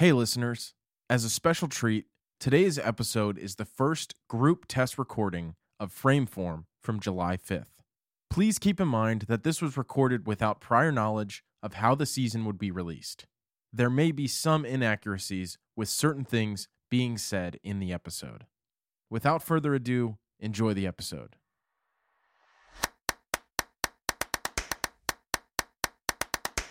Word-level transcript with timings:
Hey, 0.00 0.12
listeners. 0.12 0.72
As 1.10 1.24
a 1.24 1.28
special 1.28 1.68
treat, 1.68 2.06
today's 2.38 2.78
episode 2.78 3.36
is 3.36 3.56
the 3.56 3.66
first 3.66 4.14
group 4.30 4.64
test 4.66 4.96
recording 4.96 5.56
of 5.78 5.92
Frameform 5.92 6.64
from 6.80 7.00
July 7.00 7.36
5th. 7.36 7.66
Please 8.30 8.58
keep 8.58 8.80
in 8.80 8.88
mind 8.88 9.26
that 9.28 9.44
this 9.44 9.60
was 9.60 9.76
recorded 9.76 10.26
without 10.26 10.58
prior 10.58 10.90
knowledge 10.90 11.44
of 11.62 11.74
how 11.74 11.94
the 11.94 12.06
season 12.06 12.46
would 12.46 12.56
be 12.56 12.70
released. 12.70 13.26
There 13.74 13.90
may 13.90 14.10
be 14.10 14.26
some 14.26 14.64
inaccuracies 14.64 15.58
with 15.76 15.90
certain 15.90 16.24
things 16.24 16.66
being 16.90 17.18
said 17.18 17.58
in 17.62 17.78
the 17.78 17.92
episode. 17.92 18.46
Without 19.10 19.42
further 19.42 19.74
ado, 19.74 20.16
enjoy 20.38 20.72
the 20.72 20.86
episode. 20.86 21.36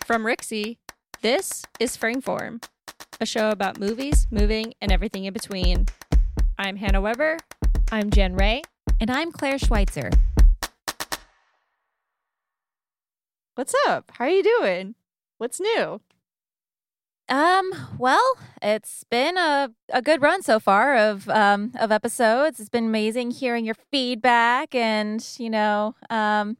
From 0.04 0.24
Rixie, 0.24 0.78
this 1.22 1.62
is 1.78 1.96
Frameform, 1.96 2.60
a 3.22 3.26
show 3.26 3.50
about 3.50 3.78
movies, 3.78 4.26
moving, 4.30 4.72
and 4.80 4.90
everything 4.90 5.26
in 5.26 5.32
between. 5.34 5.84
I'm 6.58 6.76
Hannah 6.76 7.02
Weber. 7.02 7.36
I'm 7.92 8.10
Jen 8.10 8.34
Ray. 8.34 8.62
And 8.98 9.10
I'm 9.10 9.30
Claire 9.30 9.58
Schweitzer. 9.58 10.10
What's 13.56 13.74
up? 13.86 14.10
How 14.14 14.24
are 14.24 14.30
you 14.30 14.42
doing? 14.42 14.94
What's 15.36 15.60
new? 15.60 16.00
Um, 17.28 17.70
well, 17.98 18.38
it's 18.62 19.04
been 19.04 19.36
a, 19.36 19.70
a 19.90 20.00
good 20.00 20.22
run 20.22 20.42
so 20.42 20.58
far 20.58 20.96
of 20.96 21.28
um 21.28 21.72
of 21.78 21.92
episodes. 21.92 22.58
It's 22.58 22.70
been 22.70 22.86
amazing 22.86 23.32
hearing 23.32 23.66
your 23.66 23.76
feedback 23.92 24.74
and, 24.74 25.24
you 25.38 25.50
know, 25.50 25.94
um 26.08 26.56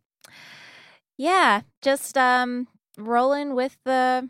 yeah, 1.16 1.62
just 1.80 2.18
um 2.18 2.68
rolling 2.98 3.54
with 3.54 3.78
the 3.84 4.28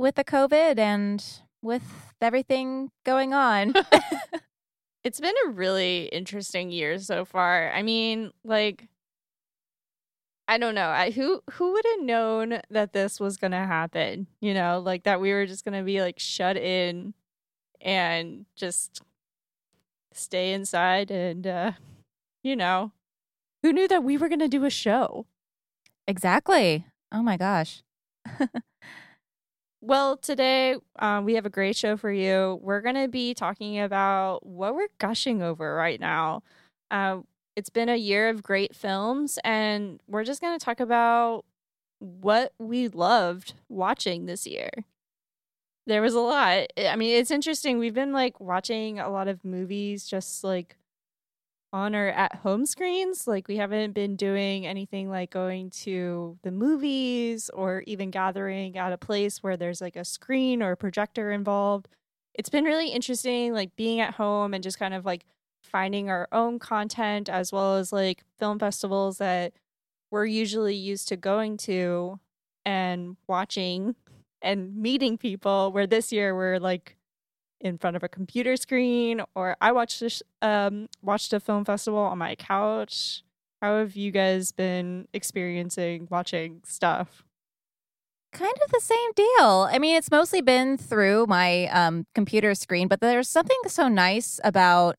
with 0.00 0.14
the 0.14 0.24
COVID 0.24 0.78
and 0.78 1.24
with 1.62 2.14
everything 2.20 2.90
going 3.04 3.34
on. 3.34 3.74
it's 5.04 5.20
been 5.20 5.34
a 5.46 5.50
really 5.50 6.06
interesting 6.06 6.70
year 6.70 6.98
so 6.98 7.24
far. 7.24 7.70
I 7.72 7.82
mean, 7.82 8.32
like 8.44 8.88
I 10.48 10.58
don't 10.58 10.74
know. 10.74 10.88
I, 10.88 11.10
who 11.10 11.42
who 11.52 11.72
would 11.72 11.84
have 11.92 12.02
known 12.02 12.60
that 12.70 12.92
this 12.92 13.20
was 13.20 13.36
going 13.36 13.52
to 13.52 13.58
happen? 13.58 14.26
You 14.40 14.54
know, 14.54 14.80
like 14.84 15.04
that 15.04 15.20
we 15.20 15.32
were 15.32 15.46
just 15.46 15.64
going 15.64 15.78
to 15.78 15.84
be 15.84 16.00
like 16.00 16.18
shut 16.18 16.56
in 16.56 17.14
and 17.80 18.46
just 18.56 19.02
stay 20.12 20.52
inside 20.52 21.10
and 21.10 21.46
uh 21.46 21.72
you 22.42 22.56
know, 22.56 22.92
who 23.62 23.72
knew 23.72 23.86
that 23.86 24.02
we 24.02 24.16
were 24.16 24.28
going 24.28 24.40
to 24.40 24.48
do 24.48 24.64
a 24.64 24.70
show? 24.70 25.26
Exactly. 26.08 26.86
Oh 27.12 27.22
my 27.22 27.36
gosh. 27.36 27.82
well, 29.80 30.16
today 30.16 30.76
um, 30.98 31.24
we 31.24 31.34
have 31.34 31.46
a 31.46 31.50
great 31.50 31.76
show 31.76 31.96
for 31.96 32.12
you. 32.12 32.58
We're 32.62 32.80
going 32.80 32.96
to 32.96 33.08
be 33.08 33.34
talking 33.34 33.80
about 33.80 34.44
what 34.44 34.74
we're 34.74 34.88
gushing 34.98 35.42
over 35.42 35.74
right 35.74 35.98
now. 35.98 36.42
Uh, 36.90 37.20
it's 37.56 37.70
been 37.70 37.88
a 37.88 37.96
year 37.96 38.28
of 38.28 38.42
great 38.42 38.74
films, 38.74 39.38
and 39.44 40.00
we're 40.06 40.24
just 40.24 40.40
going 40.40 40.58
to 40.58 40.64
talk 40.64 40.80
about 40.80 41.44
what 41.98 42.52
we 42.58 42.88
loved 42.88 43.54
watching 43.68 44.26
this 44.26 44.46
year. 44.46 44.70
There 45.86 46.02
was 46.02 46.14
a 46.14 46.20
lot. 46.20 46.66
I 46.78 46.96
mean, 46.96 47.16
it's 47.16 47.30
interesting. 47.30 47.78
We've 47.78 47.94
been 47.94 48.12
like 48.12 48.38
watching 48.38 48.98
a 48.98 49.08
lot 49.08 49.28
of 49.28 49.44
movies 49.44 50.06
just 50.06 50.44
like 50.44 50.76
on 51.72 51.94
our 51.94 52.08
at 52.08 52.36
home 52.36 52.66
screens. 52.66 53.26
Like, 53.26 53.48
we 53.48 53.56
haven't 53.56 53.92
been 53.92 54.16
doing 54.16 54.66
anything 54.66 55.08
like 55.08 55.30
going 55.30 55.70
to 55.70 56.38
the 56.42 56.50
movies 56.50 57.50
or 57.50 57.82
even 57.86 58.10
gathering 58.10 58.76
at 58.76 58.92
a 58.92 58.98
place 58.98 59.42
where 59.42 59.56
there's 59.56 59.80
like 59.80 59.96
a 59.96 60.04
screen 60.04 60.62
or 60.62 60.72
a 60.72 60.76
projector 60.76 61.30
involved. 61.30 61.88
It's 62.34 62.50
been 62.50 62.64
really 62.64 62.88
interesting, 62.88 63.52
like 63.52 63.76
being 63.76 64.00
at 64.00 64.14
home 64.14 64.54
and 64.54 64.62
just 64.62 64.78
kind 64.78 64.94
of 64.94 65.04
like 65.04 65.24
finding 65.62 66.08
our 66.10 66.28
own 66.32 66.58
content 66.58 67.28
as 67.28 67.52
well 67.52 67.76
as 67.76 67.92
like 67.92 68.24
film 68.38 68.58
festivals 68.58 69.18
that 69.18 69.52
we're 70.10 70.26
usually 70.26 70.74
used 70.74 71.08
to 71.08 71.16
going 71.16 71.56
to 71.56 72.18
and 72.64 73.16
watching 73.28 73.94
and 74.42 74.76
meeting 74.76 75.18
people 75.18 75.70
where 75.72 75.86
this 75.86 76.12
year 76.12 76.34
we're 76.34 76.58
like 76.58 76.96
in 77.60 77.78
front 77.78 77.96
of 77.96 78.02
a 78.02 78.08
computer 78.08 78.56
screen 78.56 79.20
or 79.34 79.56
I 79.60 79.72
watched 79.72 80.00
this 80.00 80.22
um 80.42 80.88
watched 81.02 81.32
a 81.32 81.40
film 81.40 81.64
festival 81.64 81.98
on 81.98 82.18
my 82.18 82.34
couch. 82.34 83.22
How 83.60 83.78
have 83.78 83.94
you 83.94 84.10
guys 84.10 84.52
been 84.52 85.06
experiencing 85.12 86.08
watching 86.10 86.62
stuff? 86.64 87.24
Kind 88.32 88.54
of 88.64 88.70
the 88.70 88.80
same 88.80 89.12
deal. 89.14 89.68
I 89.70 89.78
mean, 89.78 89.96
it's 89.96 90.10
mostly 90.10 90.40
been 90.40 90.78
through 90.78 91.26
my 91.26 91.66
um, 91.66 92.06
computer 92.14 92.54
screen, 92.54 92.88
but 92.88 93.00
there's 93.00 93.28
something 93.28 93.58
so 93.66 93.88
nice 93.88 94.40
about 94.44 94.96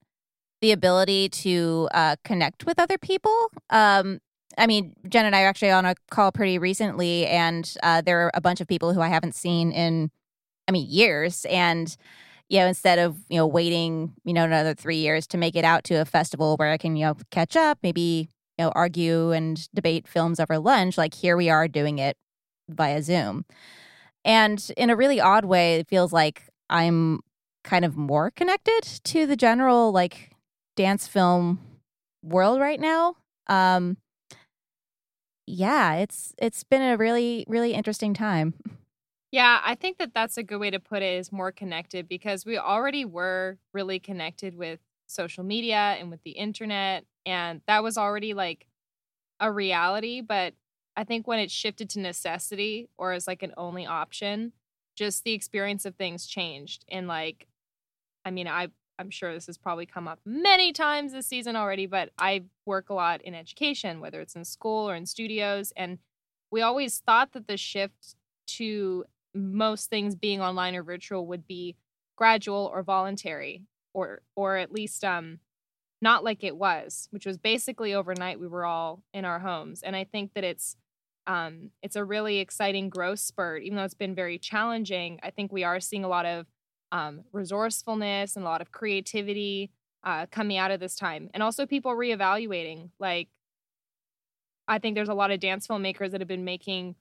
the 0.60 0.74
ability 0.74 1.30
to 1.30 1.90
uh, 1.94 2.18
connect 2.24 2.66
with 2.66 2.78
other 2.78 2.98
people. 2.98 3.50
Um, 3.70 4.20
I 4.58 4.68
mean, 4.68 4.94
Jen 5.08 5.26
and 5.26 5.36
I 5.36 5.44
are 5.44 5.48
actually 5.48 5.72
on 5.72 5.86
a 5.86 5.96
call 6.12 6.32
pretty 6.32 6.60
recently, 6.60 7.26
and 7.26 7.74
uh, 7.82 8.02
there 8.02 8.26
are 8.26 8.32
a 8.36 8.42
bunch 8.42 8.62
of 8.62 8.68
people 8.68 8.94
who 8.94 9.02
I 9.02 9.08
haven't 9.08 9.34
seen 9.34 9.72
in, 9.72 10.12
I 10.68 10.74
mean, 10.74 10.86
years. 10.88 11.46
And, 11.50 11.96
you 12.52 12.60
know, 12.60 12.68
instead 12.68 13.00
of, 13.00 13.16
you 13.30 13.38
know, 13.38 13.48
waiting, 13.48 14.14
you 14.26 14.34
know, 14.34 14.44
another 14.44 14.74
three 14.74 14.98
years 14.98 15.26
to 15.26 15.38
make 15.38 15.56
it 15.56 15.64
out 15.64 15.86
to 15.86 15.96
a 15.96 16.04
festival 16.04 16.58
where 16.58 16.70
I 16.70 16.78
can, 16.78 16.98
you 16.98 17.06
know, 17.06 17.16
catch 17.32 17.56
up, 17.56 17.78
maybe, 17.82 18.28
you 18.58 18.66
know, 18.66 18.74
argue 18.76 19.32
and 19.32 19.74
debate 19.74 20.06
films 20.06 20.38
over 20.38 20.60
lunch, 20.60 20.98
like 20.98 21.14
here 21.14 21.38
we 21.38 21.50
are 21.50 21.70
doing 21.70 21.98
it 21.98 22.18
via 22.68 23.02
Zoom. 23.02 23.46
And 24.26 24.70
in 24.76 24.90
a 24.90 24.98
really 24.98 25.22
odd 25.22 25.46
way, 25.46 25.76
it 25.76 25.88
feels 25.88 26.12
like 26.12 26.44
I'm 26.70 27.22
kind 27.64 27.86
of 27.86 27.96
more 27.96 28.32
connected 28.32 28.84
to 29.06 29.26
the 29.26 29.38
general, 29.38 29.94
like, 29.94 30.32
dance 30.76 31.08
film 31.08 31.60
world 32.22 32.60
right 32.60 32.82
now. 32.82 33.16
Um, 33.48 33.96
yeah, 35.48 35.96
it's 35.96 36.34
it's 36.38 36.64
been 36.66 36.82
a 36.82 36.98
really 36.98 37.46
really 37.48 37.74
interesting 37.74 38.14
time. 38.14 38.54
Yeah, 39.32 39.62
I 39.64 39.76
think 39.76 39.98
that 40.00 40.14
that's 40.14 40.38
a 40.38 40.44
good 40.44 40.58
way 40.60 40.70
to 40.72 40.80
put 40.80 41.02
it 41.02 41.14
is 41.18 41.32
more 41.32 41.52
connected 41.52 42.08
because 42.10 42.46
we 42.46 42.58
already 42.58 43.06
were 43.06 43.58
really 43.74 44.00
connected 44.00 44.56
with 44.56 44.80
social 45.08 45.44
media 45.44 45.96
and 46.00 46.10
with 46.12 46.22
the 46.24 46.32
internet 46.32 47.06
and 47.26 47.62
that 47.68 47.84
was 47.84 47.98
already 47.98 48.34
like 48.34 48.66
a 49.40 49.52
reality, 49.52 50.22
but 50.22 50.54
I 50.98 51.04
think 51.06 51.28
when 51.28 51.40
it 51.40 51.52
shifted 51.52 51.90
to 51.92 52.00
necessity 52.02 52.90
or 52.98 53.14
as 53.14 53.28
like 53.28 53.44
an 53.44 53.54
only 53.58 53.86
option, 53.86 54.54
just 54.96 55.24
the 55.24 55.34
experience 55.34 55.86
of 55.86 55.96
things 55.96 56.28
changed 56.28 56.86
and 56.90 57.08
like 57.08 57.48
I 58.26 58.32
mean, 58.32 58.48
I 58.48 58.70
I'm 59.00 59.10
sure 59.10 59.34
this 59.34 59.48
has 59.48 59.58
probably 59.58 59.86
come 59.88 60.08
up 60.08 60.20
many 60.26 60.72
times 60.74 61.14
this 61.14 61.26
season 61.28 61.56
already, 61.56 61.88
but 61.88 62.12
I 62.20 62.44
work 62.66 62.90
a 62.90 62.94
lot 62.94 63.22
in 63.24 63.34
education, 63.34 64.00
whether 64.00 64.22
it's 64.22 64.36
in 64.36 64.46
school 64.46 64.88
or 64.90 64.96
in 64.96 65.08
studios. 65.08 65.74
And 65.76 65.98
we 66.52 66.62
always 66.62 67.00
thought 67.00 67.32
that 67.32 67.48
the 67.48 67.58
shift 67.58 68.16
to 68.58 69.06
most 69.34 69.90
things 69.90 70.16
being 70.16 70.42
online 70.42 70.76
or 70.76 70.84
virtual 70.84 71.28
would 71.28 71.48
be 71.48 71.76
gradual 72.18 72.70
or 72.74 72.84
voluntary, 72.84 73.64
or 73.94 74.22
or 74.36 74.58
at 74.58 74.72
least 74.72 75.04
um 75.04 75.40
not 76.02 76.24
like 76.24 76.44
it 76.44 76.58
was, 76.58 77.08
which 77.12 77.26
was 77.26 77.38
basically 77.38 77.94
overnight 77.94 78.40
we 78.40 78.48
were 78.48 78.66
all 78.66 79.04
in 79.14 79.24
our 79.26 79.40
homes. 79.40 79.84
And 79.84 79.96
I 79.96 80.04
think 80.04 80.34
that 80.34 80.44
it's 80.44 80.76
um 81.28 81.72
it's 81.84 81.96
a 81.96 82.06
really 82.06 82.40
exciting 82.40 82.90
growth 82.90 83.20
spurt, 83.20 83.64
even 83.64 83.78
though 83.78 83.84
it's 83.84 83.94
been 83.94 84.16
very 84.16 84.40
challenging. 84.40 85.20
I 85.24 85.30
think 85.32 85.52
we 85.52 85.64
are 85.64 85.80
seeing 85.80 86.04
a 86.04 86.10
lot 86.10 86.26
of 86.26 86.48
um, 86.92 87.24
resourcefulness 87.32 88.36
and 88.36 88.44
a 88.44 88.50
lot 88.50 88.62
of 88.62 88.72
creativity 88.72 89.72
uh, 90.04 90.26
coming 90.32 90.58
out 90.58 90.72
of 90.72 90.80
this 90.80 90.96
time. 90.96 91.30
And 91.34 91.42
also 91.44 91.66
people 91.66 91.92
reevaluating. 91.94 92.90
Like, 93.00 93.30
I 94.68 94.80
think 94.80 94.96
there's 94.96 95.10
a 95.10 95.14
lot 95.14 95.32
of 95.32 95.40
dance 95.40 95.68
filmmakers 95.68 96.12
that 96.12 96.22
have 96.22 96.28
been 96.28 96.46
making 96.46 96.96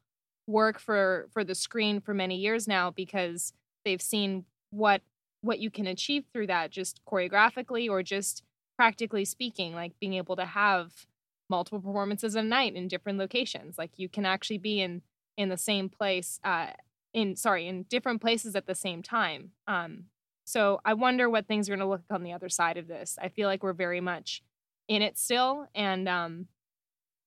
work 0.51 0.79
for 0.79 1.29
for 1.33 1.45
the 1.45 1.55
screen 1.55 2.01
for 2.01 2.15
many 2.15 2.37
years 2.37 2.67
now 2.69 2.91
because 2.91 3.53
they've 3.85 4.03
seen 4.03 4.45
what 4.71 5.03
what 5.43 5.59
you 5.59 5.71
can 5.71 5.87
achieve 5.87 6.25
through 6.33 6.47
that 6.47 6.71
just 6.71 7.01
choreographically 7.07 7.89
or 7.89 8.03
just 8.03 8.43
practically 8.77 9.25
speaking 9.25 9.75
like 9.75 9.93
being 10.01 10.15
able 10.15 10.37
to 10.37 10.45
have 10.45 11.07
multiple 11.49 11.81
performances 11.81 12.35
a 12.35 12.43
night 12.43 12.75
in 12.75 12.89
different 12.89 13.19
locations. 13.19 13.77
Like 13.77 13.91
you 13.97 14.09
can 14.09 14.25
actually 14.25 14.59
be 14.59 14.81
in 14.81 15.03
in 15.37 15.49
the 15.49 15.57
same 15.57 15.89
place 15.89 16.39
uh, 16.45 16.69
in 17.13 17.37
sorry 17.37 17.67
in 17.67 17.85
different 17.85 18.21
places 18.21 18.55
at 18.55 18.67
the 18.67 18.75
same 18.75 19.03
time. 19.03 19.53
Um 19.67 20.05
so 20.47 20.81
i 20.85 20.95
wonder 20.95 21.31
what 21.31 21.47
things 21.47 21.69
are 21.69 21.73
going 21.77 21.87
to 21.87 21.87
look 21.87 22.03
on 22.11 22.25
the 22.25 22.33
other 22.33 22.49
side 22.49 22.77
of 22.77 22.89
this. 22.89 23.19
I 23.21 23.29
feel 23.29 23.47
like 23.49 23.63
we're 23.63 23.73
very 23.73 24.01
much 24.01 24.43
in 24.89 25.03
it 25.03 25.17
still 25.17 25.69
and 25.73 26.09
um 26.09 26.47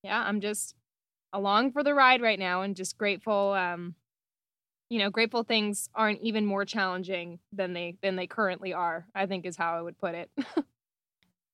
yeah 0.03 0.21
i'm 0.27 0.41
just 0.41 0.75
along 1.33 1.71
for 1.71 1.83
the 1.83 1.93
ride 1.93 2.21
right 2.21 2.39
now 2.39 2.61
and 2.61 2.75
just 2.75 2.97
grateful 2.97 3.51
um 3.53 3.95
you 4.89 4.99
know 4.99 5.09
grateful 5.09 5.43
things 5.43 5.89
aren't 5.95 6.21
even 6.21 6.45
more 6.45 6.65
challenging 6.65 7.39
than 7.51 7.73
they 7.73 7.95
than 8.01 8.15
they 8.15 8.27
currently 8.27 8.73
are 8.73 9.05
i 9.15 9.25
think 9.25 9.45
is 9.45 9.57
how 9.57 9.73
i 9.75 9.81
would 9.81 9.97
put 9.97 10.15
it. 10.15 10.29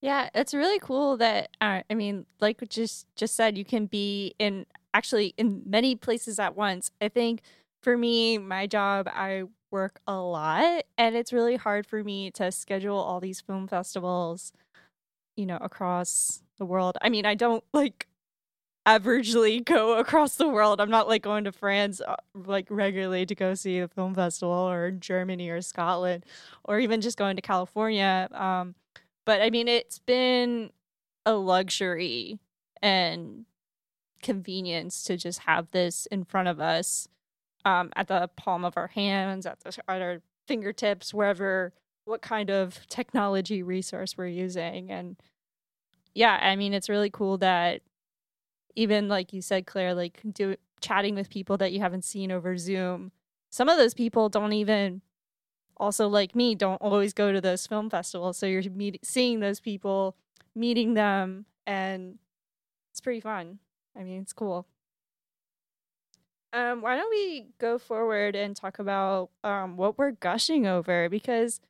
Yeah 0.02 0.30
it's 0.34 0.54
really 0.54 0.80
cool 0.80 1.18
that 1.18 1.50
uh, 1.60 1.82
i 1.90 1.94
mean 1.94 2.26
like 2.40 2.62
just 2.70 3.06
just 3.16 3.36
said 3.36 3.58
you 3.58 3.66
can 3.66 3.86
be 3.86 4.34
in 4.40 4.66
actually 4.94 5.34
in 5.38 5.62
many 5.66 5.96
places 5.96 6.40
at 6.40 6.56
once. 6.56 6.90
I 7.02 7.10
think 7.10 7.42
for 7.84 7.96
me, 7.98 8.38
my 8.38 8.66
job, 8.66 9.08
I 9.08 9.44
work 9.72 10.00
a 10.08 10.16
lot 10.16 10.84
and 10.98 11.16
it's 11.16 11.32
really 11.34 11.58
hard 11.58 11.86
for 11.86 12.04
me 12.04 12.32
to 12.32 12.52
schedule 12.52 12.98
all 12.98 13.20
these 13.20 13.42
film 13.42 13.68
festivals 13.68 14.52
you 15.36 15.46
know 15.46 15.58
across 15.62 16.44
the 16.58 16.66
world. 16.66 16.98
I 17.02 17.10
mean 17.10 17.26
i 17.26 17.36
don't 17.36 17.64
like 17.74 18.08
averagely 18.88 19.64
go 19.64 19.98
across 19.98 20.36
the 20.36 20.48
world 20.48 20.82
i'm 20.82 20.90
not 20.90 21.08
like 21.08 21.22
going 21.22 21.44
to 21.44 21.52
france 21.52 22.02
uh, 22.02 22.16
like 22.34 22.66
regularly 22.70 23.26
to 23.26 23.36
go 23.36 23.54
see 23.54 23.80
a 23.80 23.88
film 23.88 24.16
festival 24.16 24.52
or 24.52 24.90
germany 24.92 25.50
or 25.50 25.62
scotland 25.62 26.26
or 26.64 26.80
even 26.80 27.02
just 27.02 27.18
going 27.18 27.36
to 27.36 27.42
california 27.42 28.28
um 28.32 28.74
but 29.26 29.42
i 29.42 29.50
mean 29.50 29.68
it's 29.68 30.00
been 30.00 30.72
a 31.26 31.34
luxury 31.34 32.40
and 32.82 33.46
convenience 34.22 35.04
to 35.04 35.18
just 35.18 35.40
have 35.40 35.70
this 35.72 36.06
in 36.08 36.24
front 36.24 36.48
of 36.48 36.60
us 36.60 37.08
um, 37.66 37.92
at 37.96 38.08
the 38.08 38.30
palm 38.36 38.64
of 38.66 38.78
our 38.78 38.88
hands, 38.88 39.46
at, 39.46 39.60
the, 39.62 39.78
at 39.88 40.02
our 40.02 40.22
fingertips, 40.48 41.14
wherever, 41.14 41.74
what 42.06 42.22
kind 42.22 42.50
of 42.50 42.88
technology 42.88 43.62
resource 43.62 44.18
we're 44.18 44.28
using. 44.28 44.92
And 44.92 45.18
yeah, 46.14 46.40
I 46.42 46.56
mean, 46.56 46.74
it's 46.74 46.90
really 46.90 47.10
cool 47.10 47.38
that 47.40 47.82
even 48.76 49.08
like 49.08 49.34
you 49.34 49.42
said, 49.42 49.66
Claire, 49.66 49.94
like 49.94 50.20
do 50.34 50.56
chatting 50.82 51.16
with 51.16 51.30
people 51.30 51.58
that 51.58 51.72
you 51.72 51.80
haven't 51.80 52.06
seen 52.06 52.32
over 52.32 52.58
Zoom. 52.58 53.12
Some 53.50 53.70
of 53.70 53.78
those 53.78 53.94
people 53.94 54.30
don't 54.30 54.54
even, 54.54 55.02
also 55.78 56.08
like 56.08 56.36
me, 56.36 56.56
don't 56.56 56.82
always 56.82 57.14
go 57.14 57.32
to 57.32 57.42
those 57.42 57.66
film 57.68 57.90
festivals. 57.90 58.38
So 58.38 58.46
you're 58.46 58.64
meet- 58.70 59.06
seeing 59.06 59.40
those 59.40 59.60
people, 59.60 60.16
meeting 60.56 60.94
them, 60.94 61.46
and 61.66 62.20
it's 62.92 63.02
pretty 63.02 63.22
fun. 63.22 63.60
I 63.98 64.04
mean, 64.04 64.22
it's 64.22 64.34
cool. 64.34 64.68
Um, 66.52 66.82
why 66.82 66.96
don't 66.96 67.10
we 67.12 67.48
go 67.60 67.78
forward 67.78 68.36
and 68.36 68.56
talk 68.56 68.80
about 68.80 69.30
um 69.44 69.78
what 69.78 70.00
we're 70.00 70.12
gushing 70.12 70.66
over 70.66 71.08
because 71.08 71.62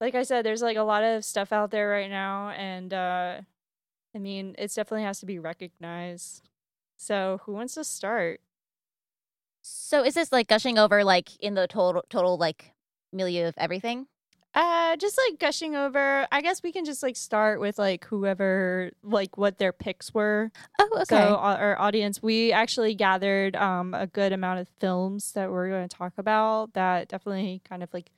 like 0.00 0.14
I 0.14 0.22
said, 0.22 0.44
there's 0.44 0.62
like 0.62 0.76
a 0.76 0.82
lot 0.82 1.02
of 1.02 1.24
stuff 1.24 1.52
out 1.52 1.70
there 1.70 1.88
right 1.88 2.10
now 2.10 2.50
and 2.50 2.92
uh 2.94 3.40
I 4.16 4.18
mean 4.18 4.54
it 4.56 4.74
definitely 4.74 5.02
has 5.02 5.20
to 5.20 5.26
be 5.26 5.38
recognized. 5.38 6.48
So 6.96 7.40
who 7.44 7.52
wants 7.52 7.74
to 7.74 7.84
start? 7.84 8.40
So 9.60 10.02
is 10.02 10.14
this 10.14 10.32
like 10.32 10.48
gushing 10.48 10.78
over 10.78 11.04
like 11.04 11.36
in 11.36 11.52
the 11.54 11.66
total 11.66 12.02
total 12.08 12.38
like 12.38 12.72
milieu 13.12 13.46
of 13.46 13.54
everything? 13.58 14.06
Uh 14.54 14.96
just 14.96 15.18
like 15.18 15.38
gushing 15.38 15.76
over. 15.76 16.26
I 16.32 16.40
guess 16.40 16.62
we 16.62 16.72
can 16.72 16.86
just 16.86 17.02
like 17.02 17.14
start 17.14 17.60
with 17.60 17.78
like 17.78 18.06
whoever 18.06 18.90
like 19.02 19.36
what 19.36 19.58
their 19.58 19.74
picks 19.74 20.14
were. 20.14 20.50
Oh, 20.78 20.88
okay. 21.02 21.04
So 21.04 21.34
uh, 21.34 21.56
our 21.60 21.78
audience, 21.78 22.22
we 22.22 22.52
actually 22.52 22.94
gathered 22.94 23.54
um 23.54 23.92
a 23.92 24.06
good 24.06 24.32
amount 24.32 24.60
of 24.60 24.68
films 24.80 25.32
that 25.32 25.50
we're 25.50 25.68
going 25.68 25.86
to 25.86 25.94
talk 25.94 26.14
about 26.16 26.72
that 26.72 27.08
definitely 27.08 27.60
kind 27.68 27.82
of 27.82 27.92
like 27.92 28.10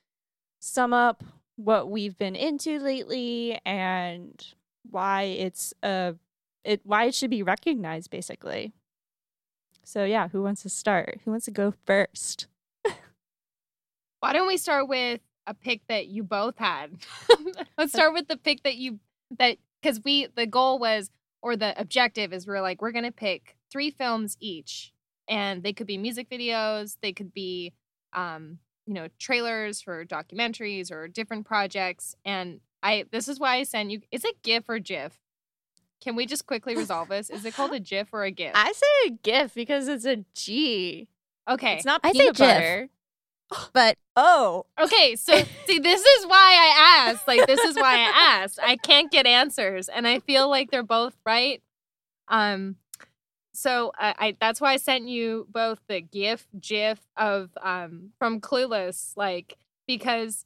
sum 0.60 0.92
up 0.92 1.24
what 1.56 1.90
we've 1.90 2.16
been 2.16 2.36
into 2.36 2.78
lately 2.78 3.60
and 3.66 4.54
why 4.90 5.22
it's 5.22 5.74
uh 5.82 6.12
it 6.64 6.80
why 6.84 7.04
it 7.04 7.14
should 7.14 7.30
be 7.30 7.42
recognized 7.42 8.10
basically. 8.10 8.72
So 9.84 10.04
yeah, 10.04 10.28
who 10.28 10.42
wants 10.42 10.62
to 10.62 10.68
start? 10.68 11.20
Who 11.24 11.30
wants 11.30 11.46
to 11.46 11.50
go 11.50 11.72
first? 11.86 12.46
Why 14.20 14.32
don't 14.34 14.46
we 14.48 14.58
start 14.58 14.86
with 14.88 15.20
a 15.46 15.54
pick 15.54 15.80
that 15.88 16.08
you 16.08 16.22
both 16.22 16.58
had? 16.58 16.90
Let's 17.78 17.92
start 17.92 18.12
with 18.12 18.28
the 18.28 18.36
pick 18.36 18.64
that 18.64 18.76
you 18.76 18.98
that 19.38 19.56
because 19.80 20.02
we 20.04 20.26
the 20.26 20.46
goal 20.46 20.78
was 20.78 21.10
or 21.40 21.56
the 21.56 21.78
objective 21.80 22.32
is 22.32 22.46
we're 22.46 22.60
like 22.60 22.82
we're 22.82 22.92
gonna 22.92 23.12
pick 23.12 23.56
three 23.70 23.90
films 23.90 24.36
each, 24.40 24.92
and 25.28 25.62
they 25.62 25.72
could 25.72 25.86
be 25.86 25.96
music 25.96 26.28
videos, 26.28 26.96
they 27.00 27.12
could 27.12 27.32
be 27.32 27.72
um 28.12 28.58
you 28.86 28.92
know 28.92 29.08
trailers 29.18 29.80
for 29.80 30.04
documentaries 30.04 30.90
or 30.90 31.08
different 31.08 31.46
projects, 31.46 32.14
and 32.24 32.60
I 32.82 33.04
this 33.10 33.28
is 33.28 33.38
why 33.40 33.56
I 33.56 33.62
sent 33.64 33.90
you. 33.90 34.00
Is 34.10 34.24
it 34.24 34.42
GIF 34.42 34.68
or 34.68 34.78
GIF? 34.78 35.18
Can 36.00 36.14
we 36.16 36.26
just 36.26 36.46
quickly 36.46 36.76
resolve 36.76 37.08
this? 37.10 37.30
Is 37.30 37.44
it 37.44 37.54
called 37.54 37.72
a 37.72 37.80
GIF 37.80 38.08
or 38.12 38.24
a 38.24 38.30
GIF? 38.30 38.52
I 38.54 38.72
say 38.72 39.08
a 39.08 39.10
GIF 39.10 39.54
because 39.54 39.88
it's 39.88 40.04
a 40.04 40.24
G. 40.34 41.08
Okay. 41.48 41.74
It's 41.76 41.84
not 41.84 42.00
I 42.04 42.12
say 42.12 42.18
peanut 42.18 42.36
GIF. 42.36 42.46
butter. 42.48 42.88
But 43.72 43.96
Oh, 44.14 44.66
Okay, 44.78 45.16
so 45.16 45.32
see, 45.66 45.78
this 45.78 46.02
is 46.02 46.26
why 46.26 46.36
I 46.36 47.08
asked. 47.08 47.26
Like, 47.26 47.46
this 47.46 47.60
is 47.60 47.76
why 47.76 47.94
I 47.94 48.42
asked. 48.42 48.58
I 48.62 48.76
can't 48.76 49.10
get 49.10 49.26
answers, 49.26 49.88
and 49.88 50.06
I 50.06 50.18
feel 50.18 50.50
like 50.50 50.70
they're 50.70 50.82
both 50.82 51.16
right. 51.24 51.62
Um, 52.26 52.76
so 53.54 53.92
I, 53.96 54.14
I 54.18 54.36
that's 54.38 54.60
why 54.60 54.72
I 54.72 54.76
sent 54.76 55.08
you 55.08 55.46
both 55.50 55.80
the 55.88 56.00
GIF, 56.00 56.46
GIF 56.60 57.00
of 57.16 57.50
um 57.62 58.10
from 58.18 58.40
Clueless, 58.40 59.12
like 59.16 59.56
because 59.86 60.44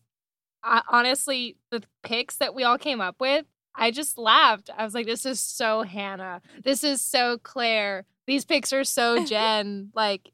I, 0.64 0.82
honestly, 0.88 1.56
the 1.70 1.82
pics 2.02 2.36
that 2.36 2.54
we 2.54 2.64
all 2.64 2.78
came 2.78 3.00
up 3.00 3.16
with, 3.20 3.46
I 3.74 3.90
just 3.90 4.18
laughed. 4.18 4.70
I 4.76 4.84
was 4.84 4.94
like, 4.94 5.06
"This 5.06 5.26
is 5.26 5.40
so 5.40 5.82
Hannah. 5.82 6.42
This 6.62 6.84
is 6.84 7.00
so 7.00 7.38
Claire. 7.38 8.04
These 8.26 8.44
pics 8.44 8.72
are 8.72 8.84
so 8.84 9.24
Jen." 9.24 9.90
like, 9.94 10.30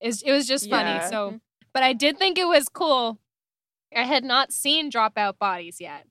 it's, 0.00 0.22
it 0.22 0.32
was 0.32 0.46
just 0.46 0.68
funny. 0.68 0.90
Yeah. 0.90 1.08
So 1.08 1.28
mm-hmm. 1.28 1.36
but 1.72 1.82
I 1.82 1.92
did 1.92 2.18
think 2.18 2.38
it 2.38 2.46
was 2.46 2.68
cool. 2.68 3.18
I 3.94 4.04
had 4.04 4.24
not 4.24 4.52
seen 4.52 4.90
Dropout 4.90 5.38
Bodies 5.38 5.80
yet. 5.80 6.06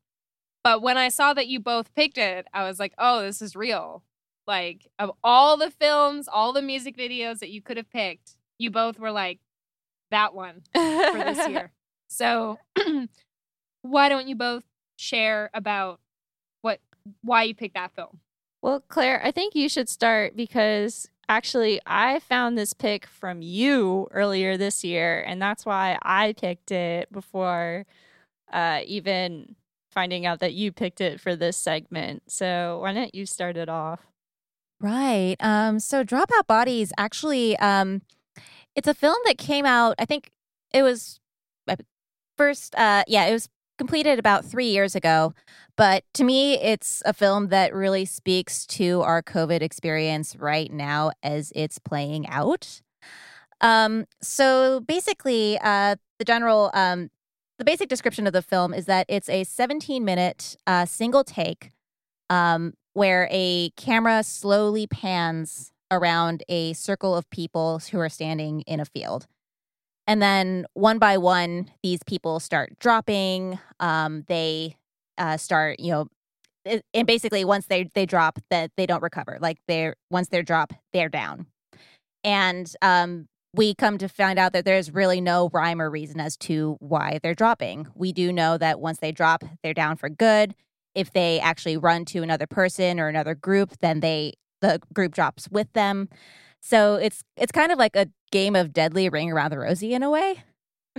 But 0.63 0.81
when 0.81 0.97
I 0.97 1.09
saw 1.09 1.33
that 1.33 1.47
you 1.47 1.59
both 1.59 1.93
picked 1.95 2.17
it, 2.17 2.47
I 2.53 2.63
was 2.63 2.79
like, 2.79 2.93
oh, 2.97 3.21
this 3.21 3.41
is 3.41 3.55
real. 3.55 4.03
Like, 4.45 4.87
of 4.99 5.11
all 5.23 5.57
the 5.57 5.71
films, 5.71 6.27
all 6.27 6.53
the 6.53 6.61
music 6.61 6.95
videos 6.97 7.39
that 7.39 7.49
you 7.49 7.61
could 7.61 7.77
have 7.77 7.89
picked, 7.89 8.37
you 8.59 8.69
both 8.69 8.99
were 8.99 9.11
like, 9.11 9.39
that 10.11 10.35
one 10.35 10.61
for 10.73 11.23
this 11.23 11.47
year. 11.49 11.71
So, 12.07 12.59
why 13.81 14.09
don't 14.09 14.27
you 14.27 14.35
both 14.35 14.63
share 14.97 15.49
about 15.53 15.99
what, 16.61 16.79
why 17.21 17.43
you 17.43 17.55
picked 17.55 17.75
that 17.75 17.93
film? 17.95 18.19
Well, 18.61 18.83
Claire, 18.87 19.21
I 19.23 19.31
think 19.31 19.55
you 19.55 19.67
should 19.67 19.89
start 19.89 20.35
because 20.35 21.09
actually 21.27 21.81
I 21.85 22.19
found 22.19 22.57
this 22.57 22.73
pick 22.73 23.07
from 23.07 23.41
you 23.41 24.07
earlier 24.11 24.57
this 24.57 24.83
year, 24.83 25.21
and 25.21 25.41
that's 25.41 25.65
why 25.65 25.97
I 26.01 26.33
picked 26.33 26.71
it 26.71 27.11
before 27.11 27.85
uh, 28.53 28.81
even 28.85 29.55
finding 29.91 30.25
out 30.25 30.39
that 30.39 30.53
you 30.53 30.71
picked 30.71 31.01
it 31.01 31.19
for 31.19 31.35
this 31.35 31.57
segment. 31.57 32.23
So 32.27 32.79
why 32.81 32.93
don't 32.93 33.15
you 33.15 33.25
start 33.25 33.57
it 33.57 33.67
off? 33.69 34.01
Right. 34.79 35.35
Um, 35.39 35.79
so 35.79 36.03
Dropout 36.03 36.47
Bodies 36.47 36.91
actually 36.97 37.57
um 37.57 38.01
it's 38.75 38.87
a 38.87 38.93
film 38.93 39.17
that 39.25 39.37
came 39.37 39.65
out, 39.65 39.95
I 39.99 40.05
think 40.05 40.31
it 40.73 40.81
was 40.81 41.19
uh, 41.67 41.75
first 42.37 42.73
uh 42.75 43.03
yeah, 43.07 43.25
it 43.25 43.33
was 43.33 43.49
completed 43.81 44.19
about 44.19 44.45
3 44.45 44.67
years 44.67 44.95
ago, 44.95 45.33
but 45.75 46.03
to 46.13 46.23
me 46.23 46.53
it's 46.59 47.01
a 47.03 47.13
film 47.13 47.47
that 47.47 47.73
really 47.73 48.05
speaks 48.05 48.67
to 48.67 49.01
our 49.01 49.23
COVID 49.23 49.63
experience 49.63 50.35
right 50.35 50.71
now 50.71 51.09
as 51.23 51.51
it's 51.55 51.79
playing 51.79 52.27
out. 52.29 52.83
Um 53.59 54.05
so 54.21 54.81
basically 54.81 55.57
uh 55.63 55.95
the 56.19 56.25
general 56.25 56.69
um 56.75 57.09
the 57.57 57.65
basic 57.65 57.89
description 57.89 58.27
of 58.27 58.33
the 58.33 58.43
film 58.43 58.71
is 58.71 58.85
that 58.85 59.07
it's 59.09 59.29
a 59.29 59.43
17 59.43 60.05
minute 60.05 60.55
uh 60.67 60.85
single 60.85 61.23
take 61.23 61.71
um 62.29 62.73
where 62.93 63.27
a 63.31 63.71
camera 63.77 64.21
slowly 64.21 64.85
pans 64.85 65.71
around 65.89 66.43
a 66.49 66.73
circle 66.73 67.15
of 67.15 67.27
people 67.31 67.81
who 67.91 67.99
are 67.99 68.09
standing 68.09 68.61
in 68.61 68.79
a 68.79 68.85
field. 68.85 69.25
And 70.07 70.21
then 70.21 70.65
one 70.73 70.99
by 70.99 71.17
one, 71.17 71.71
these 71.83 71.99
people 72.05 72.39
start 72.39 72.77
dropping. 72.79 73.59
Um, 73.79 74.23
they 74.27 74.77
uh, 75.17 75.37
start, 75.37 75.79
you 75.79 75.91
know, 75.91 76.07
and 76.93 77.07
basically 77.07 77.43
once 77.43 77.65
they 77.67 77.89
they 77.95 78.05
drop, 78.05 78.39
that 78.49 78.71
they 78.77 78.85
don't 78.85 79.01
recover. 79.01 79.37
Like 79.41 79.57
they're 79.67 79.95
once 80.09 80.27
they're 80.29 80.43
drop, 80.43 80.73
they're 80.93 81.09
down. 81.09 81.47
And 82.23 82.71
um, 82.81 83.27
we 83.53 83.73
come 83.73 83.97
to 83.97 84.07
find 84.07 84.37
out 84.37 84.53
that 84.53 84.65
there's 84.65 84.91
really 84.91 85.21
no 85.21 85.49
rhyme 85.53 85.81
or 85.81 85.89
reason 85.89 86.19
as 86.19 86.37
to 86.37 86.77
why 86.79 87.19
they're 87.23 87.33
dropping. 87.33 87.87
We 87.95 88.13
do 88.13 88.31
know 88.31 88.57
that 88.57 88.79
once 88.79 88.99
they 88.99 89.11
drop, 89.11 89.43
they're 89.63 89.73
down 89.73 89.97
for 89.97 90.09
good 90.09 90.53
if 90.95 91.11
they 91.13 91.39
actually 91.39 91.77
run 91.77 92.05
to 92.05 92.23
another 92.23 92.47
person 92.47 92.99
or 92.99 93.07
another 93.07 93.35
group 93.35 93.73
then 93.81 93.99
they 93.99 94.33
the 94.61 94.79
group 94.93 95.13
drops 95.13 95.49
with 95.49 95.71
them 95.73 96.09
so 96.61 96.95
it's 96.95 97.23
it's 97.35 97.51
kind 97.51 97.71
of 97.71 97.77
like 97.79 97.95
a 97.95 98.07
game 98.31 98.55
of 98.55 98.71
deadly 98.71 99.09
ring 99.09 99.31
around 99.31 99.51
the 99.51 99.59
rosy 99.59 99.93
in 99.93 100.03
a 100.03 100.09
way 100.09 100.43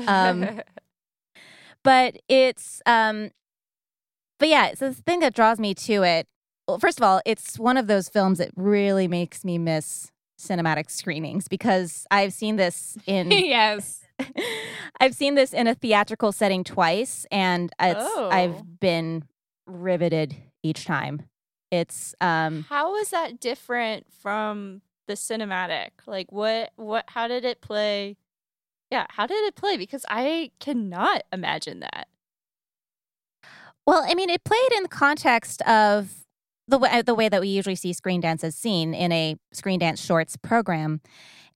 Um, 0.07 0.61
but 1.85 2.17
it's 2.29 2.83
um 2.87 3.31
but 4.39 4.49
yeah 4.49 4.75
so 4.75 4.89
the 4.91 4.95
thing 4.95 5.21
that 5.21 5.35
draws 5.35 5.59
me 5.59 5.75
to 5.75 6.03
it 6.03 6.27
well 6.67 6.79
first 6.79 6.99
of 6.99 7.03
all 7.05 7.21
it's 7.25 7.59
one 7.59 7.77
of 7.77 7.87
those 7.87 8.09
films 8.09 8.39
that 8.39 8.51
really 8.57 9.09
makes 9.09 9.45
me 9.45 9.59
miss 9.59 10.11
cinematic 10.41 10.91
screenings 10.91 11.47
because 11.49 12.07
i've 12.11 12.33
seen 12.33 12.57
this 12.57 12.97
in 13.07 13.31
yes. 13.31 14.01
I've 15.01 15.15
seen 15.15 15.35
this 15.35 15.53
in 15.53 15.67
a 15.67 15.75
theatrical 15.75 16.31
setting 16.31 16.63
twice, 16.63 17.27
and 17.33 17.73
it's 17.81 17.99
Oh. 18.01 18.29
I've 18.31 18.79
been 18.79 19.25
riveted 19.67 20.37
each 20.63 20.85
time. 20.85 21.23
It's 21.73 22.15
um 22.21 22.67
How 22.69 22.95
is 22.97 23.11
that 23.11 23.41
different 23.41 24.07
from 24.21 24.83
the 25.07 25.15
cinematic? 25.15 25.91
Like 26.07 26.31
what 26.31 26.73
what 26.77 27.05
how 27.09 27.29
did 27.29 27.45
it 27.45 27.61
play 27.61 28.17
yeah, 28.93 29.07
how 29.09 29.27
did 29.27 29.43
it 29.47 29.55
play? 29.55 29.79
Because 29.79 30.05
I 30.11 30.51
cannot 30.61 31.23
imagine 31.33 31.81
that. 31.81 32.09
Well, 33.87 34.05
I 34.07 34.15
mean, 34.15 34.29
it 34.29 34.45
played 34.45 34.71
in 34.77 34.83
the 34.83 34.89
context 34.91 35.63
of 35.63 36.13
the 36.69 36.79
way 36.79 37.01
the 37.01 37.15
way 37.15 37.31
that 37.31 37.41
we 37.41 37.49
usually 37.49 37.75
see 37.75 37.95
screen 37.95 38.21
dances 38.21 38.55
seen 38.55 38.93
in 38.93 39.11
a 39.11 39.37
screen 39.53 39.79
dance 39.79 40.05
shorts 40.05 40.37
program, 40.37 41.01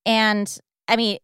and 0.06 0.58
I 0.88 0.96
mean, 0.96 1.18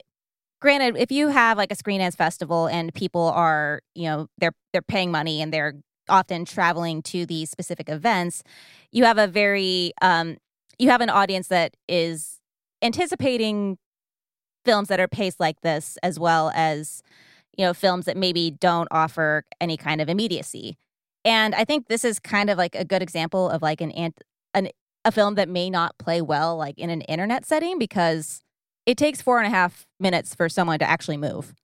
granted, 0.60 0.96
if 0.98 1.10
you 1.10 1.28
have 1.28 1.56
like 1.56 1.72
a 1.72 1.74
screen 1.74 2.00
dance 2.00 2.14
festival 2.14 2.66
and 2.66 2.92
people 2.92 3.28
are, 3.28 3.80
you 3.94 4.04
know, 4.04 4.28
they're 4.36 4.54
they're 4.74 4.82
paying 4.82 5.10
money 5.10 5.40
and 5.40 5.52
they're 5.52 5.74
often 6.10 6.44
traveling 6.44 7.00
to 7.02 7.24
these 7.24 7.50
specific 7.50 7.88
events, 7.88 8.42
you 8.90 9.04
have 9.04 9.16
a 9.16 9.26
very 9.26 9.92
um, 10.02 10.36
you 10.78 10.90
have 10.90 11.00
an 11.00 11.10
audience 11.10 11.48
that 11.48 11.76
is 11.88 12.40
anticipating 12.82 13.78
films 14.64 14.88
that 14.88 15.00
are 15.00 15.08
paced 15.08 15.40
like 15.40 15.60
this, 15.62 15.98
as 16.02 16.18
well 16.18 16.50
as 16.54 17.02
you 17.56 17.64
know 17.64 17.74
films 17.74 18.06
that 18.06 18.16
maybe 18.16 18.50
don't 18.50 18.88
offer 18.90 19.44
any 19.60 19.76
kind 19.76 20.00
of 20.00 20.08
immediacy. 20.08 20.76
And 21.24 21.54
I 21.54 21.64
think 21.64 21.88
this 21.88 22.04
is 22.04 22.18
kind 22.18 22.50
of 22.50 22.58
like 22.58 22.74
a 22.74 22.84
good 22.84 23.02
example 23.02 23.48
of 23.48 23.62
like 23.62 23.80
an 23.80 23.90
ant- 23.92 24.22
an 24.54 24.68
a 25.04 25.12
film 25.12 25.34
that 25.34 25.48
may 25.48 25.68
not 25.68 25.98
play 25.98 26.20
well 26.20 26.56
like 26.56 26.78
in 26.78 26.88
an 26.90 27.00
internet 27.02 27.44
setting 27.44 27.78
because 27.78 28.40
it 28.86 28.96
takes 28.96 29.20
four 29.22 29.38
and 29.38 29.46
a 29.46 29.50
half 29.50 29.86
minutes 30.00 30.34
for 30.34 30.48
someone 30.48 30.78
to 30.78 30.88
actually 30.88 31.16
move. 31.16 31.54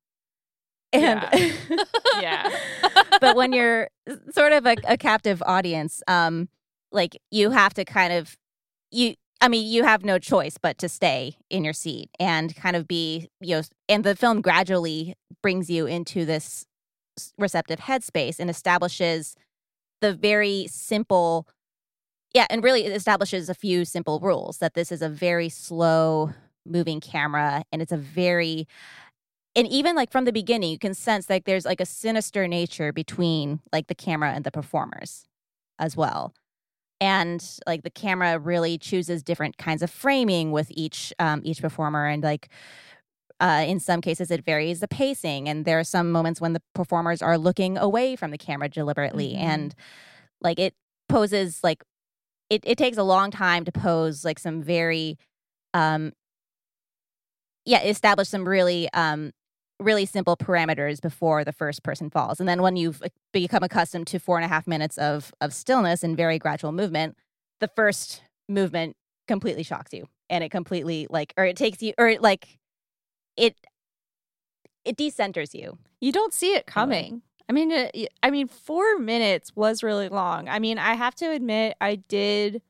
And 0.92 1.24
Yeah. 1.32 1.84
Yeah. 2.20 2.58
but 3.20 3.36
when 3.36 3.52
you're 3.54 3.88
sort 4.32 4.52
of 4.52 4.66
a, 4.66 4.76
a 4.86 4.96
captive 4.96 5.42
audience, 5.46 6.02
um, 6.08 6.48
like 6.90 7.16
you 7.30 7.50
have 7.50 7.74
to 7.74 7.84
kind 7.84 8.12
of 8.12 8.36
you 8.90 9.14
I 9.40 9.48
mean, 9.48 9.70
you 9.70 9.84
have 9.84 10.04
no 10.04 10.18
choice 10.18 10.58
but 10.60 10.78
to 10.78 10.88
stay 10.88 11.36
in 11.48 11.62
your 11.62 11.72
seat 11.72 12.10
and 12.18 12.54
kind 12.56 12.74
of 12.74 12.88
be, 12.88 13.28
you 13.40 13.56
know, 13.56 13.62
and 13.88 14.02
the 14.02 14.16
film 14.16 14.40
gradually 14.40 15.14
brings 15.42 15.70
you 15.70 15.86
into 15.86 16.24
this 16.24 16.66
receptive 17.38 17.78
headspace 17.78 18.40
and 18.40 18.50
establishes 18.50 19.36
the 20.00 20.12
very 20.12 20.66
simple, 20.68 21.46
yeah, 22.34 22.46
and 22.50 22.64
really 22.64 22.84
establishes 22.84 23.48
a 23.48 23.54
few 23.54 23.84
simple 23.84 24.18
rules 24.18 24.58
that 24.58 24.74
this 24.74 24.90
is 24.90 25.02
a 25.02 25.08
very 25.08 25.48
slow 25.48 26.32
moving 26.66 27.00
camera 27.00 27.62
and 27.70 27.80
it's 27.80 27.92
a 27.92 27.96
very, 27.96 28.66
and 29.54 29.68
even 29.68 29.94
like 29.94 30.10
from 30.10 30.24
the 30.24 30.32
beginning, 30.32 30.70
you 30.70 30.78
can 30.78 30.94
sense 30.94 31.30
like 31.30 31.44
there's 31.44 31.64
like 31.64 31.80
a 31.80 31.86
sinister 31.86 32.48
nature 32.48 32.92
between 32.92 33.60
like 33.72 33.86
the 33.86 33.94
camera 33.94 34.32
and 34.32 34.44
the 34.44 34.50
performers 34.50 35.28
as 35.78 35.96
well 35.96 36.34
and 37.00 37.44
like 37.66 37.82
the 37.82 37.90
camera 37.90 38.38
really 38.38 38.78
chooses 38.78 39.22
different 39.22 39.56
kinds 39.58 39.82
of 39.82 39.90
framing 39.90 40.52
with 40.52 40.68
each 40.70 41.12
um, 41.18 41.40
each 41.44 41.60
performer 41.62 42.06
and 42.06 42.22
like 42.22 42.48
uh, 43.40 43.64
in 43.66 43.78
some 43.78 44.00
cases 44.00 44.30
it 44.30 44.44
varies 44.44 44.80
the 44.80 44.88
pacing 44.88 45.48
and 45.48 45.64
there 45.64 45.78
are 45.78 45.84
some 45.84 46.10
moments 46.10 46.40
when 46.40 46.54
the 46.54 46.62
performers 46.74 47.22
are 47.22 47.38
looking 47.38 47.78
away 47.78 48.16
from 48.16 48.30
the 48.32 48.38
camera 48.38 48.68
deliberately 48.68 49.34
Mhm. 49.34 49.38
and 49.38 49.74
like 50.40 50.58
it 50.58 50.74
poses 51.08 51.60
like 51.62 51.82
it, 52.50 52.62
it 52.66 52.78
takes 52.78 52.96
a 52.96 53.02
long 53.02 53.30
time 53.30 53.64
to 53.64 53.72
pose 53.72 54.24
like 54.24 54.38
some 54.38 54.62
very 54.62 55.16
um 55.74 56.12
yeah 57.64 57.82
establish 57.82 58.28
some 58.28 58.48
really 58.48 58.88
um 58.92 59.32
really 59.80 60.06
simple 60.06 60.36
parameters 60.36 61.00
before 61.00 61.44
the 61.44 61.52
first 61.52 61.82
person 61.82 62.10
falls 62.10 62.40
and 62.40 62.48
then 62.48 62.62
when 62.62 62.76
you've 62.76 63.02
become 63.32 63.62
accustomed 63.62 64.06
to 64.06 64.18
four 64.18 64.36
and 64.36 64.44
a 64.44 64.48
half 64.48 64.66
minutes 64.66 64.98
of 64.98 65.32
of 65.40 65.54
stillness 65.54 66.02
and 66.02 66.16
very 66.16 66.38
gradual 66.38 66.72
movement 66.72 67.16
the 67.60 67.68
first 67.68 68.22
movement 68.48 68.96
completely 69.28 69.62
shocks 69.62 69.92
you 69.92 70.06
and 70.28 70.42
it 70.42 70.50
completely 70.50 71.06
like 71.10 71.32
or 71.36 71.44
it 71.44 71.56
takes 71.56 71.80
you 71.82 71.92
or 71.98 72.08
it, 72.08 72.22
like 72.22 72.58
it 73.36 73.54
it 74.84 74.96
decenters 74.96 75.54
you 75.54 75.78
You 76.00 76.12
don't 76.12 76.32
see 76.32 76.54
it 76.54 76.66
coming. 76.66 77.22
I 77.48 77.52
mean, 77.52 77.70
it, 77.70 77.90
y- 77.94 78.08
I 78.22 78.30
mean, 78.30 78.46
four 78.48 78.98
minutes 78.98 79.56
was 79.56 79.82
really 79.82 80.08
long. 80.08 80.48
I 80.48 80.58
mean, 80.58 80.78
I 80.78 80.94
have 80.94 81.14
to 81.16 81.30
admit, 81.30 81.76
I 81.80 81.96
did 81.96 82.62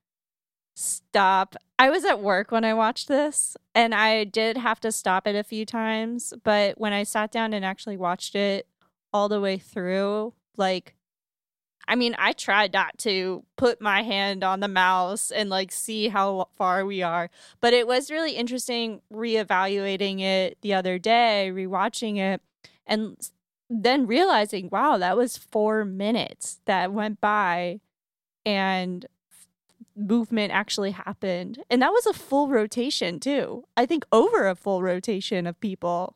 stop. 0.78 1.56
I 1.78 1.90
was 1.90 2.04
at 2.04 2.20
work 2.20 2.52
when 2.52 2.64
I 2.64 2.75
watched 2.75 3.08
this, 3.08 3.56
and 3.75 3.94
I 3.94 4.25
did 4.25 4.56
have 4.56 4.80
to 4.80 4.92
stop 4.92 5.26
it 5.26 5.35
a 5.35 5.44
few 5.44 5.66
times. 5.66 6.32
But 6.44 6.78
when 6.78 6.92
I 6.92 7.02
sat 7.02 7.32
down 7.32 7.52
and 7.52 7.64
actually 7.64 7.97
watched 7.97 8.35
it 8.35 8.66
all 9.12 9.28
the 9.28 9.40
way 9.40 9.58
through, 9.58 10.35
like, 10.56 10.94
I 11.88 11.97
mean, 11.97 12.14
I 12.18 12.32
tried 12.32 12.73
not 12.73 12.99
to 12.99 13.44
put 13.56 13.80
my 13.80 14.02
hand 14.02 14.44
on 14.44 14.61
the 14.61 14.68
mouse 14.68 15.30
and 15.30 15.49
like 15.49 15.73
see 15.73 16.08
how 16.08 16.49
far 16.56 16.85
we 16.85 17.02
are, 17.02 17.30
but 17.61 17.73
it 17.73 17.87
was 17.87 18.11
really 18.11 18.32
interesting 18.32 19.00
reevaluating 19.12 20.20
it 20.20 20.58
the 20.61 20.75
other 20.75 20.99
day, 20.99 21.50
rewatching 21.52 22.18
it, 22.18 22.42
and 22.87 23.16
then 23.70 24.06
realizing, 24.06 24.68
wow, 24.70 24.99
that 24.99 25.16
was 25.16 25.38
four 25.38 25.85
minutes 25.85 26.61
that 26.66 26.92
went 26.92 27.20
by 27.20 27.80
and 28.44 29.06
movement 29.99 30.52
actually 30.52 30.93
happened. 30.93 31.59
And 31.69 31.83
that 31.83 31.90
was 31.90 32.07
a 32.07 32.12
full 32.14 32.49
rotation, 32.49 33.19
too. 33.21 33.64
I 33.76 33.85
think 33.85 34.05
over 34.12 34.47
a 34.47 34.55
full 34.55 34.83
rotation 34.83 35.47
of 35.47 35.59
people. 35.61 36.14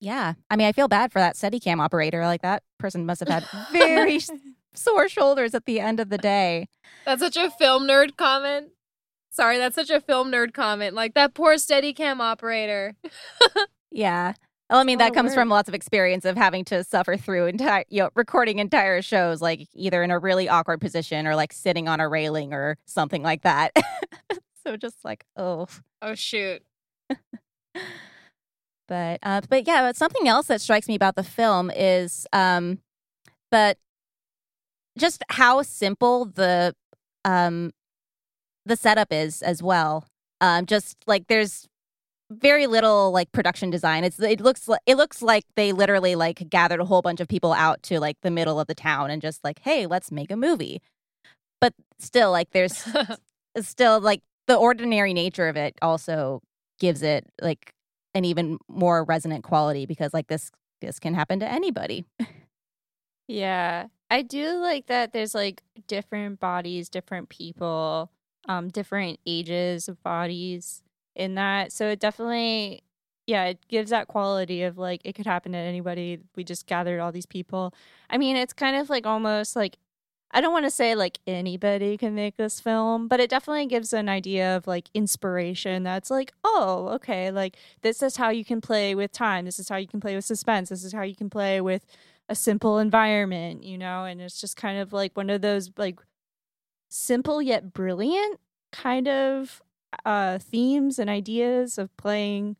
yeah 0.00 0.34
i 0.50 0.56
mean 0.56 0.66
i 0.68 0.72
feel 0.72 0.86
bad 0.88 1.10
for 1.12 1.18
that 1.18 1.34
steadicam 1.34 1.80
operator 1.80 2.22
like 2.24 2.40
that 2.42 2.62
person 2.78 3.04
must 3.04 3.18
have 3.20 3.28
had 3.28 3.44
very 3.72 4.20
sore 4.72 5.08
shoulders 5.08 5.54
at 5.54 5.64
the 5.66 5.80
end 5.80 5.98
of 6.00 6.08
the 6.08 6.18
day 6.18 6.68
That's 7.04 7.20
such 7.20 7.36
a 7.36 7.50
film 7.50 7.82
nerd 7.88 8.16
comment. 8.16 8.68
Sorry, 9.30 9.58
that's 9.58 9.74
such 9.74 9.90
a 9.90 10.00
film 10.00 10.30
nerd 10.32 10.52
comment. 10.52 10.94
Like 10.94 11.14
that 11.14 11.34
poor 11.34 11.54
Steadicam 11.56 12.20
operator. 12.20 12.94
Yeah. 13.90 14.34
Well, 14.70 14.80
I 14.80 14.84
mean, 14.84 14.98
that 14.98 15.10
of 15.10 15.14
comes 15.14 15.32
from 15.32 15.48
lots 15.48 15.68
of 15.68 15.74
experience 15.74 16.26
of 16.26 16.36
having 16.36 16.64
to 16.66 16.84
suffer 16.84 17.16
through 17.16 17.46
entire, 17.46 17.84
you 17.88 18.02
know, 18.02 18.10
recording 18.14 18.58
entire 18.58 19.00
shows, 19.00 19.40
like 19.40 19.66
either 19.74 20.02
in 20.02 20.10
a 20.10 20.18
really 20.18 20.48
awkward 20.48 20.80
position 20.80 21.26
or 21.26 21.34
like 21.34 21.54
sitting 21.54 21.88
on 21.88 22.00
a 22.00 22.08
railing 22.08 22.52
or 22.52 22.76
something 22.84 23.22
like 23.22 23.42
that. 23.42 23.72
so 24.66 24.76
just 24.76 25.04
like, 25.04 25.24
oh, 25.36 25.66
Oh 26.02 26.14
shoot. 26.14 26.62
but, 28.88 29.18
uh, 29.22 29.40
but 29.48 29.66
yeah, 29.66 29.82
but 29.82 29.96
something 29.96 30.28
else 30.28 30.46
that 30.48 30.60
strikes 30.60 30.86
me 30.86 30.94
about 30.94 31.16
the 31.16 31.24
film 31.24 31.70
is, 31.74 32.26
um, 32.32 32.78
that 33.50 33.78
just 34.98 35.22
how 35.30 35.62
simple 35.62 36.26
the, 36.26 36.74
um, 37.24 37.72
the 38.66 38.76
setup 38.76 39.12
is 39.12 39.40
as 39.40 39.62
well. 39.62 40.06
Um, 40.40 40.66
just 40.66 40.98
like 41.06 41.26
there's 41.26 41.68
very 42.30 42.66
little 42.66 43.10
like 43.10 43.32
production 43.32 43.70
design. 43.70 44.04
It's 44.04 44.20
it 44.20 44.40
looks 44.40 44.68
like 44.68 44.80
it 44.86 44.96
looks 44.96 45.22
like 45.22 45.44
they 45.56 45.72
literally 45.72 46.14
like 46.14 46.48
gathered 46.50 46.80
a 46.80 46.84
whole 46.84 47.02
bunch 47.02 47.20
of 47.20 47.28
people 47.28 47.52
out 47.52 47.82
to 47.84 48.00
like 48.00 48.16
the 48.22 48.30
middle 48.30 48.60
of 48.60 48.66
the 48.66 48.74
town 48.74 49.10
and 49.10 49.22
just 49.22 49.42
like, 49.44 49.60
hey, 49.60 49.86
let's 49.86 50.12
make 50.12 50.30
a 50.30 50.36
movie. 50.36 50.82
But 51.60 51.74
still, 51.98 52.30
like 52.30 52.50
there's 52.50 52.86
still 53.60 54.00
like 54.00 54.22
the 54.46 54.56
ordinary 54.56 55.14
nature 55.14 55.48
of 55.48 55.56
it 55.56 55.76
also 55.82 56.42
gives 56.78 57.02
it 57.02 57.26
like 57.40 57.72
an 58.14 58.24
even 58.24 58.58
more 58.68 59.04
resonant 59.04 59.44
quality 59.44 59.86
because 59.86 60.12
like 60.12 60.28
this 60.28 60.50
this 60.80 60.98
can 60.98 61.14
happen 61.14 61.40
to 61.40 61.48
anybody. 61.50 62.04
Yeah. 63.26 63.88
I 64.10 64.22
do 64.22 64.54
like 64.54 64.86
that 64.86 65.12
there's 65.12 65.34
like 65.34 65.62
different 65.86 66.40
bodies, 66.40 66.88
different 66.88 67.28
people, 67.28 68.10
um, 68.48 68.68
different 68.68 69.20
ages 69.26 69.86
of 69.86 70.02
bodies 70.02 70.82
in 71.18 71.34
that. 71.34 71.72
So 71.72 71.88
it 71.88 72.00
definitely 72.00 72.82
yeah, 73.28 73.44
it 73.44 73.58
gives 73.68 73.90
that 73.90 74.08
quality 74.08 74.62
of 74.62 74.78
like 74.78 75.02
it 75.04 75.14
could 75.14 75.26
happen 75.26 75.52
to 75.52 75.58
anybody. 75.58 76.18
We 76.34 76.44
just 76.44 76.66
gathered 76.66 76.98
all 76.98 77.12
these 77.12 77.26
people. 77.26 77.74
I 78.08 78.16
mean, 78.16 78.36
it's 78.36 78.54
kind 78.54 78.76
of 78.76 78.88
like 78.88 79.06
almost 79.06 79.54
like 79.54 79.76
I 80.30 80.40
don't 80.40 80.52
want 80.52 80.64
to 80.64 80.70
say 80.70 80.94
like 80.94 81.18
anybody 81.26 81.98
can 81.98 82.14
make 82.14 82.36
this 82.38 82.58
film, 82.60 83.06
but 83.06 83.20
it 83.20 83.28
definitely 83.30 83.66
gives 83.66 83.92
an 83.92 84.08
idea 84.08 84.56
of 84.56 84.66
like 84.66 84.88
inspiration 84.94 85.82
that's 85.82 86.10
like, 86.10 86.32
oh, 86.44 86.88
okay, 86.94 87.30
like 87.30 87.56
this 87.82 88.02
is 88.02 88.16
how 88.16 88.30
you 88.30 88.44
can 88.46 88.62
play 88.62 88.94
with 88.94 89.12
time. 89.12 89.44
This 89.44 89.58
is 89.58 89.68
how 89.68 89.76
you 89.76 89.86
can 89.86 90.00
play 90.00 90.14
with 90.14 90.24
suspense. 90.24 90.70
This 90.70 90.84
is 90.84 90.94
how 90.94 91.02
you 91.02 91.14
can 91.16 91.28
play 91.28 91.60
with 91.60 91.84
a 92.30 92.34
simple 92.34 92.78
environment, 92.78 93.62
you 93.62 93.76
know, 93.76 94.04
and 94.04 94.22
it's 94.22 94.40
just 94.40 94.56
kind 94.56 94.78
of 94.78 94.92
like 94.92 95.16
one 95.16 95.28
of 95.28 95.42
those 95.42 95.70
like 95.76 96.00
simple 96.88 97.42
yet 97.42 97.74
brilliant 97.74 98.40
kind 98.72 99.08
of 99.08 99.62
uh 100.04 100.38
themes 100.38 100.98
and 100.98 101.08
ideas 101.08 101.78
of 101.78 101.94
playing 101.96 102.56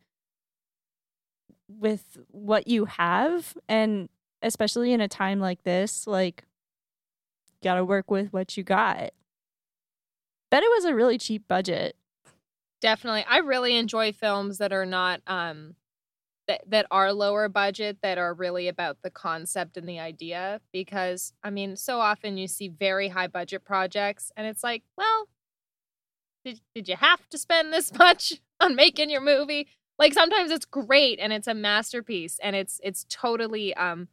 with 1.69 2.19
what 2.31 2.67
you 2.67 2.87
have 2.87 3.57
and 3.69 4.09
especially 4.43 4.93
in 4.93 5.01
a 5.01 5.09
time 5.09 5.41
like 5.41 5.63
this 5.65 6.07
like 6.07 6.45
got 7.63 7.75
to 7.75 7.85
work 7.85 8.11
with 8.11 8.33
what 8.33 8.57
you 8.57 8.63
got. 8.63 9.11
Bet 10.51 10.63
it 10.63 10.71
was 10.71 10.85
a 10.85 10.95
really 10.95 11.19
cheap 11.19 11.47
budget. 11.49 11.97
Definitely. 12.81 13.25
I 13.29 13.39
really 13.39 13.77
enjoy 13.77 14.13
films 14.13 14.59
that 14.59 14.73
are 14.73 14.87
not 14.87 15.21
um 15.27 15.75
that 16.47 16.63
that 16.69 16.87
are 16.91 17.13
lower 17.13 17.49
budget 17.49 17.99
that 18.03 18.17
are 18.19 18.33
really 18.33 18.69
about 18.69 18.99
the 19.03 19.11
concept 19.11 19.77
and 19.77 19.89
the 19.89 19.99
idea 19.99 20.61
because 20.73 21.33
I 21.43 21.51
mean, 21.51 21.77
so 21.77 22.01
often 22.01 22.39
you 22.39 22.49
see 22.49 22.69
very 22.69 23.09
high 23.09 23.27
budget 23.27 23.65
projects 23.65 24.33
and 24.37 24.47
it's 24.47 24.65
like, 24.65 24.85
well, 24.97 25.29
did 26.49 26.61
did 26.75 26.89
you 26.89 26.97
have 26.97 27.29
to 27.31 27.39
spend 27.39 27.73
this 27.73 27.93
much 27.99 28.41
on 28.61 28.75
making 28.75 29.11
your 29.11 29.21
movie? 29.21 29.69
like 29.99 30.15
sometimes 30.15 30.51
it's 30.51 30.65
great 30.65 31.19
and 31.19 31.33
it's 31.33 31.49
a 31.49 31.55
masterpiece 31.55 32.39
and 32.43 32.55
it's 32.55 32.81
it's 32.83 33.05
totally 33.09 33.75
um 33.75 34.09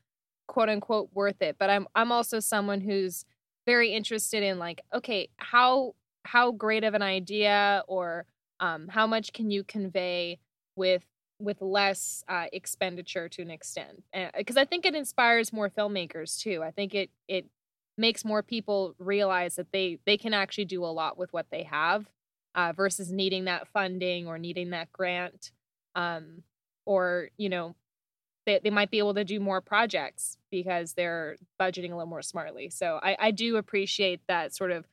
quote 0.47 0.69
unquote 0.69 1.09
worth 1.13 1.41
it. 1.41 1.57
But 1.59 1.69
I'm 1.69 1.87
I'm 1.95 2.11
also 2.11 2.39
someone 2.39 2.81
who's 2.81 3.25
very 3.65 3.93
interested 3.93 4.43
in 4.43 4.59
like, 4.59 4.81
okay, 4.93 5.29
how 5.37 5.95
how 6.25 6.51
great 6.51 6.83
of 6.83 6.93
an 6.93 7.01
idea 7.01 7.83
or 7.87 8.25
um, 8.59 8.87
how 8.87 9.05
much 9.05 9.33
can 9.33 9.51
you 9.51 9.63
convey 9.63 10.39
with 10.75 11.03
with 11.39 11.61
less 11.61 12.23
uh, 12.29 12.45
expenditure 12.53 13.27
to 13.27 13.41
an 13.41 13.51
extent 13.51 14.01
because 14.37 14.55
i 14.55 14.63
think 14.63 14.85
it 14.85 14.95
inspires 14.95 15.51
more 15.51 15.69
filmmakers 15.69 16.39
too 16.39 16.63
i 16.63 16.71
think 16.71 16.95
it 16.95 17.09
it 17.27 17.45
makes 17.97 18.23
more 18.23 18.41
people 18.41 18.95
realize 18.97 19.55
that 19.55 19.69
they 19.73 19.99
they 20.05 20.15
can 20.15 20.33
actually 20.33 20.63
do 20.63 20.85
a 20.85 20.87
lot 20.87 21.17
with 21.17 21.33
what 21.33 21.47
they 21.51 21.63
have 21.63 22.05
uh, 22.55 22.73
versus 22.73 23.11
needing 23.11 23.45
that 23.45 23.67
funding 23.67 24.27
or 24.27 24.39
needing 24.39 24.71
that 24.71 24.91
grant 24.91 25.51
um, 25.95 26.41
or 26.85 27.29
you 27.37 27.49
know 27.49 27.75
they, 28.45 28.59
they 28.63 28.69
might 28.69 28.91
be 28.91 28.99
able 28.99 29.13
to 29.13 29.23
do 29.23 29.39
more 29.39 29.59
projects 29.61 30.37
because 30.51 30.93
they're 30.93 31.35
budgeting 31.59 31.91
a 31.91 31.95
little 31.95 32.05
more 32.05 32.21
smartly. 32.21 32.69
So 32.69 32.99
i, 33.03 33.15
I 33.19 33.31
do 33.31 33.57
appreciate 33.57 34.21
that 34.27 34.55
sort 34.55 34.71
of 34.71 34.85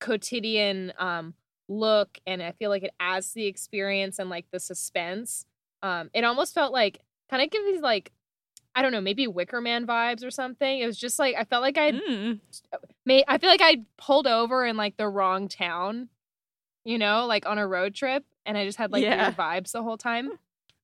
quotidian 0.00 0.92
um, 0.98 1.34
look 1.68 2.18
and 2.26 2.42
i 2.42 2.52
feel 2.52 2.70
like 2.70 2.84
it 2.84 2.94
adds 3.00 3.28
to 3.28 3.34
the 3.36 3.46
experience 3.46 4.18
and 4.18 4.30
like 4.30 4.46
the 4.52 4.60
suspense. 4.60 5.46
Um 5.82 6.10
it 6.14 6.22
almost 6.24 6.54
felt 6.54 6.72
like 6.72 7.00
kind 7.30 7.42
of 7.42 7.50
gives 7.50 7.64
these 7.66 7.80
like 7.80 8.12
i 8.74 8.82
don't 8.82 8.92
know 8.92 9.00
maybe 9.00 9.26
wicker 9.26 9.60
man 9.60 9.86
vibes 9.86 10.24
or 10.24 10.30
something. 10.30 10.78
It 10.78 10.86
was 10.86 10.96
just 10.98 11.18
like 11.18 11.34
i 11.36 11.44
felt 11.44 11.62
like 11.62 11.76
i 11.78 11.92
Mm. 11.92 12.40
made 13.04 13.24
i 13.26 13.38
feel 13.38 13.50
like 13.50 13.62
i 13.62 13.82
pulled 13.96 14.26
over 14.26 14.64
in 14.64 14.76
like 14.76 14.96
the 14.96 15.08
wrong 15.08 15.48
town 15.48 16.08
you 16.86 16.98
know 16.98 17.26
like 17.26 17.46
on 17.46 17.58
a 17.58 17.66
road 17.66 17.94
trip 17.94 18.24
and 18.46 18.56
i 18.56 18.64
just 18.64 18.78
had 18.78 18.92
like 18.92 19.02
Yeah. 19.02 19.26
weird 19.26 19.36
vibes 19.36 19.72
the 19.72 19.82
whole 19.82 19.98
time 19.98 20.30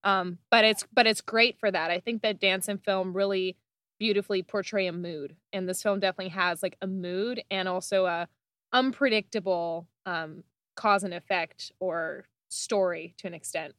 um 0.05 0.39
but 0.51 0.65
it's 0.65 0.85
but 0.93 1.07
it's 1.07 1.21
great 1.21 1.59
for 1.59 1.71
that 1.71 1.91
i 1.91 2.01
think 2.01 2.23
that 2.23 2.41
dance 2.41 2.69
and 2.69 2.83
film 2.85 3.15
really 3.17 3.57
beautifully 3.99 4.43
portray 4.43 4.87
a 4.87 4.93
mood 4.93 5.37
and 5.53 5.69
this 5.69 5.83
film 5.83 6.01
definitely 6.01 6.31
has 6.31 6.63
like 6.63 6.77
a 6.83 6.87
mood 6.87 7.43
and 7.51 7.69
also 7.69 8.07
a 8.07 8.29
unpredictable 8.73 9.87
um 10.07 10.43
cause 10.75 11.05
and 11.05 11.15
effect 11.15 11.71
or 11.79 12.25
story 12.49 13.15
to 13.19 13.27
an 13.27 13.35
extent 13.35 13.75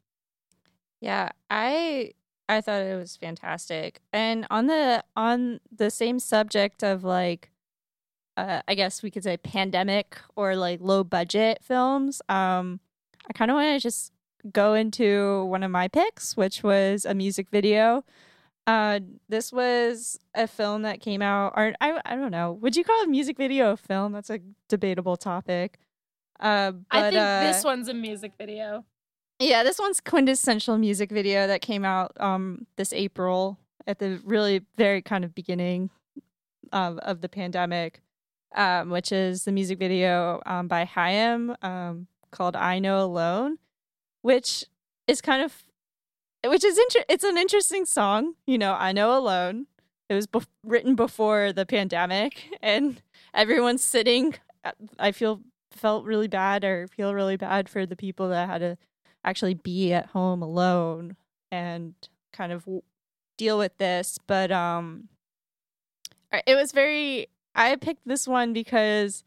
Yeah, 1.02 1.30
I 1.50 2.14
I 2.48 2.62
thought 2.62 2.82
it 2.82 2.98
was 2.98 3.16
fantastic. 3.16 4.00
And 4.12 4.46
on 4.50 4.68
the 4.68 5.04
on 5.16 5.60
the 5.76 5.90
same 5.90 6.20
subject 6.20 6.84
of 6.84 7.04
like 7.04 7.50
uh 8.38 8.62
I 8.68 8.76
guess 8.76 9.04
we 9.04 9.12
could 9.12 9.24
say 9.24 9.38
pandemic 9.38 10.18
or 10.36 10.56
like 10.56 10.80
low 10.82 11.04
budget 11.04 11.60
films, 11.62 12.22
um 12.30 12.80
I 13.30 13.34
kind 13.34 13.52
of 13.52 13.56
want 13.56 13.76
to 13.76 13.80
just 13.80 14.12
go 14.52 14.74
into 14.74 15.46
one 15.46 15.64
of 15.64 15.72
my 15.72 15.88
picks, 15.88 16.36
which 16.36 16.64
was 16.64 17.06
a 17.06 17.14
music 17.14 17.48
video. 17.50 18.04
Uh 18.66 19.00
this 19.30 19.52
was 19.52 20.20
a 20.34 20.48
film 20.48 20.84
that 20.84 21.02
came 21.02 21.22
out 21.22 21.54
or 21.56 21.74
I 21.82 22.00
I 22.06 22.16
don't 22.16 22.32
know. 22.32 22.54
Would 22.54 22.76
you 22.76 22.84
call 22.84 23.04
a 23.04 23.08
music 23.08 23.38
video 23.38 23.72
a 23.72 23.78
film? 23.78 24.14
That's 24.14 24.30
a 24.30 24.40
debatable 24.70 25.18
topic. 25.18 25.80
Uh 26.40 26.72
but 26.72 26.84
i 26.92 27.10
think 27.10 27.22
uh, 27.22 27.44
this 27.44 27.64
one's 27.64 27.88
a 27.88 27.94
music 27.94 28.34
video 28.38 28.84
yeah, 29.40 29.64
this 29.64 29.80
one's 29.80 30.00
quintessential 30.00 30.78
music 30.78 31.12
video 31.12 31.48
that 31.48 31.62
came 31.62 31.84
out 31.84 32.14
um 32.22 32.66
this 32.78 32.94
April 32.94 33.58
at 33.86 34.00
the 34.00 34.22
really 34.24 34.62
very 34.78 35.02
kind 35.02 35.26
of 35.26 35.36
beginning 35.36 35.90
of 36.72 36.98
of 37.00 37.22
the 37.22 37.30
pandemic, 37.30 38.02
um, 38.56 38.90
which 38.90 39.12
is 39.12 39.46
the 39.46 39.52
music 39.52 39.80
video 39.80 40.42
um, 40.46 40.68
by 40.68 40.86
Haim 40.86 41.56
um, 41.62 42.08
called 42.32 42.56
"I 42.56 42.80
Know 42.80 43.04
Alone," 43.04 43.58
which 44.22 44.66
is 45.08 45.22
kind 45.22 45.44
of 45.44 45.64
which 46.46 46.64
is 46.64 46.78
inter- 46.78 47.06
it's 47.10 47.24
an 47.24 47.38
interesting 47.38 47.86
song. 47.86 48.36
You 48.46 48.58
know, 48.58 48.74
"I 48.74 48.92
Know 48.92 49.18
Alone." 49.18 49.68
It 50.10 50.16
was 50.16 50.28
bef- 50.28 50.48
written 50.64 50.96
before 50.96 51.54
the 51.54 51.66
pandemic, 51.66 52.50
and 52.62 53.02
everyone's 53.34 53.84
sitting. 53.84 54.36
I 55.00 55.12
feel 55.12 55.42
felt 55.72 56.06
really 56.06 56.28
bad 56.28 56.64
or 56.64 56.88
feel 56.88 57.14
really 57.14 57.38
bad 57.38 57.68
for 57.68 57.86
the 57.86 57.96
people 57.96 58.30
that 58.30 58.48
had 58.48 58.60
to 58.60 58.78
actually 59.26 59.54
be 59.54 59.94
at 59.94 60.08
home 60.08 60.42
alone 60.42 61.16
and 61.52 61.94
kind 62.32 62.52
of 62.52 62.68
deal 63.38 63.58
with 63.58 63.76
this 63.78 64.18
but 64.28 64.52
um 64.52 65.10
it 66.48 66.56
was 66.56 66.72
very 66.72 67.28
i 67.56 67.76
picked 67.76 68.08
this 68.08 68.28
one 68.28 68.54
because 68.54 69.24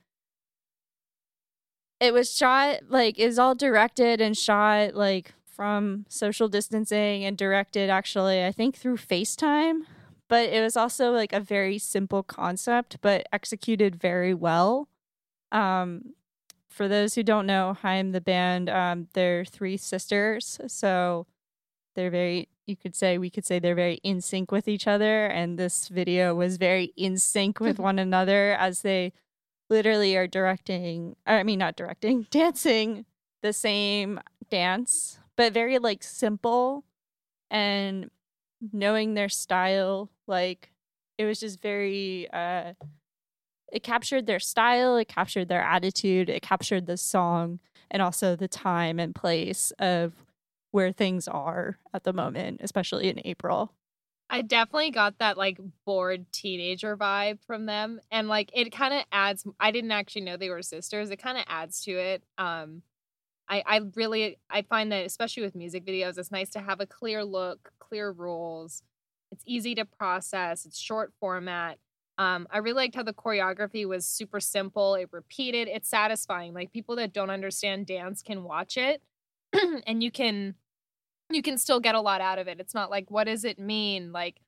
it 2.00 2.12
was 2.12 2.34
shot 2.34 2.80
like 2.88 3.18
is 3.18 3.38
all 3.38 3.54
directed 3.54 4.20
and 4.20 4.36
shot 4.36 4.94
like 4.94 5.32
from 5.44 6.04
social 6.08 6.48
distancing 6.48 7.24
and 7.24 7.36
directed 7.36 7.88
actually 7.88 8.44
i 8.44 8.52
think 8.52 8.76
through 8.76 8.96
facetime 8.96 9.82
but 10.28 10.48
it 10.48 10.60
was 10.60 10.76
also 10.76 11.12
like 11.12 11.32
a 11.32 11.40
very 11.40 11.78
simple 11.78 12.22
concept 12.22 12.98
but 13.00 13.26
executed 13.32 13.96
very 13.96 14.34
well. 14.34 14.88
Um 15.52 16.14
for 16.68 16.88
those 16.88 17.14
who 17.14 17.22
don't 17.22 17.46
know, 17.46 17.72
Haim 17.80 18.12
the 18.12 18.20
band, 18.20 18.68
um, 18.68 19.08
they're 19.14 19.46
three 19.46 19.78
sisters, 19.78 20.60
so 20.66 21.26
they're 21.96 22.10
very. 22.10 22.48
You 22.66 22.76
could 22.76 22.94
say 22.94 23.18
we 23.18 23.30
could 23.30 23.44
say 23.44 23.58
they're 23.58 23.74
very 23.74 24.00
in 24.02 24.20
sync 24.20 24.52
with 24.52 24.68
each 24.68 24.86
other, 24.86 25.26
and 25.26 25.58
this 25.58 25.88
video 25.88 26.34
was 26.34 26.56
very 26.56 26.92
in 26.96 27.18
sync 27.18 27.58
with 27.58 27.78
one 27.78 27.98
another 27.98 28.52
as 28.52 28.82
they 28.82 29.12
literally 29.68 30.16
are 30.16 30.26
directing. 30.28 31.16
I 31.26 31.42
mean, 31.42 31.58
not 31.58 31.76
directing, 31.76 32.22
dancing 32.30 33.04
the 33.42 33.52
same 33.52 34.20
dance, 34.50 35.18
but 35.36 35.52
very 35.52 35.78
like 35.78 36.02
simple 36.04 36.84
and 37.50 38.10
knowing 38.72 39.14
their 39.14 39.28
style. 39.28 40.10
Like 40.26 40.70
it 41.18 41.24
was 41.24 41.40
just 41.40 41.60
very. 41.60 42.28
uh 42.32 42.74
it 43.72 43.82
captured 43.82 44.26
their 44.26 44.38
style, 44.38 44.96
it 44.96 45.08
captured 45.08 45.48
their 45.48 45.62
attitude, 45.62 46.30
it 46.30 46.40
captured 46.40 46.86
the 46.86 46.96
song 46.96 47.58
and 47.90 48.00
also 48.00 48.36
the 48.36 48.48
time 48.48 48.98
and 48.98 49.14
place 49.14 49.72
of 49.78 50.12
where 50.70 50.92
things 50.92 51.28
are 51.28 51.78
at 51.94 52.04
the 52.04 52.12
moment, 52.12 52.60
especially 52.62 53.08
in 53.08 53.20
April. 53.24 53.74
I 54.28 54.42
definitely 54.42 54.90
got 54.90 55.18
that 55.18 55.38
like 55.38 55.60
bored 55.84 56.32
teenager 56.32 56.96
vibe 56.96 57.40
from 57.46 57.66
them. 57.66 58.00
And 58.10 58.28
like 58.28 58.50
it 58.52 58.72
kind 58.72 58.92
of 58.94 59.04
adds 59.12 59.46
I 59.60 59.70
didn't 59.70 59.92
actually 59.92 60.22
know 60.22 60.36
they 60.36 60.50
were 60.50 60.62
sisters. 60.62 61.10
It 61.10 61.18
kind 61.18 61.38
of 61.38 61.44
adds 61.46 61.82
to 61.84 61.92
it. 61.92 62.24
Um 62.36 62.82
I 63.48 63.62
I 63.66 63.80
really 63.96 64.38
I 64.50 64.62
find 64.62 64.92
that 64.92 65.06
especially 65.06 65.44
with 65.44 65.54
music 65.54 65.86
videos, 65.86 66.18
it's 66.18 66.32
nice 66.32 66.50
to 66.50 66.60
have 66.60 66.80
a 66.80 66.86
clear 66.86 67.24
look, 67.24 67.72
clear 67.78 68.10
rules. 68.12 68.82
It's 69.32 69.44
easy 69.46 69.74
to 69.76 69.84
process, 69.84 70.66
it's 70.66 70.78
short 70.78 71.12
format. 71.20 71.78
Um, 72.18 72.46
I 72.50 72.58
really 72.58 72.84
liked 72.84 72.94
how 72.94 73.02
the 73.02 73.12
choreography 73.12 73.86
was 73.86 74.06
super 74.06 74.40
simple. 74.40 74.94
It 74.94 75.10
repeated. 75.12 75.68
It's 75.68 75.88
satisfying. 75.88 76.54
Like 76.54 76.72
people 76.72 76.96
that 76.96 77.12
don't 77.12 77.30
understand 77.30 77.86
dance 77.86 78.22
can 78.22 78.42
watch 78.44 78.76
it, 78.78 79.02
and 79.86 80.02
you 80.02 80.10
can 80.10 80.54
you 81.30 81.42
can 81.42 81.58
still 81.58 81.80
get 81.80 81.94
a 81.94 82.00
lot 82.00 82.20
out 82.20 82.38
of 82.38 82.48
it. 82.48 82.60
It's 82.60 82.74
not 82.74 82.90
like 82.90 83.10
what 83.10 83.24
does 83.24 83.44
it 83.44 83.58
mean? 83.58 84.12
Like 84.12 84.40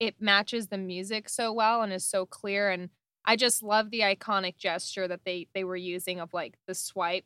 it 0.00 0.16
matches 0.20 0.68
the 0.68 0.78
music 0.78 1.28
so 1.28 1.52
well 1.52 1.82
and 1.82 1.92
is 1.92 2.04
so 2.04 2.26
clear. 2.26 2.70
And 2.70 2.90
I 3.24 3.36
just 3.36 3.62
love 3.62 3.90
the 3.90 4.00
iconic 4.00 4.56
gesture 4.56 5.08
that 5.08 5.24
they 5.24 5.48
they 5.54 5.64
were 5.64 5.76
using 5.76 6.20
of 6.20 6.32
like 6.34 6.56
the 6.66 6.74
swipe 6.74 7.24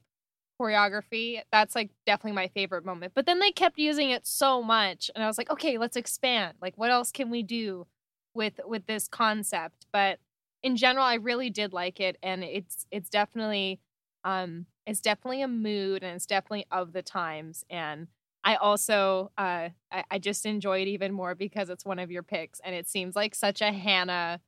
choreography. 0.61 1.41
That's 1.53 1.75
like 1.75 1.91
definitely 2.07 2.33
my 2.33 2.49
favorite 2.49 2.85
moment. 2.85 3.13
But 3.15 3.27
then 3.27 3.41
they 3.41 3.53
kept 3.53 3.79
using 3.79 4.11
it 4.11 4.27
so 4.27 4.63
much, 4.63 5.11
and 5.15 5.23
I 5.23 5.27
was 5.27 5.39
like, 5.39 5.51
okay, 5.51 5.79
let's 5.79 5.97
expand. 5.97 6.55
Like 6.61 6.77
what 6.79 6.91
else 6.91 7.13
can 7.13 7.31
we 7.31 7.43
do? 7.43 7.87
with 8.35 8.61
with 8.67 8.87
this 8.87 9.09
concept 9.09 9.87
but 9.93 10.19
in 10.63 10.77
general 10.77 11.05
i 11.05 11.15
really 11.15 11.51
did 11.51 11.73
like 11.73 11.99
it 12.01 12.17
and 12.23 12.45
it's 12.45 12.87
it's 12.91 13.09
definitely 13.09 13.81
um 14.25 14.67
it's 14.87 15.01
definitely 15.01 15.43
a 15.43 15.49
mood 15.49 16.03
and 16.03 16.15
it's 16.17 16.27
definitely 16.27 16.67
of 16.71 16.93
the 16.93 17.03
times 17.03 17.65
and 17.71 18.09
i 18.45 18.55
also 18.57 19.31
uh 19.39 19.69
I, 19.93 20.05
I 20.11 20.19
just 20.19 20.47
enjoy 20.47 20.83
it 20.83 20.89
even 20.89 21.13
more 21.13 21.35
because 21.35 21.71
it's 21.71 21.85
one 21.85 21.99
of 21.99 22.11
your 22.11 22.23
picks 22.23 22.61
and 22.61 22.75
it 22.75 22.89
seems 22.89 23.17
like 23.17 23.35
such 23.35 23.61
a 23.61 23.73
hannah 23.73 24.41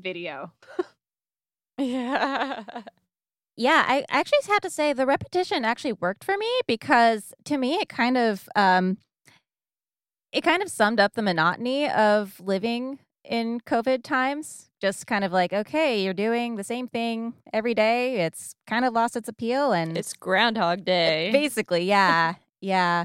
video 0.00 0.52
Yeah. 1.78 2.64
Yeah, 3.58 3.84
I 3.88 4.04
actually 4.10 4.40
had 4.46 4.60
to 4.64 4.70
say 4.70 4.92
the 4.92 5.06
repetition 5.06 5.64
actually 5.64 5.94
worked 5.94 6.24
for 6.24 6.36
me 6.36 6.46
because 6.66 7.32
to 7.44 7.56
me 7.56 7.76
it 7.76 7.88
kind 7.88 8.18
of 8.18 8.48
um 8.54 8.98
it 10.32 10.42
kind 10.42 10.62
of 10.62 10.68
summed 10.70 11.00
up 11.00 11.14
the 11.14 11.22
monotony 11.22 11.88
of 11.88 12.38
living 12.40 12.98
in 13.28 13.60
COVID 13.60 14.02
times. 14.02 14.70
Just 14.80 15.06
kind 15.06 15.24
of 15.24 15.32
like, 15.32 15.52
okay, 15.52 16.02
you're 16.04 16.14
doing 16.14 16.56
the 16.56 16.64
same 16.64 16.86
thing 16.86 17.34
every 17.52 17.74
day. 17.74 18.20
It's 18.20 18.54
kind 18.66 18.84
of 18.84 18.92
lost 18.92 19.16
its 19.16 19.28
appeal 19.28 19.72
and 19.72 19.96
It's 19.96 20.12
Groundhog 20.12 20.84
Day. 20.84 21.30
Basically, 21.32 21.84
yeah, 21.84 22.34
yeah. 22.60 23.04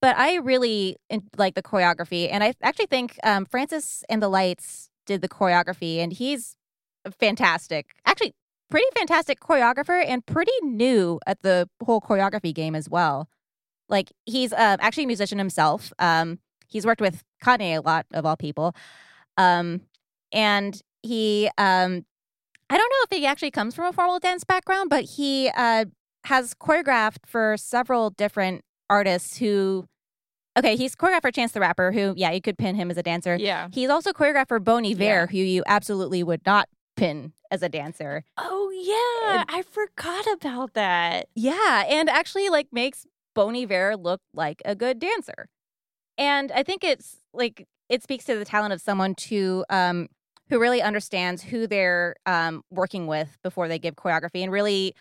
But 0.00 0.16
I 0.16 0.36
really 0.36 0.96
like 1.36 1.54
the 1.54 1.62
choreography, 1.62 2.28
and 2.30 2.44
I 2.44 2.54
actually 2.62 2.86
think 2.86 3.18
um, 3.24 3.44
Francis 3.46 4.04
and 4.08 4.22
the 4.22 4.28
Lights 4.28 4.90
did 5.06 5.22
the 5.22 5.28
choreography, 5.28 5.98
and 5.98 6.12
he's 6.12 6.56
fantastic. 7.18 7.94
Actually, 8.06 8.34
pretty 8.70 8.86
fantastic 8.96 9.40
choreographer, 9.40 10.04
and 10.06 10.24
pretty 10.26 10.52
new 10.62 11.18
at 11.26 11.42
the 11.42 11.68
whole 11.84 12.00
choreography 12.00 12.54
game 12.54 12.74
as 12.76 12.88
well. 12.88 13.28
like 13.88 14.12
he's 14.26 14.52
uh, 14.52 14.76
actually 14.80 15.04
a 15.04 15.06
musician 15.06 15.38
himself. 15.38 15.92
Um, 15.98 16.38
he's 16.68 16.84
worked 16.86 17.00
with 17.00 17.24
Kanye 17.42 17.78
a 17.78 17.80
lot 17.80 18.06
of 18.12 18.26
all 18.26 18.36
people. 18.36 18.74
Um, 19.38 19.80
and 20.32 20.80
he 21.02 21.48
um, 21.56 22.04
I 22.70 22.76
don't 22.76 22.90
know 22.90 23.04
if 23.10 23.18
he 23.18 23.24
actually 23.24 23.50
comes 23.50 23.74
from 23.74 23.86
a 23.86 23.92
formal 23.92 24.18
dance 24.18 24.44
background, 24.44 24.90
but 24.90 25.04
he 25.04 25.50
uh, 25.56 25.86
has 26.24 26.52
choreographed 26.54 27.24
for 27.26 27.56
several 27.56 28.10
different 28.10 28.62
artists 28.90 29.38
who 29.38 29.86
okay, 30.58 30.76
he's 30.76 30.94
choreographed 30.94 31.22
for 31.22 31.30
Chance 31.30 31.52
the 31.52 31.60
Rapper, 31.60 31.92
who, 31.92 32.14
yeah, 32.16 32.32
you 32.32 32.40
could 32.40 32.58
pin 32.58 32.74
him 32.74 32.90
as 32.90 32.96
a 32.98 33.02
dancer. 33.02 33.36
Yeah. 33.36 33.68
He's 33.72 33.88
also 33.90 34.12
choreographed 34.12 34.48
for 34.48 34.58
Bon 34.58 34.84
Iver, 34.84 35.02
Yeah. 35.04 35.26
who 35.26 35.38
you 35.38 35.62
absolutely 35.66 36.22
would 36.24 36.44
not 36.44 36.68
pin 36.96 37.32
as 37.50 37.62
a 37.62 37.68
dancer. 37.68 38.24
Oh 38.36 38.70
yeah, 38.74 39.44
I 39.48 39.62
forgot 39.62 40.26
about 40.32 40.74
that. 40.74 41.28
Yeah, 41.34 41.84
and 41.88 42.10
actually 42.10 42.48
like 42.48 42.68
makes 42.72 43.06
Bon 43.34 43.54
Iver 43.54 43.96
look 43.96 44.20
like 44.34 44.60
a 44.64 44.74
good 44.74 44.98
dancer. 44.98 45.48
And 46.18 46.50
I 46.50 46.64
think 46.64 46.82
it's 46.82 47.18
like 47.32 47.66
it 47.88 48.02
speaks 48.02 48.24
to 48.26 48.36
the 48.38 48.44
talent 48.44 48.72
of 48.72 48.80
someone 48.80 49.14
to 49.14 49.64
um 49.70 50.08
who 50.50 50.58
really 50.58 50.80
understands 50.80 51.42
who 51.42 51.66
they're 51.66 52.16
um 52.26 52.62
working 52.70 53.06
with 53.06 53.38
before 53.42 53.68
they 53.68 53.78
give 53.78 53.94
choreography 53.96 54.42
and 54.42 54.52
really 54.52 54.94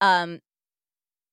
um 0.00 0.40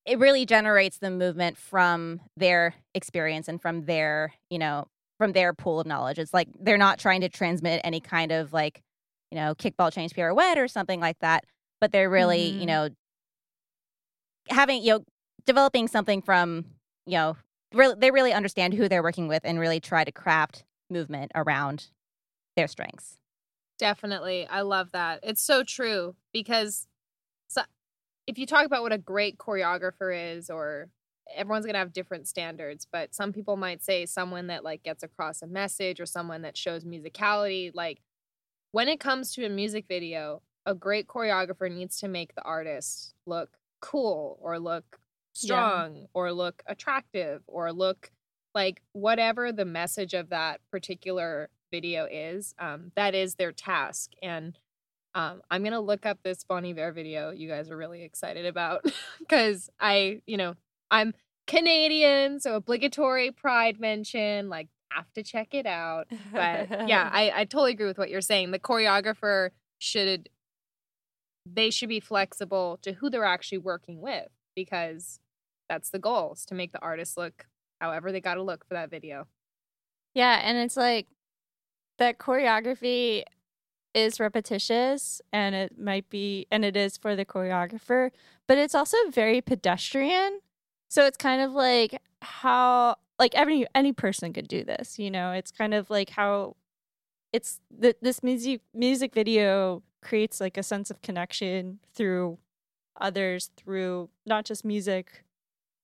it 0.05 0.17
really 0.19 0.45
generates 0.45 0.97
the 0.97 1.11
movement 1.11 1.57
from 1.57 2.21
their 2.35 2.73
experience 2.95 3.47
and 3.47 3.61
from 3.61 3.85
their, 3.85 4.33
you 4.49 4.57
know, 4.57 4.87
from 5.19 5.33
their 5.33 5.53
pool 5.53 5.79
of 5.79 5.85
knowledge. 5.85 6.17
It's 6.17 6.33
like 6.33 6.47
they're 6.59 6.77
not 6.77 6.97
trying 6.97 7.21
to 7.21 7.29
transmit 7.29 7.81
any 7.83 7.99
kind 7.99 8.31
of 8.31 8.51
like, 8.53 8.81
you 9.29 9.35
know, 9.37 9.53
kickball 9.53 9.91
change 9.93 10.13
pirouette 10.13 10.57
or 10.57 10.67
something 10.67 10.99
like 10.99 11.19
that, 11.19 11.43
but 11.79 11.91
they're 11.91 12.09
really, 12.09 12.55
you 12.57 12.65
Mhm. 12.65 12.67
know, 12.67 12.89
having 14.49 14.81
you 14.83 14.93
know 14.93 15.03
developing 15.45 15.87
something 15.87 16.21
from 16.21 16.65
you 17.05 17.13
know 17.13 17.35
really 17.73 17.95
they 17.97 18.11
really 18.11 18.33
understand 18.33 18.73
who 18.73 18.87
they're 18.87 19.03
working 19.03 19.27
with 19.27 19.41
and 19.43 19.59
really 19.59 19.79
try 19.79 20.03
to 20.03 20.11
craft 20.11 20.63
movement 20.89 21.31
around 21.35 21.87
their 22.55 22.67
strengths 22.67 23.19
Definitely. 23.79 24.45
I 24.45 24.61
love 24.61 24.91
that. 24.91 25.21
It's 25.23 25.41
so 25.41 25.63
true 25.63 26.15
because 26.33 26.85
so, 27.47 27.61
if 28.27 28.37
you 28.37 28.45
talk 28.45 28.65
about 28.65 28.83
what 28.83 28.91
a 28.91 28.97
great 28.97 29.37
choreographer 29.37 30.35
is 30.35 30.49
or 30.49 30.89
everyone's 31.33 31.65
going 31.65 31.75
to 31.75 31.79
have 31.79 31.93
different 31.93 32.27
standards, 32.27 32.85
but 32.91 33.15
some 33.15 33.31
people 33.31 33.55
might 33.55 33.81
say 33.81 34.05
someone 34.05 34.47
that 34.47 34.65
like 34.65 34.83
gets 34.83 35.01
across 35.01 35.41
a 35.41 35.47
message 35.47 36.01
or 36.01 36.05
someone 36.05 36.41
that 36.41 36.57
shows 36.57 36.83
musicality 36.83 37.71
like 37.73 38.01
when 38.71 38.89
it 38.89 38.99
comes 38.99 39.33
to 39.33 39.45
a 39.45 39.49
music 39.49 39.85
video, 39.87 40.41
a 40.65 40.75
great 40.75 41.07
choreographer 41.07 41.71
needs 41.71 41.99
to 42.01 42.07
make 42.09 42.35
the 42.35 42.43
artist 42.43 43.15
look 43.25 43.49
cool 43.79 44.37
or 44.41 44.59
look 44.59 44.99
strong 45.33 46.07
or 46.13 46.33
look 46.33 46.61
attractive 46.67 47.41
or 47.47 47.71
look 47.71 48.11
like 48.55 48.81
whatever 48.93 49.51
the 49.51 49.65
message 49.65 50.13
of 50.13 50.29
that 50.29 50.61
particular 50.71 51.49
video 51.71 52.07
is 52.09 52.53
um, 52.59 52.91
that 52.95 53.13
is 53.15 53.35
their 53.35 53.51
task. 53.51 54.11
And 54.21 54.57
um, 55.15 55.41
i'm 55.49 55.63
gonna 55.63 55.79
look 55.79 56.05
up 56.05 56.19
this 56.23 56.43
Bon 56.43 56.63
Iver 56.63 56.91
video 56.91 57.31
you 57.31 57.49
guys 57.49 57.71
are 57.71 57.75
really 57.75 58.03
excited 58.03 58.45
about 58.45 58.85
because 59.19 59.67
i 59.79 60.21
you 60.27 60.37
know 60.37 60.53
i'm 60.91 61.15
canadian 61.47 62.39
so 62.39 62.53
obligatory 62.53 63.31
pride 63.31 63.79
mention 63.79 64.49
like 64.49 64.67
have 64.91 65.11
to 65.13 65.23
check 65.23 65.53
it 65.53 65.65
out. 65.65 66.07
But 66.31 66.87
yeah 66.87 67.09
I, 67.13 67.31
I 67.35 67.45
totally 67.45 67.71
agree 67.71 67.87
with 67.87 67.97
what 67.97 68.09
you're 68.09 68.21
saying. 68.21 68.51
The 68.51 68.59
choreographer 68.59 69.49
should 69.77 70.29
they 71.51 71.69
should 71.69 71.89
be 71.89 71.99
flexible 71.99 72.77
to 72.81 72.93
who 72.93 73.09
they're 73.09 73.23
actually 73.23 73.57
working 73.59 74.01
with 74.01 74.27
because 74.55 75.19
that's 75.67 75.89
the 75.89 75.99
goal 75.99 76.33
is 76.33 76.45
to 76.45 76.53
make 76.53 76.71
the 76.71 76.81
artist 76.81 77.17
look 77.17 77.45
however 77.79 78.11
they 78.11 78.21
got 78.21 78.35
to 78.35 78.43
look 78.43 78.65
for 78.67 78.73
that 78.75 78.89
video 78.89 79.27
Yeah, 80.13 80.39
and 80.43 80.57
it's 80.57 80.77
like 80.77 81.07
that 81.97 82.17
choreography 82.17 83.23
is 83.93 84.19
repetitious 84.19 85.21
and 85.33 85.55
it 85.55 85.77
might 85.79 86.09
be 86.09 86.47
and 86.51 86.63
it 86.63 86.77
is 86.77 86.97
for 86.97 87.15
the 87.15 87.25
choreographer, 87.25 88.11
but 88.47 88.57
it's 88.57 88.75
also 88.75 88.97
very 89.09 89.41
pedestrian. 89.41 90.39
So 90.89 91.05
it's 91.05 91.17
kind 91.17 91.41
of 91.41 91.51
like 91.53 92.01
how 92.21 92.95
like 93.19 93.35
every 93.35 93.65
any 93.75 93.93
person 93.93 94.33
could 94.33 94.47
do 94.47 94.63
this, 94.63 94.97
you 94.97 95.11
know. 95.11 95.31
It's 95.31 95.51
kind 95.51 95.73
of 95.73 95.89
like 95.89 96.11
how 96.11 96.55
it's 97.33 97.59
th- 97.81 97.97
this 98.01 98.23
music 98.23 98.61
music 98.73 99.13
video 99.13 99.83
creates 100.01 100.39
like 100.39 100.57
a 100.57 100.63
sense 100.63 100.89
of 100.89 101.01
connection 101.01 101.79
through 101.93 102.37
others 102.99 103.51
through 103.57 104.09
not 104.25 104.45
just 104.45 104.65
music 104.65 105.23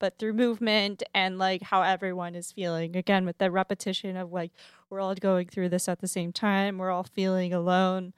but 0.05 0.19
through 0.19 0.33
movement 0.33 1.01
and 1.15 1.39
like 1.39 1.63
how 1.63 1.81
everyone 1.81 2.35
is 2.35 2.51
feeling. 2.51 2.95
Again 2.95 3.25
with 3.25 3.39
the 3.39 3.49
repetition 3.49 4.15
of 4.15 4.31
like 4.31 4.51
we're 4.87 4.99
all 4.99 5.15
going 5.15 5.47
through 5.47 5.69
this 5.69 5.89
at 5.89 5.99
the 5.99 6.07
same 6.07 6.31
time. 6.31 6.77
We're 6.77 6.91
all 6.91 7.05
feeling 7.05 7.53
alone. 7.53 8.13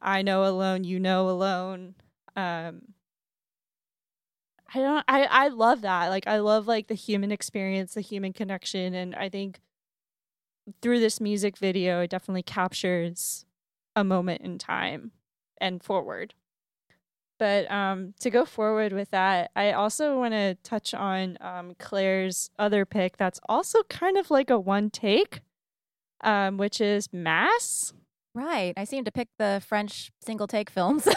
I 0.00 0.22
know 0.22 0.46
alone. 0.46 0.84
You 0.84 0.98
know 0.98 1.28
alone. 1.28 1.94
Um 2.36 2.94
i 4.72 4.78
don't 4.78 5.04
i 5.08 5.24
i 5.24 5.48
love 5.48 5.82
that. 5.82 6.08
Like 6.08 6.26
i 6.26 6.38
love 6.38 6.66
like 6.66 6.86
the 6.86 6.94
human 6.94 7.30
experience 7.30 7.92
the 7.92 8.00
human 8.00 8.32
connection 8.32 8.94
and 8.94 9.14
i 9.14 9.28
think 9.28 9.60
through 10.80 11.00
this 11.00 11.20
music 11.20 11.58
video 11.58 12.00
it 12.00 12.08
definitely 12.08 12.44
captures 12.44 13.44
a 13.94 14.02
moment 14.02 14.40
in 14.40 14.56
time 14.56 15.10
and 15.60 15.82
forward 15.82 16.32
but 17.38 17.70
um, 17.70 18.14
to 18.20 18.30
go 18.30 18.44
forward 18.44 18.92
with 18.92 19.10
that, 19.10 19.50
I 19.56 19.72
also 19.72 20.18
want 20.18 20.32
to 20.32 20.56
touch 20.62 20.94
on 20.94 21.38
um, 21.40 21.74
Claire's 21.78 22.50
other 22.58 22.84
pick 22.84 23.16
that's 23.16 23.40
also 23.48 23.82
kind 23.84 24.16
of 24.16 24.30
like 24.30 24.50
a 24.50 24.58
one 24.58 24.90
take, 24.90 25.40
um, 26.22 26.56
which 26.56 26.80
is 26.80 27.12
Mass. 27.12 27.92
right 28.34 28.72
i 28.76 28.84
seem 28.84 29.04
to 29.04 29.12
pick 29.12 29.28
the 29.38 29.62
french 29.66 30.10
single 30.20 30.46
take 30.46 30.68
films 30.70 31.06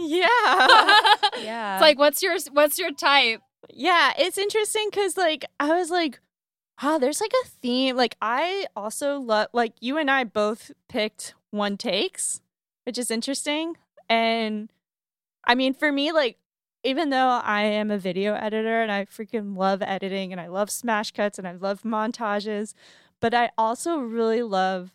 Yeah. 0.00 0.26
yeah 1.40 1.74
it's 1.76 1.82
like 1.82 1.98
what's 1.98 2.22
your 2.22 2.36
what's 2.52 2.78
your 2.78 2.92
type 2.92 3.40
yeah, 3.72 4.12
it's 4.18 4.38
interesting 4.38 4.88
because, 4.90 5.16
like, 5.16 5.44
I 5.60 5.68
was 5.78 5.90
like, 5.90 6.20
wow, 6.82 6.98
there's 6.98 7.20
like 7.20 7.32
a 7.44 7.48
theme. 7.48 7.96
Like, 7.96 8.16
I 8.22 8.66
also 8.76 9.18
love, 9.18 9.48
like, 9.52 9.74
you 9.80 9.98
and 9.98 10.10
I 10.10 10.24
both 10.24 10.70
picked 10.88 11.34
one 11.50 11.76
takes, 11.76 12.40
which 12.84 12.98
is 12.98 13.10
interesting. 13.10 13.76
And 14.08 14.70
I 15.44 15.54
mean, 15.54 15.74
for 15.74 15.90
me, 15.92 16.12
like, 16.12 16.38
even 16.84 17.10
though 17.10 17.40
I 17.42 17.62
am 17.62 17.90
a 17.90 17.98
video 17.98 18.34
editor 18.34 18.82
and 18.82 18.92
I 18.92 19.04
freaking 19.04 19.56
love 19.56 19.82
editing 19.82 20.32
and 20.32 20.40
I 20.40 20.46
love 20.46 20.70
smash 20.70 21.10
cuts 21.10 21.38
and 21.38 21.46
I 21.46 21.52
love 21.52 21.82
montages, 21.82 22.72
but 23.20 23.34
I 23.34 23.50
also 23.58 23.98
really 23.98 24.42
love 24.42 24.92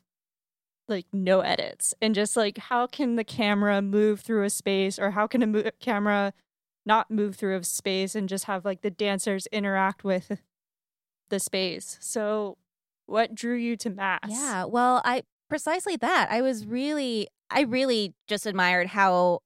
like 0.88 1.06
no 1.14 1.40
edits 1.40 1.94
and 2.02 2.14
just 2.14 2.36
like 2.36 2.58
how 2.58 2.86
can 2.88 3.16
the 3.16 3.24
camera 3.24 3.82
move 3.82 4.20
through 4.20 4.44
a 4.44 4.50
space 4.50 5.00
or 5.00 5.12
how 5.12 5.28
can 5.28 5.42
a 5.42 5.48
mo- 5.48 5.72
camera 5.80 6.34
not 6.86 7.10
move 7.10 7.36
through 7.36 7.58
a 7.58 7.64
space 7.64 8.16
and 8.16 8.28
just 8.28 8.46
have 8.46 8.66
like 8.66 8.82
the 8.82 8.92
dancers 8.92 9.48
interact 9.48 10.04
with 10.04 10.42
the 11.30 11.40
space. 11.40 11.98
So, 12.02 12.58
what 13.06 13.36
drew 13.36 13.56
you 13.56 13.76
to 13.78 13.90
mass? 13.90 14.20
Yeah, 14.28 14.66
well, 14.66 15.02
I 15.04 15.24
precisely 15.50 15.96
that. 15.98 16.30
I 16.32 16.42
was 16.42 16.66
mm. 16.66 16.72
really, 16.72 17.28
I 17.54 17.62
really 17.62 18.14
just 18.28 18.46
admired 18.46 18.88
how 18.88 19.40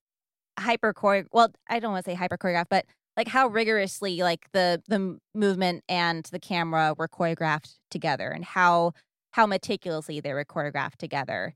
hyper 0.58 0.94
chore. 1.00 1.26
Well, 1.32 1.52
I 1.70 1.80
don't 1.80 1.92
want 1.92 2.06
to 2.06 2.12
say 2.12 2.16
hyper 2.16 2.38
choreographed, 2.38 2.70
but 2.70 2.86
like 3.16 3.28
how 3.28 3.48
rigorously 3.48 4.22
like 4.22 4.48
the 4.54 4.82
the 4.88 5.20
movement 5.36 5.84
and 5.90 6.26
the 6.32 6.40
camera 6.40 6.96
were 6.98 7.08
choreographed 7.08 7.76
together, 7.92 8.30
and 8.30 8.46
how 8.46 8.94
how 9.32 9.46
meticulously 9.46 10.20
they 10.20 10.34
were 10.34 10.46
choreographed 10.46 10.98
together. 10.98 11.54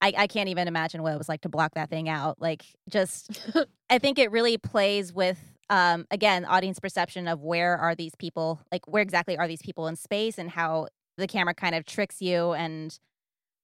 I, 0.00 0.12
I 0.16 0.26
can't 0.28 0.48
even 0.48 0.68
imagine 0.68 1.02
what 1.02 1.12
it 1.12 1.18
was 1.18 1.28
like 1.28 1.40
to 1.40 1.48
block 1.48 1.74
that 1.74 1.90
thing 1.90 2.08
out. 2.08 2.40
Like, 2.40 2.64
just 2.88 3.48
I 3.90 3.98
think 3.98 4.18
it 4.18 4.30
really 4.30 4.56
plays 4.58 5.12
with 5.12 5.38
um 5.70 6.06
again 6.10 6.44
audience 6.46 6.78
perception 6.78 7.28
of 7.28 7.42
where 7.42 7.76
are 7.76 7.94
these 7.94 8.14
people 8.18 8.60
like 8.72 8.86
where 8.86 9.02
exactly 9.02 9.36
are 9.36 9.48
these 9.48 9.60
people 9.60 9.86
in 9.86 9.96
space 9.96 10.38
and 10.38 10.50
how 10.50 10.88
the 11.18 11.26
camera 11.26 11.52
kind 11.52 11.74
of 11.74 11.84
tricks 11.84 12.22
you 12.22 12.52
and 12.52 12.98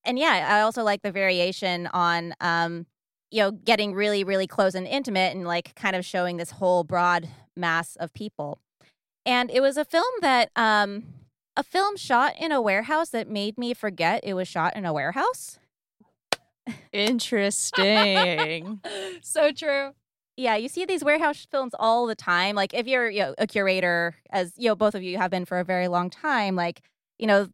and 0.04 0.18
yeah 0.18 0.56
i 0.56 0.60
also 0.60 0.82
like 0.82 1.02
the 1.02 1.12
variation 1.12 1.86
on 1.88 2.34
um 2.40 2.86
you 3.30 3.40
know 3.40 3.50
getting 3.50 3.94
really 3.94 4.24
really 4.24 4.46
close 4.46 4.74
and 4.74 4.86
intimate 4.86 5.34
and 5.34 5.46
like 5.46 5.74
kind 5.74 5.96
of 5.96 6.04
showing 6.04 6.36
this 6.36 6.52
whole 6.52 6.84
broad 6.84 7.28
mass 7.56 7.96
of 7.96 8.12
people 8.14 8.58
and 9.26 9.50
it 9.50 9.60
was 9.60 9.76
a 9.76 9.84
film 9.84 10.04
that 10.20 10.50
um 10.56 11.04
a 11.56 11.62
film 11.62 11.96
shot 11.96 12.34
in 12.38 12.50
a 12.50 12.60
warehouse 12.60 13.10
that 13.10 13.28
made 13.28 13.56
me 13.56 13.72
forget 13.74 14.20
it 14.24 14.34
was 14.34 14.48
shot 14.48 14.76
in 14.76 14.84
a 14.84 14.92
warehouse 14.92 15.58
Interesting. 16.94 18.80
so 19.20 19.52
true 19.52 19.92
yeah, 20.36 20.56
you 20.56 20.68
see 20.68 20.84
these 20.84 21.04
warehouse 21.04 21.46
films 21.50 21.74
all 21.78 22.06
the 22.06 22.14
time. 22.14 22.56
Like 22.56 22.74
if 22.74 22.86
you're 22.86 23.08
you 23.08 23.20
know, 23.20 23.34
a 23.38 23.46
curator, 23.46 24.16
as 24.30 24.52
you 24.56 24.68
know, 24.68 24.74
both 24.74 24.94
of 24.94 25.02
you 25.02 25.18
have 25.18 25.30
been 25.30 25.44
for 25.44 25.60
a 25.60 25.64
very 25.64 25.88
long 25.88 26.10
time, 26.10 26.56
like 26.56 26.80
you 27.18 27.26
know, 27.26 27.48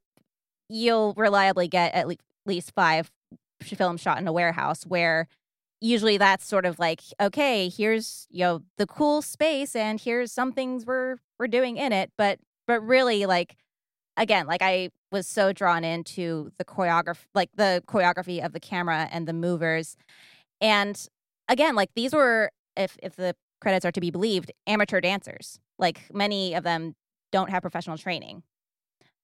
you'll 0.69 1.15
reliably 1.15 1.69
get 1.69 1.95
at 1.95 2.09
le- 2.09 2.17
least 2.51 2.73
five 2.75 3.11
films 3.63 4.01
shot 4.01 4.19
in 4.19 4.27
a 4.27 4.33
warehouse 4.33 4.85
where 4.85 5.27
usually 5.81 6.19
that's 6.19 6.47
sort 6.47 6.67
of 6.67 6.79
like 6.79 7.01
okay 7.21 7.69
here's 7.69 8.27
you 8.31 8.41
know 8.41 8.61
the 8.77 8.87
cool 8.87 9.23
space 9.23 9.75
and 9.75 10.01
here's 10.01 10.31
some 10.33 10.53
things 10.53 10.85
we're 10.85 11.17
we're 11.39 11.49
doing 11.49 11.77
in 11.77 11.93
it. 11.93 12.11
But 12.19 12.39
but 12.67 12.81
really 12.81 13.27
like 13.27 13.57
again 14.17 14.47
like 14.47 14.61
i 14.61 14.91
was 15.13 15.27
so 15.27 15.53
drawn 15.53 15.83
into 15.85 16.51
the 16.59 16.65
choreography 16.65 17.25
like 17.35 17.51
the 17.55 17.83
choreography 17.87 18.45
of 18.45 18.53
the 18.53 18.61
camera 18.61 19.09
and 19.11 19.27
the 19.27 19.33
movers. 19.33 19.97
And 20.61 21.03
again 21.49 21.75
like 21.75 21.91
these 21.95 22.13
were 22.13 22.51
if 22.77 22.97
if 23.03 23.17
the 23.17 23.35
credits 23.61 23.85
are 23.85 23.93
to 23.93 24.01
be 24.01 24.11
believed 24.11 24.53
amateur 24.67 25.01
dancers. 25.01 25.59
Like 25.79 26.13
many 26.13 26.55
of 26.55 26.65
them 26.65 26.95
don't 27.33 27.51
have 27.51 27.63
professional 27.63 27.97
training. 27.97 28.43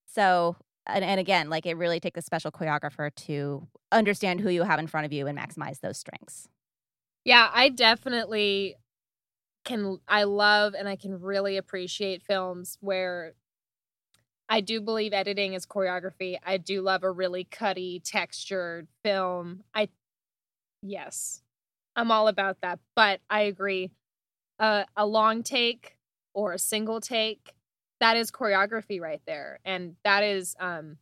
So 0.06 0.56
and, 0.86 1.04
and 1.04 1.20
again 1.20 1.50
like 1.50 1.66
it 1.66 1.76
really 1.76 2.00
takes 2.00 2.18
a 2.18 2.22
special 2.22 2.50
choreographer 2.50 3.14
to 3.14 3.66
understand 3.92 4.40
who 4.40 4.50
you 4.50 4.62
have 4.62 4.78
in 4.78 4.86
front 4.86 5.06
of 5.06 5.12
you 5.12 5.26
and 5.26 5.38
maximize 5.38 5.80
those 5.80 5.98
strengths 5.98 6.48
Yeah, 7.24 7.50
I 7.52 7.70
definitely 7.70 8.76
can 9.64 9.98
I 10.06 10.22
love 10.22 10.74
and 10.74 10.88
I 10.88 10.94
can 10.96 11.20
really 11.20 11.56
appreciate 11.56 12.22
films 12.22 12.78
where 12.80 13.34
I 14.48 14.60
do 14.60 14.80
believe 14.80 15.12
editing 15.12 15.54
is 15.54 15.66
choreography. 15.66 16.38
I 16.44 16.56
do 16.56 16.82
love 16.82 17.02
a 17.02 17.10
really 17.10 17.42
cutty, 17.42 18.00
textured 18.00 18.86
film. 19.02 19.64
I 19.74 19.88
yes. 20.82 21.42
I'm 21.96 22.12
all 22.12 22.28
about 22.28 22.60
that, 22.60 22.78
but 22.94 23.20
I 23.28 23.42
agree. 23.42 23.90
Uh, 24.60 24.84
a 24.96 25.04
long 25.04 25.42
take 25.42 25.98
or 26.32 26.52
a 26.52 26.58
single 26.58 27.00
take, 27.00 27.55
that 28.00 28.16
is 28.16 28.30
choreography 28.30 29.00
right 29.00 29.22
there. 29.26 29.58
And 29.64 29.96
that 30.04 30.22
is 30.22 30.54
um 30.60 30.98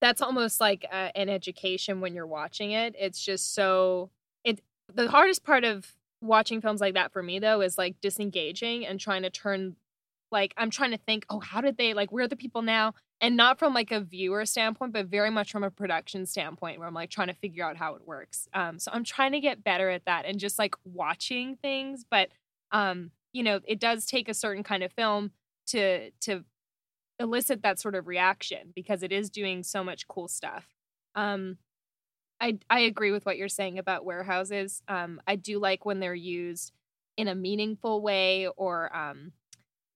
that's 0.00 0.22
almost 0.22 0.60
like 0.60 0.86
an 0.92 1.28
education 1.28 2.00
when 2.00 2.14
you're 2.14 2.26
watching 2.26 2.72
it. 2.72 2.94
It's 2.98 3.20
just 3.20 3.54
so 3.54 4.10
it 4.44 4.60
the 4.92 5.10
hardest 5.10 5.44
part 5.44 5.64
of 5.64 5.94
watching 6.20 6.60
films 6.60 6.80
like 6.80 6.94
that 6.94 7.12
for 7.12 7.22
me 7.22 7.38
though 7.38 7.60
is 7.60 7.78
like 7.78 8.00
disengaging 8.00 8.86
and 8.86 8.98
trying 8.98 9.22
to 9.22 9.30
turn 9.30 9.76
like 10.30 10.52
I'm 10.56 10.70
trying 10.70 10.90
to 10.90 10.98
think, 10.98 11.24
oh, 11.30 11.40
how 11.40 11.60
did 11.60 11.78
they 11.78 11.94
like 11.94 12.12
where 12.12 12.24
are 12.24 12.28
the 12.28 12.36
people 12.36 12.62
now? 12.62 12.94
And 13.20 13.36
not 13.36 13.58
from 13.58 13.74
like 13.74 13.90
a 13.90 14.00
viewer 14.00 14.46
standpoint, 14.46 14.92
but 14.92 15.06
very 15.06 15.30
much 15.30 15.50
from 15.50 15.64
a 15.64 15.70
production 15.70 16.26
standpoint 16.26 16.78
where 16.78 16.86
I'm 16.86 16.94
like 16.94 17.10
trying 17.10 17.28
to 17.28 17.34
figure 17.34 17.64
out 17.64 17.76
how 17.76 17.94
it 17.94 18.06
works. 18.06 18.48
Um 18.54 18.78
so 18.78 18.90
I'm 18.92 19.04
trying 19.04 19.32
to 19.32 19.40
get 19.40 19.64
better 19.64 19.90
at 19.90 20.04
that 20.04 20.26
and 20.26 20.38
just 20.38 20.58
like 20.58 20.74
watching 20.84 21.56
things, 21.56 22.04
but 22.08 22.28
um 22.70 23.10
you 23.32 23.42
know, 23.42 23.60
it 23.66 23.80
does 23.80 24.06
take 24.06 24.28
a 24.28 24.34
certain 24.34 24.62
kind 24.64 24.82
of 24.82 24.92
film 24.92 25.32
to 25.68 26.10
to 26.22 26.44
elicit 27.20 27.62
that 27.62 27.80
sort 27.80 27.94
of 27.94 28.06
reaction 28.06 28.72
because 28.74 29.02
it 29.02 29.12
is 29.12 29.30
doing 29.30 29.62
so 29.62 29.82
much 29.84 30.08
cool 30.08 30.28
stuff. 30.28 30.66
Um 31.14 31.58
I 32.40 32.58
I 32.70 32.80
agree 32.80 33.12
with 33.12 33.26
what 33.26 33.36
you're 33.38 33.48
saying 33.48 33.78
about 33.78 34.04
warehouses. 34.04 34.82
Um 34.88 35.20
I 35.26 35.36
do 35.36 35.58
like 35.58 35.84
when 35.84 36.00
they're 36.00 36.14
used 36.14 36.72
in 37.16 37.28
a 37.28 37.34
meaningful 37.34 38.02
way 38.02 38.48
or 38.56 38.94
um 38.96 39.32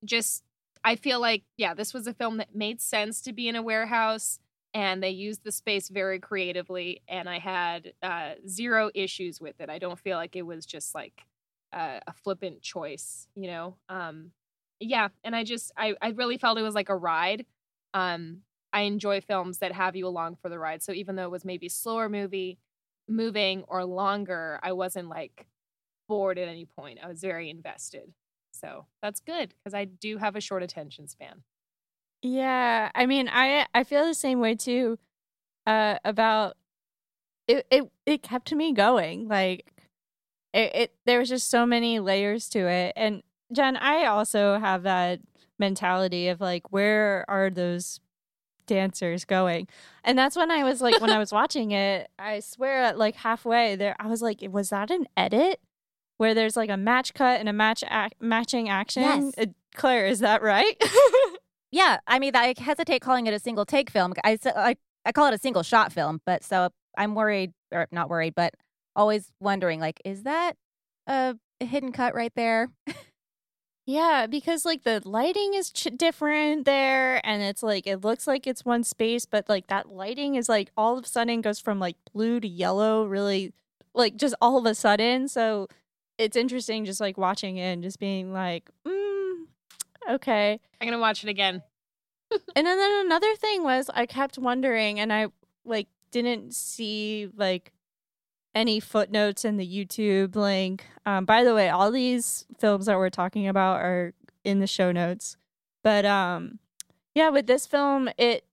just 0.05 0.45
I 0.85 0.97
feel 0.97 1.21
like 1.21 1.45
yeah, 1.57 1.75
this 1.75 1.95
was 1.95 2.07
a 2.07 2.15
film 2.15 2.39
that 2.39 2.55
made 2.55 2.81
sense 2.81 3.23
to 3.23 3.33
be 3.33 3.49
in 3.49 3.57
a 3.57 3.63
warehouse 3.63 4.41
and 4.75 5.03
they 5.03 5.11
used 5.11 5.45
the 5.45 5.53
space 5.53 5.89
very 5.89 6.19
creatively 6.21 7.03
and 7.09 7.29
I 7.29 7.39
had 7.39 7.93
uh 8.03 8.33
zero 8.49 8.91
issues 8.95 9.41
with 9.41 9.61
it. 9.61 9.71
I 9.71 9.79
don't 9.79 9.99
feel 9.99 10.17
like 10.19 10.37
it 10.37 10.43
was 10.43 10.67
just 10.67 10.95
like 10.95 11.25
uh, 11.73 12.01
a 12.07 12.13
flippant 12.13 12.63
choice, 12.63 13.29
you 13.35 13.47
know. 13.49 13.77
Um 13.89 14.33
yeah, 14.81 15.09
and 15.25 15.35
I 15.37 15.45
just 15.45 15.73
I 15.77 15.95
I 16.03 16.09
really 16.11 16.39
felt 16.39 16.59
it 16.59 16.63
was 16.63 16.75
like 16.75 16.89
a 16.89 16.97
ride. 16.97 17.47
Um 17.95 18.43
I 18.73 18.83
enjoy 18.83 19.21
films 19.21 19.59
that 19.59 19.73
have 19.73 19.97
you 19.97 20.07
along 20.07 20.37
for 20.37 20.49
the 20.49 20.59
ride. 20.59 20.83
So 20.83 20.93
even 20.93 21.17
though 21.17 21.25
it 21.25 21.31
was 21.31 21.45
maybe 21.45 21.69
slower 21.69 22.09
movie 22.09 22.59
moving 23.09 23.65
or 23.69 23.85
longer, 23.85 24.59
I 24.63 24.73
wasn't 24.73 25.09
like 25.09 25.47
bored 26.09 26.39
at 26.39 26.49
any 26.49 26.67
point. 26.67 26.99
I 27.03 27.09
was 27.09 27.21
very 27.21 27.51
invested. 27.51 28.15
So 28.53 28.87
that's 29.03 29.21
good 29.21 29.55
because 29.59 29.75
I 29.75 29.85
do 29.87 30.19
have 30.19 30.37
a 30.37 30.41
short 30.41 30.63
attention 30.63 31.09
span. 31.09 31.43
Yeah, 32.23 32.91
I 32.95 33.07
mean, 33.07 33.29
I 33.29 33.67
I 33.75 33.85
feel 33.85 34.05
the 34.07 34.15
same 34.15 34.41
way 34.41 34.55
too. 34.55 34.99
Uh, 35.67 35.99
about 36.05 36.57
it. 37.49 37.67
It 37.71 37.93
it 38.07 38.23
kept 38.23 38.53
me 38.55 38.73
going. 38.73 39.29
Like 39.29 39.73
it, 40.53 40.75
it. 40.75 40.95
There 41.07 41.19
was 41.19 41.29
just 41.29 41.51
so 41.51 41.67
many 41.67 41.99
layers 42.01 42.49
to 42.51 42.67
it. 42.69 42.93
And 42.97 43.23
Jen, 43.53 43.77
I 43.77 44.07
also 44.07 44.59
have 44.59 44.83
that 44.85 45.21
mentality 45.59 46.29
of 46.29 46.41
like, 46.41 46.73
where 46.73 47.25
are 47.29 47.51
those 47.51 48.01
dancers 48.67 49.25
going? 49.25 49.69
And 50.05 50.19
that's 50.19 50.37
when 50.37 50.51
I 50.51 50.65
was 50.65 50.81
like, 50.81 51.01
when 51.01 51.11
I 51.11 51.19
was 51.21 51.33
watching 51.33 51.73
it, 51.73 52.11
I 52.19 52.41
swear, 52.41 52.83
at 52.83 52.99
like 52.99 53.17
halfway 53.17 53.77
there, 53.77 53.97
I 53.99 54.07
was 54.07 54.23
like, 54.23 54.41
was 54.51 54.71
that 54.71 54.91
an 54.91 55.07
edit? 55.17 55.61
Where 56.19 56.35
there's 56.35 56.57
like 56.57 56.71
a 56.71 56.77
match 56.77 57.15
cut 57.15 57.41
and 57.41 57.49
a 57.49 57.53
match 57.53 57.83
ac- 57.91 58.15
matching 58.21 58.69
action. 58.69 59.03
Yes. 59.03 59.35
Uh, 59.37 59.47
Claire, 59.75 60.07
is 60.07 60.21
that 60.21 60.43
right? 60.43 60.81
Yeah, 61.73 61.99
I 62.07 62.19
mean, 62.19 62.37
I 62.37 62.55
hesitate 62.57 63.01
calling 63.01 63.27
it 63.27 63.33
a 63.35 63.39
single 63.39 63.65
take 63.65 63.91
film. 63.91 64.13
I 64.23 64.39
I 65.05 65.13
call 65.13 65.27
it 65.27 65.35
a 65.35 65.39
single 65.39 65.63
shot 65.63 65.91
film, 65.91 66.21
but 66.27 66.45
so 66.45 66.69
I'm 66.97 67.15
worried, 67.15 67.53
or 67.73 67.89
not 67.91 68.11
worried, 68.11 68.35
but 68.37 68.55
always 68.95 69.33
wondering, 69.41 69.81
like, 69.81 70.01
is 70.05 70.23
that 70.25 70.57
a 71.07 71.37
hidden 71.61 71.93
cut 71.93 72.15
right 72.15 72.33
there? 72.35 72.69
Yeah, 73.85 74.27
because 74.29 74.65
like 74.65 74.85
the 74.85 75.03
lighting 75.05 75.55
is 75.55 75.73
ch- 75.73 75.89
different 75.97 76.67
there, 76.67 77.21
and 77.27 77.43
it's 77.43 77.65
like 77.65 77.87
it 77.87 78.03
looks 78.05 78.29
like 78.29 78.47
it's 78.47 78.65
one 78.65 78.85
space, 78.85 79.27
but 79.27 79.49
like 79.49 79.67
that 79.67 79.89
lighting 79.89 80.37
is 80.37 80.49
like 80.49 80.71
all 80.77 80.97
of 80.99 81.05
a 81.05 81.09
sudden 81.09 81.41
goes 81.41 81.59
from 81.59 81.81
like 81.81 81.97
blue 82.13 82.39
to 82.39 82.47
yellow, 82.47 83.05
really 83.05 83.53
like 83.93 84.15
just 84.17 84.37
all 84.41 84.57
of 84.57 84.67
a 84.67 84.75
sudden. 84.77 85.27
So 85.27 85.67
it's 86.17 86.37
interesting 86.37 86.85
just 86.85 87.01
like 87.01 87.19
watching 87.19 87.57
it 87.57 87.73
and 87.73 87.83
just 87.83 87.99
being 87.99 88.33
like, 88.33 88.71
mm, 88.87 89.47
okay. 90.09 90.61
I'm 90.81 90.87
gonna 90.87 91.01
watch 91.01 91.25
it 91.25 91.29
again. 91.31 91.63
And 92.57 92.67
then, 92.67 92.79
then 92.79 93.07
another 93.07 93.35
thing 93.37 93.63
was 93.63 93.91
I 93.93 94.07
kept 94.07 94.39
wondering, 94.39 95.01
and 95.01 95.13
I 95.13 95.27
like 95.65 95.89
didn't 96.13 96.55
see 96.55 97.29
like 97.37 97.73
any 98.55 98.81
footnotes 98.81 99.45
in 99.45 99.57
the 99.57 99.67
YouTube 99.67 100.37
link. 100.37 100.85
Um, 101.07 101.25
by 101.25 101.45
the 101.45 101.55
way, 101.55 101.69
all 101.69 101.91
these 101.91 102.45
films 102.59 102.87
that 102.87 102.99
we're 102.99 103.11
talking 103.11 103.49
about 103.49 103.81
are 103.81 104.13
in 104.45 104.61
the 104.61 104.67
show 104.67 104.93
notes. 104.93 105.37
But 105.83 106.05
um, 106.05 106.59
yeah, 107.15 107.31
with 107.31 107.47
this 107.47 107.67
film, 107.67 108.09
it 108.19 108.45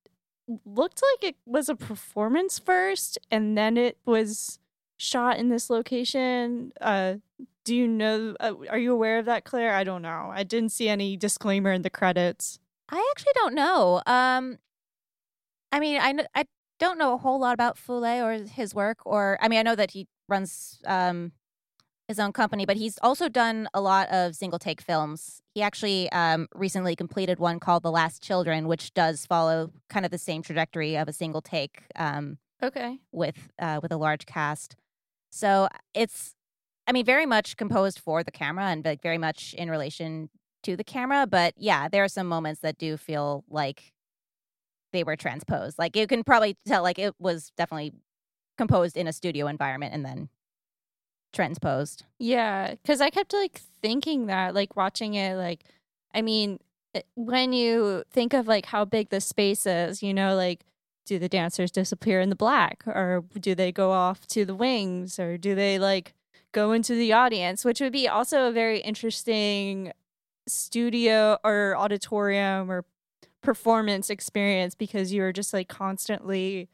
looked 0.66 1.02
like 1.14 1.32
it 1.32 1.36
was 1.46 1.70
a 1.70 1.76
performance 1.76 2.60
first, 2.60 3.18
and 3.30 3.58
then 3.58 3.78
it 3.78 3.98
was 4.06 4.60
shot 4.98 5.38
in 5.38 5.50
this 5.50 5.70
location. 5.70 6.72
Uh, 6.82 7.16
do 7.64 7.76
you 7.76 7.88
know? 7.88 8.36
Uh, 8.40 8.54
are 8.70 8.80
you 8.80 8.92
aware 8.92 9.20
of 9.20 9.26
that, 9.26 9.44
Claire? 9.44 9.76
I 9.76 9.84
don't 9.84 10.02
know. 10.02 10.32
I 10.34 10.44
didn't 10.44 10.70
see 10.70 10.90
any 10.90 11.18
disclaimer 11.18 11.72
in 11.72 11.84
the 11.84 11.90
credits. 11.90 12.60
I 12.90 13.06
actually 13.12 13.34
don't 13.36 13.54
know. 13.54 14.02
Um, 14.08 14.58
I 15.72 15.80
mean, 15.80 16.00
I, 16.02 16.26
I 16.34 16.46
don't 16.80 16.98
know 16.98 17.13
a 17.13 17.18
whole 17.18 17.39
lot 17.39 17.54
about 17.54 17.78
Foulet 17.78 18.24
or 18.24 18.44
his 18.44 18.74
work, 18.74 19.00
or 19.06 19.38
I 19.42 19.48
mean, 19.48 19.60
I 19.60 19.63
know 19.63 19.76
that 19.76 19.92
he 19.92 20.08
runs 20.28 20.80
um, 20.86 21.34
his 22.08 22.20
own 22.20 22.34
company, 22.34 22.65
but 22.65 22.78
he's 22.78 22.98
also 23.04 23.30
done 23.30 23.68
a 23.74 23.82
lot 23.82 24.10
of 24.10 24.36
single 24.36 24.60
take 24.60 24.82
films. 24.82 25.42
He 25.54 25.62
actually 25.62 26.12
um, 26.12 26.48
recently 26.56 26.96
completed 26.96 27.38
one 27.39 27.60
called 27.60 27.84
The 27.84 27.92
Last 27.92 28.24
Children, 28.24 28.68
which 28.68 28.94
does 28.94 29.26
follow 29.26 29.72
kind 29.89 30.06
of 30.06 30.12
the 30.12 30.18
same 30.18 30.42
trajectory 30.42 30.98
of 30.98 31.08
a 31.08 31.13
single 31.13 31.42
take 31.42 31.84
um, 31.96 32.38
Okay. 32.63 33.00
with 33.12 33.50
uh, 33.60 33.80
with 33.82 33.92
a 33.92 33.98
large 33.98 34.26
cast. 34.26 34.76
So 35.32 35.68
it's, 35.94 36.34
I 36.88 36.92
mean, 36.92 37.06
very 37.06 37.26
much 37.26 37.58
composed 37.58 38.00
for 38.00 38.24
the 38.24 38.32
camera 38.32 38.65
and 38.65 38.84
like 38.84 39.02
very 39.04 39.20
much 39.20 39.54
in 39.54 39.70
relation 39.70 40.30
to 40.63 40.76
the 40.76 40.84
camera. 40.84 41.28
But 41.28 41.54
yeah, 41.58 41.88
there 41.88 42.04
are 42.04 42.10
some 42.10 42.28
moments 42.28 42.62
that 42.62 42.78
do 42.78 42.98
feel 42.98 43.44
like 43.50 43.94
they 44.91 45.04
were 45.04 45.15
transposed. 45.15 45.78
Like 45.78 45.95
you 45.95 46.08
can 46.08 46.23
probably 46.23 46.58
tell, 46.67 46.84
like 46.84 46.99
it 46.99 47.13
was 47.19 47.52
definitely 47.58 47.93
composed 48.58 48.97
in 48.97 49.08
a 49.08 49.13
studio 49.13 49.47
environment 49.47 49.93
and 49.93 50.06
then 50.06 50.30
transposed. 51.34 52.06
Yeah, 52.17 52.71
because 52.71 53.02
I 53.02 53.10
kept 53.10 53.34
like 53.34 53.62
thinking 53.82 54.28
that, 54.28 54.54
like 54.54 54.75
watching 54.75 55.13
it, 55.13 55.36
like, 55.36 55.63
I 56.13 56.21
mean, 56.21 56.60
eh, 56.95 57.02
when 57.15 57.54
you 57.54 58.04
think 58.12 58.34
of 58.34 58.47
like 58.47 58.65
how 58.65 58.86
big 58.86 59.10
the 59.10 59.21
space 59.21 59.65
is, 59.65 60.02
you 60.04 60.13
know, 60.13 60.36
like, 60.36 60.65
do 61.06 61.17
the 61.17 61.30
dancers 61.30 61.71
disappear 61.71 62.21
in 62.21 62.30
the 62.30 62.36
black 62.36 62.84
or 62.86 63.23
do 63.39 63.56
they 63.56 63.71
go 63.71 63.91
off 63.91 64.28
to 64.28 64.45
the 64.45 64.54
wings 64.54 65.17
or 65.17 65.39
do 65.39 65.56
they 65.56 65.80
like 65.80 66.13
go 66.52 66.71
into 66.71 66.93
the 66.93 67.12
audience, 67.13 67.65
which 67.65 67.82
would 67.82 67.91
be 67.91 68.08
also 68.08 68.47
a 68.47 68.52
very 68.52 68.80
interesting 68.80 69.91
studio 70.47 71.38
or 71.43 71.75
auditorium 71.75 72.71
or 72.71 72.86
performance 73.41 74.10
experience 74.10 74.75
because 74.75 75.13
you're 75.13 75.32
just 75.32 75.54
like 75.54 75.67
constantly 75.67 76.69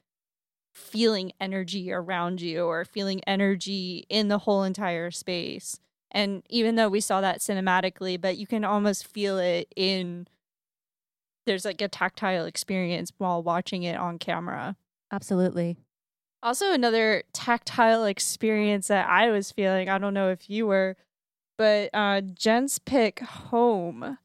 feeling 0.73 1.31
energy 1.39 1.91
around 1.91 2.41
you 2.41 2.65
or 2.65 2.83
feeling 2.83 3.21
energy 3.25 4.05
in 4.09 4.27
the 4.27 4.39
whole 4.39 4.63
entire 4.63 5.09
space. 5.11 5.79
And 6.11 6.43
even 6.49 6.75
though 6.75 6.89
we 6.89 6.99
saw 6.99 7.21
that 7.21 7.39
cinematically, 7.39 8.19
but 8.19 8.37
you 8.37 8.47
can 8.47 8.63
almost 8.63 9.07
feel 9.07 9.37
it 9.37 9.67
in 9.75 10.27
there's 11.45 11.65
like 11.65 11.81
a 11.81 11.87
tactile 11.87 12.45
experience 12.45 13.11
while 13.17 13.43
watching 13.43 13.83
it 13.83 13.95
on 13.95 14.17
camera. 14.17 14.75
Absolutely. 15.11 15.77
Also, 16.41 16.71
another 16.71 17.23
tactile 17.33 18.05
experience 18.05 18.87
that 18.87 19.07
I 19.07 19.29
was 19.29 19.51
feeling. 19.51 19.89
I 19.89 19.97
don't 19.97 20.13
know 20.13 20.29
if 20.29 20.49
you 20.49 20.67
were, 20.67 20.95
but 21.57 21.89
uh, 21.93 22.21
Jen's 22.21 22.79
pick 22.79 23.19
home 23.19 24.17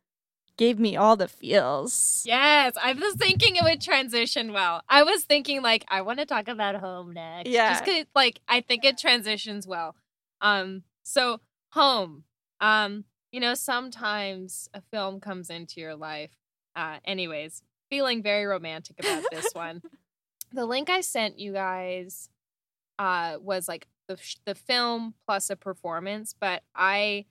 gave 0.61 0.79
me 0.79 0.94
all 0.94 1.16
the 1.16 1.27
feels. 1.27 2.23
Yes, 2.27 2.75
I 2.81 2.92
was 2.92 3.14
thinking 3.14 3.57
it 3.57 3.62
would 3.64 3.81
transition 3.81 4.53
well. 4.53 4.83
I 4.90 5.03
was 5.03 5.25
thinking 5.25 5.62
like 5.62 5.87
I 5.88 6.03
want 6.03 6.18
to 6.18 6.27
talk 6.27 6.49
about 6.49 6.77
home 6.77 7.12
next. 7.14 7.49
Yeah. 7.49 7.70
just 7.73 7.85
'cause, 7.87 8.05
like 8.14 8.40
I 8.46 8.61
think 8.61 8.85
it 8.85 8.99
transitions 8.99 9.66
well. 9.66 9.96
Um, 10.42 10.85
so 11.03 11.40
home. 11.70 12.25
Um, 12.61 13.05
you 13.33 13.40
know, 13.40 13.55
sometimes 13.55 14.68
a 14.75 14.83
film 14.83 15.18
comes 15.18 15.49
into 15.49 15.81
your 15.81 15.96
life. 15.96 16.33
Uh, 16.77 16.99
anyways, 17.07 17.62
feeling 17.88 18.23
very 18.23 18.44
romantic 18.44 19.01
about 19.01 19.25
this 19.31 19.51
one. 19.55 19.81
The 20.53 20.66
link 20.66 20.90
I 20.90 21.01
sent 21.01 21.38
you 21.38 21.53
guys 21.55 22.29
uh 22.99 23.38
was 23.40 23.66
like 23.66 23.87
the 24.09 24.18
the 24.44 24.55
film 24.55 25.14
plus 25.27 25.49
a 25.49 25.57
performance, 25.57 26.35
but 26.38 26.62
I 26.75 27.25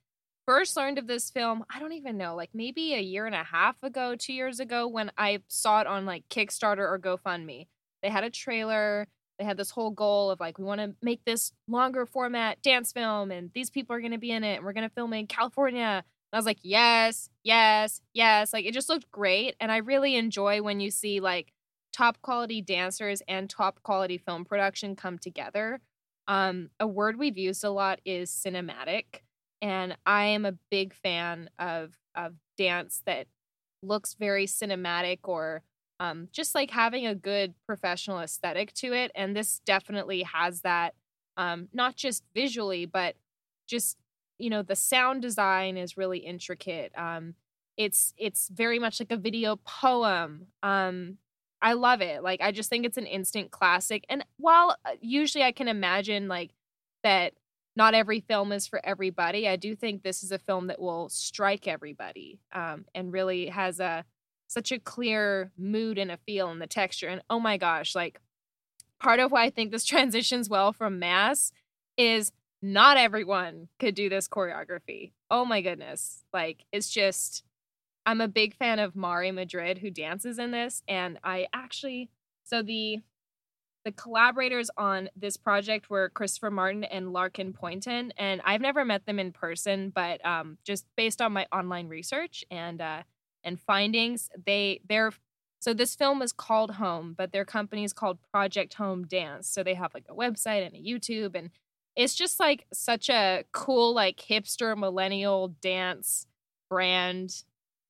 first 0.50 0.76
learned 0.76 0.98
of 0.98 1.06
this 1.06 1.30
film, 1.30 1.64
I 1.72 1.80
don't 1.80 1.94
even 1.94 2.18
know, 2.18 2.36
like 2.36 2.50
maybe 2.56 2.96
a 2.96 3.00
year 3.00 3.28
and 3.28 3.36
a 3.36 3.44
half 3.44 3.84
ago, 3.84 4.16
two 4.16 4.34
years 4.34 4.60
ago, 4.60 4.88
when 4.88 5.12
I 5.16 5.44
saw 5.48 5.80
it 5.80 5.86
on 5.86 6.08
like 6.08 6.28
Kickstarter 6.28 6.80
or 6.80 6.98
GoFundMe. 6.98 7.68
They 8.02 8.10
had 8.10 8.24
a 8.24 8.32
trailer. 8.32 9.08
They 9.38 9.46
had 9.46 9.58
this 9.58 9.70
whole 9.70 9.92
goal 9.92 10.32
of 10.32 10.40
like, 10.40 10.58
we 10.58 10.66
want 10.66 10.82
to 10.82 10.96
make 11.04 11.24
this 11.24 11.52
longer 11.68 12.08
format 12.08 12.64
dance 12.64 12.92
film, 12.92 13.30
and 13.30 13.52
these 13.54 13.70
people 13.70 13.96
are 13.96 14.00
going 14.00 14.14
to 14.14 14.18
be 14.18 14.32
in 14.32 14.44
it, 14.44 14.56
and 14.56 14.66
we're 14.66 14.74
going 14.74 14.90
to 14.90 14.96
film 14.96 15.14
in 15.14 15.28
California. 15.28 16.04
And 16.04 16.04
I 16.34 16.38
was 16.38 16.48
like, 16.48 16.62
yes, 16.64 17.30
yes, 17.44 18.02
yes. 18.16 18.52
Like, 18.52 18.66
it 18.66 18.74
just 18.74 18.90
looked 18.90 19.12
great. 19.12 19.56
And 19.60 19.72
I 19.72 19.78
really 19.78 20.16
enjoy 20.16 20.64
when 20.64 20.80
you 20.80 20.90
see 20.90 21.20
like 21.20 21.54
top 21.94 22.24
quality 22.24 22.60
dancers 22.60 23.22
and 23.28 23.52
top 23.52 23.84
quality 23.84 24.18
film 24.18 24.46
production 24.46 24.96
come 24.96 25.20
together. 25.20 25.80
Um, 26.28 26.72
a 26.80 26.88
word 26.88 27.20
we've 27.20 27.38
used 27.38 27.64
a 27.64 27.70
lot 27.70 28.00
is 28.04 28.32
cinematic 28.32 29.22
and 29.62 29.98
I 30.06 30.26
am 30.26 30.45
a 30.45 30.54
big 30.72 30.93
fan 30.93 31.50
of 31.60 31.98
of 32.15 32.36
dance 32.58 33.02
that 33.06 33.28
looks 33.82 34.15
very 34.15 34.45
cinematic 34.45 35.19
or 35.24 35.62
um, 36.00 36.30
just 36.32 36.56
like 36.56 36.72
having 36.72 37.06
a 37.06 37.15
good 37.15 37.54
professional 37.65 38.19
aesthetic 38.19 38.74
to 38.74 38.93
it. 38.93 39.12
And 39.15 39.36
this 39.36 39.62
definitely 39.65 40.24
has 40.24 40.62
that, 40.62 40.95
um, 41.38 41.67
not 41.74 41.95
just 41.95 42.24
visually, 42.34 42.86
but 42.86 43.15
just 43.67 43.98
you 44.38 44.50
know 44.50 44.63
the 44.63 44.76
sound 44.76 45.22
design 45.22 45.78
is 45.78 45.98
really 45.98 46.19
intricate. 46.19 46.91
Um, 46.98 47.36
it's 47.78 48.13
it's 48.17 48.50
very 48.50 48.80
much 48.80 49.00
like 49.00 49.12
a 49.12 49.17
video 49.17 49.58
poem. 49.58 50.48
Um, 50.63 51.17
I 51.62 51.74
love 51.74 52.02
it. 52.02 52.24
Like 52.24 52.41
I 52.41 52.52
just 52.52 52.69
think 52.69 52.86
it's 52.86 52.98
an 52.98 53.06
instant 53.06 53.52
classic. 53.52 54.06
And 54.10 54.24
while 54.38 54.78
uh, 54.86 54.91
usually 55.02 55.43
I 55.43 55.52
can 55.52 55.67
imagine 55.67 56.28
like 56.28 56.52
that 57.04 57.34
not 57.76 57.94
every 57.94 58.20
film 58.20 58.52
is 58.52 58.68
for 58.68 58.82
everybody. 58.84 59.48
I 59.48 59.56
do 59.56 59.76
think 59.76 60.04
this 60.04 60.24
is 60.24 60.32
a 60.32 60.40
film 60.40 60.68
that 60.68 60.82
will 60.82 61.10
strike 61.10 61.68
everybody 61.68 62.40
um, 62.52 62.86
and 62.94 63.14
really 63.14 63.48
has 63.48 63.80
a 63.80 64.06
such 64.48 64.72
a 64.72 64.80
clear 64.80 65.52
mood 65.58 65.98
and 65.98 66.12
a 66.12 66.18
feel 66.18 66.50
and 66.50 66.62
the 66.62 66.68
texture. 66.68 67.08
And 67.08 67.22
oh 67.30 67.40
my 67.40 67.58
gosh, 67.58 67.96
like 67.96 68.20
part 69.00 69.20
of 69.20 69.32
why 69.32 69.46
I 69.46 69.50
think 69.50 69.72
this 69.72 69.86
transitions 69.86 70.50
well 70.50 70.74
from 70.74 71.00
mass 71.00 71.52
is 71.98 72.32
not 72.62 72.98
everyone 72.98 73.70
could 73.80 73.96
do 73.96 74.10
this 74.10 74.28
choreography. 74.28 75.12
Oh 75.32 75.46
my 75.46 75.62
goodness. 75.62 76.24
Like 76.34 76.66
it's 76.72 76.90
just 76.90 77.44
I'm 78.06 78.22
a 78.22 78.28
big 78.28 78.56
fan 78.56 78.80
of 78.80 78.96
Mari 78.96 79.32
Madrid 79.32 79.78
who 79.78 79.92
dances 79.92 80.40
in 80.40 80.52
this 80.52 80.82
and 80.88 81.20
I 81.24 81.48
actually 81.54 82.10
so 82.44 82.62
the 82.64 83.02
the 83.89 84.02
collaborators 84.02 84.69
on 84.78 85.10
this 85.15 85.36
project 85.36 85.89
were 85.89 86.10
Christopher 86.10 86.52
Martin 86.52 86.84
and 86.84 87.12
Larkin 87.12 87.54
Poynton, 87.54 88.13
and 88.17 88.39
I've 88.45 88.62
never 88.62 88.86
met 88.86 89.08
them 89.08 89.17
in 89.17 89.32
person, 89.32 89.89
but 89.89 90.23
um, 90.23 90.60
just 90.63 90.86
based 90.95 91.21
on 91.21 91.34
my 91.34 91.47
online 91.52 91.88
research 91.88 92.45
and 92.52 92.82
uh, 92.82 93.02
and 93.43 93.60
findings, 93.60 94.30
they 94.45 94.82
they're 94.88 95.12
so 95.60 95.73
this 95.73 95.95
film 95.95 96.21
is 96.21 96.32
called 96.32 96.71
Home, 96.75 97.15
but 97.17 97.32
their 97.32 97.45
company 97.45 97.84
is 97.84 97.91
called 97.91 98.19
Project 98.32 98.75
Home 98.75 99.08
Dance. 99.08 99.49
So 99.49 99.63
they 99.63 99.73
have 99.73 99.95
like 99.95 100.06
a 100.08 100.13
website 100.13 100.65
and 100.65 100.75
a 100.75 100.80
YouTube, 100.80 101.36
and 101.36 101.49
it's 101.95 102.13
just 102.13 102.39
like 102.39 102.67
such 102.71 103.10
a 103.10 103.43
cool 103.52 103.95
like 103.95 104.17
hipster 104.17 104.78
millennial 104.78 105.47
dance 105.62 106.28
brand. 106.69 107.43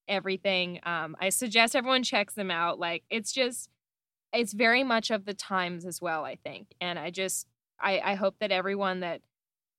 Everything. 0.08 0.80
Um, 0.84 1.16
I 1.20 1.30
suggest 1.30 1.76
everyone 1.76 2.04
checks 2.04 2.34
them 2.34 2.50
out. 2.50 2.80
Like 2.80 3.04
it's 3.12 3.32
just 3.34 3.70
it's 4.34 4.54
very 4.54 4.84
much 4.84 5.10
of 5.12 5.26
the 5.26 5.34
times 5.34 5.86
as 5.86 6.02
well 6.02 6.24
i 6.26 6.36
think 6.36 6.68
and 6.80 7.00
i 7.00 7.10
just 7.10 7.48
i 7.80 8.00
i 8.00 8.16
hope 8.16 8.36
that 8.40 8.52
everyone 8.52 9.00
that 9.00 9.22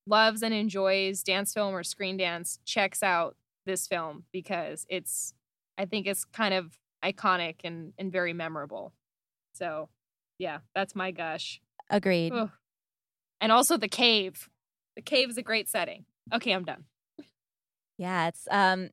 loves 0.06 0.42
and 0.42 0.54
enjoys 0.54 1.22
dance 1.22 1.52
film 1.52 1.74
or 1.74 1.82
screen 1.84 2.16
dance 2.16 2.58
checks 2.64 3.02
out 3.02 3.36
this 3.66 3.86
film 3.86 4.24
because 4.32 4.86
it's 4.88 5.34
i 5.78 5.84
think 5.84 6.06
it's 6.06 6.24
kind 6.24 6.54
of 6.54 6.78
iconic 7.04 7.56
and 7.64 7.92
and 7.98 8.10
very 8.10 8.32
memorable 8.32 8.92
so 9.52 9.88
yeah 10.38 10.58
that's 10.74 10.94
my 10.94 11.10
gush 11.10 11.60
Agreed. 11.88 12.32
Ugh. 12.32 12.50
and 13.40 13.52
also 13.52 13.76
the 13.76 13.88
cave 13.88 14.48
the 14.96 15.02
cave 15.02 15.28
is 15.30 15.36
a 15.38 15.42
great 15.42 15.68
setting 15.68 16.04
okay 16.32 16.52
i'm 16.52 16.64
done 16.64 16.84
Yeah, 17.98 18.28
it's 18.28 18.48
um. 18.50 18.88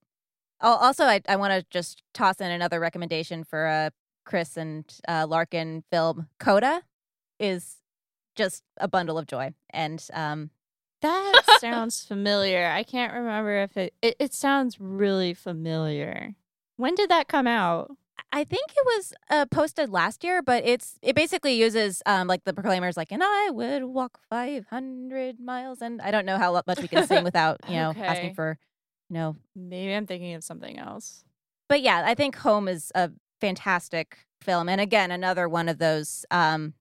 Also, 0.60 1.06
I 1.06 1.22
I 1.30 1.38
want 1.38 1.54
to 1.54 1.65
just 1.70 2.04
toss 2.13 2.41
in 2.41 2.52
another 2.52 2.78
recommendation 2.80 3.46
for 3.46 3.65
a 3.65 3.91
Chris 4.27 4.57
and 4.57 4.83
uh, 5.07 5.25
Larkin 5.27 5.83
film. 5.91 6.27
Coda 6.39 6.83
is 7.39 7.77
just 8.35 8.61
a 8.79 8.87
bundle 8.87 9.17
of 9.17 9.25
joy, 9.25 9.53
and 9.71 10.05
um, 10.13 10.51
That 11.01 11.41
sounds 11.59 12.03
familiar. 12.03 12.67
I 12.67 12.83
can't 12.83 13.13
remember 13.13 13.61
if 13.63 13.77
it, 13.77 13.93
it 14.01 14.15
it 14.19 14.33
sounds 14.33 14.79
really 14.79 15.33
familiar. 15.33 16.35
When 16.75 16.93
did 16.95 17.09
that 17.09 17.27
come 17.27 17.47
out? 17.47 17.91
I 18.33 18.43
think 18.43 18.65
it 18.69 18.85
was 18.85 19.13
uh, 19.29 19.45
posted 19.45 19.89
last 19.89 20.23
year, 20.23 20.41
but 20.41 20.65
it's 20.65 20.97
it 21.01 21.15
basically 21.15 21.53
uses 21.53 22.01
um 22.05 22.27
like 22.27 22.43
the 22.43 22.53
Proclaimers, 22.53 22.97
like, 22.97 23.11
and 23.11 23.23
I 23.23 23.49
would 23.51 23.83
walk 23.85 24.19
five 24.29 24.65
hundred 24.69 25.39
miles, 25.39 25.81
and 25.81 26.01
I 26.01 26.11
don't 26.11 26.25
know 26.25 26.37
how 26.37 26.61
much 26.67 26.81
we 26.81 26.87
can 26.87 27.07
sing 27.07 27.23
without 27.23 27.61
you 27.69 27.75
know 27.75 27.91
Okay. 27.91 28.05
asking 28.05 28.33
for 28.33 28.57
you 29.09 29.13
know 29.13 29.35
Maybe 29.55 29.93
I'm 29.93 30.05
thinking 30.07 30.33
of 30.35 30.43
something 30.43 30.77
else. 30.77 31.23
but 31.69 31.81
yeah, 31.81 32.03
I 32.05 32.15
think 32.15 32.35
Home 32.37 32.67
is 32.67 32.91
a 32.95 33.11
fantastic 33.39 34.19
film, 34.41 34.69
and 34.69 34.82
again, 34.82 35.12
another 35.12 35.47
one 35.50 35.69
of 35.69 35.78
those 35.78 36.26
um, 36.32 36.73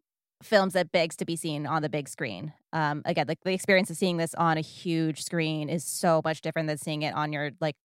films 0.42 0.74
that 0.74 0.92
begs 0.92 1.16
to 1.16 1.24
be 1.24 1.36
seen 1.36 1.66
on 1.66 1.82
the 1.82 1.88
big 1.88 2.08
screen. 2.08 2.52
Um, 2.72 3.02
again, 3.04 3.26
like 3.28 3.40
the 3.44 3.52
experience 3.52 3.90
of 3.90 3.96
seeing 3.96 4.16
this 4.16 4.34
on 4.34 4.58
a 4.58 4.62
huge 4.62 5.22
screen 5.22 5.68
is 5.68 5.84
so 5.84 6.20
much 6.24 6.40
different 6.40 6.68
than 6.68 6.78
seeing 6.78 7.02
it 7.02 7.14
on 7.14 7.32
your 7.32 7.52
like 7.60 7.76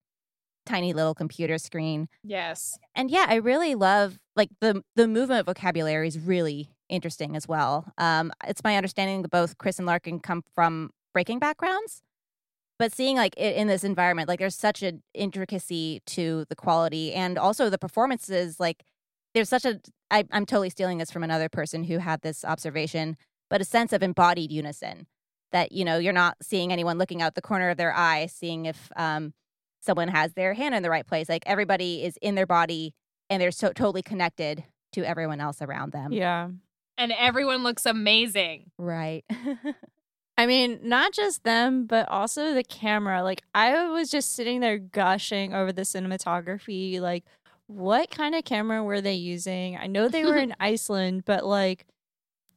tiny 0.65 0.93
little 0.93 1.15
computer 1.15 1.57
screen. 1.57 2.07
yes 2.23 2.77
And 2.95 3.09
yeah, 3.09 3.25
I 3.27 3.35
really 3.35 3.75
love 3.75 4.19
like 4.35 4.49
the 4.59 4.83
the 4.95 5.07
movement 5.07 5.45
vocabulary 5.45 6.07
is 6.07 6.19
really 6.19 6.69
interesting 6.89 7.35
as 7.35 7.47
well. 7.47 7.91
Um, 7.97 8.31
it's 8.47 8.63
my 8.63 8.75
understanding 8.75 9.21
that 9.21 9.31
both 9.31 9.57
Chris 9.57 9.79
and 9.79 9.85
Larkin 9.85 10.19
come 10.19 10.43
from 10.53 10.91
breaking 11.13 11.39
backgrounds, 11.39 12.01
but 12.81 12.91
seeing 12.91 13.15
like 13.15 13.35
it 13.37 13.55
in 13.55 13.67
this 13.67 13.83
environment, 13.83 14.27
like 14.27 14.39
there's 14.39 14.55
such 14.55 14.81
an 14.81 15.03
intricacy 15.13 16.01
to 16.07 16.45
the 16.49 16.55
quality 16.55 17.13
and 17.13 17.37
also 17.37 17.69
the 17.69 17.77
performances. 17.77 18.59
Like 18.59 18.83
there's 19.35 19.49
such 19.49 19.65
a 19.65 19.79
I, 20.09 20.23
I'm 20.31 20.47
totally 20.47 20.71
stealing 20.71 20.97
this 20.97 21.11
from 21.11 21.23
another 21.23 21.47
person 21.47 21.83
who 21.83 21.99
had 21.99 22.23
this 22.23 22.43
observation, 22.43 23.17
but 23.51 23.61
a 23.61 23.65
sense 23.65 23.93
of 23.93 24.01
embodied 24.01 24.51
unison 24.51 25.05
that 25.51 25.71
you 25.71 25.85
know 25.85 25.99
you're 25.99 26.11
not 26.11 26.37
seeing 26.41 26.71
anyone 26.71 26.97
looking 26.97 27.21
out 27.21 27.35
the 27.35 27.41
corner 27.41 27.69
of 27.69 27.77
their 27.77 27.95
eye, 27.95 28.25
seeing 28.25 28.65
if 28.65 28.91
um, 28.95 29.35
someone 29.79 30.07
has 30.07 30.33
their 30.33 30.55
hand 30.55 30.73
in 30.73 30.81
the 30.81 30.89
right 30.89 31.05
place. 31.05 31.29
Like 31.29 31.43
everybody 31.45 32.03
is 32.03 32.17
in 32.19 32.33
their 32.33 32.47
body 32.47 32.95
and 33.29 33.39
they're 33.39 33.51
so 33.51 33.67
totally 33.73 34.01
connected 34.01 34.63
to 34.93 35.03
everyone 35.03 35.39
else 35.39 35.61
around 35.61 35.91
them. 35.91 36.13
Yeah. 36.13 36.49
and 36.97 37.11
everyone 37.11 37.61
looks 37.61 37.85
amazing 37.85 38.71
Right. 38.79 39.23
I 40.37 40.45
mean, 40.47 40.79
not 40.81 41.13
just 41.13 41.43
them, 41.43 41.85
but 41.85 42.07
also 42.09 42.53
the 42.53 42.63
camera. 42.63 43.21
Like, 43.23 43.43
I 43.53 43.87
was 43.89 44.09
just 44.09 44.33
sitting 44.33 44.59
there 44.59 44.77
gushing 44.77 45.53
over 45.53 45.71
the 45.71 45.83
cinematography. 45.83 46.99
Like, 46.99 47.25
what 47.67 48.09
kind 48.09 48.35
of 48.35 48.43
camera 48.43 48.83
were 48.83 49.01
they 49.01 49.13
using? 49.13 49.77
I 49.77 49.87
know 49.87 50.07
they 50.07 50.25
were 50.25 50.37
in 50.37 50.55
Iceland, 50.59 51.25
but 51.25 51.45
like, 51.45 51.85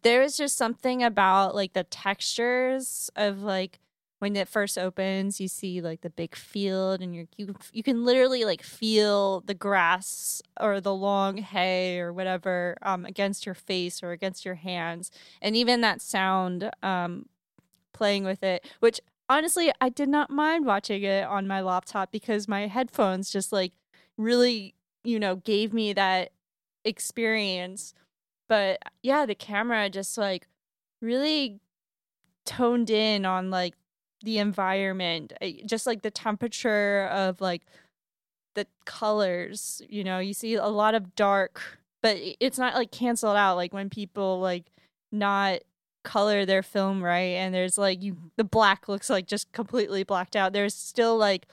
there 0.02 0.20
was 0.20 0.36
just 0.36 0.56
something 0.56 1.02
about 1.02 1.54
like 1.54 1.72
the 1.72 1.84
textures 1.84 3.10
of 3.16 3.42
like 3.42 3.80
when 4.24 4.36
it 4.36 4.48
first 4.48 4.78
opens, 4.78 5.38
you 5.40 5.48
see 5.48 5.82
like 5.82 6.00
the 6.00 6.08
big 6.08 6.34
field, 6.34 7.02
and 7.02 7.14
you're, 7.14 7.26
you 7.36 7.54
you 7.72 7.82
can 7.82 8.04
literally 8.04 8.44
like 8.44 8.62
feel 8.62 9.42
the 9.42 9.54
grass 9.54 10.40
or 10.58 10.80
the 10.80 10.94
long 10.94 11.38
hay 11.38 12.00
or 12.00 12.12
whatever 12.12 12.76
um, 12.82 13.04
against 13.04 13.44
your 13.44 13.54
face 13.54 14.02
or 14.02 14.12
against 14.12 14.44
your 14.44 14.54
hands, 14.54 15.10
and 15.42 15.56
even 15.56 15.82
that 15.82 16.00
sound 16.00 16.70
um, 16.82 17.26
playing 17.94 18.24
with 18.24 18.42
it, 18.42 18.66
which 18.80 19.00
honestly, 19.28 19.72
I 19.80 19.88
did 19.88 20.08
not 20.08 20.30
mind 20.30 20.66
watching 20.66 21.02
it 21.02 21.24
on 21.24 21.46
my 21.46 21.60
laptop 21.62 22.12
because 22.12 22.46
my 22.46 22.66
headphones 22.66 23.30
just 23.30 23.52
like 23.52 23.72
really, 24.18 24.74
you 25.02 25.18
know, 25.18 25.36
gave 25.36 25.72
me 25.72 25.92
that 25.94 26.32
experience. 26.84 27.94
But 28.48 28.80
yeah, 29.02 29.24
the 29.24 29.34
camera 29.34 29.88
just 29.88 30.18
like 30.18 30.46
really 31.00 31.60
toned 32.44 32.90
in 32.90 33.24
on 33.24 33.50
like 33.50 33.74
the 34.22 34.38
environment, 34.38 35.32
eh, 35.40 35.54
just 35.66 35.86
like 35.86 36.02
the 36.02 36.10
temperature 36.10 37.08
of 37.12 37.40
like 37.40 37.62
the 38.54 38.66
colors. 38.84 39.82
You 39.88 40.04
know, 40.04 40.18
you 40.18 40.34
see 40.34 40.54
a 40.54 40.66
lot 40.66 40.94
of 40.94 41.14
dark, 41.14 41.60
but 42.02 42.18
it's 42.40 42.58
not 42.58 42.74
like 42.74 42.90
canceled 42.90 43.36
out 43.36 43.56
like 43.56 43.72
when 43.72 43.90
people 43.90 44.40
like 44.40 44.66
not 45.10 45.60
color 46.04 46.44
their 46.44 46.62
film 46.62 47.02
right 47.02 47.34
and 47.34 47.54
there's 47.54 47.76
like 47.78 48.02
you 48.02 48.16
the 48.36 48.44
black 48.44 48.88
looks 48.88 49.10
like 49.10 49.26
just 49.26 49.50
completely 49.52 50.04
blacked 50.04 50.36
out. 50.36 50.52
There's 50.52 50.74
still 50.74 51.16
like 51.16 51.46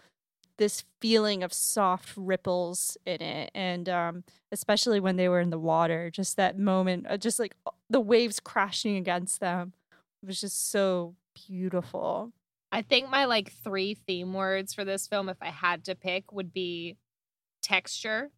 this 0.58 0.84
feeling 1.00 1.42
of 1.42 1.52
soft 1.52 2.14
ripples 2.16 2.96
in 3.06 3.22
it 3.22 3.50
and 3.56 3.90
um 3.90 4.24
especially 4.52 5.00
when 5.00 5.16
they 5.16 5.28
were 5.28 5.40
in 5.40 5.50
the 5.50 5.58
water 5.58 6.12
just 6.12 6.38
that 6.38 6.60
moment 6.60 7.08
just 7.20 7.40
like 7.40 7.56
the 7.90 8.00
waves 8.00 8.40
crashing 8.40 8.96
against 8.96 9.40
them 9.40 9.74
it 10.22 10.28
was 10.28 10.40
just 10.40 10.70
so 10.70 11.16
beautiful 11.48 12.32
I 12.72 12.82
think 12.82 13.10
my 13.10 13.26
like 13.26 13.52
three 13.64 13.96
theme 13.96 14.34
words 14.34 14.74
for 14.74 14.86
this 14.86 15.06
film, 15.06 15.28
if 15.28 15.38
I 15.42 15.50
had 15.50 15.84
to 15.86 15.96
pick, 15.96 16.32
would 16.32 16.54
be 16.54 16.96
texture, 17.62 18.32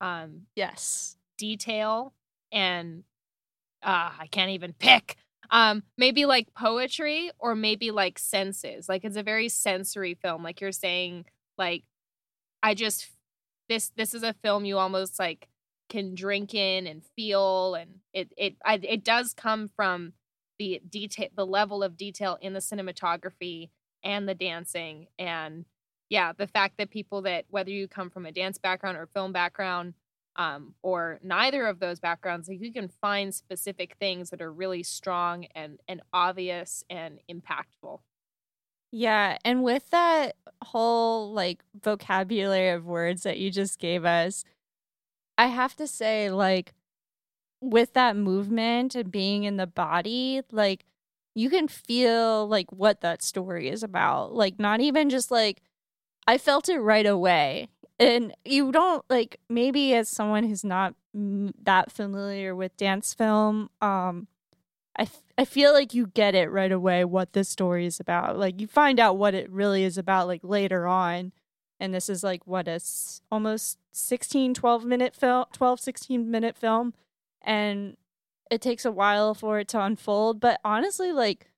um, 0.00 0.46
yes 0.56 1.16
detail, 1.38 2.12
and 2.52 3.04
uh, 3.82 4.10
I 4.18 4.26
can't 4.30 4.50
even 4.50 4.72
pick. 4.72 5.16
Um, 5.50 5.82
maybe 5.98 6.26
like 6.26 6.54
poetry 6.54 7.30
or 7.38 7.54
maybe 7.54 7.90
like 7.90 8.18
senses. 8.18 8.88
Like 8.88 9.04
it's 9.04 9.16
a 9.16 9.22
very 9.22 9.48
sensory 9.48 10.14
film. 10.14 10.42
Like 10.42 10.60
you're 10.60 10.72
saying, 10.72 11.26
like 11.58 11.84
I 12.62 12.74
just 12.74 13.08
this 13.68 13.90
this 13.96 14.14
is 14.14 14.22
a 14.22 14.34
film 14.34 14.64
you 14.64 14.78
almost 14.78 15.18
like 15.18 15.48
can 15.88 16.14
drink 16.14 16.54
in 16.54 16.86
and 16.86 17.02
feel, 17.16 17.74
and 17.74 18.00
it 18.12 18.32
it 18.36 18.56
I, 18.64 18.80
it 18.82 19.04
does 19.04 19.34
come 19.34 19.68
from 19.68 20.12
the 20.58 20.80
detail 20.88 21.28
the 21.34 21.46
level 21.46 21.82
of 21.82 21.96
detail 21.96 22.38
in 22.40 22.52
the 22.52 22.60
cinematography 22.60 23.70
and 24.04 24.28
the 24.28 24.34
dancing 24.34 25.06
and 25.18 25.64
yeah 26.10 26.32
the 26.36 26.46
fact 26.46 26.76
that 26.78 26.90
people 26.90 27.22
that 27.22 27.46
whether 27.48 27.70
you 27.70 27.88
come 27.88 28.10
from 28.10 28.26
a 28.26 28.32
dance 28.32 28.58
background 28.58 28.96
or 28.96 29.06
film 29.06 29.32
background 29.32 29.94
um, 30.36 30.74
or 30.82 31.18
neither 31.22 31.66
of 31.66 31.80
those 31.80 32.00
backgrounds 32.00 32.48
like 32.48 32.60
you 32.60 32.72
can 32.72 32.88
find 32.88 33.34
specific 33.34 33.96
things 33.98 34.30
that 34.30 34.40
are 34.40 34.52
really 34.52 34.82
strong 34.82 35.46
and 35.54 35.80
and 35.88 36.00
obvious 36.12 36.84
and 36.88 37.18
impactful 37.30 38.00
yeah 38.92 39.36
and 39.44 39.62
with 39.62 39.90
that 39.90 40.36
whole 40.62 41.32
like 41.32 41.62
vocabulary 41.82 42.70
of 42.70 42.84
words 42.84 43.22
that 43.22 43.38
you 43.38 43.50
just 43.50 43.78
gave 43.78 44.04
us 44.04 44.44
i 45.36 45.46
have 45.46 45.74
to 45.76 45.86
say 45.86 46.30
like 46.30 46.74
with 47.60 47.92
that 47.92 48.16
movement 48.16 48.94
and 48.94 49.10
being 49.10 49.44
in 49.44 49.56
the 49.56 49.66
body, 49.66 50.42
like 50.50 50.84
you 51.34 51.50
can 51.50 51.68
feel 51.68 52.46
like 52.48 52.70
what 52.72 53.00
that 53.02 53.22
story 53.22 53.68
is 53.68 53.82
about. 53.82 54.34
Like 54.34 54.58
not 54.58 54.80
even 54.80 55.10
just 55.10 55.30
like 55.30 55.62
I 56.26 56.38
felt 56.38 56.68
it 56.68 56.78
right 56.78 57.06
away. 57.06 57.68
And 58.00 58.34
you 58.44 58.72
don't 58.72 59.04
like 59.08 59.38
maybe 59.48 59.94
as 59.94 60.08
someone 60.08 60.44
who's 60.44 60.64
not 60.64 60.94
that 61.14 61.92
familiar 61.92 62.56
with 62.56 62.76
dance 62.76 63.14
film, 63.14 63.70
um 63.80 64.26
I, 64.98 65.02
f- 65.02 65.22
I 65.38 65.44
feel 65.44 65.72
like 65.72 65.94
you 65.94 66.08
get 66.08 66.34
it 66.34 66.50
right 66.50 66.72
away 66.72 67.04
what 67.04 67.32
this 67.32 67.48
story 67.48 67.86
is 67.86 68.00
about. 68.00 68.38
Like 68.38 68.60
you 68.60 68.66
find 68.66 68.98
out 68.98 69.16
what 69.18 69.34
it 69.34 69.50
really 69.50 69.84
is 69.84 69.96
about 69.96 70.26
like 70.26 70.40
later 70.42 70.86
on. 70.86 71.32
And 71.78 71.94
this 71.94 72.08
is 72.08 72.24
like 72.24 72.46
what 72.46 72.66
a 72.68 72.72
s- 72.72 73.22
almost 73.30 73.78
16 73.92 74.54
12 74.54 74.84
minute 74.84 75.14
film 75.14 75.44
12 75.52 75.80
16 75.80 76.30
minute 76.30 76.56
film 76.56 76.94
and 77.42 77.96
it 78.50 78.60
takes 78.60 78.84
a 78.84 78.92
while 78.92 79.34
for 79.34 79.60
it 79.60 79.68
to 79.68 79.80
unfold. 79.80 80.40
But 80.40 80.60
honestly, 80.64 81.12
like, 81.12 81.50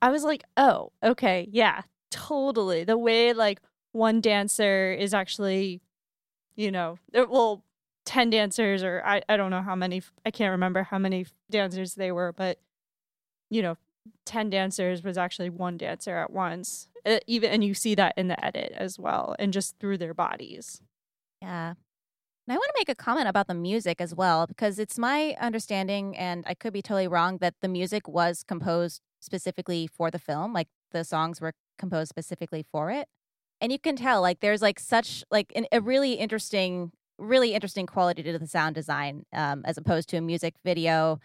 I 0.00 0.10
was 0.10 0.22
like, 0.22 0.44
oh, 0.56 0.92
okay, 1.02 1.48
yeah, 1.50 1.82
totally. 2.10 2.84
The 2.84 2.96
way, 2.96 3.32
like, 3.32 3.60
one 3.98 4.20
dancer 4.20 4.92
is 4.92 5.12
actually, 5.12 5.80
you 6.54 6.70
know, 6.70 6.98
well, 7.12 7.64
10 8.06 8.30
dancers, 8.30 8.82
or 8.84 9.02
I, 9.04 9.22
I 9.28 9.36
don't 9.36 9.50
know 9.50 9.60
how 9.60 9.74
many, 9.74 10.02
I 10.24 10.30
can't 10.30 10.52
remember 10.52 10.84
how 10.84 10.98
many 10.98 11.26
dancers 11.50 11.94
they 11.94 12.12
were, 12.12 12.32
but, 12.32 12.58
you 13.50 13.60
know, 13.60 13.76
10 14.24 14.50
dancers 14.50 15.02
was 15.02 15.18
actually 15.18 15.50
one 15.50 15.76
dancer 15.76 16.16
at 16.16 16.30
once. 16.30 16.88
It, 17.04 17.24
even, 17.26 17.50
and 17.50 17.64
you 17.64 17.74
see 17.74 17.96
that 17.96 18.14
in 18.16 18.28
the 18.28 18.42
edit 18.42 18.72
as 18.76 18.98
well, 18.98 19.34
and 19.38 19.52
just 19.52 19.78
through 19.80 19.98
their 19.98 20.14
bodies. 20.14 20.80
Yeah. 21.42 21.70
And 21.70 22.54
I 22.54 22.54
want 22.54 22.70
to 22.74 22.80
make 22.80 22.88
a 22.88 22.94
comment 22.94 23.28
about 23.28 23.48
the 23.48 23.54
music 23.54 24.00
as 24.00 24.14
well, 24.14 24.46
because 24.46 24.78
it's 24.78 24.96
my 24.96 25.36
understanding, 25.40 26.16
and 26.16 26.44
I 26.46 26.54
could 26.54 26.72
be 26.72 26.82
totally 26.82 27.08
wrong, 27.08 27.38
that 27.38 27.54
the 27.60 27.68
music 27.68 28.06
was 28.08 28.44
composed 28.44 29.02
specifically 29.20 29.88
for 29.88 30.10
the 30.10 30.18
film. 30.18 30.52
Like 30.52 30.68
the 30.92 31.04
songs 31.04 31.40
were 31.40 31.52
composed 31.78 32.08
specifically 32.08 32.64
for 32.72 32.90
it. 32.90 33.08
And 33.60 33.72
you 33.72 33.78
can 33.78 33.96
tell, 33.96 34.20
like, 34.20 34.40
there's 34.40 34.62
like 34.62 34.78
such 34.78 35.24
like 35.30 35.52
an, 35.56 35.66
a 35.72 35.80
really 35.80 36.14
interesting, 36.14 36.92
really 37.18 37.54
interesting 37.54 37.86
quality 37.86 38.22
to 38.22 38.38
the 38.38 38.46
sound 38.46 38.74
design, 38.74 39.24
um, 39.32 39.62
as 39.64 39.76
opposed 39.76 40.08
to 40.10 40.16
a 40.16 40.20
music 40.20 40.54
video. 40.64 41.18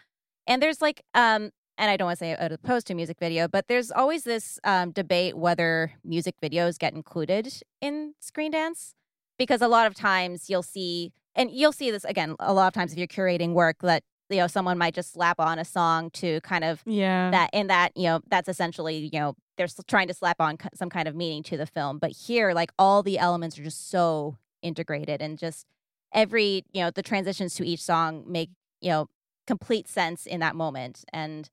And 0.46 0.62
there's 0.62 0.82
like, 0.82 1.02
um, 1.14 1.50
and 1.78 1.90
I 1.90 1.96
don't 1.96 2.06
want 2.06 2.18
to 2.18 2.24
say 2.24 2.32
as 2.32 2.52
opposed 2.52 2.86
to 2.88 2.92
a 2.92 2.96
music 2.96 3.18
video, 3.18 3.48
but 3.48 3.68
there's 3.68 3.90
always 3.90 4.24
this 4.24 4.58
um, 4.64 4.90
debate 4.90 5.36
whether 5.36 5.92
music 6.04 6.34
videos 6.42 6.78
get 6.78 6.94
included 6.94 7.52
in 7.80 8.14
screen 8.20 8.52
dance 8.52 8.94
because 9.38 9.60
a 9.60 9.68
lot 9.68 9.86
of 9.86 9.94
times 9.94 10.48
you'll 10.48 10.62
see 10.62 11.12
and 11.34 11.50
you'll 11.50 11.72
see 11.72 11.90
this 11.90 12.04
again 12.04 12.36
a 12.38 12.54
lot 12.54 12.68
of 12.68 12.72
times 12.72 12.92
if 12.92 12.98
you're 12.98 13.08
curating 13.08 13.52
work 13.52 13.76
that 13.82 14.02
you 14.30 14.38
know 14.38 14.46
someone 14.46 14.78
might 14.78 14.94
just 14.94 15.12
slap 15.12 15.38
on 15.38 15.58
a 15.58 15.64
song 15.64 16.10
to 16.10 16.40
kind 16.40 16.64
of 16.64 16.82
yeah. 16.86 17.30
that 17.30 17.50
in 17.52 17.66
that 17.66 17.92
you 17.96 18.04
know 18.04 18.20
that's 18.28 18.48
essentially 18.48 18.96
you 19.12 19.20
know 19.20 19.34
they're 19.56 19.68
trying 19.86 20.08
to 20.08 20.14
slap 20.14 20.40
on 20.40 20.56
some 20.74 20.90
kind 20.90 21.06
of 21.06 21.14
meaning 21.14 21.42
to 21.44 21.56
the 21.56 21.66
film. 21.66 21.98
But 21.98 22.12
here 22.12 22.52
like 22.52 22.72
all 22.78 23.02
the 23.02 23.18
elements 23.18 23.58
are 23.58 23.62
just 23.62 23.90
so 23.90 24.36
integrated 24.62 25.20
and 25.20 25.38
just 25.38 25.66
every 26.12 26.64
you 26.72 26.82
know 26.82 26.90
the 26.90 27.02
transitions 27.02 27.54
to 27.56 27.66
each 27.66 27.82
song 27.82 28.24
make 28.26 28.50
you 28.80 28.90
know 28.90 29.08
complete 29.46 29.88
sense 29.88 30.26
in 30.26 30.40
that 30.40 30.56
moment. 30.56 31.04
And 31.12 31.50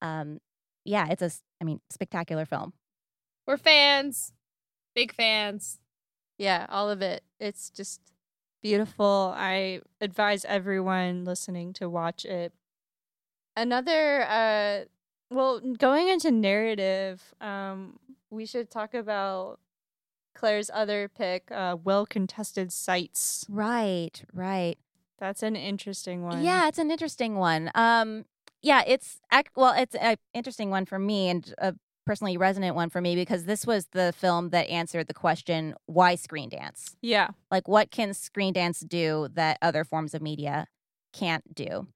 um 0.00 0.40
yeah 0.84 1.06
it's 1.10 1.22
a 1.22 1.30
i 1.60 1.64
mean 1.64 1.80
spectacular 1.90 2.44
film. 2.44 2.72
We're 3.46 3.56
fans. 3.56 4.32
Big 4.94 5.12
fans. 5.12 5.78
Yeah, 6.38 6.66
all 6.68 6.90
of 6.90 7.02
it. 7.02 7.22
It's 7.40 7.70
just 7.70 8.00
beautiful. 8.62 9.34
I 9.36 9.80
advise 10.00 10.44
everyone 10.44 11.24
listening 11.24 11.72
to 11.74 11.88
watch 11.90 12.24
it. 12.24 12.52
Another 13.56 14.22
uh 14.22 14.84
well, 15.30 15.60
going 15.60 16.08
into 16.08 16.30
narrative, 16.30 17.34
um 17.40 17.98
we 18.30 18.46
should 18.46 18.70
talk 18.70 18.94
about 18.94 19.58
Claire's 20.34 20.70
other 20.72 21.08
pick, 21.08 21.50
uh 21.50 21.76
well 21.82 22.06
contested 22.06 22.72
sites. 22.72 23.44
right 23.48 24.22
right 24.32 24.78
That's 25.18 25.42
an 25.42 25.56
interesting 25.56 26.22
one. 26.22 26.42
Yeah, 26.42 26.68
it's 26.68 26.78
an 26.78 26.90
interesting 26.90 27.36
one. 27.36 27.70
Um, 27.74 28.24
yeah, 28.62 28.82
it's 28.86 29.20
ac- 29.32 29.50
well, 29.56 29.74
it's 29.76 29.94
an 29.96 30.16
interesting 30.34 30.70
one 30.70 30.86
for 30.86 30.98
me 30.98 31.28
and 31.28 31.54
a 31.58 31.74
personally 32.04 32.36
resonant 32.36 32.74
one 32.74 32.90
for 32.90 33.00
me 33.00 33.14
because 33.14 33.44
this 33.44 33.66
was 33.66 33.86
the 33.92 34.12
film 34.16 34.50
that 34.50 34.68
answered 34.68 35.08
the 35.08 35.14
question, 35.14 35.74
why 35.86 36.14
screen 36.14 36.48
dance? 36.48 36.96
Yeah. 37.00 37.28
Like, 37.50 37.68
what 37.68 37.90
can 37.90 38.14
screen 38.14 38.52
dance 38.52 38.80
do 38.80 39.28
that 39.34 39.58
other 39.62 39.84
forms 39.84 40.14
of 40.14 40.22
media 40.22 40.66
can't 41.12 41.54
do? 41.54 41.88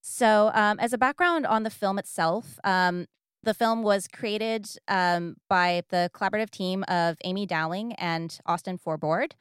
So, 0.00 0.50
um, 0.54 0.78
as 0.80 0.92
a 0.92 0.98
background 0.98 1.46
on 1.46 1.62
the 1.62 1.70
film 1.70 1.98
itself, 1.98 2.58
um, 2.64 3.06
the 3.42 3.54
film 3.54 3.82
was 3.82 4.08
created 4.08 4.68
um, 4.88 5.36
by 5.48 5.82
the 5.90 6.10
collaborative 6.14 6.50
team 6.50 6.84
of 6.88 7.16
Amy 7.24 7.46
Dowling 7.46 7.92
and 7.94 8.38
Austin 8.46 8.78
Forbord. 8.78 9.32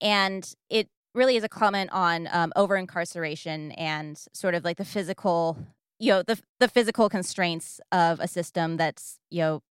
And 0.00 0.50
it 0.70 0.88
really 1.14 1.36
is 1.36 1.44
a 1.44 1.48
comment 1.48 1.90
on 1.92 2.28
um, 2.32 2.52
over 2.56 2.76
incarceration 2.76 3.72
and 3.72 4.18
sort 4.32 4.54
of 4.54 4.64
like 4.64 4.78
the 4.78 4.84
physical, 4.84 5.58
you 6.02 6.10
know, 6.10 6.22
the 6.22 6.40
the 6.58 6.66
physical 6.66 7.08
constraints 7.08 7.80
of 7.92 8.18
a 8.18 8.26
system 8.26 8.76
that's 8.76 9.20
you 9.30 9.40
know, 9.40 9.62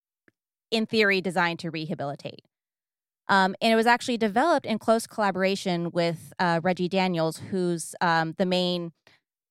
in 0.71 0.85
theory, 0.85 1.19
designed 1.19 1.59
to 1.59 1.69
rehabilitate. 1.69 2.45
Um, 3.27 3.53
and 3.61 3.73
it 3.73 3.75
was 3.75 3.85
actually 3.85 4.17
developed 4.17 4.65
in 4.65 4.79
close 4.79 5.05
collaboration 5.05 5.91
with 5.91 6.31
uh, 6.39 6.61
Reggie 6.63 6.87
Daniels, 6.87 7.37
who's 7.49 7.95
um, 7.99 8.33
the 8.37 8.45
main 8.45 8.93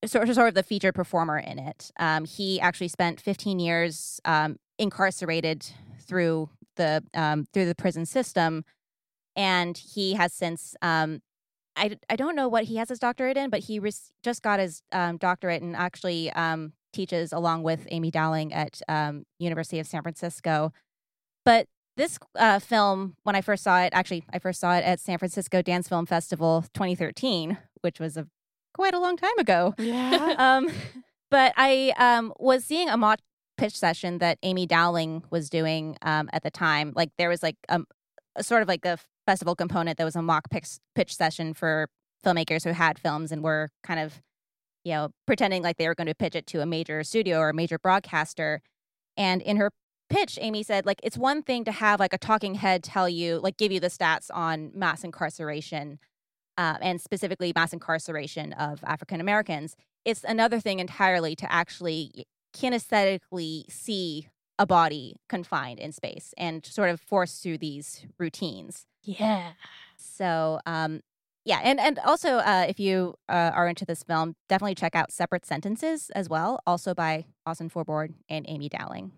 sort 0.07 0.27
of, 0.27 0.35
sort 0.35 0.49
of 0.49 0.55
the 0.55 0.63
featured 0.63 0.95
performer 0.95 1.39
in 1.39 1.59
it. 1.59 1.91
Um, 1.99 2.25
he 2.25 2.59
actually 2.61 2.89
spent 2.89 3.21
15 3.21 3.59
years 3.59 4.19
um, 4.25 4.57
incarcerated 4.79 5.67
through 6.01 6.49
the 6.77 7.05
um, 7.13 7.45
through 7.53 7.67
the 7.67 7.75
prison 7.75 8.07
system, 8.07 8.65
and 9.37 9.77
he 9.77 10.15
has 10.15 10.33
since 10.33 10.75
um, 10.81 11.21
I, 11.77 11.97
I 12.09 12.17
don't 12.17 12.37
know 12.37 12.49
what 12.49 12.65
he 12.65 12.77
has 12.77 12.89
his 12.89 12.99
doctorate 12.99 13.37
in, 13.37 13.51
but 13.51 13.61
he 13.61 13.79
re- 13.79 13.93
just 14.23 14.43
got 14.43 14.61
his 14.61 14.83
um, 14.93 15.17
doctorate 15.17 15.63
and 15.63 15.77
actually 15.77 16.31
um, 16.33 16.73
teaches 16.93 17.33
along 17.33 17.63
with 17.63 17.87
Amy 17.91 18.11
Dowling 18.11 18.53
at 18.53 18.81
um, 18.89 19.25
University 19.39 19.79
of 19.79 19.87
San 19.87 20.03
Francisco. 20.03 20.73
But 21.45 21.67
this 21.97 22.19
uh, 22.37 22.59
film, 22.59 23.17
when 23.23 23.37
I 23.37 23.41
first 23.41 23.63
saw 23.63 23.81
it, 23.83 23.93
actually 23.93 24.25
I 24.33 24.39
first 24.39 24.61
saw 24.61 24.75
it 24.77 24.85
at 24.85 25.01
San 25.01 25.19
Francisco 25.19 25.63
Dance 25.63 25.89
Film 25.89 26.07
Festival 26.07 26.65
2013, 26.75 27.59
which 27.83 28.01
was 28.01 28.17
a 28.17 28.27
quite 28.75 28.95
a 28.95 29.01
long 29.01 29.17
time 29.17 29.39
ago. 29.39 29.75
Yeah. 29.79 30.35
um, 30.39 30.69
but 31.31 31.53
I 31.57 31.93
um, 31.97 32.33
was 32.39 32.65
seeing 32.65 32.89
a 32.89 32.97
mock 32.97 33.21
pitch 33.57 33.77
session 33.77 34.19
that 34.19 34.39
Amy 34.43 34.67
Dowling 34.67 35.23
was 35.31 35.51
doing 35.51 35.97
um, 36.03 36.31
at 36.33 36.43
the 36.43 36.51
time. 36.51 36.93
Like 36.97 37.11
there 37.19 37.29
was 37.29 37.43
like 37.43 37.57
um, 37.69 37.87
a 38.37 38.43
sort 38.43 38.63
of 38.63 38.69
like 38.69 38.85
a 38.85 38.99
festival 39.31 39.55
component 39.55 39.97
that 39.97 40.05
was 40.05 40.17
a 40.17 40.23
mock 40.23 40.51
pitch, 40.51 40.79
pitch 40.97 41.15
session 41.15 41.55
for 41.55 41.87
filmmakers 42.25 42.65
who 42.65 42.73
had 42.73 42.99
films 42.99 43.31
and 43.31 43.45
were 43.45 43.69
kind 43.85 44.01
of, 44.01 44.21
you 44.83 44.93
know, 44.93 45.11
pretending 45.25 45.63
like 45.63 45.77
they 45.77 45.87
were 45.87 45.95
going 45.95 46.09
to 46.09 46.17
pitch 46.17 46.35
it 46.35 46.49
to 46.49 46.61
a 46.61 46.67
major 46.67 47.05
studio 47.05 47.39
or 47.39 47.51
a 47.51 47.55
major 47.55 47.79
broadcaster. 47.79 48.61
And 49.17 49.41
in 49.41 49.57
her 49.57 49.71
pitch, 50.09 50.37
Amy 50.41 50.65
said, 50.65 50.85
like, 50.85 50.99
it's 51.05 51.17
one 51.17 51.45
thing 51.45 51.63
to 51.65 51.71
have 51.71 52.01
like 52.01 52.13
a 52.13 52.19
talking 52.19 52.57
head 52.57 52.83
tell 52.83 53.09
you, 53.09 53.39
like, 53.39 53.57
give 53.57 53.71
you 53.71 53.79
the 53.79 53.87
stats 53.87 54.31
on 54.35 54.73
mass 54.75 55.05
incarceration 55.05 56.01
uh, 56.59 56.79
and 56.83 57.01
specifically 57.01 57.53
mass 57.55 57.73
incarceration 57.73 58.53
of 58.55 58.83
African 58.83 59.21
Americans. 59.21 59.77
It's 60.05 60.25
another 60.25 60.59
thing 60.59 60.81
entirely 60.81 61.37
to 61.37 61.53
actually 61.53 62.27
kinesthetically 62.53 63.71
see 63.71 64.27
a 64.61 64.67
body 64.67 65.17
confined 65.29 65.81
in 65.81 65.91
space 65.91 66.35
and 66.37 66.65
sort 66.65 66.91
of 66.91 67.01
force 67.01 67.39
through 67.39 67.57
these 67.59 68.05
routines. 68.19 68.87
Yeah. 69.03 69.53
So, 69.97 70.61
um, 70.67 71.01
yeah, 71.47 71.61
and 71.65 71.81
and 71.81 71.99
also 72.01 72.37
uh, 72.37 72.67
if 72.69 72.79
you 72.79 73.15
uh, 73.29 73.53
are 73.55 73.67
into 73.67 73.87
this 73.87 74.03
film, 74.03 74.37
definitely 74.51 74.75
check 74.75 74.95
out 74.95 75.11
Separate 75.11 75.47
Sentences 75.47 76.11
as 76.15 76.29
well, 76.29 76.61
also 76.67 76.95
by 76.95 77.25
Austin 77.47 77.71
Forbord 77.71 78.13
and 78.29 78.45
Amy 78.47 78.69
Dowling. 78.69 79.13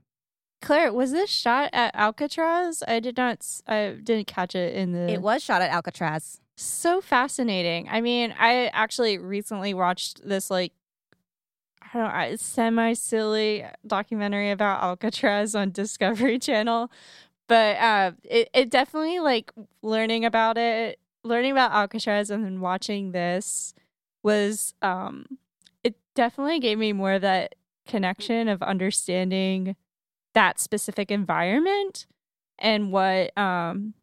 Claire, 0.62 0.93
was 0.93 1.11
this 1.11 1.28
shot 1.28 1.70
at 1.72 1.93
Alcatraz? 1.97 2.84
I 2.86 3.01
did 3.01 3.16
not. 3.16 3.45
I 3.66 3.97
didn't 4.01 4.28
catch 4.28 4.55
it 4.55 4.76
in 4.76 4.93
the. 4.93 5.11
It 5.11 5.20
was 5.20 5.43
shot 5.43 5.61
at 5.61 5.72
Alcatraz. 5.72 6.40
So 6.57 7.01
fascinating. 7.01 7.88
I 7.90 8.01
mean, 8.01 8.32
I 8.38 8.66
actually 8.68 9.18
recently 9.18 9.74
watched 9.74 10.26
this 10.26 10.49
like 10.49 10.72
I 11.83 11.99
don't 11.99 12.30
know, 12.30 12.37
semi 12.37 12.93
silly 12.95 13.64
documentary 13.87 14.51
about 14.51 14.83
Alcatraz 14.83 15.55
on 15.55 15.70
Discovery 15.70 16.39
Channel. 16.41 16.91
But 17.49 17.76
uh, 17.78 18.12
it, 18.24 18.49
it 18.55 18.70
definitely 18.70 19.20
like 19.20 19.53
learning 19.83 20.24
about 20.24 20.57
it, 20.57 20.99
learning 21.24 21.53
about 21.53 21.72
Alcatraz 21.72 22.30
and 22.30 22.45
then 22.45 22.61
watching 22.61 23.12
this 23.12 23.74
was 24.22 24.74
um 24.83 25.26
it 25.83 25.97
definitely 26.14 26.61
gave 26.61 26.78
me 26.78 26.93
more 26.93 27.14
of 27.14 27.22
that 27.22 27.55
connection 27.87 28.49
of 28.49 28.62
understanding 28.62 29.76
that 30.35 30.61
specific 30.61 31.11
environment 31.11 32.07
and 32.59 32.93
what 32.93 33.37
um 33.37 33.95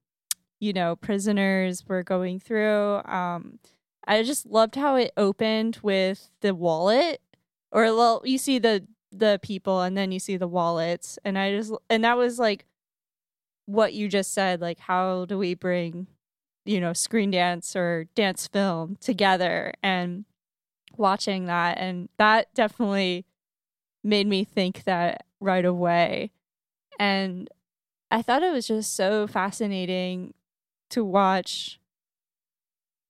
you 0.60 0.74
know 0.74 0.96
prisoners 0.96 1.86
were 1.88 2.04
going 2.04 2.40
through 2.40 3.02
um 3.06 3.60
i 4.06 4.22
just 4.22 4.46
loved 4.46 4.76
how 4.76 4.96
it 4.96 5.12
opened 5.16 5.80
with 5.82 6.30
the 6.42 6.54
wallet 6.54 7.22
or 7.72 7.84
well 7.96 8.22
you 8.26 8.38
see 8.38 8.60
the 8.60 8.86
the 9.12 9.40
people 9.42 9.82
and 9.82 9.98
then 9.98 10.12
you 10.12 10.20
see 10.20 10.38
the 10.38 10.48
wallets. 10.48 11.18
And 11.26 11.38
i 11.38 11.56
just 11.56 11.74
and 11.90 12.04
that 12.04 12.18
was 12.18 12.40
like 12.40 12.66
what 13.66 13.94
you 13.94 14.08
just 14.08 14.34
said 14.34 14.62
like 14.62 14.80
how 14.80 15.26
do 15.26 15.38
we 15.38 15.54
bring 15.54 16.08
you 16.66 16.80
know 16.80 16.94
screen 16.94 17.32
dance 17.32 17.76
or 17.76 18.08
dance 18.16 18.48
film 18.48 18.98
together 19.00 19.74
and 19.84 20.26
watching 20.98 21.46
that. 21.46 21.78
And 21.78 22.10
that 22.18 22.54
definitely 22.54 23.26
made 24.04 24.28
me 24.28 24.44
think 24.44 24.84
that 24.84 25.26
right 25.40 25.66
away. 25.66 26.32
And 27.00 27.50
i 28.12 28.22
thought 28.22 28.44
it 28.44 28.52
was 28.52 28.68
just 28.68 28.96
so 28.96 29.28
fascinating 29.28 30.34
to 30.90 31.04
watch 31.04 31.80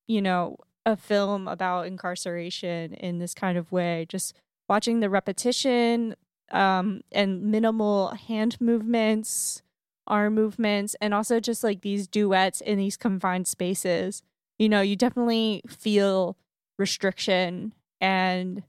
you 0.08 0.22
know 0.22 0.58
a 0.86 0.96
film 0.96 1.48
about 1.48 1.88
incarceration 1.88 2.94
in 2.94 3.20
this 3.20 3.34
kind 3.34 3.58
of 3.58 3.72
way 3.72 4.06
just 4.10 4.34
watching 4.70 5.00
the 5.00 5.10
repetition 5.10 6.16
um, 6.52 7.02
and 7.12 7.44
minimal 7.44 8.10
hand 8.10 8.60
movements, 8.62 9.62
arm 10.08 10.36
movements, 10.36 10.96
and 11.02 11.14
also 11.14 11.40
just 11.40 11.64
like 11.64 11.82
these 11.82 12.08
duets 12.08 12.62
in 12.62 12.78
these 12.78 12.96
confined 12.96 13.48
spaces. 13.48 14.24
You 14.58 14.70
know, 14.70 14.82
you 14.82 14.96
definitely 14.96 15.64
feel 15.68 16.38
restriction 16.78 17.74
and 18.00 18.64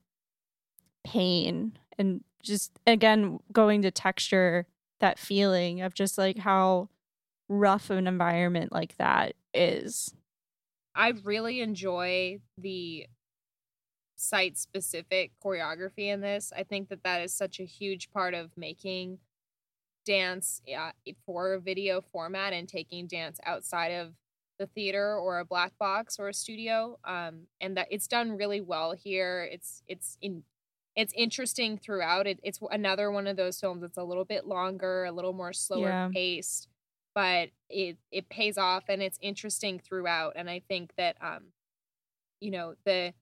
pain 1.05 1.79
and 1.99 2.23
just 2.43 2.73
again 2.87 3.39
going 3.53 3.83
to 3.83 3.91
texture 3.91 4.67
that 5.01 5.19
feeling 5.19 5.81
of 5.81 5.95
just 5.95 6.19
like 6.19 6.39
how 6.39 6.89
rough 7.49 7.91
an 7.91 8.07
environment 8.07 8.73
like 8.73 8.97
that 8.97 9.35
is. 9.55 10.15
I 10.95 11.11
really 11.25 11.61
enjoy 11.61 12.41
the 12.59 13.07
site 14.21 14.59
specific 14.59 15.33
choreography 15.43 16.09
in 16.09 16.21
this. 16.21 16.53
I 16.55 16.63
think 16.63 16.91
that 16.91 17.03
that 17.05 17.23
is 17.23 17.33
such 17.33 17.59
a 17.59 17.65
huge 17.65 18.11
part 18.11 18.35
of 18.35 18.57
making 18.57 19.19
dance 20.05 20.61
uh, 20.77 20.91
for 21.25 21.55
a 21.55 21.61
video 21.61 22.01
format 22.01 22.53
and 22.53 22.69
taking 22.69 23.07
dance 23.07 23.39
outside 23.45 23.93
of 23.93 24.13
the 24.59 24.67
theater 24.67 25.17
or 25.17 25.39
a 25.39 25.45
black 25.45 25.73
box 25.79 26.19
or 26.19 26.29
a 26.29 26.35
studio 26.35 26.99
um, 27.05 27.47
and 27.61 27.77
that 27.77 27.89
it's 27.91 28.07
done 28.07 28.37
really 28.37 28.61
well 28.61 28.93
here 28.93 29.49
it's 29.51 29.83
it's 29.89 30.19
in 30.21 30.43
it's 30.97 31.15
interesting 31.17 31.79
throughout 31.79 32.27
it, 32.27 32.39
it's 32.43 32.59
another 32.71 33.11
one 33.11 33.27
of 33.27 33.37
those 33.37 33.59
films 33.59 33.81
that's 33.81 33.97
a 33.97 34.03
little 34.03 34.25
bit 34.25 34.47
longer 34.47 35.05
a 35.05 35.13
little 35.13 35.33
more 35.33 35.53
slower 35.53 35.89
yeah. 35.89 36.09
paced 36.13 36.69
but 37.15 37.51
it 37.71 37.97
it 38.11 38.29
pays 38.29 38.59
off 38.59 38.85
and 38.89 39.03
it's 39.03 39.19
interesting 39.23 39.79
throughout 39.79 40.35
and 40.37 40.51
i 40.51 40.61
think 40.69 40.93
that 40.97 41.17
um 41.23 41.45
you 42.41 42.51
know 42.51 42.75
the 42.85 43.15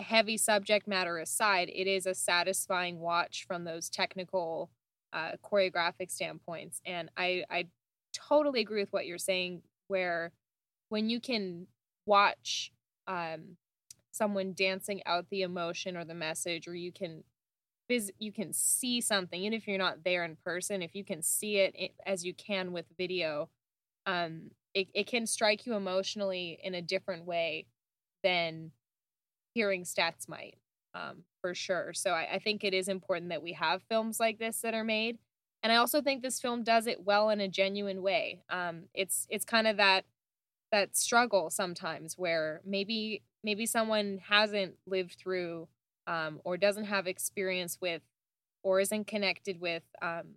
heavy 0.00 0.36
subject 0.36 0.86
matter 0.86 1.18
aside, 1.18 1.70
it 1.74 1.86
is 1.86 2.06
a 2.06 2.14
satisfying 2.14 2.98
watch 3.00 3.46
from 3.46 3.64
those 3.64 3.88
technical 3.88 4.70
uh, 5.12 5.32
choreographic 5.42 6.10
standpoints. 6.10 6.80
And 6.86 7.10
I, 7.16 7.44
I 7.50 7.66
totally 8.12 8.60
agree 8.60 8.80
with 8.80 8.92
what 8.92 9.06
you're 9.06 9.18
saying, 9.18 9.62
where 9.88 10.32
when 10.88 11.10
you 11.10 11.20
can 11.20 11.66
watch 12.06 12.72
um, 13.06 13.56
someone 14.10 14.52
dancing 14.54 15.02
out 15.06 15.26
the 15.30 15.42
emotion 15.42 15.96
or 15.96 16.04
the 16.04 16.14
message, 16.14 16.68
or 16.68 16.74
you 16.74 16.92
can 16.92 17.24
you 18.18 18.30
can 18.30 18.52
see 18.52 19.00
something, 19.00 19.40
even 19.40 19.52
if 19.52 19.66
you're 19.66 19.76
not 19.76 20.04
there 20.04 20.24
in 20.24 20.36
person, 20.44 20.80
if 20.80 20.94
you 20.94 21.04
can 21.04 21.22
see 21.22 21.56
it 21.56 21.92
as 22.06 22.24
you 22.24 22.32
can 22.32 22.70
with 22.70 22.84
video, 22.96 23.48
um, 24.06 24.52
it, 24.74 24.86
it 24.94 25.08
can 25.08 25.26
strike 25.26 25.66
you 25.66 25.74
emotionally 25.74 26.56
in 26.62 26.74
a 26.76 26.82
different 26.82 27.24
way 27.24 27.66
than 28.22 28.70
hearing 29.54 29.84
stats 29.84 30.28
might 30.28 30.56
um, 30.94 31.24
for 31.40 31.54
sure. 31.54 31.92
So 31.92 32.10
I, 32.10 32.34
I 32.34 32.38
think 32.38 32.64
it 32.64 32.74
is 32.74 32.88
important 32.88 33.30
that 33.30 33.42
we 33.42 33.52
have 33.54 33.82
films 33.88 34.20
like 34.20 34.38
this 34.38 34.60
that 34.60 34.74
are 34.74 34.84
made. 34.84 35.18
And 35.62 35.72
I 35.72 35.76
also 35.76 36.00
think 36.00 36.22
this 36.22 36.40
film 36.40 36.64
does 36.64 36.86
it 36.86 37.04
well 37.04 37.30
in 37.30 37.40
a 37.40 37.48
genuine 37.48 38.02
way. 38.02 38.42
Um, 38.48 38.84
it's 38.94 39.26
it's 39.28 39.44
kind 39.44 39.66
of 39.66 39.76
that 39.76 40.04
that 40.72 40.96
struggle 40.96 41.50
sometimes 41.50 42.16
where 42.16 42.60
maybe 42.64 43.22
maybe 43.44 43.66
someone 43.66 44.20
hasn't 44.28 44.74
lived 44.86 45.16
through 45.18 45.68
um, 46.06 46.40
or 46.44 46.56
doesn't 46.56 46.84
have 46.84 47.06
experience 47.06 47.78
with 47.80 48.02
or 48.62 48.80
isn't 48.80 49.06
connected 49.06 49.60
with 49.60 49.82
um, 50.00 50.36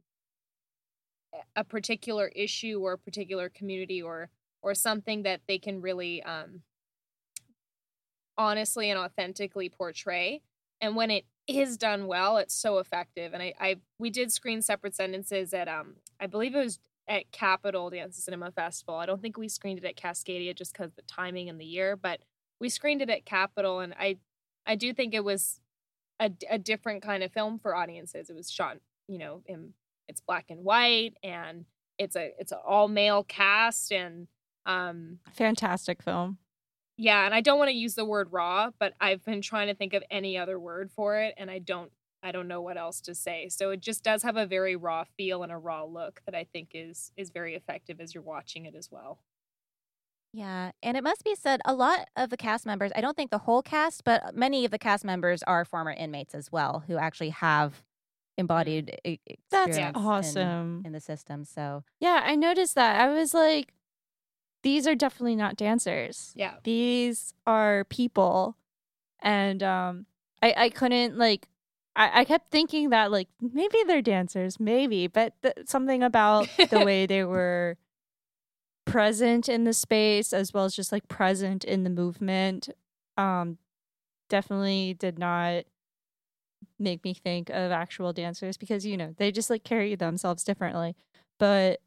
a 1.56 1.64
particular 1.64 2.28
issue 2.36 2.80
or 2.82 2.94
a 2.94 2.98
particular 2.98 3.50
community 3.50 4.02
or 4.02 4.30
or 4.62 4.74
something 4.74 5.24
that 5.24 5.42
they 5.48 5.58
can 5.58 5.82
really 5.82 6.22
um, 6.24 6.62
honestly 8.38 8.90
and 8.90 9.00
authentically 9.00 9.70
portray. 9.70 10.42
And 10.82 10.96
when 10.96 11.12
it 11.12 11.26
is 11.48 11.78
done 11.78 12.08
well, 12.08 12.38
it's 12.38 12.54
so 12.54 12.78
effective. 12.78 13.34
And 13.34 13.44
I, 13.44 13.54
I 13.60 13.76
we 14.00 14.10
did 14.10 14.32
screen 14.32 14.62
separate 14.62 14.96
sentences 14.96 15.54
at 15.54 15.68
um 15.68 15.96
I 16.20 16.28
believe 16.28 16.56
it 16.56 16.60
was 16.60 16.80
at 17.08 17.32
Capitol 17.32 17.90
Dance 17.90 18.18
Cinema 18.18 18.52
Festival. 18.52 18.96
I 18.96 19.06
don't 19.06 19.22
think 19.22 19.38
we 19.38 19.50
screened 19.50 19.80
it 19.80 19.86
at 19.86 19.98
Cascadia 19.98 20.56
just 20.56 20.74
because 20.74 20.94
the 20.94 21.02
timing 21.04 21.50
and 21.50 21.60
the 21.60 21.66
year, 21.66 21.96
but 21.96 22.22
we 22.60 22.70
screened 22.70 23.02
it 23.02 23.10
at 23.10 23.26
Capitol, 23.26 23.80
and 23.80 23.94
I 24.00 24.18
I 24.66 24.76
do 24.76 24.94
think 24.94 25.14
it 25.14 25.24
was 25.24 25.60
a, 26.20 26.32
a 26.50 26.58
different 26.58 27.04
kind 27.04 27.24
of 27.24 27.32
film 27.32 27.60
for 27.60 27.76
audiences. 27.76 28.30
It 28.30 28.36
was 28.36 28.50
shot, 28.50 28.78
you 29.08 29.18
know, 29.18 29.42
in 29.46 29.74
it's 30.08 30.22
black 30.22 30.46
and 30.50 30.64
white, 30.64 31.16
and 31.24 31.66
it's 31.98 32.16
a 32.16 32.34
it's 32.40 32.52
an 32.52 32.60
all 32.66 32.88
male 32.88 33.24
cast, 33.24 33.92
and 33.92 34.28
um, 34.66 35.20
fantastic 35.34 36.02
film. 36.02 36.38
Yeah, 36.98 37.26
and 37.26 37.34
I 37.34 37.42
don't 37.42 37.58
want 37.58 37.70
to 37.70 37.76
use 37.76 37.96
the 37.96 38.06
word 38.06 38.30
raw, 38.32 38.70
but 38.80 38.94
I've 39.02 39.24
been 39.26 39.42
trying 39.42 39.68
to 39.68 39.74
think 39.74 39.94
of 39.94 40.04
any 40.12 40.38
other 40.38 40.60
word 40.60 40.92
for 40.92 41.18
it 41.18 41.34
and 41.38 41.50
I 41.50 41.60
don't 41.60 41.92
I 42.26 42.32
don't 42.32 42.48
know 42.48 42.62
what 42.62 42.78
else 42.78 43.02
to 43.02 43.14
say. 43.14 43.50
So 43.50 43.72
it 43.72 43.82
just 43.82 44.02
does 44.02 44.24
have 44.24 44.38
a 44.38 44.46
very 44.46 44.78
raw 44.78 45.04
feel 45.04 45.44
and 45.44 45.52
a 45.52 45.58
raw 45.58 45.84
look 45.84 46.22
that 46.26 46.34
I 46.34 46.46
think 46.46 46.70
is 46.74 47.12
is 47.18 47.30
very 47.32 47.56
effective 47.56 48.00
as 48.00 48.14
you're 48.14 48.24
watching 48.24 48.66
it 48.66 48.76
as 48.76 48.90
well. 48.90 49.20
Yeah, 50.32 50.72
and 50.82 50.98
it 50.98 51.04
must 51.04 51.24
be 51.24 51.36
said 51.36 51.62
a 51.64 51.76
lot 51.76 52.08
of 52.16 52.32
the 52.32 52.38
cast 52.38 52.66
members, 52.66 52.92
I 52.96 53.02
don't 53.02 53.16
think 53.16 53.30
the 53.30 53.38
whole 53.40 53.62
cast, 53.62 54.04
but 54.04 54.24
uh, 54.24 54.32
many 54.34 54.66
of 54.66 54.72
the 54.72 54.80
cast 54.80 55.06
members 55.06 55.44
are 55.44 55.64
former 55.64 55.92
inmates 55.92 56.34
as 56.34 56.52
well 56.52 56.84
who 56.88 56.98
actually 56.98 57.30
have 57.30 57.74
mm-hmm. 57.74 58.40
embodied 58.40 59.20
That's 59.52 59.78
awesome 59.94 60.80
in, 60.80 60.88
in 60.88 60.92
the 60.94 61.00
system. 61.00 61.46
So, 61.46 61.84
yeah, 62.00 62.22
I 62.24 62.36
noticed 62.36 62.74
that. 62.74 63.00
I 63.00 63.14
was 63.14 63.36
like 63.36 63.74
these 64.64 64.88
are 64.88 64.96
definitely 64.96 65.36
not 65.36 65.56
dancers. 65.56 66.34
Yeah. 66.36 66.56
These 66.64 67.34
are 67.46 67.86
people. 67.86 68.58
And 69.22 69.62
um 69.62 70.06
I 70.42 70.54
I 70.58 70.70
couldn't 70.70 71.18
like 71.18 71.48
I, 71.96 72.22
I 72.22 72.26
kept 72.26 72.50
thinking 72.50 72.90
that 72.90 73.12
like 73.12 73.28
maybe 73.40 73.78
they're 73.86 74.02
dancers, 74.02 74.60
maybe, 74.60 75.06
but 75.08 75.34
th- 75.44 75.68
something 75.68 76.02
about 76.02 76.50
the 76.72 76.80
way 76.86 77.06
they 77.06 77.24
were 77.24 77.78
present 78.86 79.48
in 79.48 79.64
the 79.64 79.74
space 79.74 80.34
as 80.34 80.54
well 80.54 80.66
as 80.66 80.76
just 80.76 80.92
like 80.92 81.08
present 81.08 81.64
in 81.64 81.84
the 81.84 81.90
movement 81.90 82.70
um 83.18 83.58
definitely 84.30 84.94
did 84.94 85.18
not 85.18 85.64
make 86.78 87.04
me 87.04 87.14
think 87.14 87.50
of 87.50 87.72
actual 87.72 88.12
dancers 88.12 88.58
because 88.58 88.86
you 88.86 88.98
know 88.98 89.14
they 89.18 89.32
just 89.32 89.50
like 89.50 89.64
carry 89.64 89.96
themselves 89.96 90.44
differently 90.44 90.96
but 91.40 91.80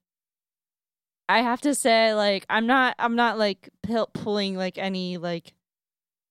i 1.28 1.40
have 1.40 1.60
to 1.60 1.74
say 1.74 2.14
like 2.14 2.44
i'm 2.48 2.66
not 2.66 2.94
i'm 2.98 3.16
not 3.16 3.38
like 3.38 3.70
pill- 3.82 4.10
pulling 4.12 4.56
like 4.56 4.78
any 4.78 5.16
like 5.16 5.54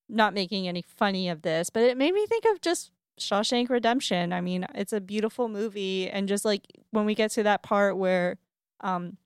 not 0.07 0.33
making 0.33 0.67
any 0.67 0.81
funny 0.81 1.29
of 1.29 1.41
this 1.41 1.69
but 1.69 1.83
it 1.83 1.97
made 1.97 2.13
me 2.13 2.25
think 2.27 2.45
of 2.45 2.61
just 2.61 2.91
shawshank 3.19 3.69
redemption. 3.69 4.33
I 4.33 4.41
mean 4.41 4.65
it's 4.75 4.93
a 4.93 5.01
beautiful 5.01 5.47
movie 5.47 6.09
and 6.09 6.27
just 6.27 6.45
like 6.45 6.63
when 6.91 7.05
we 7.05 7.15
get 7.15 7.31
to 7.31 7.43
that 7.43 7.63
part 7.63 7.97
where 7.97 8.37
um 8.81 9.17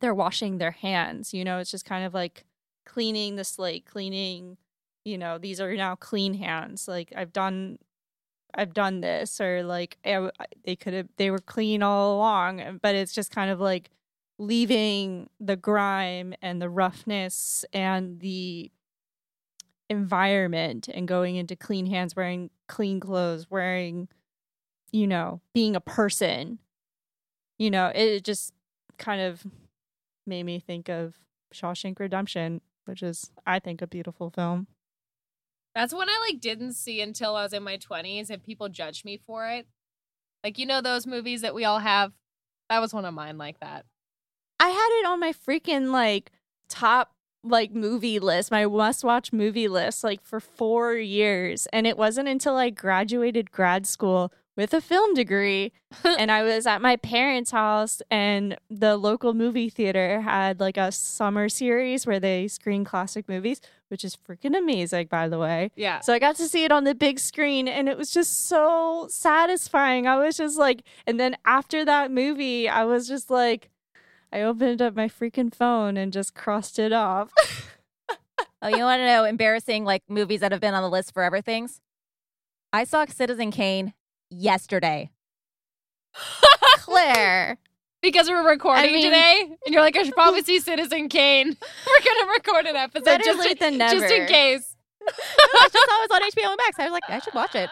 they're 0.00 0.14
washing 0.14 0.58
their 0.58 0.70
hands 0.72 1.32
you 1.34 1.44
know 1.44 1.58
it's 1.58 1.70
just 1.70 1.84
kind 1.84 2.04
of 2.04 2.14
like 2.14 2.44
cleaning 2.84 3.36
the 3.36 3.44
slate 3.44 3.84
cleaning 3.86 4.56
you 5.04 5.18
know 5.18 5.38
these 5.38 5.60
are 5.60 5.74
now 5.74 5.94
clean 5.94 6.34
hands 6.34 6.88
like 6.88 7.12
i've 7.16 7.32
done 7.32 7.78
i've 8.54 8.74
done 8.74 9.00
this 9.00 9.40
or 9.40 9.62
like 9.62 9.98
they 10.64 10.76
could 10.76 10.94
have 10.94 11.08
they 11.16 11.30
were 11.30 11.38
clean 11.38 11.82
all 11.82 12.16
along 12.16 12.78
but 12.82 12.94
it's 12.94 13.12
just 13.12 13.30
kind 13.30 13.50
of 13.50 13.60
like 13.60 13.90
leaving 14.38 15.28
the 15.40 15.56
grime 15.56 16.34
and 16.42 16.60
the 16.60 16.68
roughness 16.68 17.64
and 17.72 18.20
the 18.20 18.70
environment 19.88 20.88
and 20.92 21.06
going 21.06 21.36
into 21.36 21.54
clean 21.56 21.86
hands 21.86 22.16
wearing 22.16 22.50
clean 22.66 22.98
clothes 22.98 23.46
wearing 23.48 24.08
you 24.90 25.06
know 25.06 25.40
being 25.54 25.76
a 25.76 25.80
person 25.80 26.58
you 27.56 27.70
know 27.70 27.92
it 27.94 28.24
just 28.24 28.52
kind 28.98 29.20
of 29.20 29.46
made 30.26 30.42
me 30.42 30.58
think 30.58 30.88
of 30.88 31.14
Shawshank 31.54 31.98
Redemption, 31.98 32.60
which 32.84 33.02
is 33.02 33.30
I 33.46 33.58
think 33.58 33.80
a 33.80 33.86
beautiful 33.86 34.30
film. 34.30 34.66
That's 35.74 35.94
one 35.94 36.08
I 36.08 36.18
like 36.28 36.40
didn't 36.40 36.72
see 36.72 37.00
until 37.00 37.36
I 37.36 37.42
was 37.42 37.52
in 37.52 37.62
my 37.62 37.76
20s 37.76 38.30
and 38.30 38.42
people 38.42 38.68
judged 38.68 39.04
me 39.04 39.18
for 39.26 39.48
it. 39.48 39.66
Like 40.42 40.58
you 40.58 40.66
know 40.66 40.80
those 40.80 41.06
movies 41.06 41.42
that 41.42 41.54
we 41.54 41.64
all 41.64 41.80
have? 41.80 42.12
That 42.70 42.80
was 42.80 42.92
one 42.92 43.04
of 43.04 43.14
mine 43.14 43.38
like 43.38 43.60
that. 43.60 43.84
I 44.58 44.68
had 44.68 44.88
it 45.00 45.06
on 45.06 45.20
my 45.20 45.32
freaking 45.32 45.90
like 45.92 46.30
top 46.68 47.12
like 47.42 47.72
movie 47.72 48.18
list, 48.18 48.50
my 48.50 48.66
must 48.66 49.04
watch 49.04 49.32
movie 49.32 49.68
list 49.68 50.02
like 50.02 50.22
for 50.22 50.40
4 50.40 50.94
years 50.94 51.66
and 51.72 51.86
it 51.86 51.96
wasn't 51.96 52.28
until 52.28 52.56
I 52.56 52.70
graduated 52.70 53.52
grad 53.52 53.86
school 53.86 54.32
with 54.56 54.72
a 54.72 54.80
film 54.80 55.14
degree 55.14 55.72
and 56.04 56.30
I 56.30 56.42
was 56.42 56.66
at 56.66 56.80
my 56.80 56.96
parents' 56.96 57.50
house 57.50 58.00
and 58.10 58.56
the 58.70 58.96
local 58.96 59.34
movie 59.34 59.68
theater 59.68 60.22
had 60.22 60.60
like 60.60 60.76
a 60.76 60.90
summer 60.90 61.48
series 61.48 62.06
where 62.06 62.18
they 62.18 62.48
screen 62.48 62.84
classic 62.84 63.28
movies, 63.28 63.60
which 63.88 64.04
is 64.04 64.16
freaking 64.16 64.56
amazing 64.56 65.06
by 65.08 65.28
the 65.28 65.38
way. 65.38 65.70
Yeah. 65.76 66.00
So 66.00 66.12
I 66.12 66.18
got 66.18 66.36
to 66.36 66.48
see 66.48 66.64
it 66.64 66.72
on 66.72 66.84
the 66.84 66.94
big 66.94 67.18
screen 67.18 67.68
and 67.68 67.88
it 67.88 67.98
was 67.98 68.10
just 68.10 68.48
so 68.48 69.06
satisfying. 69.10 70.06
I 70.06 70.16
was 70.16 70.36
just 70.36 70.58
like, 70.58 70.82
and 71.06 71.20
then 71.20 71.36
after 71.44 71.84
that 71.84 72.10
movie, 72.10 72.68
I 72.68 72.84
was 72.84 73.06
just 73.06 73.30
like, 73.30 73.70
I 74.32 74.42
opened 74.42 74.82
up 74.82 74.94
my 74.94 75.08
freaking 75.08 75.54
phone 75.54 75.96
and 75.96 76.12
just 76.12 76.34
crossed 76.34 76.78
it 76.78 76.92
off. 76.92 77.32
Oh, 78.62 78.68
you 78.68 78.82
want 78.84 79.00
to 79.00 79.06
know 79.06 79.24
embarrassing 79.24 79.84
like 79.84 80.02
movies 80.08 80.40
that 80.40 80.50
have 80.50 80.60
been 80.60 80.74
on 80.74 80.82
the 80.82 80.88
list 80.88 81.12
forever 81.12 81.40
things? 81.40 81.80
I 82.72 82.84
saw 82.84 83.04
Citizen 83.06 83.50
Kane 83.50 83.92
yesterday. 84.30 85.10
Claire. 86.78 87.58
Because 88.02 88.28
we're 88.28 88.48
recording 88.48 88.92
mean- 88.92 89.04
today, 89.04 89.56
and 89.64 89.72
you're 89.72 89.82
like, 89.82 89.96
I 89.96 90.02
should 90.02 90.14
probably 90.16 90.42
see 90.42 90.58
Citizen 90.58 91.08
Kane. 91.08 91.48
We're 91.48 92.04
gonna 92.04 92.32
record 92.32 92.66
an 92.66 92.76
episode 92.76 93.20
just, 93.24 93.38
late 93.38 93.52
in, 93.52 93.58
than 93.58 93.78
never. 93.78 94.00
just 94.00 94.12
in 94.12 94.26
case. 94.26 94.74
I 95.06 95.68
just 95.72 95.72
saw 95.72 96.02
it 96.02 96.10
was 96.10 96.20
on 96.20 96.30
HBO 96.30 96.56
Max. 96.56 96.78
I 96.78 96.84
was 96.84 96.92
like, 96.92 97.02
I 97.08 97.18
should 97.20 97.34
watch 97.34 97.54
it. 97.54 97.70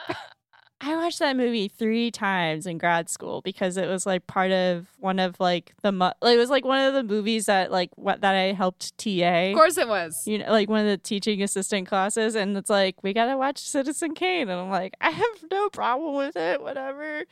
I 0.87 0.97
watched 0.97 1.19
that 1.21 1.35
movie 1.37 1.69
three 1.69 2.11
times 2.11 2.67
in 2.67 2.77
grad 2.77 3.09
school 3.09 3.41
because 3.41 3.79
it 3.79 3.89
was 3.89 4.05
like 4.05 4.27
part 4.27 4.51
of 4.51 4.87
one 4.99 5.19
of 5.19 5.41
like 5.41 5.73
the 5.83 5.93
mu- 5.93 6.11
it 6.23 6.37
was 6.37 6.51
like 6.51 6.65
one 6.65 6.79
of 6.81 6.93
the 6.93 7.03
movies 7.03 7.47
that 7.47 7.73
like 7.73 7.91
what 7.97 8.21
that 8.21 8.35
I 8.35 8.53
helped 8.53 8.97
TA. 8.99 9.51
Of 9.51 9.55
course 9.55 9.79
it 9.79 9.89
was. 9.89 10.27
you 10.27 10.39
know, 10.39 10.51
like 10.51 10.69
one 10.69 10.81
of 10.81 10.87
the 10.87 10.99
teaching 10.99 11.43
assistant 11.43 11.89
classes, 11.89 12.35
and 12.35 12.55
it's 12.57 12.69
like 12.69 13.03
we 13.03 13.15
gotta 13.15 13.37
watch 13.39 13.59
Citizen 13.59 14.15
Kane, 14.15 14.49
and 14.51 14.61
I'm 14.61 14.71
like, 14.71 14.95
I 15.01 15.11
have 15.11 15.45
no 15.51 15.71
problem 15.71 16.17
with 16.17 16.37
it, 16.37 16.61
whatever. 16.61 17.25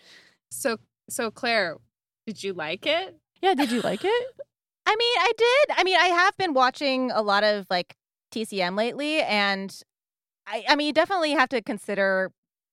So, 0.50 0.78
so 1.10 1.30
Claire, 1.30 1.76
did 2.26 2.42
you 2.42 2.54
like 2.54 2.86
it? 2.86 3.16
Yeah, 3.42 3.54
did 3.54 3.70
you 3.70 3.82
like 3.82 4.04
it? 4.04 4.26
I 4.86 4.96
mean, 4.96 5.16
I 5.18 5.32
did. 5.36 5.76
I 5.78 5.84
mean, 5.84 5.96
I 5.96 6.06
have 6.06 6.36
been 6.38 6.54
watching 6.54 7.10
a 7.10 7.20
lot 7.20 7.44
of 7.44 7.66
like 7.68 7.96
TCM 8.32 8.76
lately, 8.76 9.20
and 9.20 9.78
I, 10.46 10.64
I 10.68 10.76
mean, 10.76 10.86
you 10.86 10.92
definitely 10.94 11.32
have 11.32 11.50
to 11.50 11.60
consider 11.60 12.32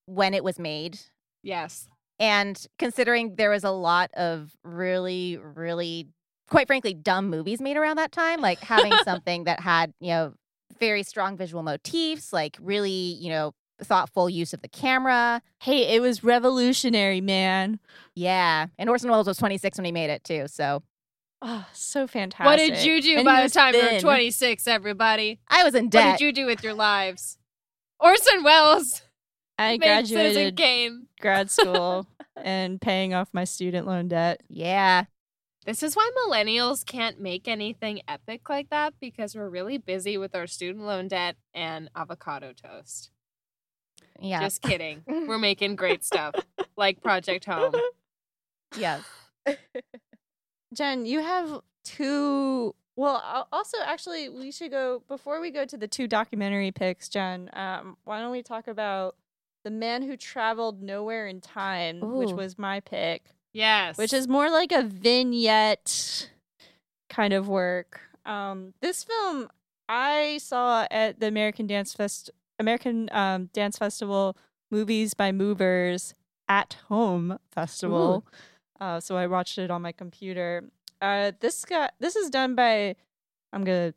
when 0.10 0.34
it 0.34 0.44
was 0.44 0.60
made. 0.60 1.00
Yes. 1.44 1.88
And 2.20 2.66
considering 2.78 3.36
there 3.36 3.50
was 3.50 3.64
a 3.64 3.72
lot 3.72 4.12
of 4.14 4.52
really, 4.64 5.38
really, 5.38 6.08
quite 6.50 6.68
frankly, 6.68 6.94
dumb 6.94 7.30
movies 7.30 7.62
made 7.62 7.78
around 7.78 7.98
that 7.98 8.12
time, 8.12 8.42
like 8.42 8.60
having 8.60 8.92
something 9.04 9.46
that 9.46 9.62
had, 9.62 9.94
you 10.00 10.10
know, 10.10 10.34
very 10.80 11.04
strong 11.04 11.38
visual 11.38 11.64
motifs, 11.64 12.34
like 12.34 12.58
really, 12.62 12.92
you 12.92 13.30
know, 13.30 13.54
thoughtful 13.82 14.30
use 14.30 14.54
of 14.54 14.62
the 14.62 14.68
camera. 14.68 15.42
Hey, 15.62 15.96
it 15.96 16.02
was 16.02 16.24
revolutionary, 16.24 17.22
man. 17.22 17.80
Yeah. 18.16 18.68
And 18.78 18.90
Orson 18.90 19.10
Welles 19.10 19.28
was 19.28 19.38
26 19.38 19.78
when 19.78 19.86
he 19.86 19.92
made 19.92 20.10
it, 20.10 20.24
too. 20.24 20.48
So 20.48 20.84
Oh, 21.42 21.66
so 21.72 22.06
fantastic. 22.06 22.46
What 22.46 22.58
did 22.58 22.84
you 22.84 23.02
do 23.02 23.16
And 23.18 23.26
by 23.26 23.38
the 23.38 23.44
was 23.44 23.54
time 23.54 23.74
you 23.74 23.82
were 23.82 24.00
26, 24.00 24.68
everybody? 24.68 25.40
I 25.48 25.64
was 25.64 25.74
in 25.74 25.88
debt. 25.88 26.06
What 26.06 26.18
did 26.18 26.26
you 26.26 26.34
do 26.34 26.46
with 26.46 26.64
your 26.64 26.74
lives? 26.74 27.38
Orson 28.00 28.44
Welles 28.44 29.02
I 29.60 29.78
graduated 29.78 30.56
Kane. 30.56 31.08
grad 31.20 31.52
school 31.52 32.08
and 32.38 32.80
paying 32.80 33.14
off 33.14 33.28
my 33.34 33.44
student 33.44 33.86
loan 33.86 34.08
debt. 34.08 34.42
yeah. 34.48 35.06
This 35.66 35.84
is 35.84 35.96
why 35.96 36.10
millennials 36.26 36.86
can't 36.86 37.20
make 37.20 37.48
anything 37.48 38.02
epic 38.08 38.50
like 38.50 38.70
that 38.70 38.94
because 39.00 39.36
we're 39.36 39.50
really 39.50 39.78
busy 39.78 40.18
with 40.18 40.34
our 40.34 40.48
student 40.48 40.86
loan 40.86 41.10
debt 41.10 41.36
and 41.54 41.90
avocado 41.96 42.54
toast. 42.54 43.12
Yeah. 44.20 44.40
Just 44.40 44.62
kidding. 44.62 45.04
we're 45.08 45.38
making 45.38 45.76
great 45.76 46.04
stuff 46.06 46.34
like 46.78 47.02
Project 47.02 47.46
Home. 47.46 47.76
yes. 48.78 49.04
Jen, 50.74 51.06
you 51.06 51.20
have 51.20 51.60
two. 51.84 52.74
Well, 52.96 53.48
also, 53.52 53.78
actually, 53.86 54.30
we 54.30 54.52
should 54.52 54.72
go 54.72 55.04
before 55.08 55.42
we 55.42 55.52
go 55.52 55.66
to 55.66 55.78
the 55.78 55.88
two 55.88 56.08
documentary 56.08 56.72
picks. 56.72 57.10
Jen, 57.10 57.50
um, 57.54 57.98
why 58.06 58.22
don't 58.22 58.32
we 58.32 58.42
talk 58.42 58.68
about 58.68 59.16
the 59.70 59.76
man 59.76 60.02
who 60.02 60.18
traveled 60.18 60.82
nowhere 60.82 61.28
in 61.28 61.42
time, 61.42 62.00
which 62.02 62.32
was 62.32 62.58
my 62.58 62.80
pick, 62.80 63.26
Yes. 63.54 63.98
which 64.00 64.14
is 64.14 64.28
more 64.28 64.50
like 64.50 64.72
a 64.72 64.82
vignette 64.82 66.30
kind 67.08 67.34
of 67.34 67.48
work. 67.48 68.02
Um, 68.26 68.74
this 68.82 69.04
film 69.04 69.48
I 69.88 70.40
saw 70.42 70.88
at 70.90 71.20
the 71.20 71.28
American 71.28 71.68
Dance 71.68 71.94
Fest, 71.94 72.32
American 72.58 73.10
um, 73.12 73.50
Dance 73.54 73.78
Festival 73.78 74.36
Movies 74.72 75.14
by 75.14 75.32
Movers 75.32 76.16
at 76.48 76.78
Home 76.88 77.38
Festival. 77.52 78.26
Uh, 78.80 79.00
so 79.00 79.18
I 79.18 79.28
watched 79.28 79.58
it 79.60 79.70
on 79.70 79.82
my 79.84 79.92
computer. 79.92 80.64
Uh, 81.02 81.32
this 81.40 81.64
got 81.66 81.94
this 82.00 82.16
is 82.16 82.30
done 82.32 82.56
by 82.56 82.96
I'm 83.54 83.64
gonna 83.64 83.94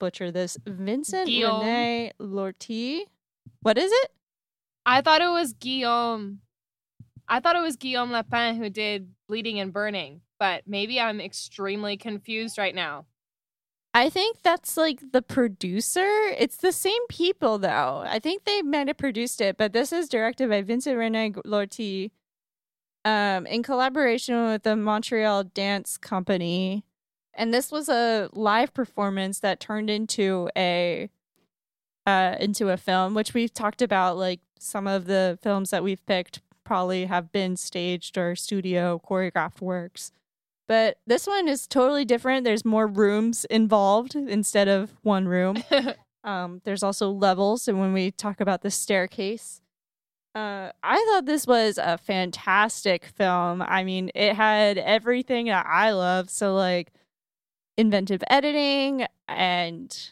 butcher 0.00 0.30
this 0.32 0.58
Vincent 0.66 1.28
Guillaume. 1.28 1.64
Rene 1.64 2.12
Lortie. 2.18 3.06
What 3.62 3.78
is 3.78 3.90
it? 3.92 4.10
I 4.84 5.00
thought 5.00 5.22
it 5.22 5.30
was 5.30 5.52
Guillaume. 5.52 6.40
I 7.28 7.40
thought 7.40 7.56
it 7.56 7.62
was 7.62 7.76
Guillaume 7.76 8.10
Lapin 8.10 8.56
who 8.56 8.70
did 8.70 9.10
Bleeding 9.28 9.60
and 9.60 9.72
Burning, 9.72 10.22
but 10.38 10.64
maybe 10.66 11.00
I'm 11.00 11.20
extremely 11.20 11.96
confused 11.96 12.58
right 12.58 12.74
now. 12.74 13.06
I 13.92 14.08
think 14.08 14.42
that's 14.42 14.76
like 14.76 15.12
the 15.12 15.22
producer. 15.22 16.06
It's 16.38 16.56
the 16.56 16.72
same 16.72 17.06
people 17.08 17.58
though. 17.58 18.04
I 18.06 18.18
think 18.20 18.44
they 18.44 18.62
might 18.62 18.88
have 18.88 18.98
produced 18.98 19.40
it, 19.40 19.56
but 19.56 19.72
this 19.72 19.92
is 19.92 20.08
directed 20.08 20.48
by 20.48 20.62
Vincent 20.62 20.96
Rene 20.96 21.34
Lortie, 21.44 22.12
um, 23.04 23.46
in 23.46 23.62
collaboration 23.62 24.46
with 24.46 24.62
the 24.62 24.76
Montreal 24.76 25.44
Dance 25.44 25.96
Company. 25.96 26.84
And 27.34 27.52
this 27.52 27.72
was 27.72 27.88
a 27.88 28.28
live 28.32 28.74
performance 28.74 29.40
that 29.40 29.60
turned 29.60 29.90
into 29.90 30.50
a 30.56 31.10
uh 32.06 32.36
into 32.40 32.70
a 32.70 32.76
film, 32.76 33.14
which 33.14 33.34
we've 33.34 33.52
talked 33.52 33.82
about 33.82 34.16
like 34.16 34.40
some 34.60 34.86
of 34.86 35.06
the 35.06 35.38
films 35.42 35.70
that 35.70 35.82
we've 35.82 36.04
picked 36.06 36.40
probably 36.64 37.06
have 37.06 37.32
been 37.32 37.56
staged 37.56 38.16
or 38.16 38.36
studio 38.36 39.00
choreographed 39.04 39.60
works. 39.60 40.12
But 40.68 40.98
this 41.06 41.26
one 41.26 41.48
is 41.48 41.66
totally 41.66 42.04
different. 42.04 42.44
There's 42.44 42.64
more 42.64 42.86
rooms 42.86 43.44
involved 43.46 44.14
instead 44.14 44.68
of 44.68 44.96
one 45.02 45.26
room. 45.26 45.62
Um, 46.22 46.60
there's 46.64 46.82
also 46.82 47.08
levels, 47.10 47.66
and 47.66 47.80
when 47.80 47.94
we 47.94 48.10
talk 48.10 48.42
about 48.42 48.60
the 48.60 48.70
staircase, 48.70 49.62
Uh, 50.34 50.70
I 50.82 50.96
thought 51.08 51.24
this 51.24 51.46
was 51.46 51.78
a 51.78 51.96
fantastic 51.96 53.06
film. 53.06 53.62
I 53.62 53.84
mean, 53.84 54.10
it 54.14 54.34
had 54.36 54.76
everything 54.76 55.46
that 55.46 55.64
I 55.66 55.92
love. 55.92 56.28
So, 56.28 56.54
like, 56.54 56.92
inventive 57.78 58.22
editing 58.28 59.06
and 59.28 60.10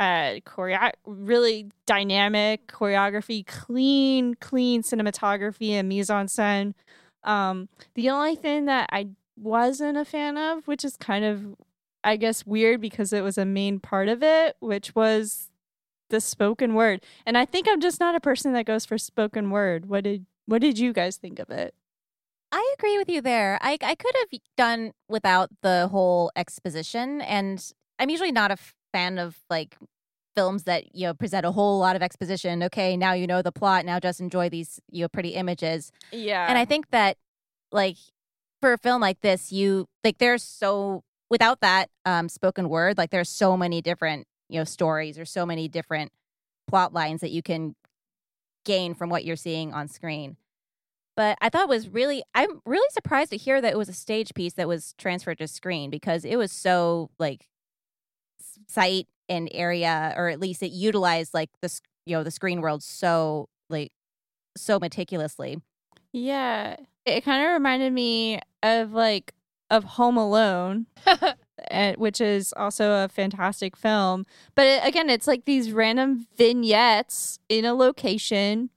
uh, 0.00 0.40
choreo- 0.46 0.92
really 1.04 1.68
dynamic 1.86 2.66
choreography, 2.66 3.46
clean, 3.46 4.34
clean 4.36 4.82
cinematography 4.82 5.72
and 5.72 5.88
mise 5.88 6.08
en 6.08 6.26
scène. 6.26 6.72
Um, 7.22 7.68
the 7.94 8.08
only 8.08 8.34
thing 8.34 8.64
that 8.64 8.88
I 8.90 9.08
wasn't 9.36 9.98
a 9.98 10.06
fan 10.06 10.38
of, 10.38 10.66
which 10.66 10.86
is 10.86 10.96
kind 10.96 11.24
of, 11.26 11.54
I 12.02 12.16
guess, 12.16 12.46
weird 12.46 12.80
because 12.80 13.12
it 13.12 13.22
was 13.22 13.36
a 13.36 13.44
main 13.44 13.78
part 13.78 14.08
of 14.08 14.22
it, 14.22 14.56
which 14.60 14.94
was 14.94 15.50
the 16.08 16.20
spoken 16.20 16.74
word. 16.74 17.02
And 17.26 17.36
I 17.36 17.44
think 17.44 17.68
I'm 17.68 17.80
just 17.80 18.00
not 18.00 18.14
a 18.14 18.20
person 18.20 18.54
that 18.54 18.64
goes 18.64 18.86
for 18.86 18.96
spoken 18.96 19.50
word. 19.50 19.86
What 19.86 20.04
did 20.04 20.24
what 20.46 20.62
did 20.62 20.78
you 20.78 20.94
guys 20.94 21.16
think 21.16 21.38
of 21.38 21.50
it? 21.50 21.74
I 22.50 22.74
agree 22.76 22.98
with 22.98 23.08
you 23.08 23.20
there. 23.20 23.58
I 23.60 23.76
I 23.82 23.94
could 23.94 24.14
have 24.18 24.40
done 24.56 24.92
without 25.08 25.50
the 25.60 25.88
whole 25.88 26.32
exposition 26.34 27.20
and 27.20 27.70
I'm 27.98 28.08
usually 28.08 28.32
not 28.32 28.50
a 28.50 28.56
fan 28.92 29.18
of 29.18 29.36
like 29.48 29.76
films 30.36 30.64
that 30.64 30.94
you 30.94 31.06
know 31.06 31.14
present 31.14 31.44
a 31.44 31.52
whole 31.52 31.78
lot 31.78 31.96
of 31.96 32.02
exposition. 32.02 32.62
Okay, 32.64 32.96
now 32.96 33.12
you 33.12 33.26
know 33.26 33.42
the 33.42 33.52
plot, 33.52 33.84
now 33.84 33.98
just 33.98 34.20
enjoy 34.20 34.48
these 34.48 34.80
you 34.90 35.02
know 35.04 35.08
pretty 35.08 35.30
images. 35.30 35.92
Yeah. 36.12 36.46
And 36.48 36.58
I 36.58 36.64
think 36.64 36.90
that 36.90 37.16
like 37.72 37.96
for 38.60 38.72
a 38.72 38.78
film 38.78 39.00
like 39.00 39.20
this, 39.20 39.52
you 39.52 39.86
like 40.04 40.18
there's 40.18 40.42
so 40.42 41.02
without 41.28 41.60
that 41.60 41.90
um 42.04 42.28
spoken 42.28 42.68
word, 42.68 42.98
like 42.98 43.10
there's 43.10 43.28
so 43.28 43.56
many 43.56 43.80
different 43.82 44.26
you 44.50 44.58
know 44.58 44.64
stories 44.64 45.18
or 45.18 45.24
so 45.24 45.46
many 45.46 45.68
different 45.68 46.12
plot 46.68 46.92
lines 46.92 47.20
that 47.20 47.30
you 47.30 47.42
can 47.42 47.74
gain 48.64 48.94
from 48.94 49.08
what 49.08 49.24
you're 49.24 49.36
seeing 49.36 49.72
on 49.72 49.88
screen 49.88 50.36
but 51.16 51.38
i 51.40 51.48
thought 51.48 51.68
was 51.68 51.88
really 51.88 52.22
i'm 52.34 52.60
really 52.66 52.88
surprised 52.92 53.30
to 53.30 53.36
hear 53.36 53.60
that 53.60 53.72
it 53.72 53.78
was 53.78 53.88
a 53.88 53.94
stage 53.94 54.34
piece 54.34 54.52
that 54.52 54.68
was 54.68 54.94
transferred 54.98 55.38
to 55.38 55.48
screen 55.48 55.88
because 55.88 56.24
it 56.24 56.36
was 56.36 56.52
so 56.52 57.10
like 57.18 57.46
site 58.70 59.08
and 59.28 59.48
area 59.52 60.14
or 60.16 60.28
at 60.28 60.40
least 60.40 60.62
it 60.62 60.70
utilized 60.72 61.34
like 61.34 61.50
the 61.60 61.80
you 62.06 62.16
know 62.16 62.22
the 62.22 62.30
screen 62.30 62.60
world 62.60 62.82
so 62.82 63.48
like 63.68 63.92
so 64.56 64.78
meticulously 64.78 65.60
yeah. 66.12 66.76
It 67.06 67.24
kind 67.24 67.44
of 67.46 67.52
reminded 67.52 67.92
me 67.92 68.40
of 68.62 68.92
like 68.92 69.32
of 69.70 69.84
Home 69.84 70.16
Alone. 70.16 70.86
eh, 71.70 71.94
which 71.96 72.20
is 72.20 72.52
also 72.56 73.04
a 73.04 73.08
fantastic 73.08 73.76
film. 73.76 74.24
But 74.54 74.66
it, 74.66 74.84
again, 74.84 75.10
it's 75.10 75.26
like 75.26 75.44
these 75.44 75.72
random 75.72 76.26
vignettes 76.36 77.38
in 77.48 77.64
a 77.64 77.74
location, 77.74 78.70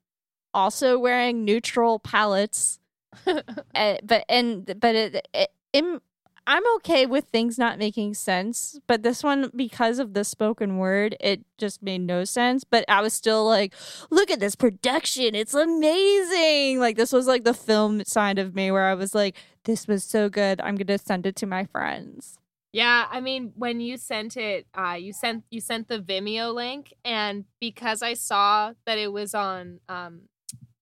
also 0.53 0.99
wearing 0.99 1.45
neutral 1.45 1.99
palettes. 1.99 2.79
Eh, 3.75 3.97
but 4.03 4.25
and 4.29 4.65
but 4.79 4.95
it, 4.95 5.27
it, 5.33 5.49
im- 5.73 6.01
I'm 6.45 6.63
okay 6.77 7.05
with 7.05 7.25
things 7.25 7.57
not 7.57 7.79
making 7.79 8.15
sense, 8.15 8.79
but 8.87 9.01
this 9.01 9.23
one 9.23 9.49
because 9.55 9.99
of 9.99 10.13
the 10.13 10.23
spoken 10.23 10.77
word, 10.77 11.15
it 11.19 11.41
just 11.57 11.81
made 11.81 12.01
no 12.01 12.25
sense. 12.25 12.63
But 12.63 12.83
I 12.89 13.01
was 13.01 13.13
still 13.13 13.45
like, 13.45 13.73
look 14.09 14.29
at 14.29 14.39
this 14.39 14.55
production, 14.55 15.35
it's 15.35 15.53
amazing. 15.53 16.79
Like 16.79 16.97
this 16.97 17.13
was 17.13 17.27
like 17.27 17.43
the 17.45 17.53
film 17.53 18.03
side 18.05 18.39
of 18.39 18.55
me 18.55 18.71
where 18.71 18.87
I 18.87 18.93
was 18.93 19.15
like, 19.15 19.37
this 19.63 19.87
was 19.87 20.03
so 20.03 20.27
good. 20.29 20.59
I'm 20.61 20.75
gonna 20.75 20.97
send 20.97 21.25
it 21.25 21.35
to 21.37 21.45
my 21.45 21.65
friends. 21.65 22.37
Yeah, 22.73 23.05
I 23.09 23.21
mean, 23.21 23.53
when 23.55 23.79
you 23.79 23.97
sent 23.97 24.35
it, 24.35 24.65
uh, 24.73 24.97
you 24.99 25.13
sent 25.13 25.45
you 25.51 25.61
sent 25.61 25.87
the 25.87 25.99
Vimeo 25.99 26.53
link, 26.53 26.93
and 27.05 27.45
because 27.61 28.01
I 28.01 28.15
saw 28.15 28.73
that 28.85 28.97
it 28.97 29.13
was 29.13 29.33
on 29.35 29.79
um, 29.87 30.21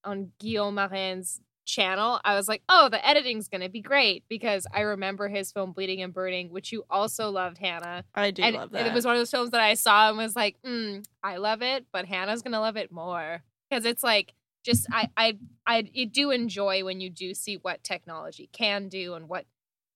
on 0.03 0.31
Guillaume 0.39 0.75
Marin's 0.75 1.41
channel, 1.65 2.19
I 2.23 2.35
was 2.35 2.47
like, 2.47 2.63
oh, 2.69 2.89
the 2.89 3.05
editing's 3.05 3.47
gonna 3.47 3.69
be 3.69 3.81
great 3.81 4.23
because 4.27 4.67
I 4.73 4.81
remember 4.81 5.27
his 5.27 5.51
film 5.51 5.71
Bleeding 5.71 6.01
and 6.01 6.13
Burning, 6.13 6.51
which 6.51 6.71
you 6.71 6.83
also 6.89 7.29
loved, 7.29 7.57
Hannah. 7.57 8.03
I 8.15 8.31
do 8.31 8.43
and, 8.43 8.55
love 8.55 8.71
that. 8.71 8.87
it 8.87 8.93
was 8.93 9.05
one 9.05 9.15
of 9.15 9.19
those 9.19 9.31
films 9.31 9.51
that 9.51 9.61
I 9.61 9.73
saw 9.75 10.09
and 10.09 10.17
was 10.17 10.35
like, 10.35 10.57
mm, 10.65 11.05
I 11.23 11.37
love 11.37 11.61
it, 11.61 11.85
but 11.91 12.05
Hannah's 12.05 12.41
gonna 12.41 12.59
love 12.59 12.77
it 12.77 12.91
more 12.91 13.43
because 13.69 13.85
it's 13.85 14.03
like 14.03 14.33
just 14.63 14.87
I 14.91 15.09
I 15.17 15.37
I 15.65 15.89
you 15.91 16.05
do 16.05 16.31
enjoy 16.31 16.83
when 16.83 17.01
you 17.01 17.09
do 17.09 17.33
see 17.33 17.57
what 17.57 17.83
technology 17.83 18.49
can 18.51 18.89
do 18.89 19.13
and 19.15 19.27
what 19.27 19.45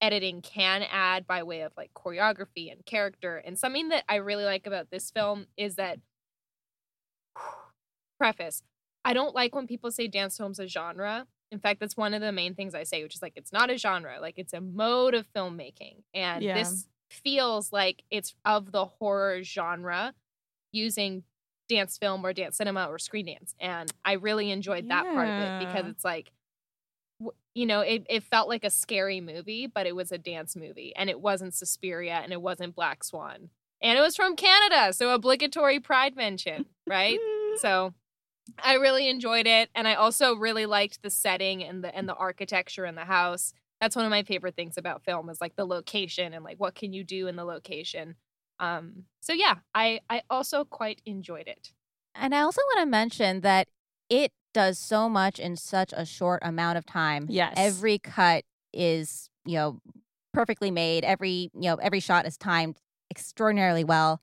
editing 0.01 0.41
can 0.41 0.83
add 0.83 1.25
by 1.25 1.43
way 1.43 1.61
of 1.61 1.71
like 1.77 1.91
choreography 1.95 2.71
and 2.71 2.85
character. 2.85 3.37
And 3.37 3.57
something 3.57 3.89
that 3.89 4.03
I 4.07 4.15
really 4.15 4.45
like 4.45 4.67
about 4.67 4.91
this 4.91 5.09
film 5.09 5.47
is 5.57 5.75
that 5.75 5.99
preface. 8.19 8.63
I 9.03 9.13
don't 9.13 9.35
like 9.35 9.53
when 9.55 9.67
people 9.67 9.91
say 9.91 10.07
dance 10.07 10.37
film's 10.37 10.59
a 10.59 10.67
genre. 10.67 11.27
In 11.51 11.59
fact, 11.59 11.79
that's 11.79 11.95
one 11.95 12.13
of 12.13 12.21
the 12.21 12.31
main 12.31 12.55
things 12.55 12.73
I 12.75 12.83
say, 12.83 13.03
which 13.03 13.15
is 13.15 13.21
like 13.21 13.33
it's 13.35 13.53
not 13.53 13.69
a 13.69 13.77
genre, 13.77 14.17
like 14.19 14.35
it's 14.37 14.53
a 14.53 14.61
mode 14.61 15.13
of 15.13 15.31
filmmaking. 15.33 16.03
And 16.13 16.43
Yeah. 16.43 16.55
this 16.55 16.87
feels 17.09 17.71
like 17.71 18.03
it's 18.09 18.35
of 18.43 18.71
the 18.71 18.85
horror 18.85 19.43
genre 19.43 20.13
using 20.71 21.23
dance 21.69 21.97
film 21.97 22.25
or 22.25 22.33
dance 22.33 22.57
cinema 22.57 22.87
or 22.87 22.99
screen 22.99 23.27
dance. 23.27 23.55
And 23.59 23.91
I 24.03 24.13
really 24.13 24.51
enjoyed 24.51 24.89
that 24.89 25.03
part 25.13 25.29
of 25.29 25.37
it 25.39 25.53
because 25.59 25.87
it's 25.87 26.03
like 26.03 26.31
you 27.53 27.65
know, 27.65 27.79
it, 27.79 28.05
it 28.09 28.23
felt 28.23 28.49
like 28.49 28.65
a 28.65 28.69
scary 28.69 29.21
movie, 29.21 29.65
but 29.65 29.87
it 29.87 29.95
was 29.95 30.11
a 30.11 30.17
dance 30.17 30.55
movie. 30.57 30.93
And 30.95 31.09
it 31.09 31.21
wasn't 31.21 31.53
Suspiria 31.53 32.19
and 32.21 32.33
it 32.33 32.41
wasn't 32.41 32.75
Black 32.75 33.03
Swan. 33.03 33.49
And 33.81 33.97
it 33.97 34.01
was 34.01 34.15
from 34.15 34.35
Canada. 34.35 34.91
So 34.91 35.11
obligatory 35.11 35.79
pride 35.79 36.15
mention, 36.17 36.65
right? 36.85 37.19
so 37.57 37.93
I 38.63 38.75
really 38.75 39.09
enjoyed 39.09 39.47
it. 39.47 39.69
And 39.75 39.87
I 39.87 39.95
also 39.95 40.35
really 40.35 40.65
liked 40.65 41.01
the 41.01 41.09
setting 41.09 41.63
and 41.63 41.83
the 41.83 41.95
and 41.95 42.07
the 42.07 42.15
architecture 42.15 42.85
in 42.85 42.95
the 42.95 43.05
house. 43.05 43.53
That's 43.81 43.95
one 43.95 44.05
of 44.05 44.11
my 44.11 44.23
favorite 44.23 44.55
things 44.55 44.77
about 44.77 45.03
film 45.03 45.29
is 45.29 45.41
like 45.41 45.55
the 45.55 45.65
location 45.65 46.33
and 46.33 46.43
like 46.43 46.57
what 46.59 46.75
can 46.75 46.93
you 46.93 47.03
do 47.03 47.27
in 47.27 47.35
the 47.35 47.45
location. 47.45 48.15
Um 48.59 49.03
so 49.21 49.33
yeah, 49.33 49.55
I 49.73 49.99
I 50.09 50.21
also 50.29 50.63
quite 50.63 51.01
enjoyed 51.05 51.47
it. 51.47 51.71
and 52.15 52.33
i 52.33 52.39
also 52.41 52.61
want 52.69 52.79
to 52.79 52.85
mention 52.85 53.41
that 53.41 53.67
it 54.09 54.31
does 54.53 54.79
so 54.79 55.09
much 55.09 55.37
in 55.39 55.55
such 55.57 55.93
a 55.95 56.05
short 56.05 56.41
amount 56.41 56.77
of 56.77 56.85
time 56.85 57.25
yes. 57.29 57.53
every 57.57 57.97
cut 57.99 58.45
is 58.73 59.29
you 59.45 59.55
know 59.55 59.79
perfectly 60.33 60.71
made 60.71 61.03
every 61.03 61.49
you 61.53 61.69
know 61.69 61.75
every 61.75 61.99
shot 61.99 62.25
is 62.25 62.37
timed 62.37 62.77
extraordinarily 63.11 63.83
well 63.83 64.21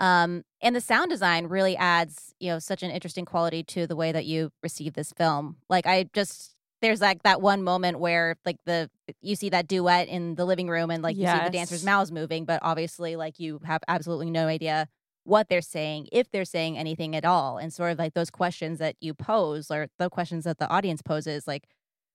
um 0.00 0.44
and 0.60 0.74
the 0.74 0.80
sound 0.80 1.10
design 1.10 1.46
really 1.46 1.76
adds 1.76 2.34
you 2.38 2.50
know 2.50 2.58
such 2.58 2.82
an 2.82 2.90
interesting 2.90 3.24
quality 3.24 3.62
to 3.62 3.86
the 3.86 3.96
way 3.96 4.12
that 4.12 4.26
you 4.26 4.50
receive 4.62 4.94
this 4.94 5.12
film. 5.12 5.56
Like 5.68 5.86
i 5.86 6.08
just 6.12 6.54
there's 6.80 7.00
like 7.00 7.22
that 7.24 7.40
one 7.40 7.62
moment 7.62 7.98
where 7.98 8.36
like 8.44 8.56
the 8.64 8.90
you 9.20 9.34
see 9.34 9.48
that 9.48 9.66
duet 9.66 10.08
in 10.08 10.36
the 10.36 10.44
living 10.44 10.68
room 10.68 10.90
and 10.90 11.02
like 11.02 11.16
you 11.16 11.26
see 11.26 11.44
the 11.44 11.50
dancers 11.50 11.84
mouths 11.84 12.12
moving 12.12 12.44
but 12.44 12.60
obviously 12.62 13.16
like 13.16 13.40
you 13.40 13.60
have 13.64 13.82
absolutely 13.88 14.30
no 14.30 14.46
idea 14.46 14.88
what 15.24 15.48
they're 15.48 15.60
saying 15.60 16.08
if 16.12 16.30
they're 16.30 16.44
saying 16.44 16.78
anything 16.78 17.16
at 17.16 17.24
all 17.24 17.58
and 17.58 17.72
sort 17.72 17.90
of 17.90 17.98
like 17.98 18.14
those 18.14 18.30
questions 18.30 18.78
that 18.78 18.94
you 19.00 19.12
pose 19.12 19.70
or 19.70 19.88
the 19.98 20.08
questions 20.08 20.44
that 20.44 20.58
the 20.58 20.68
audience 20.68 21.02
poses 21.02 21.46
like 21.48 21.64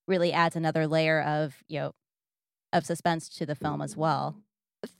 really 0.07 0.31
adds 0.31 0.55
another 0.55 0.87
layer 0.87 1.21
of 1.21 1.63
you 1.67 1.79
know 1.79 1.91
of 2.73 2.85
suspense 2.85 3.29
to 3.29 3.45
the 3.45 3.55
film 3.55 3.81
as 3.81 3.95
well. 3.95 4.35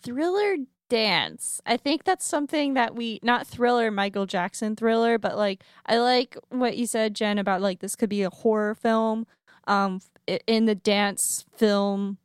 Thriller 0.04 0.58
dance. 0.90 1.62
I 1.66 1.78
think 1.78 2.04
that's 2.04 2.26
something 2.26 2.74
that 2.76 2.96
we 2.96 3.20
not 3.24 3.48
thriller 3.48 3.92
Michael 3.92 4.26
Jackson 4.26 4.76
thriller, 4.76 5.18
but 5.18 5.38
like 5.38 5.64
I 5.86 5.98
like 5.98 6.38
what 6.50 6.78
you 6.78 6.86
said 6.86 7.16
Jen 7.16 7.38
about 7.38 7.62
like 7.62 7.80
this 7.80 7.96
could 7.96 8.10
be 8.10 8.24
a 8.24 8.30
horror 8.30 8.76
film 8.76 9.26
um 9.66 10.02
in 10.48 10.66
the 10.66 10.76
dance 10.76 11.46
film 11.56 12.18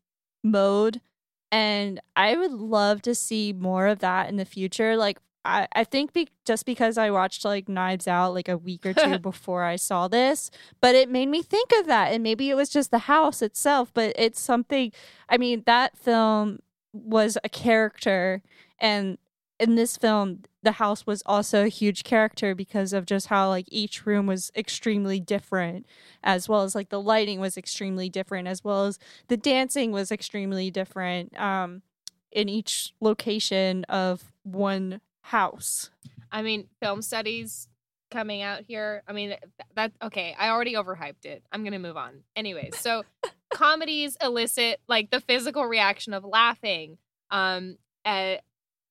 mode 0.42 1.00
and 1.50 2.00
I 2.14 2.36
would 2.36 2.52
love 2.52 3.02
to 3.02 3.14
see 3.14 3.52
more 3.52 3.86
of 3.86 4.00
that 4.00 4.28
in 4.28 4.36
the 4.36 4.44
future 4.44 4.96
like 4.96 5.18
I, 5.44 5.66
I 5.72 5.84
think 5.84 6.12
be- 6.12 6.28
just 6.44 6.66
because 6.66 6.98
I 6.98 7.11
watched 7.11 7.44
like 7.44 7.68
Knives 7.68 8.06
Out 8.06 8.34
like 8.34 8.48
a 8.48 8.59
week 8.59 8.84
or 8.84 8.92
two 8.92 9.18
before 9.22 9.64
I 9.64 9.76
saw 9.76 10.06
this, 10.06 10.50
but 10.80 10.94
it 10.94 11.09
made 11.09 11.28
me 11.28 11.42
think 11.42 11.70
of 11.78 11.86
that. 11.86 12.12
And 12.12 12.22
maybe 12.22 12.50
it 12.50 12.54
was 12.54 12.68
just 12.68 12.90
the 12.90 12.98
house 12.98 13.40
itself, 13.40 13.90
but 13.94 14.12
it's 14.16 14.40
something. 14.40 14.92
I 15.28 15.38
mean, 15.38 15.62
that 15.64 15.96
film 15.96 16.59
was 16.93 17.39
a 17.45 17.49
character 17.49 18.43
and 18.78 19.18
in 19.61 19.74
this 19.74 19.97
film 19.97 20.43
the 20.62 20.72
house 20.72 21.07
was 21.07 21.22
also 21.26 21.64
a 21.64 21.68
huge 21.68 22.05
character 22.05 22.55
because 22.55 22.93
of 22.93 23.07
just 23.07 23.26
how 23.26 23.49
like 23.49 23.66
each 23.68 24.07
room 24.07 24.26
was 24.26 24.51
extremely 24.57 25.20
different 25.20 25.86
as 26.22 26.49
well 26.49 26.62
as 26.62 26.74
like 26.74 26.89
the 26.89 27.01
lighting 27.01 27.41
was 27.41 27.57
extremely 27.57 28.09
different 28.09 28.49
as 28.49 28.62
well 28.64 28.86
as 28.86 28.99
the 29.28 29.36
dancing 29.36 29.93
was 29.93 30.11
extremely 30.12 30.70
different 30.70 31.39
um 31.39 31.82
in 32.30 32.49
each 32.49 32.95
location 33.01 33.84
of 33.84 34.32
one 34.43 35.01
house 35.22 35.91
I 36.30 36.43
mean, 36.43 36.68
film 36.80 37.03
studies 37.03 37.68
coming 38.11 38.43
out 38.43 38.62
here. 38.66 39.03
I 39.07 39.12
mean, 39.12 39.28
th- 39.30 39.41
that 39.74 39.93
okay, 40.03 40.34
I 40.39 40.51
already 40.51 40.74
overhyped 40.74 41.24
it. 41.24 41.43
I'm 41.53 41.62
going 41.62 41.72
to 41.72 41.78
move 41.78 41.97
on. 41.97 42.22
Anyways, 42.36 42.78
so 42.78 43.05
comedies 43.51 44.16
elicit 44.22 44.80
like 44.88 45.11
the 45.11 45.20
physical 45.20 45.64
reaction 45.64 46.12
of 46.12 46.24
laughing 46.24 46.99
um 47.30 47.76
a- 48.07 48.40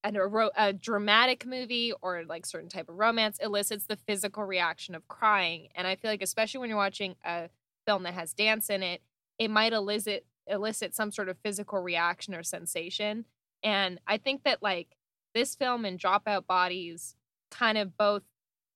a, 0.04 0.50
a, 0.56 0.74
dramatic 0.74 1.46
movie 1.46 1.92
or 2.02 2.24
like 2.26 2.46
certain 2.46 2.70
type 2.70 2.88
of 2.88 2.98
romance 2.98 3.40
elicits 3.42 3.86
the 3.88 3.96
physical 3.96 4.44
reaction 4.44 4.96
of 4.96 5.08
crying. 5.08 5.68
And 5.76 5.88
I 5.88 5.96
feel 5.96 6.12
like 6.12 6.22
especially 6.22 6.60
when 6.60 6.70
you're 6.70 6.78
watching 6.78 7.16
a 7.26 7.50
film 7.86 8.04
that 8.04 8.14
has 8.14 8.34
dance 8.34 8.70
in 8.70 8.84
it, 8.84 9.02
it 9.40 9.50
might 9.50 9.74
elicit 9.74 10.26
elicit 10.48 10.96
some 10.96 11.12
sort 11.12 11.28
of 11.28 11.38
physical 11.44 11.80
reaction 11.80 12.34
or 12.34 12.44
sensation. 12.44 13.26
And 13.64 14.00
I 14.08 14.18
think 14.18 14.44
that 14.44 14.64
like 14.64 14.96
this 15.34 15.56
film 15.56 15.84
and 15.84 16.00
Dropout 16.00 16.48
Bodies 16.48 17.16
kind 17.52 17.78
of 17.78 17.98
both 17.98 18.24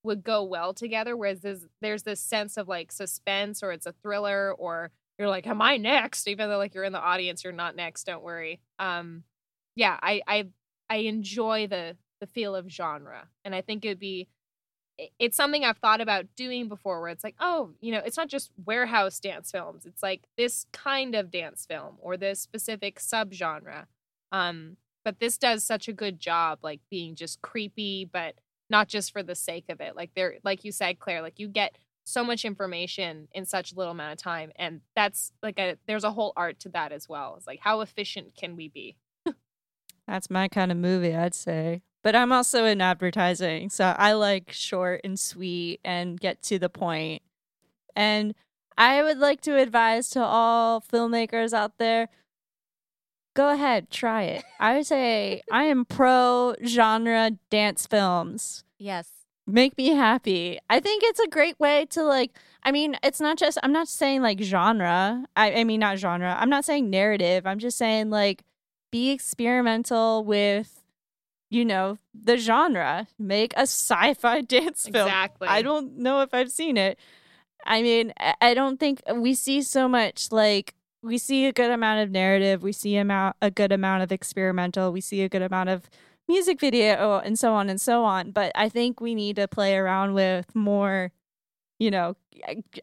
would 0.04 0.24
go 0.24 0.44
well 0.44 0.74
together. 0.74 1.16
Whereas 1.16 1.42
there's, 1.42 1.66
there's 1.82 2.04
this 2.04 2.20
sense 2.20 2.58
of 2.58 2.68
like 2.68 2.92
suspense 2.92 3.64
or 3.64 3.72
it's 3.72 3.86
a 3.86 3.94
thriller 4.04 4.52
or 4.52 4.92
you're 5.22 5.30
like, 5.30 5.46
am 5.46 5.62
I 5.62 5.78
next? 5.78 6.28
Even 6.28 6.50
though 6.50 6.58
like 6.58 6.74
you're 6.74 6.84
in 6.84 6.94
the 6.94 7.00
audience, 7.00 7.44
you're 7.44 7.54
not 7.54 7.76
next. 7.76 8.06
Don't 8.06 8.24
worry. 8.24 8.60
Um, 8.80 9.24
yeah, 9.76 9.98
I 10.02 10.22
I 10.28 10.48
I 10.90 10.96
enjoy 10.98 11.68
the 11.68 11.96
the 12.20 12.26
feel 12.26 12.56
of 12.56 12.70
genre, 12.70 13.28
and 13.46 13.54
I 13.54 13.62
think 13.62 13.86
it'd 13.86 14.00
be 14.00 14.28
it's 15.20 15.38
something 15.38 15.64
I've 15.64 15.78
thought 15.78 16.02
about 16.02 16.26
doing 16.36 16.68
before 16.68 17.02
where 17.02 17.10
it's 17.10 17.24
like, 17.24 17.36
oh, 17.40 17.72
you 17.82 17.92
know, 17.92 18.02
it's 18.04 18.18
not 18.18 18.30
just 18.30 18.52
warehouse 18.66 19.20
dance 19.20 19.52
films. 19.52 19.86
It's 19.86 20.02
like 20.02 20.24
this 20.38 20.66
kind 20.74 21.14
of 21.16 21.32
dance 21.32 21.66
film 21.68 21.98
or 22.00 22.18
this 22.18 22.40
specific 22.40 23.00
subgenre. 23.00 23.86
Um, 24.32 24.78
but 25.06 25.20
this 25.20 25.38
does 25.38 25.64
such 25.64 25.88
a 25.88 25.94
good 25.94 26.20
job 26.20 26.60
like 26.64 26.82
being 26.90 27.16
just 27.16 27.42
creepy, 27.42 28.10
but 28.12 28.36
not 28.72 28.88
just 28.88 29.12
for 29.12 29.22
the 29.22 29.36
sake 29.36 29.66
of 29.70 29.82
it. 29.82 29.96
Like 29.96 30.12
there 30.16 30.36
like 30.44 30.64
you 30.64 30.72
said, 30.72 30.98
Claire, 30.98 31.22
like 31.22 31.38
you 31.38 31.48
get 31.48 31.78
so 32.04 32.24
much 32.24 32.46
information 32.46 33.28
in 33.34 33.46
such 33.46 33.76
little 33.76 33.92
amount 33.92 34.14
of 34.14 34.18
time. 34.18 34.52
And 34.56 34.82
that's 34.96 35.32
like 35.42 35.60
a 35.60 35.78
there's 35.88 36.04
a 36.04 36.12
whole 36.12 36.34
art 36.36 36.60
to 36.62 36.70
that 36.70 36.92
as 36.92 37.08
well. 37.08 37.36
It's 37.38 37.48
like 37.48 37.60
how 37.62 37.82
efficient 37.82 38.36
can 38.36 38.56
we 38.56 38.68
be? 38.68 38.98
That's 40.08 40.30
my 40.30 40.48
kind 40.48 40.72
of 40.72 40.78
movie, 40.78 41.16
I'd 41.16 41.36
say. 41.36 41.84
But 42.04 42.16
I'm 42.16 42.32
also 42.32 42.66
in 42.66 42.82
advertising, 42.82 43.70
so 43.70 43.96
I 43.98 44.14
like 44.14 44.52
short 44.52 45.02
and 45.04 45.20
sweet 45.20 45.80
and 45.86 46.20
get 46.20 46.42
to 46.44 46.58
the 46.58 46.70
point. 46.70 47.22
And 47.96 48.34
I 48.76 49.04
would 49.04 49.20
like 49.20 49.42
to 49.42 49.58
advise 49.58 50.10
to 50.12 50.24
all 50.24 50.82
filmmakers 50.82 51.54
out 51.54 51.78
there 51.78 52.10
go 53.34 53.50
ahead, 53.50 53.90
try 53.90 54.24
it. 54.24 54.44
I 54.60 54.76
would 54.76 54.86
say 54.86 55.42
I 55.52 55.66
am 55.66 55.86
pro 55.86 56.56
genre 56.66 57.32
dance 57.50 57.88
films. 57.88 58.64
Yes. 58.78 59.21
Make 59.48 59.78
me 59.78 59.88
happy. 59.90 60.60
I 60.70 60.80
think 60.80 61.04
it's 61.04 61.20
a 61.20 61.28
great 61.28 61.60
way 61.60 61.86
to 61.92 62.04
like 62.04 62.32
I 62.64 62.72
mean, 62.72 62.96
it's 63.04 63.20
not 63.20 63.38
just 63.38 63.58
I'm 63.64 63.74
not 63.74 63.88
saying 63.88 64.22
like 64.22 64.40
genre. 64.42 65.26
I, 65.36 65.54
I 65.54 65.64
mean 65.64 65.80
not 65.80 65.98
genre. 65.98 66.38
I'm 66.40 66.50
not 66.50 66.64
saying 66.66 66.90
narrative. 66.90 67.46
I'm 67.48 67.60
just 67.60 67.78
saying 67.78 68.10
like 68.10 68.44
be 68.92 69.10
experimental 69.12 70.24
with 70.24 70.78
you 71.50 71.66
know 71.66 71.98
the 72.14 72.38
genre 72.38 73.08
make 73.20 73.54
a 73.58 73.62
sci-fi 73.62 74.42
dance 74.54 74.88
film 74.88 75.08
Exactly. 75.08 75.48
i 75.48 75.62
don't 75.62 75.98
know 75.98 76.22
if 76.22 76.34
i've 76.34 76.52
seen 76.52 76.78
it 76.78 76.98
i 77.66 77.82
mean 77.82 78.14
I- 78.42 78.54
don't 78.54 78.80
think 78.80 79.02
we 79.16 79.34
see 79.34 79.62
so 79.62 79.88
much 79.88 80.32
like 80.32 80.74
we 81.04 81.18
see 81.18 81.46
a 81.46 81.52
good 81.52 81.72
amount 81.72 82.02
of 82.02 82.12
narrative 82.12 82.64
we 82.64 82.72
see 82.72 82.96
amount 82.96 83.36
a 83.42 83.52
good 83.52 83.72
amount 83.72 84.04
of 84.04 84.12
experimental 84.12 84.92
we 84.92 85.02
see 85.02 85.22
a 85.24 85.30
good 85.30 85.42
amount 85.42 85.70
of 85.70 85.90
music 86.32 86.60
video 86.60 87.20
and 87.26 87.38
so 87.38 87.54
on 87.54 87.70
and 87.70 87.80
so 87.82 88.04
on 88.04 88.32
but 88.32 88.52
i 88.56 88.68
think 88.70 89.00
we 89.02 89.14
need 89.14 89.36
to 89.36 89.48
play 89.48 89.76
around 89.76 90.14
with 90.14 90.56
more 90.56 91.12
you 91.80 91.92
know 91.92 92.16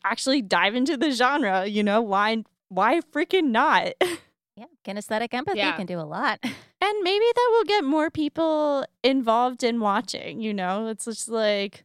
actually 0.05 0.43
dive 0.43 0.75
into 0.75 0.97
the 0.97 1.11
genre 1.11 1.67
you 1.67 1.83
know 1.83 2.01
why 2.03 2.43
why 2.69 3.01
freaking 3.13 3.51
not 3.51 3.93
Yeah. 4.59 4.65
Kinesthetic 4.85 5.33
empathy 5.35 5.59
Yeah. 5.59 5.77
can 5.77 5.87
do 5.87 6.01
a 6.01 6.09
lot. 6.17 6.41
And 6.81 6.97
maybe 7.03 7.25
that 7.35 7.49
will 7.53 7.65
get 7.65 7.85
more 7.85 8.11
people 8.11 8.85
involved 9.05 9.63
in 9.63 9.79
watching, 9.79 10.41
you 10.41 10.53
know? 10.55 10.89
It's 10.89 11.05
just 11.05 11.29
like, 11.29 11.85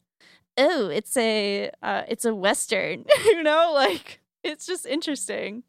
oh, 0.57 0.88
it's 0.88 1.16
a 1.18 1.70
uh, 1.84 2.03
it's 2.07 2.26
a 2.26 2.34
western, 2.34 3.05
you 3.26 3.43
know? 3.43 3.72
Like 3.74 4.22
it's 4.43 4.66
just 4.66 4.86
interesting. 4.88 5.64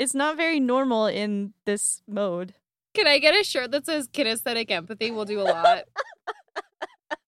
It's 0.00 0.14
not 0.14 0.36
very 0.36 0.58
normal 0.60 1.06
in 1.06 1.54
this 1.64 2.02
mode. 2.08 2.54
Can 2.94 3.06
I 3.06 3.18
get 3.18 3.34
a 3.34 3.44
shirt 3.44 3.70
that 3.72 3.86
says 3.86 4.08
kinesthetic 4.08 4.70
empathy? 4.70 5.10
We'll 5.10 5.24
do 5.24 5.40
a 5.40 5.42
lot. 5.42 5.84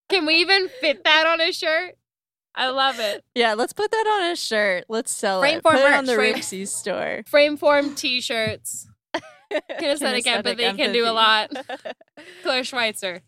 Can 0.09 0.27
we 0.27 0.35
even 0.37 0.69
fit 0.81 1.05
that 1.05 1.27
on 1.27 1.41
a 1.41 1.53
shirt? 1.53 1.95
I 2.55 2.69
love 2.71 2.99
it. 2.99 3.25
Yeah, 3.37 3.55
let's 3.55 3.73
put 3.73 3.91
that 3.93 4.07
on 4.21 4.33
a 4.33 4.37
shirt. 4.37 4.85
Let's 4.89 5.13
sell 5.13 5.41
Frame 5.41 5.59
it. 5.59 5.63
for 5.63 5.71
Put 5.71 5.81
it 5.83 5.93
on 5.93 6.05
the 6.07 6.15
frame- 6.17 6.35
Ripsy 6.35 6.67
store. 6.67 7.23
Frame 7.27 7.57
form 7.57 7.95
t 7.95 8.21
shirts. 8.21 8.89
Kinesthetic, 9.53 10.27
empathy, 10.27 10.73
can 10.75 10.93
do 10.93 11.05
a 11.07 11.13
lot. 11.13 11.53
Claire 12.43 12.65
Schweitzer. 12.65 13.21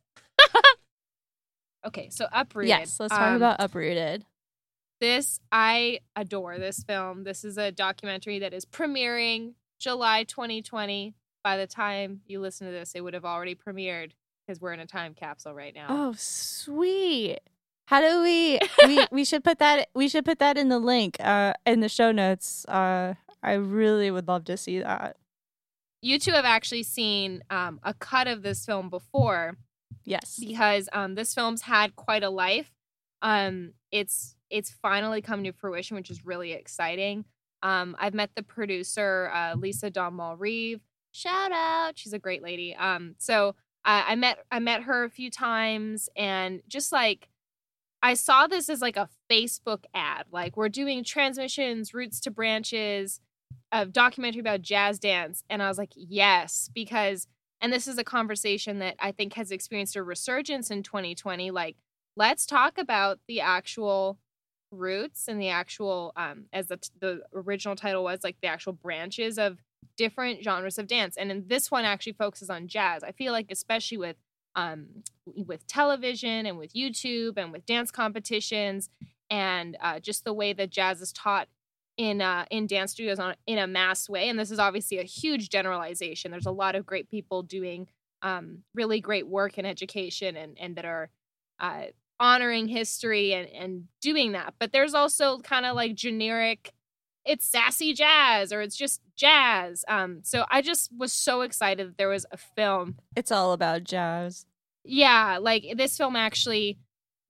okay, 1.86 2.08
so 2.10 2.26
Uprooted. 2.32 2.68
yes, 2.68 2.98
let's 3.00 3.12
talk 3.12 3.28
Um, 3.28 3.36
about 3.36 3.56
Uprooted. 3.60 4.24
This, 5.00 5.40
I 5.50 5.98
adore 6.14 6.58
this 6.58 6.82
film. 6.84 7.24
This 7.24 7.44
is 7.44 7.58
a 7.58 7.72
documentary 7.72 8.38
that 8.40 8.52
is 8.52 8.64
premiering 8.64 9.54
July 9.80 10.22
2020. 10.24 11.14
By 11.44 11.56
the 11.56 11.66
time 11.66 12.20
you 12.26 12.40
listen 12.40 12.66
to 12.66 12.72
this, 12.72 12.92
it 12.94 13.00
would 13.00 13.14
have 13.14 13.24
already 13.24 13.54
premiered 13.54 14.12
because 14.46 14.60
we're 14.60 14.72
in 14.72 14.80
a 14.80 14.86
time 14.86 15.14
capsule 15.14 15.54
right 15.54 15.74
now. 15.74 15.86
Oh, 15.88 16.14
sweet. 16.16 17.40
How 17.86 18.00
do 18.00 18.22
we 18.22 18.58
we 18.86 19.06
we 19.12 19.24
should 19.24 19.44
put 19.44 19.58
that 19.58 19.88
we 19.94 20.08
should 20.08 20.24
put 20.24 20.38
that 20.38 20.56
in 20.56 20.68
the 20.68 20.78
link 20.78 21.16
uh 21.20 21.52
in 21.66 21.80
the 21.80 21.88
show 21.88 22.12
notes. 22.12 22.64
Uh 22.66 23.14
I 23.42 23.54
really 23.54 24.10
would 24.10 24.28
love 24.28 24.44
to 24.44 24.56
see 24.56 24.78
that. 24.80 25.16
You 26.00 26.18
two 26.18 26.32
have 26.32 26.44
actually 26.44 26.82
seen 26.82 27.42
um, 27.50 27.78
a 27.82 27.94
cut 27.94 28.26
of 28.26 28.42
this 28.42 28.64
film 28.64 28.88
before 28.90 29.56
Yes. 30.04 30.36
because 30.40 30.88
um, 30.92 31.14
this 31.14 31.32
film's 31.34 31.62
had 31.62 31.94
quite 31.94 32.22
a 32.24 32.30
life. 32.30 32.72
Um, 33.20 33.74
it's 33.90 34.34
it's 34.50 34.70
finally 34.70 35.22
come 35.22 35.44
to 35.44 35.52
fruition, 35.52 35.96
which 35.96 36.10
is 36.10 36.24
really 36.26 36.52
exciting. 36.52 37.24
Um, 37.62 37.94
I've 37.98 38.14
met 38.14 38.30
the 38.34 38.42
producer, 38.42 39.30
uh, 39.32 39.54
Lisa 39.56 39.90
Donmall 39.90 40.36
Reeve. 40.38 40.80
Shout 41.12 41.52
out, 41.52 41.98
she's 41.98 42.12
a 42.12 42.18
great 42.18 42.42
lady. 42.42 42.74
Um, 42.74 43.14
so 43.18 43.54
I, 43.84 44.12
I 44.12 44.14
met 44.16 44.38
I 44.50 44.58
met 44.58 44.84
her 44.84 45.04
a 45.04 45.10
few 45.10 45.30
times, 45.30 46.08
and 46.16 46.62
just 46.68 46.90
like 46.90 47.28
I 48.02 48.14
saw 48.14 48.46
this 48.46 48.68
as 48.68 48.80
like 48.80 48.96
a 48.96 49.08
Facebook 49.30 49.84
ad, 49.94 50.26
like 50.32 50.56
we're 50.56 50.68
doing 50.68 51.04
transmissions, 51.04 51.94
roots 51.94 52.18
to 52.20 52.30
branches, 52.30 53.20
a 53.70 53.86
documentary 53.86 54.40
about 54.40 54.62
jazz 54.62 54.98
dance, 54.98 55.44
and 55.50 55.62
I 55.62 55.68
was 55.68 55.78
like, 55.78 55.92
yes, 55.94 56.70
because 56.74 57.28
and 57.62 57.72
this 57.72 57.86
is 57.86 57.96
a 57.96 58.04
conversation 58.04 58.80
that 58.80 58.96
I 58.98 59.12
think 59.12 59.34
has 59.34 59.52
experienced 59.52 59.94
a 59.94 60.02
resurgence 60.02 60.70
in 60.70 60.82
2020. 60.82 61.52
Like, 61.52 61.76
let's 62.16 62.44
talk 62.44 62.76
about 62.76 63.20
the 63.28 63.40
actual 63.40 64.18
roots 64.72 65.28
and 65.28 65.40
the 65.40 65.50
actual, 65.50 66.12
um, 66.16 66.46
as 66.52 66.66
the, 66.66 66.80
the 67.00 67.22
original 67.32 67.76
title 67.76 68.02
was, 68.02 68.24
like 68.24 68.36
the 68.42 68.48
actual 68.48 68.72
branches 68.72 69.38
of 69.38 69.58
different 69.96 70.42
genres 70.42 70.78
of 70.78 70.86
dance. 70.86 71.16
And 71.16 71.48
this 71.48 71.70
one 71.70 71.84
actually 71.84 72.14
focuses 72.14 72.50
on 72.50 72.68
jazz. 72.68 73.02
I 73.02 73.12
feel 73.12 73.32
like, 73.32 73.46
especially 73.50 73.98
with 73.98 74.16
um, 74.54 74.86
with 75.26 75.66
television 75.66 76.46
and 76.46 76.58
with 76.58 76.74
YouTube 76.74 77.38
and 77.38 77.52
with 77.52 77.64
dance 77.64 77.90
competitions 77.90 78.90
and 79.30 79.76
uh, 79.80 79.98
just 79.98 80.24
the 80.24 80.32
way 80.32 80.52
that 80.52 80.70
jazz 80.70 81.00
is 81.00 81.12
taught 81.12 81.48
in 81.96 82.20
uh, 82.20 82.44
in 82.50 82.66
dance 82.66 82.92
studios 82.92 83.18
on 83.18 83.34
in 83.46 83.58
a 83.58 83.66
mass 83.66 84.08
way. 84.08 84.28
And 84.28 84.38
this 84.38 84.50
is 84.50 84.58
obviously 84.58 84.98
a 84.98 85.04
huge 85.04 85.48
generalization. 85.48 86.30
There's 86.30 86.46
a 86.46 86.50
lot 86.50 86.74
of 86.74 86.86
great 86.86 87.10
people 87.10 87.42
doing 87.42 87.88
um, 88.22 88.58
really 88.74 89.00
great 89.00 89.26
work 89.26 89.58
in 89.58 89.66
education 89.66 90.36
and 90.36 90.56
and 90.58 90.76
that 90.76 90.84
are 90.84 91.10
uh, 91.60 91.84
honoring 92.20 92.68
history 92.68 93.32
and 93.34 93.48
and 93.48 93.84
doing 94.00 94.32
that. 94.32 94.54
But 94.58 94.72
there's 94.72 94.94
also 94.94 95.38
kind 95.38 95.66
of 95.66 95.74
like 95.76 95.94
generic. 95.94 96.72
It's 97.24 97.46
sassy 97.46 97.92
jazz 97.94 98.52
or 98.52 98.62
it's 98.62 98.76
just 98.76 99.00
jazz. 99.16 99.84
Um, 99.88 100.20
so 100.22 100.44
I 100.50 100.62
just 100.62 100.90
was 100.96 101.12
so 101.12 101.42
excited 101.42 101.88
that 101.88 101.98
there 101.98 102.08
was 102.08 102.26
a 102.32 102.36
film 102.36 102.96
It's 103.16 103.30
all 103.30 103.52
about 103.52 103.84
jazz. 103.84 104.46
yeah, 104.84 105.38
like 105.40 105.74
this 105.76 105.96
film 105.96 106.16
actually 106.16 106.78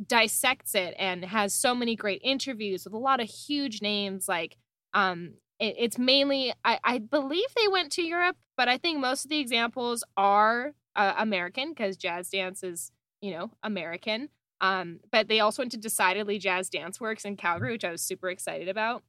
dissects 0.04 0.74
it 0.74 0.94
and 0.98 1.24
has 1.24 1.52
so 1.54 1.74
many 1.74 1.94
great 1.94 2.20
interviews 2.24 2.84
with 2.84 2.94
a 2.94 2.98
lot 2.98 3.20
of 3.20 3.28
huge 3.28 3.82
names. 3.82 4.28
Like, 4.28 4.56
um, 4.94 5.34
it, 5.60 5.74
it's 5.78 5.98
mainly 5.98 6.52
I, 6.64 6.78
I 6.82 6.98
believe 6.98 7.46
they 7.54 7.68
went 7.68 7.92
to 7.92 8.02
Europe, 8.02 8.36
but 8.56 8.68
I 8.68 8.78
think 8.78 8.98
most 8.98 9.24
of 9.24 9.30
the 9.30 9.38
examples 9.38 10.02
are 10.16 10.72
uh, 10.96 11.14
American 11.18 11.70
because 11.70 11.96
jazz 11.96 12.30
dance 12.30 12.62
is 12.62 12.90
you 13.20 13.30
know 13.32 13.50
American. 13.62 14.30
Um, 14.60 15.00
but 15.10 15.26
they 15.28 15.40
also 15.40 15.62
went 15.62 15.72
to 15.72 15.78
Decidedly 15.78 16.38
Jazz 16.38 16.70
Dance 16.70 17.00
Works 17.00 17.24
in 17.24 17.36
Calgary, 17.36 17.72
which 17.72 17.84
I 17.84 17.90
was 17.90 18.00
super 18.00 18.30
excited 18.30 18.68
about. 18.68 19.02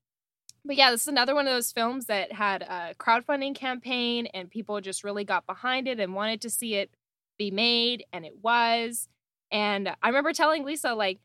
But 0.65 0.77
yeah, 0.77 0.91
this 0.91 1.01
is 1.01 1.07
another 1.09 1.35
one 1.35 1.45
of 1.45 1.53
those 1.53 1.71
films 1.71 2.05
that 2.05 2.31
had 2.31 2.61
a 2.61 2.95
crowdfunding 2.97 3.53
campaign 3.55 4.27
and 4.27 4.49
people 4.49 4.79
just 4.79 5.03
really 5.03 5.25
got 5.25 5.45
behind 5.45 5.87
it 5.87 5.99
and 5.99 6.15
wanted 6.15 6.41
to 6.41 6.49
see 6.49 6.75
it 6.75 6.89
be 7.37 7.51
made, 7.51 8.05
and 8.13 8.25
it 8.25 8.35
was. 8.41 9.09
And 9.51 9.89
I 10.01 10.07
remember 10.07 10.33
telling 10.33 10.63
Lisa, 10.63 10.93
like, 10.93 11.19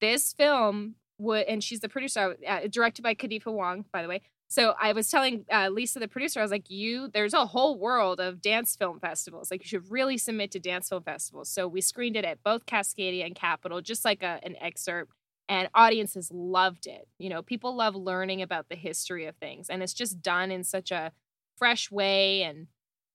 this 0.00 0.32
film 0.32 0.96
would, 1.18 1.46
and 1.46 1.62
she's 1.62 1.80
the 1.80 1.88
producer, 1.88 2.36
uh, 2.46 2.60
directed 2.70 3.02
by 3.02 3.14
Khadifa 3.14 3.52
Wong, 3.52 3.84
by 3.92 4.02
the 4.02 4.08
way. 4.08 4.20
so 4.48 4.74
I 4.80 4.92
was 4.92 5.08
telling 5.10 5.44
uh, 5.50 5.68
Lisa, 5.70 5.98
the 5.98 6.06
producer, 6.08 6.38
I 6.40 6.42
was 6.42 6.50
like, 6.52 6.70
"You, 6.70 7.08
there's 7.08 7.34
a 7.34 7.46
whole 7.46 7.78
world 7.78 8.20
of 8.20 8.40
dance 8.42 8.76
film 8.76 9.00
festivals. 9.00 9.50
Like, 9.50 9.62
you 9.62 9.68
should 9.68 9.90
really 9.90 10.18
submit 10.18 10.50
to 10.52 10.60
dance 10.60 10.88
film 10.90 11.02
festivals." 11.02 11.48
So 11.48 11.66
we 11.66 11.80
screened 11.80 12.16
it 12.16 12.24
at 12.24 12.42
both 12.44 12.66
Cascadia 12.66 13.24
and 13.26 13.34
Capitol, 13.34 13.80
just 13.80 14.04
like 14.04 14.22
a, 14.22 14.38
an 14.42 14.56
excerpt, 14.60 15.12
and 15.48 15.68
audiences 15.74 16.30
loved 16.32 16.86
it. 16.86 17.08
You 17.18 17.30
know, 17.30 17.42
people 17.42 17.74
love 17.74 17.94
learning 17.94 18.42
about 18.42 18.68
the 18.68 18.76
history 18.76 19.26
of 19.26 19.36
things, 19.36 19.68
and 19.68 19.82
it's 19.82 19.94
just 19.94 20.22
done 20.22 20.50
in 20.50 20.64
such 20.64 20.90
a 20.90 21.12
fresh 21.58 21.90
way. 21.90 22.42
And 22.42 22.68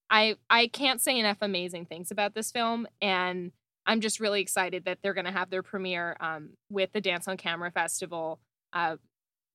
I, 0.10 0.36
I 0.50 0.68
can't 0.68 1.02
say 1.02 1.20
enough 1.20 1.38
amazing 1.42 1.86
things 1.86 2.12
about 2.12 2.34
this 2.36 2.52
film, 2.52 2.88
and 3.02 3.52
I'm 3.86 4.02
just 4.02 4.20
really 4.20 4.42
excited 4.42 4.86
that 4.86 5.00
they're 5.02 5.14
going 5.14 5.26
to 5.26 5.32
have 5.32 5.50
their 5.50 5.64
premiere 5.64 6.16
um, 6.20 6.52
with 6.70 6.92
the 6.94 7.02
Dance 7.02 7.28
on 7.28 7.38
Camera 7.38 7.72
Festival. 7.72 8.40
Uh, 8.72 8.98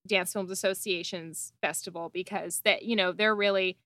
Dance 0.06 0.32
Films 0.32 0.50
Association's 0.50 1.52
festival 1.62 2.10
because 2.12 2.60
that 2.64 2.82
you 2.82 2.94
know 2.94 3.12
they're 3.12 3.34
really 3.34 3.78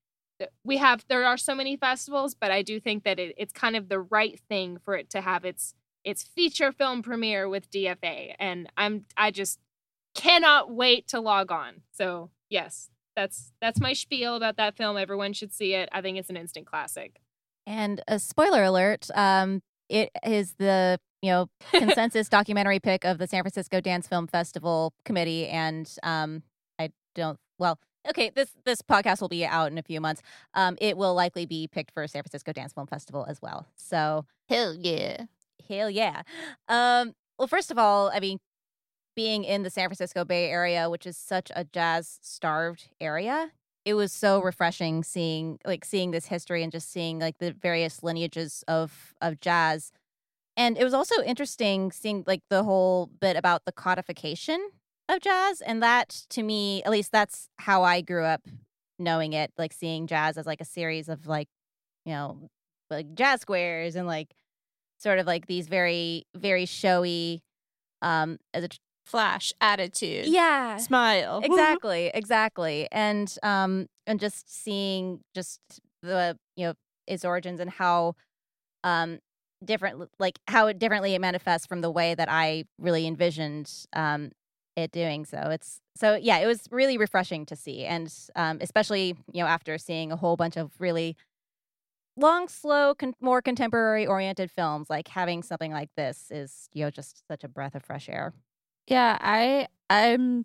we 0.65 0.77
have 0.77 1.05
there 1.09 1.25
are 1.25 1.37
so 1.37 1.55
many 1.55 1.77
festivals, 1.77 2.35
but 2.35 2.51
I 2.51 2.63
do 2.63 2.79
think 2.79 3.05
that 3.05 3.19
it, 3.19 3.35
it's 3.37 3.53
kind 3.53 3.77
of 3.77 3.89
the 3.89 4.01
right 4.01 4.39
thing 4.49 4.79
for 4.85 4.95
it 4.95 5.11
to 5.11 5.21
have 5.21 5.45
its 5.45 5.75
its 6.05 6.23
feature 6.23 6.73
film 6.73 7.03
premiere 7.03 7.49
with 7.49 7.71
DFA, 7.71 8.35
and 8.39 8.71
I'm 8.77 9.07
I 9.17 9.31
just 9.31 9.59
cannot 10.15 10.71
wait 10.71 11.09
to 11.09 11.21
log 11.21 11.53
on. 11.53 11.83
So 11.93 12.31
yes, 12.49 12.91
that's 13.17 13.53
that's 13.61 13.81
my 13.81 13.93
spiel 13.93 14.37
about 14.37 14.57
that 14.57 14.77
film. 14.77 14.97
Everyone 14.97 15.33
should 15.33 15.53
see 15.53 15.75
it. 15.75 15.89
I 15.93 16.01
think 16.01 16.19
it's 16.19 16.31
an 16.31 16.37
instant 16.37 16.67
classic. 16.67 17.21
And 17.67 18.03
a 18.09 18.19
spoiler 18.19 18.63
alert: 18.63 19.09
um, 19.15 19.63
it 19.89 20.11
is 20.25 20.55
the 20.59 20.99
you 21.23 21.31
know 21.31 21.49
consensus 21.73 22.29
documentary 22.29 22.81
pick 22.81 23.05
of 23.05 23.19
the 23.19 23.27
San 23.27 23.43
Francisco 23.43 23.81
Dance 23.81 24.07
Film 24.07 24.27
Festival 24.27 24.93
committee, 25.05 25.49
and 25.49 25.93
um, 26.03 26.43
I 26.79 26.91
don't 27.15 27.39
well. 27.59 27.79
Okay, 28.09 28.31
this 28.31 28.51
this 28.65 28.81
podcast 28.81 29.21
will 29.21 29.29
be 29.29 29.45
out 29.45 29.71
in 29.71 29.79
a 29.79 29.83
few 29.83 30.01
months. 30.01 30.23
Um, 30.55 30.77
it 30.81 30.97
will 30.97 31.15
likely 31.15 31.45
be 31.45 31.67
picked 31.67 31.91
for 31.91 32.07
San 32.07 32.23
Francisco 32.23 32.53
Dance 32.53 32.73
Film 32.73 32.87
Festival 32.87 33.27
as 33.29 33.43
well. 33.43 33.67
So 33.77 34.25
hell 34.49 34.75
yeah, 34.75 35.25
hell 35.69 35.91
yeah. 35.91 36.23
Um, 36.69 37.13
well, 37.39 37.49
first 37.49 37.71
of 37.71 37.79
all, 37.79 38.11
I 38.13 38.21
mean, 38.21 38.39
being 39.15 39.45
in 39.45 39.63
the 39.63 39.71
San 39.71 39.89
Francisco 39.89 40.25
Bay 40.25 40.51
Area, 40.51 40.89
which 40.91 41.07
is 41.07 41.17
such 41.17 41.51
a 41.55 41.65
jazz 41.65 42.19
starved 42.23 42.89
area, 43.01 43.53
it 43.85 43.95
was 43.95 44.13
so 44.13 44.41
refreshing 44.41 45.03
seeing 45.03 45.59
like 45.67 45.85
seeing 45.85 46.11
this 46.11 46.27
history 46.27 46.63
and 46.63 46.71
just 46.73 46.91
seeing 46.91 47.19
like 47.19 47.39
the 47.39 47.53
various 47.53 48.03
lineages 48.03 48.65
of 48.69 49.15
of 49.23 49.41
jazz 49.41 49.93
and 50.59 50.77
it 50.77 50.83
was 50.83 50.93
also 50.93 51.23
interesting 51.23 51.93
seeing 51.93 52.25
like 52.27 52.43
the 52.51 52.65
whole 52.65 53.07
bit 53.21 53.37
about 53.37 53.65
the 53.65 53.71
codification 53.71 54.71
of 55.09 55.21
jazz. 55.21 55.61
And 55.61 55.81
that 55.85 56.09
to 56.31 56.43
me, 56.43 56.83
at 56.83 56.91
least 56.91 57.13
that's 57.13 57.49
how 57.59 57.85
I 57.85 58.01
grew 58.01 58.25
up 58.25 58.43
knowing 58.99 59.35
it, 59.35 59.53
like 59.57 59.73
seeing 59.73 60.09
jazz 60.09 60.37
as 60.37 60.47
like 60.47 60.61
a 60.61 60.65
series 60.65 61.09
of 61.09 61.29
like, 61.29 61.47
you 62.05 62.13
know, 62.13 62.51
like 62.91 63.15
jazz 63.15 63.43
squares 63.43 63.95
and 63.95 64.09
like 64.09 64.35
sort 64.99 65.19
of 65.19 65.27
like 65.27 65.47
these 65.47 65.69
very, 65.69 66.25
very 66.37 66.67
showy 66.67 67.43
um 68.03 68.39
as 68.55 68.65
a 68.65 68.69
flash 69.07 69.53
attitude. 69.61 70.27
Yeah. 70.27 70.77
Smile. 70.77 71.41
Exactly. 71.45 72.11
exactly. 72.13 72.89
And 72.93 73.35
um 73.43 73.87
and 74.07 74.21
just 74.21 74.53
seeing 74.63 75.21
just 75.35 75.61
the, 76.03 76.37
you 76.57 76.67
know, 76.67 76.75
its 77.07 77.25
origins 77.25 77.61
and 77.61 77.71
how 77.71 78.15
um 78.85 79.19
different 79.65 80.09
like 80.21 80.39
how 80.47 80.69
it 80.69 80.79
differently 80.79 81.15
it 81.15 81.21
manifests 81.21 81.67
from 81.67 81.81
the 81.81 81.91
way 81.91 82.15
that 82.15 82.29
I 82.31 82.65
really 82.79 83.07
envisioned 83.07 83.73
um 83.93 84.31
it 84.77 84.93
doing 84.93 85.25
so 85.25 85.39
it's 85.51 85.81
so 85.97 86.15
yeah 86.15 86.39
it 86.39 86.47
was 86.47 86.61
really 86.71 86.97
refreshing 86.97 87.45
to 87.47 87.57
see 87.57 87.85
and 87.85 88.13
um 88.37 88.59
especially 88.61 89.17
you 89.33 89.43
know 89.43 89.49
after 89.49 89.77
seeing 89.77 90.13
a 90.13 90.17
whole 90.17 90.37
bunch 90.37 90.57
of 90.57 90.71
really 90.79 91.17
long 92.19 92.49
slow 92.49 92.95
con- 92.95 93.15
more 93.21 93.41
contemporary 93.41 94.07
oriented 94.07 94.51
films 94.51 94.91
like 94.91 95.09
having 95.09 95.43
something 95.43 95.73
like 95.73 95.91
this 95.97 96.27
is 96.31 96.69
you 96.73 96.85
know 96.85 96.91
just 96.91 97.27
such 97.29 97.45
a 97.45 97.49
breath 97.49 97.75
of 97.75 97.85
fresh 97.85 98.09
air. 98.09 98.35
Yeah 98.87 99.19
i 99.21 99.69
i'm 99.91 100.45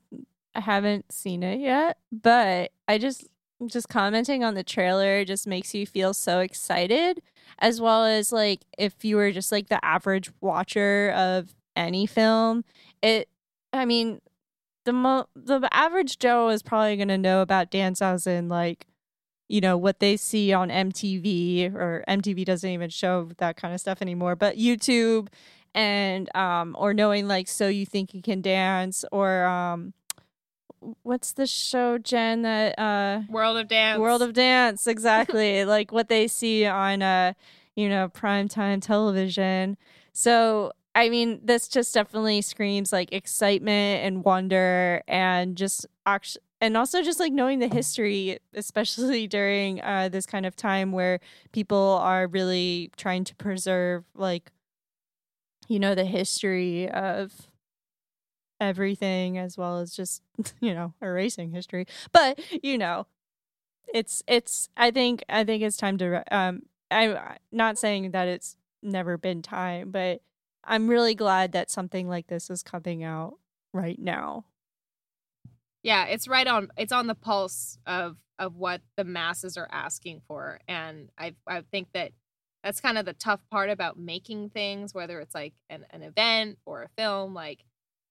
i 0.55 0.59
haven't 0.59 1.11
seen 1.11 1.43
it 1.43 1.59
yet 1.59 1.97
but 2.11 2.71
i 2.87 2.97
just 2.97 3.27
just 3.67 3.89
commenting 3.89 4.43
on 4.43 4.55
the 4.55 4.63
trailer 4.63 5.23
just 5.23 5.47
makes 5.47 5.73
you 5.73 5.85
feel 5.85 6.13
so 6.13 6.39
excited 6.39 7.21
as 7.59 7.79
well 7.79 8.05
as 8.05 8.31
like 8.31 8.61
if 8.77 9.05
you 9.05 9.15
were 9.15 9.31
just 9.31 9.51
like 9.51 9.69
the 9.69 9.83
average 9.83 10.31
watcher 10.41 11.11
of 11.15 11.55
any 11.75 12.05
film 12.05 12.63
it 13.01 13.29
i 13.71 13.85
mean 13.85 14.19
the 14.85 14.93
mo- 14.93 15.27
the 15.35 15.67
average 15.71 16.19
joe 16.19 16.49
is 16.49 16.61
probably 16.61 16.95
going 16.95 17.07
to 17.07 17.17
know 17.17 17.41
about 17.41 17.71
dancehouse 17.71 18.27
like 18.49 18.85
you 19.47 19.61
know 19.61 19.77
what 19.77 19.99
they 19.99 20.17
see 20.17 20.53
on 20.53 20.69
mtv 20.69 21.73
or 21.73 22.03
mtv 22.07 22.45
doesn't 22.45 22.69
even 22.69 22.89
show 22.89 23.29
that 23.37 23.55
kind 23.55 23.73
of 23.73 23.79
stuff 23.79 24.01
anymore 24.01 24.35
but 24.35 24.57
youtube 24.57 25.27
and 25.75 26.33
um 26.35 26.75
or 26.79 26.93
knowing 26.93 27.27
like 27.27 27.47
so 27.47 27.67
you 27.67 27.85
think 27.85 28.13
you 28.13 28.21
can 28.21 28.41
dance 28.41 29.03
or 29.11 29.45
um 29.45 29.93
what's 31.03 31.33
the 31.33 31.47
show, 31.47 31.97
Jen? 31.97 32.41
That 32.43 32.77
uh, 32.77 33.21
World 33.29 33.57
of 33.57 33.67
Dance. 33.67 33.99
World 33.99 34.21
of 34.21 34.33
Dance, 34.33 34.87
exactly. 34.87 35.65
like 35.65 35.91
what 35.91 36.09
they 36.09 36.27
see 36.27 36.65
on 36.65 37.01
uh, 37.01 37.33
you 37.75 37.89
know, 37.89 38.09
primetime 38.09 38.81
television. 38.81 39.77
So 40.11 40.73
I 40.95 41.09
mean, 41.09 41.41
this 41.43 41.67
just 41.67 41.93
definitely 41.93 42.41
screams 42.41 42.91
like 42.91 43.11
excitement 43.11 44.05
and 44.05 44.23
wonder 44.23 45.01
and 45.07 45.55
just 45.55 45.87
actually 46.05 46.43
and 46.63 46.77
also 46.77 47.01
just 47.01 47.19
like 47.19 47.33
knowing 47.33 47.59
the 47.59 47.67
history, 47.67 48.39
especially 48.53 49.27
during 49.37 49.81
uh, 49.81 50.07
this 50.09 50.25
kind 50.25 50.45
of 50.45 50.55
time 50.55 50.93
where 50.93 51.19
people 51.51 51.99
are 52.01 52.25
really 52.25 52.89
trying 52.95 53.25
to 53.25 53.35
preserve 53.35 54.05
like 54.15 54.49
you 55.67 55.77
know 55.79 55.93
the 55.93 56.05
history 56.05 56.89
of 56.89 57.33
everything 58.61 59.37
as 59.37 59.57
well 59.57 59.79
as 59.79 59.93
just 59.93 60.21
you 60.61 60.73
know 60.73 60.93
erasing 61.01 61.51
history. 61.51 61.85
But 62.13 62.39
you 62.63 62.77
know 62.77 63.07
it's 63.93 64.23
it's 64.27 64.69
i 64.77 64.89
think 64.89 65.23
i 65.29 65.43
think 65.43 65.61
it's 65.61 65.77
time 65.77 65.97
to 65.97 66.23
um 66.35 66.61
i'm 66.89 67.17
not 67.51 67.77
saying 67.77 68.11
that 68.11 68.27
it's 68.27 68.55
never 68.81 69.17
been 69.17 69.41
time 69.41 69.91
but 69.91 70.21
i'm 70.63 70.87
really 70.87 71.13
glad 71.13 71.51
that 71.51 71.69
something 71.69 72.07
like 72.07 72.27
this 72.27 72.49
is 72.49 72.63
coming 72.63 73.03
out 73.03 73.35
right 73.73 73.99
now 73.99 74.45
yeah 75.83 76.05
it's 76.05 76.27
right 76.27 76.47
on 76.47 76.69
it's 76.77 76.91
on 76.91 77.07
the 77.07 77.15
pulse 77.15 77.77
of 77.85 78.17
of 78.39 78.55
what 78.55 78.81
the 78.97 79.03
masses 79.03 79.57
are 79.57 79.69
asking 79.71 80.21
for 80.27 80.59
and 80.67 81.09
i 81.17 81.33
i 81.47 81.61
think 81.71 81.87
that 81.93 82.11
that's 82.63 82.79
kind 82.79 82.97
of 82.97 83.05
the 83.05 83.13
tough 83.13 83.41
part 83.51 83.69
about 83.69 83.99
making 83.99 84.49
things 84.49 84.93
whether 84.93 85.19
it's 85.19 85.35
like 85.35 85.53
an, 85.69 85.85
an 85.91 86.01
event 86.01 86.57
or 86.65 86.83
a 86.83 86.89
film 86.97 87.33
like 87.33 87.63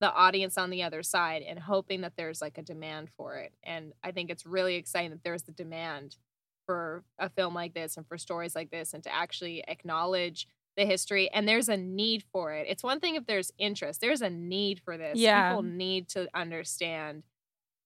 the 0.03 0.13
audience 0.13 0.57
on 0.57 0.69
the 0.69 0.83
other 0.83 1.01
side 1.01 1.43
and 1.43 1.57
hoping 1.57 2.01
that 2.01 2.11
there's 2.17 2.41
like 2.41 2.57
a 2.57 2.61
demand 2.61 3.09
for 3.15 3.37
it. 3.37 3.53
And 3.63 3.93
I 4.03 4.11
think 4.11 4.29
it's 4.29 4.45
really 4.45 4.75
exciting 4.75 5.11
that 5.11 5.23
there's 5.23 5.43
the 5.43 5.53
demand 5.53 6.17
for 6.65 7.05
a 7.17 7.29
film 7.29 7.53
like 7.53 7.73
this 7.73 7.95
and 7.95 8.05
for 8.05 8.17
stories 8.17 8.53
like 8.53 8.69
this 8.69 8.93
and 8.93 9.01
to 9.03 9.13
actually 9.13 9.63
acknowledge 9.65 10.45
the 10.75 10.85
history 10.85 11.29
and 11.31 11.47
there's 11.47 11.69
a 11.69 11.77
need 11.77 12.25
for 12.33 12.51
it. 12.51 12.65
It's 12.67 12.83
one 12.83 12.99
thing 12.99 13.15
if 13.15 13.25
there's 13.25 13.53
interest. 13.57 14.01
There's 14.01 14.21
a 14.21 14.29
need 14.29 14.81
for 14.83 14.97
this. 14.97 15.17
Yeah. 15.17 15.51
People 15.51 15.63
need 15.63 16.09
to 16.09 16.27
understand 16.33 17.23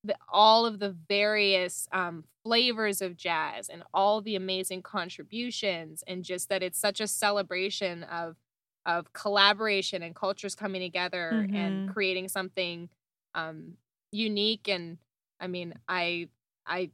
the, 0.07 0.15
all 0.29 0.65
of 0.65 0.79
the 0.79 0.89
various 0.89 1.87
um, 1.91 2.23
flavors 2.43 3.01
of 3.01 3.17
jazz 3.17 3.69
and 3.69 3.83
all 3.93 4.21
the 4.21 4.35
amazing 4.35 4.81
contributions 4.81 6.03
and 6.07 6.23
just 6.23 6.49
that 6.49 6.63
it's 6.63 6.79
such 6.79 6.99
a 6.99 7.07
celebration 7.07 8.03
of 8.03 8.37
of 8.85 9.11
collaboration 9.11 10.01
and 10.01 10.15
cultures 10.15 10.55
coming 10.55 10.81
together 10.81 11.31
mm-hmm. 11.33 11.55
and 11.55 11.93
creating 11.93 12.29
something 12.29 12.87
um, 13.35 13.73
unique 14.11 14.69
and 14.69 14.97
i 15.41 15.47
mean 15.47 15.73
i 15.89 16.27
i 16.65 16.89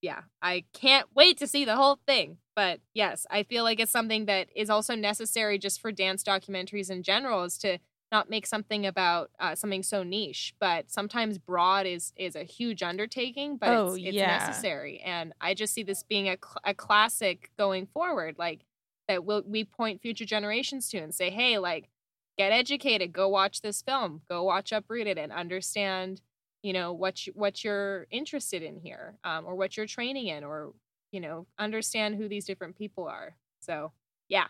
yeah 0.00 0.22
i 0.40 0.64
can't 0.72 1.06
wait 1.14 1.36
to 1.36 1.46
see 1.46 1.64
the 1.64 1.76
whole 1.76 1.98
thing 2.06 2.38
but 2.56 2.80
yes 2.94 3.26
i 3.30 3.42
feel 3.42 3.62
like 3.62 3.78
it's 3.78 3.92
something 3.92 4.24
that 4.24 4.48
is 4.56 4.70
also 4.70 4.94
necessary 4.94 5.58
just 5.58 5.80
for 5.80 5.92
dance 5.92 6.24
documentaries 6.24 6.90
in 6.90 7.02
general 7.02 7.44
is 7.44 7.58
to 7.58 7.78
not 8.14 8.30
make 8.30 8.46
something 8.46 8.86
about 8.86 9.30
uh, 9.40 9.54
something 9.54 9.82
so 9.82 10.02
niche 10.02 10.54
but 10.60 10.90
sometimes 10.90 11.38
broad 11.38 11.86
is 11.86 12.12
is 12.16 12.36
a 12.36 12.44
huge 12.44 12.82
undertaking 12.82 13.56
but 13.56 13.70
oh, 13.70 13.94
it's, 13.94 14.04
it's 14.04 14.14
yeah. 14.14 14.38
necessary 14.38 15.00
and 15.04 15.32
i 15.40 15.52
just 15.52 15.74
see 15.74 15.82
this 15.82 16.02
being 16.02 16.28
a, 16.28 16.36
cl- 16.42 16.60
a 16.64 16.74
classic 16.74 17.50
going 17.58 17.86
forward 17.86 18.36
like 18.38 18.64
that 19.08 19.24
we'll, 19.24 19.42
we 19.46 19.64
point 19.64 20.00
future 20.00 20.24
generations 20.24 20.88
to 20.90 20.98
and 20.98 21.14
say, 21.14 21.30
hey, 21.30 21.58
like, 21.58 21.88
get 22.38 22.52
educated, 22.52 23.12
go 23.12 23.28
watch 23.28 23.60
this 23.60 23.82
film, 23.82 24.22
go 24.28 24.42
watch 24.42 24.72
Uprooted 24.72 25.18
and 25.18 25.32
understand, 25.32 26.20
you 26.62 26.72
know, 26.72 26.92
what 26.92 27.26
you, 27.26 27.32
what 27.36 27.62
you're 27.62 28.06
interested 28.10 28.62
in 28.62 28.76
here, 28.76 29.14
um, 29.24 29.44
or 29.46 29.54
what 29.54 29.76
you're 29.76 29.86
training 29.86 30.28
in, 30.28 30.44
or 30.44 30.72
you 31.12 31.20
know, 31.20 31.46
understand 31.58 32.16
who 32.16 32.28
these 32.28 32.44
different 32.44 32.76
people 32.76 33.06
are. 33.06 33.36
So, 33.60 33.92
yeah, 34.28 34.46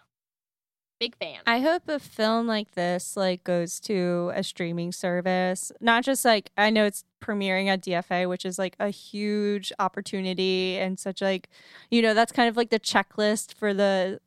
big 1.04 1.16
fan. 1.16 1.40
I 1.46 1.60
hope 1.60 1.88
a 1.88 1.98
film 1.98 2.46
like 2.46 2.72
this 2.72 3.16
like 3.16 3.44
goes 3.44 3.80
to 3.80 4.32
a 4.34 4.42
streaming 4.42 4.92
service. 4.92 5.70
Not 5.80 6.04
just 6.04 6.24
like 6.24 6.50
I 6.56 6.70
know 6.70 6.84
it's 6.84 7.04
premiering 7.22 7.68
at 7.68 7.80
DFA, 7.82 8.28
which 8.28 8.44
is 8.44 8.58
like 8.58 8.76
a 8.78 8.88
huge 8.90 9.72
opportunity 9.78 10.76
and 10.78 10.98
such 10.98 11.20
like, 11.22 11.48
you 11.90 12.02
know, 12.02 12.14
that's 12.14 12.32
kind 12.32 12.48
of 12.48 12.56
like 12.56 12.70
the 12.70 12.80
checklist 12.80 13.54
for 13.54 13.72
the 13.74 14.20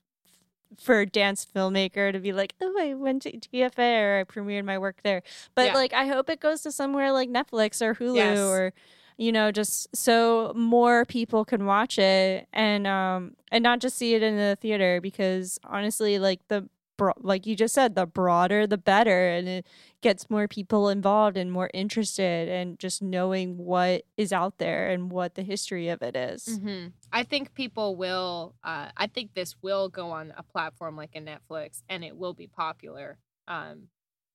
for 0.78 1.00
a 1.00 1.06
dance 1.06 1.48
filmmaker 1.56 2.12
to 2.12 2.20
be 2.20 2.34
like, 2.34 2.54
oh, 2.62 2.76
I 2.80 2.94
went 2.94 3.22
to 3.24 3.32
DFA 3.32 4.02
or 4.04 4.20
I 4.20 4.24
premiered 4.26 4.66
my 4.66 4.78
work 4.78 4.98
there. 5.04 5.24
But 5.56 5.68
Yeah. 5.68 5.74
like, 5.74 5.94
I 5.94 6.08
hope 6.08 6.30
it 6.30 6.40
goes 6.40 6.62
to 6.64 6.72
somewhere 6.72 7.12
like 7.12 7.30
Netflix 7.30 7.82
or 7.82 7.96
Hulu 7.96 8.16
Yes. 8.16 8.38
or 8.38 8.74
you 9.18 9.32
know 9.32 9.52
just 9.52 9.88
so 9.96 10.54
more 10.56 11.06
people 11.06 11.44
can 11.44 11.66
watch 11.66 11.98
it 11.98 12.48
and 12.54 12.88
um 12.88 13.34
and 13.52 13.64
not 13.64 13.80
just 13.80 13.98
see 13.98 14.14
it 14.14 14.24
in 14.24 14.38
the 14.38 14.58
theater 14.62 15.02
because 15.02 15.60
honestly 15.66 16.20
like 16.20 16.40
the 16.48 16.70
bro- 16.98 17.14
like 17.20 17.46
you 17.46 17.56
just 17.56 17.74
said 17.74 17.96
the 17.96 18.06
broader 18.06 18.68
the 18.68 18.78
better 18.78 19.30
and 19.30 19.48
it 19.48 19.66
gets 20.02 20.30
more 20.30 20.48
people 20.48 20.90
involved 20.90 21.38
and 21.38 21.52
more 21.52 21.70
interested 21.74 22.50
and 22.50 22.78
just 22.80 23.02
knowing 23.02 23.58
what 23.58 24.04
is 24.18 24.34
out 24.34 24.58
there 24.58 24.90
and 24.90 25.12
what 25.12 25.36
the 25.36 25.44
history 25.44 25.90
of 25.90 26.02
it 26.02 26.16
is. 26.16 26.60
hmm 26.62 26.88
I 27.12 27.24
think 27.24 27.54
people 27.54 27.96
will. 27.96 28.54
Uh, 28.64 28.90
I 28.98 29.08
think 29.08 29.34
this 29.34 29.56
will 29.62 29.88
go 29.88 30.12
on 30.12 30.34
a 30.38 30.44
platform 30.44 30.98
like 30.98 31.16
a 31.16 31.22
Netflix, 31.22 31.82
and 31.88 32.04
it 32.04 32.18
will 32.18 32.34
be 32.34 32.48
popular 32.48 33.18
um, 33.48 33.84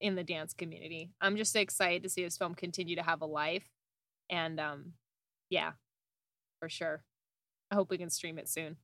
in 0.00 0.14
the 0.14 0.24
dance 0.24 0.54
community. 0.54 1.10
I'm 1.20 1.36
just 1.36 1.54
excited 1.54 2.02
to 2.02 2.08
see 2.08 2.24
this 2.24 2.38
film 2.38 2.54
continue 2.54 2.96
to 2.96 3.02
have 3.02 3.20
a 3.20 3.26
life, 3.26 3.68
and 4.32 4.58
um, 4.58 4.94
yeah, 5.50 5.72
for 6.58 6.68
sure. 6.68 7.04
I 7.70 7.76
hope 7.76 7.90
we 7.90 7.98
can 7.98 8.10
stream 8.10 8.38
it 8.38 8.48
soon. 8.48 8.76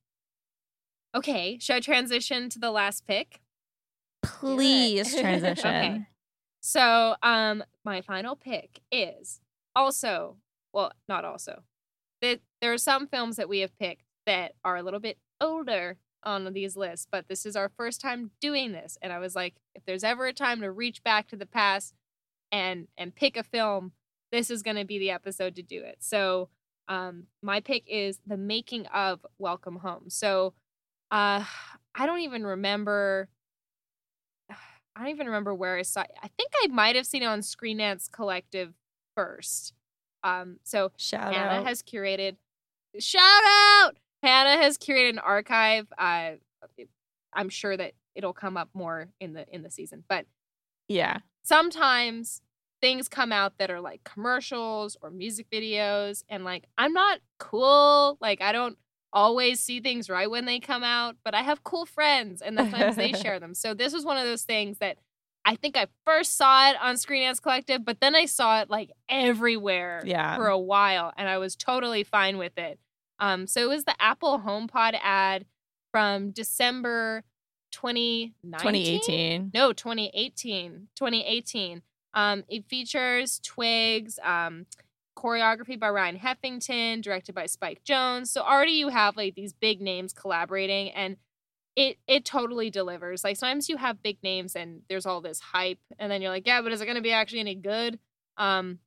Okay, 1.15 1.57
should 1.59 1.75
I 1.75 1.79
transition 1.79 2.49
to 2.49 2.59
the 2.59 2.71
last 2.71 3.05
pick? 3.05 3.41
Please 4.23 5.15
transition. 5.19 5.67
Okay. 5.67 6.07
So, 6.61 7.15
um, 7.23 7.63
my 7.83 8.01
final 8.01 8.35
pick 8.35 8.81
is 8.91 9.41
also, 9.75 10.37
well, 10.71 10.91
not 11.07 11.25
also. 11.25 11.63
That 12.21 12.41
there 12.61 12.73
are 12.73 12.77
some 12.77 13.07
films 13.07 13.37
that 13.37 13.49
we 13.49 13.59
have 13.59 13.77
picked 13.79 14.03
that 14.25 14.53
are 14.63 14.77
a 14.77 14.83
little 14.83 14.99
bit 14.99 15.17
older 15.41 15.97
on 16.23 16.51
these 16.53 16.75
lists, 16.75 17.07
but 17.09 17.27
this 17.27 17.45
is 17.45 17.55
our 17.55 17.69
first 17.69 18.01
time 18.01 18.31
doing 18.41 18.73
this, 18.73 18.97
and 19.01 19.11
I 19.11 19.19
was 19.19 19.35
like, 19.35 19.55
if 19.73 19.83
there's 19.85 20.03
ever 20.03 20.27
a 20.27 20.33
time 20.33 20.61
to 20.61 20.71
reach 20.71 21.01
back 21.03 21.27
to 21.29 21.37
the 21.37 21.45
past 21.45 21.95
and 22.51 22.87
and 22.97 23.15
pick 23.15 23.37
a 23.37 23.43
film, 23.43 23.93
this 24.31 24.49
is 24.49 24.63
going 24.63 24.77
to 24.77 24.85
be 24.85 24.99
the 24.99 25.11
episode 25.11 25.55
to 25.55 25.63
do 25.63 25.81
it. 25.83 25.97
So, 25.99 26.49
um, 26.87 27.25
my 27.41 27.59
pick 27.59 27.83
is 27.87 28.19
the 28.25 28.37
making 28.37 28.87
of 28.87 29.25
Welcome 29.37 29.77
Home. 29.77 30.05
So, 30.09 30.53
uh, 31.11 31.43
I 31.95 32.05
don't 32.05 32.21
even 32.21 32.45
remember. 32.45 33.29
I 34.49 35.03
don't 35.03 35.09
even 35.09 35.27
remember 35.27 35.53
where 35.53 35.77
I 35.77 35.83
saw. 35.83 36.01
I 36.01 36.29
think 36.37 36.51
I 36.63 36.67
might 36.67 36.95
have 36.95 37.05
seen 37.05 37.23
it 37.23 37.27
on 37.27 37.41
Screen 37.41 37.77
Dance 37.77 38.09
Collective 38.11 38.73
first. 39.15 39.73
Um, 40.23 40.57
so 40.63 40.91
Shout 40.97 41.33
Hannah 41.33 41.59
out. 41.59 41.67
has 41.67 41.81
curated. 41.81 42.35
Shout 42.99 43.21
out! 43.23 43.97
Hannah 44.23 44.61
has 44.61 44.77
curated 44.77 45.11
an 45.11 45.19
archive. 45.19 45.87
Uh, 45.97 46.31
I'm 47.33 47.49
sure 47.49 47.77
that 47.77 47.93
it'll 48.15 48.33
come 48.33 48.57
up 48.57 48.69
more 48.73 49.07
in 49.19 49.33
the 49.33 49.45
in 49.53 49.63
the 49.63 49.69
season, 49.69 50.03
but 50.09 50.25
yeah. 50.87 51.19
sometimes 51.43 52.41
things 52.81 53.07
come 53.09 53.31
out 53.31 53.57
that 53.57 53.69
are 53.69 53.81
like 53.81 54.03
commercials 54.03 54.95
or 55.01 55.09
music 55.09 55.47
videos 55.51 56.23
and 56.29 56.43
like 56.43 56.65
I'm 56.77 56.93
not 56.93 57.19
cool 57.37 58.17
like 58.21 58.41
I 58.41 58.51
don't 58.51 58.77
always 59.11 59.59
see 59.59 59.79
things 59.79 60.09
right 60.09 60.29
when 60.29 60.45
they 60.45 60.59
come 60.59 60.83
out 60.83 61.15
but 61.23 61.33
I 61.33 61.41
have 61.41 61.63
cool 61.63 61.85
friends 61.85 62.41
and 62.41 62.57
the 62.57 62.61
sometimes 62.69 62.95
they 62.95 63.11
share 63.21 63.39
them 63.39 63.53
so 63.53 63.73
this 63.73 63.91
was 63.93 64.05
one 64.05 64.17
of 64.17 64.23
those 64.25 64.43
things 64.43 64.77
that 64.79 64.97
I 65.45 65.55
think 65.55 65.75
I 65.75 65.87
first 66.05 66.37
saw 66.37 66.69
it 66.69 66.75
on 66.81 66.95
Screen 66.97 67.23
Dance 67.23 67.39
Collective 67.39 67.83
but 67.83 67.99
then 68.01 68.15
I 68.15 68.25
saw 68.25 68.61
it 68.61 68.69
like 68.69 68.91
everywhere 69.09 70.01
Yeah. 70.05 70.35
for 70.37 70.47
a 70.47 70.57
while 70.59 71.11
and 71.17 71.27
I 71.27 71.37
was 71.39 71.55
totally 71.55 72.03
fine 72.03 72.37
with 72.37 72.57
it 72.57 72.79
um 73.19 73.47
so 73.47 73.61
it 73.61 73.67
was 73.69 73.85
the 73.85 73.95
Apple 73.99 74.39
HomePod 74.45 74.97
ad 75.01 75.45
from 75.91 76.29
December 76.31 77.23
2019 77.71 78.99
2018. 79.01 79.51
no 79.53 79.73
2018 79.73 80.87
2018 80.95 81.81
um 82.13 82.43
it 82.49 82.65
features 82.65 83.39
twigs 83.43 84.19
um 84.23 84.65
choreography 85.17 85.77
by 85.79 85.89
ryan 85.89 86.17
heffington 86.17 87.01
directed 87.01 87.35
by 87.35 87.45
spike 87.45 87.81
jonze 87.83 88.27
so 88.27 88.41
already 88.41 88.71
you 88.71 88.87
have 88.89 89.17
like 89.17 89.35
these 89.35 89.53
big 89.53 89.81
names 89.81 90.13
collaborating 90.13 90.89
and 90.91 91.17
it 91.75 91.97
it 92.07 92.25
totally 92.25 92.69
delivers. 92.69 93.23
Like 93.23 93.37
sometimes 93.37 93.69
you 93.69 93.77
have 93.77 94.03
big 94.03 94.17
names 94.21 94.53
and 94.55 94.81
there's 94.89 95.05
all 95.05 95.21
this 95.21 95.39
hype 95.39 95.79
and 95.97 96.11
then 96.11 96.21
you're 96.21 96.31
like 96.31 96.45
yeah 96.45 96.61
but 96.61 96.73
is 96.73 96.81
it 96.81 96.85
going 96.85 96.95
to 96.97 97.01
be 97.01 97.13
actually 97.13 97.39
any 97.39 97.55
good? 97.55 97.99
Um 98.37 98.79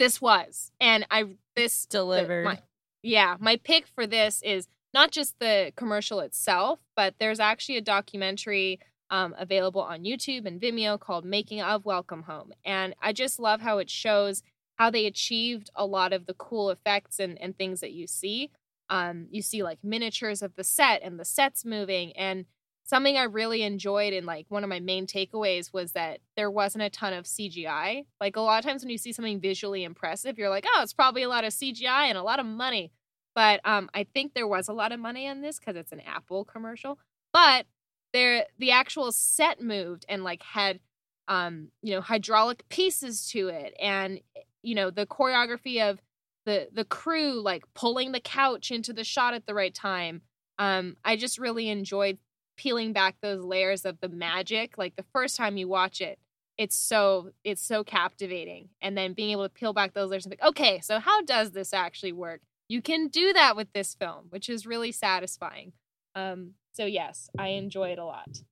this 0.00 0.20
was 0.20 0.72
and 0.80 1.06
i 1.10 1.24
this 1.54 1.84
the- 1.86 1.98
Delivered. 1.98 2.44
my- 2.44 2.62
yeah, 3.02 3.36
my 3.38 3.56
pick 3.62 3.86
for 3.86 4.06
this 4.08 4.42
is 4.42 4.66
not 4.92 5.12
just 5.12 5.38
the 5.38 5.72
commercial 5.76 6.18
itself, 6.18 6.80
but 6.96 7.14
there's 7.20 7.38
actually 7.38 7.76
a 7.76 7.80
documentary 7.82 8.80
um, 9.10 9.34
available 9.38 9.80
on 9.80 10.04
YouTube 10.04 10.46
and 10.46 10.60
Vimeo 10.60 10.98
called 10.98 11.24
Making 11.24 11.62
of 11.62 11.84
Welcome 11.84 12.22
Home. 12.24 12.52
And 12.64 12.94
I 13.00 13.12
just 13.12 13.38
love 13.38 13.60
how 13.60 13.78
it 13.78 13.90
shows 13.90 14.42
how 14.76 14.90
they 14.90 15.06
achieved 15.06 15.70
a 15.74 15.86
lot 15.86 16.12
of 16.12 16.26
the 16.26 16.34
cool 16.34 16.70
effects 16.70 17.18
and, 17.18 17.40
and 17.40 17.56
things 17.56 17.80
that 17.80 17.92
you 17.92 18.06
see. 18.06 18.50
Um, 18.88 19.26
you 19.30 19.42
see 19.42 19.62
like 19.62 19.78
miniatures 19.82 20.42
of 20.42 20.54
the 20.54 20.64
set 20.64 21.02
and 21.02 21.18
the 21.18 21.24
sets 21.24 21.64
moving. 21.64 22.12
And 22.16 22.44
something 22.84 23.16
I 23.16 23.24
really 23.24 23.62
enjoyed 23.62 24.12
and 24.12 24.26
like 24.26 24.46
one 24.48 24.62
of 24.62 24.70
my 24.70 24.80
main 24.80 25.06
takeaways 25.06 25.72
was 25.72 25.92
that 25.92 26.20
there 26.36 26.50
wasn't 26.50 26.84
a 26.84 26.90
ton 26.90 27.12
of 27.12 27.24
CGI. 27.24 28.04
Like 28.20 28.36
a 28.36 28.40
lot 28.40 28.58
of 28.58 28.68
times 28.68 28.82
when 28.82 28.90
you 28.90 28.98
see 28.98 29.12
something 29.12 29.40
visually 29.40 29.82
impressive, 29.82 30.38
you're 30.38 30.50
like, 30.50 30.66
oh, 30.68 30.82
it's 30.82 30.92
probably 30.92 31.22
a 31.22 31.28
lot 31.28 31.44
of 31.44 31.52
CGI 31.52 32.08
and 32.08 32.18
a 32.18 32.22
lot 32.22 32.38
of 32.38 32.46
money. 32.46 32.92
But 33.34 33.60
um, 33.64 33.90
I 33.92 34.04
think 34.04 34.34
there 34.34 34.46
was 34.46 34.68
a 34.68 34.72
lot 34.72 34.92
of 34.92 35.00
money 35.00 35.28
on 35.28 35.42
this 35.42 35.58
because 35.58 35.76
it's 35.76 35.92
an 35.92 36.00
Apple 36.00 36.44
commercial. 36.44 36.98
But 37.32 37.66
there, 38.12 38.46
the 38.58 38.70
actual 38.70 39.12
set 39.12 39.60
moved 39.60 40.04
and 40.08 40.24
like 40.24 40.42
had, 40.42 40.80
um, 41.28 41.68
you 41.82 41.94
know, 41.94 42.00
hydraulic 42.00 42.68
pieces 42.68 43.26
to 43.30 43.48
it, 43.48 43.74
and 43.80 44.20
you 44.62 44.74
know 44.74 44.90
the 44.90 45.06
choreography 45.06 45.82
of 45.82 46.00
the 46.44 46.68
the 46.72 46.84
crew 46.84 47.40
like 47.40 47.64
pulling 47.74 48.12
the 48.12 48.20
couch 48.20 48.70
into 48.70 48.92
the 48.92 49.04
shot 49.04 49.34
at 49.34 49.46
the 49.46 49.54
right 49.54 49.74
time. 49.74 50.22
Um, 50.58 50.96
I 51.04 51.16
just 51.16 51.38
really 51.38 51.68
enjoyed 51.68 52.18
peeling 52.56 52.92
back 52.92 53.16
those 53.20 53.44
layers 53.44 53.84
of 53.84 54.00
the 54.00 54.08
magic. 54.08 54.78
Like 54.78 54.96
the 54.96 55.04
first 55.12 55.36
time 55.36 55.56
you 55.56 55.68
watch 55.68 56.00
it, 56.00 56.18
it's 56.56 56.76
so 56.76 57.30
it's 57.44 57.62
so 57.62 57.84
captivating, 57.84 58.70
and 58.80 58.96
then 58.96 59.12
being 59.12 59.32
able 59.32 59.44
to 59.44 59.50
peel 59.50 59.72
back 59.72 59.92
those 59.92 60.10
layers 60.10 60.24
and 60.24 60.30
be 60.30 60.38
like, 60.40 60.48
okay, 60.50 60.80
so 60.80 60.98
how 60.98 61.22
does 61.22 61.52
this 61.52 61.74
actually 61.74 62.12
work? 62.12 62.40
You 62.68 62.82
can 62.82 63.08
do 63.08 63.32
that 63.32 63.56
with 63.56 63.72
this 63.72 63.94
film, 63.94 64.26
which 64.30 64.48
is 64.48 64.66
really 64.66 64.92
satisfying. 64.92 65.72
Um, 66.14 66.52
so 66.76 66.84
yes, 66.84 67.30
I 67.38 67.48
enjoy 67.48 67.88
it 67.90 67.98
a 67.98 68.04
lot. 68.04 68.42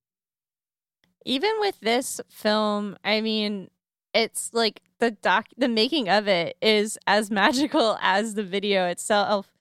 even 1.25 1.51
with 1.59 1.79
this 1.79 2.19
film, 2.27 2.97
I 3.03 3.21
mean, 3.21 3.69
it's 4.13 4.49
like 4.51 4.81
the 4.99 5.11
doc, 5.11 5.47
the 5.55 5.67
making 5.67 6.09
of 6.09 6.27
it 6.27 6.57
is 6.61 6.97
as 7.05 7.29
magical 7.41 7.99
as 8.01 8.33
the 8.33 8.43
video 8.43 8.87
itself. 8.87 9.51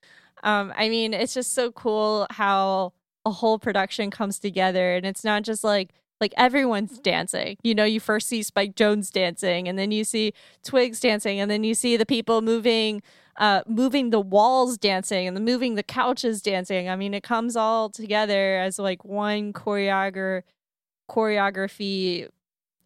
Um, 0.42 0.72
I 0.76 0.88
mean, 0.88 1.12
it's 1.12 1.34
just 1.34 1.52
so 1.52 1.72
cool 1.72 2.26
how 2.30 2.92
a 3.26 3.30
whole 3.30 3.58
production 3.58 4.10
comes 4.10 4.38
together, 4.38 4.94
and 4.94 5.04
it's 5.04 5.24
not 5.24 5.42
just 5.42 5.62
like 5.62 5.90
like 6.20 6.32
everyone's 6.38 6.98
dancing. 6.98 7.56
You 7.62 7.74
know, 7.74 7.84
you 7.84 8.00
first 8.00 8.28
see 8.28 8.42
Spike 8.42 8.76
Jonze 8.76 9.10
dancing, 9.10 9.68
and 9.68 9.78
then 9.78 9.90
you 9.90 10.04
see 10.04 10.32
Twigs 10.62 11.00
dancing, 11.00 11.38
and 11.38 11.50
then 11.50 11.64
you 11.64 11.74
see 11.74 11.98
the 11.98 12.06
people 12.06 12.40
moving 12.40 13.02
uh 13.36 13.62
moving 13.66 14.10
the 14.10 14.20
walls 14.20 14.78
dancing 14.78 15.26
and 15.26 15.36
the 15.36 15.40
moving 15.40 15.74
the 15.74 15.82
couches 15.82 16.42
dancing. 16.42 16.88
I 16.88 16.96
mean, 16.96 17.14
it 17.14 17.22
comes 17.22 17.56
all 17.56 17.90
together 17.90 18.58
as 18.58 18.78
like 18.78 19.04
one 19.04 19.52
choreographer 19.52 20.42
choreography 21.10 22.28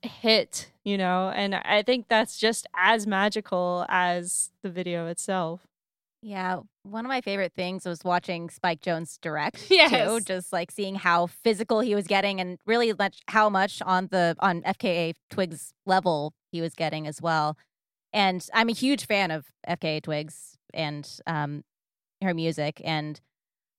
hit, 0.02 0.70
you 0.84 0.98
know, 0.98 1.30
and 1.34 1.54
I 1.54 1.82
think 1.82 2.06
that's 2.08 2.38
just 2.38 2.66
as 2.74 3.06
magical 3.06 3.86
as 3.88 4.50
the 4.62 4.70
video 4.70 5.06
itself. 5.06 5.60
Yeah, 6.20 6.60
one 6.82 7.04
of 7.04 7.08
my 7.08 7.20
favorite 7.20 7.52
things 7.54 7.86
was 7.86 8.02
watching 8.02 8.50
Spike 8.50 8.80
Jonze 8.80 9.20
direct 9.20 9.68
too. 9.68 10.20
Just 10.20 10.52
like 10.52 10.70
seeing 10.70 10.96
how 10.96 11.26
physical 11.26 11.80
he 11.80 11.94
was 11.94 12.06
getting, 12.06 12.40
and 12.40 12.58
really 12.66 12.92
much 12.98 13.20
how 13.28 13.48
much 13.48 13.80
on 13.82 14.08
the 14.10 14.34
on 14.40 14.62
FKA 14.62 15.14
Twigs 15.30 15.72
level 15.86 16.32
he 16.50 16.60
was 16.60 16.74
getting 16.74 17.06
as 17.06 17.22
well. 17.22 17.56
And 18.12 18.46
I'm 18.54 18.68
a 18.68 18.72
huge 18.72 19.06
fan 19.06 19.30
of 19.30 19.46
FKA 19.68 20.02
Twigs 20.02 20.56
and 20.72 21.08
um, 21.26 21.64
her 22.22 22.34
music, 22.34 22.80
and 22.84 23.20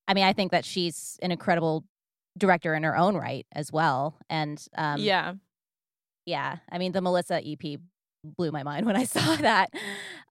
I 0.07 0.13
mean 0.13 0.23
I 0.23 0.33
think 0.33 0.51
that 0.51 0.65
she's 0.65 1.17
an 1.21 1.31
incredible 1.31 1.83
director 2.37 2.73
in 2.73 2.83
her 2.83 2.95
own 2.97 3.15
right 3.15 3.45
as 3.53 3.71
well. 3.71 4.17
And 4.29 4.63
um, 4.77 4.99
yeah. 4.99 5.33
yeah 6.25 6.57
i 6.71 6.77
mean 6.77 6.91
the 6.91 7.01
M3LL155X 7.01 7.75
ep 7.75 7.81
blew 8.23 8.51
my 8.51 8.63
mind 8.63 8.85
when 8.85 8.95
i 8.95 9.03
saw 9.15 9.35
that 9.37 9.73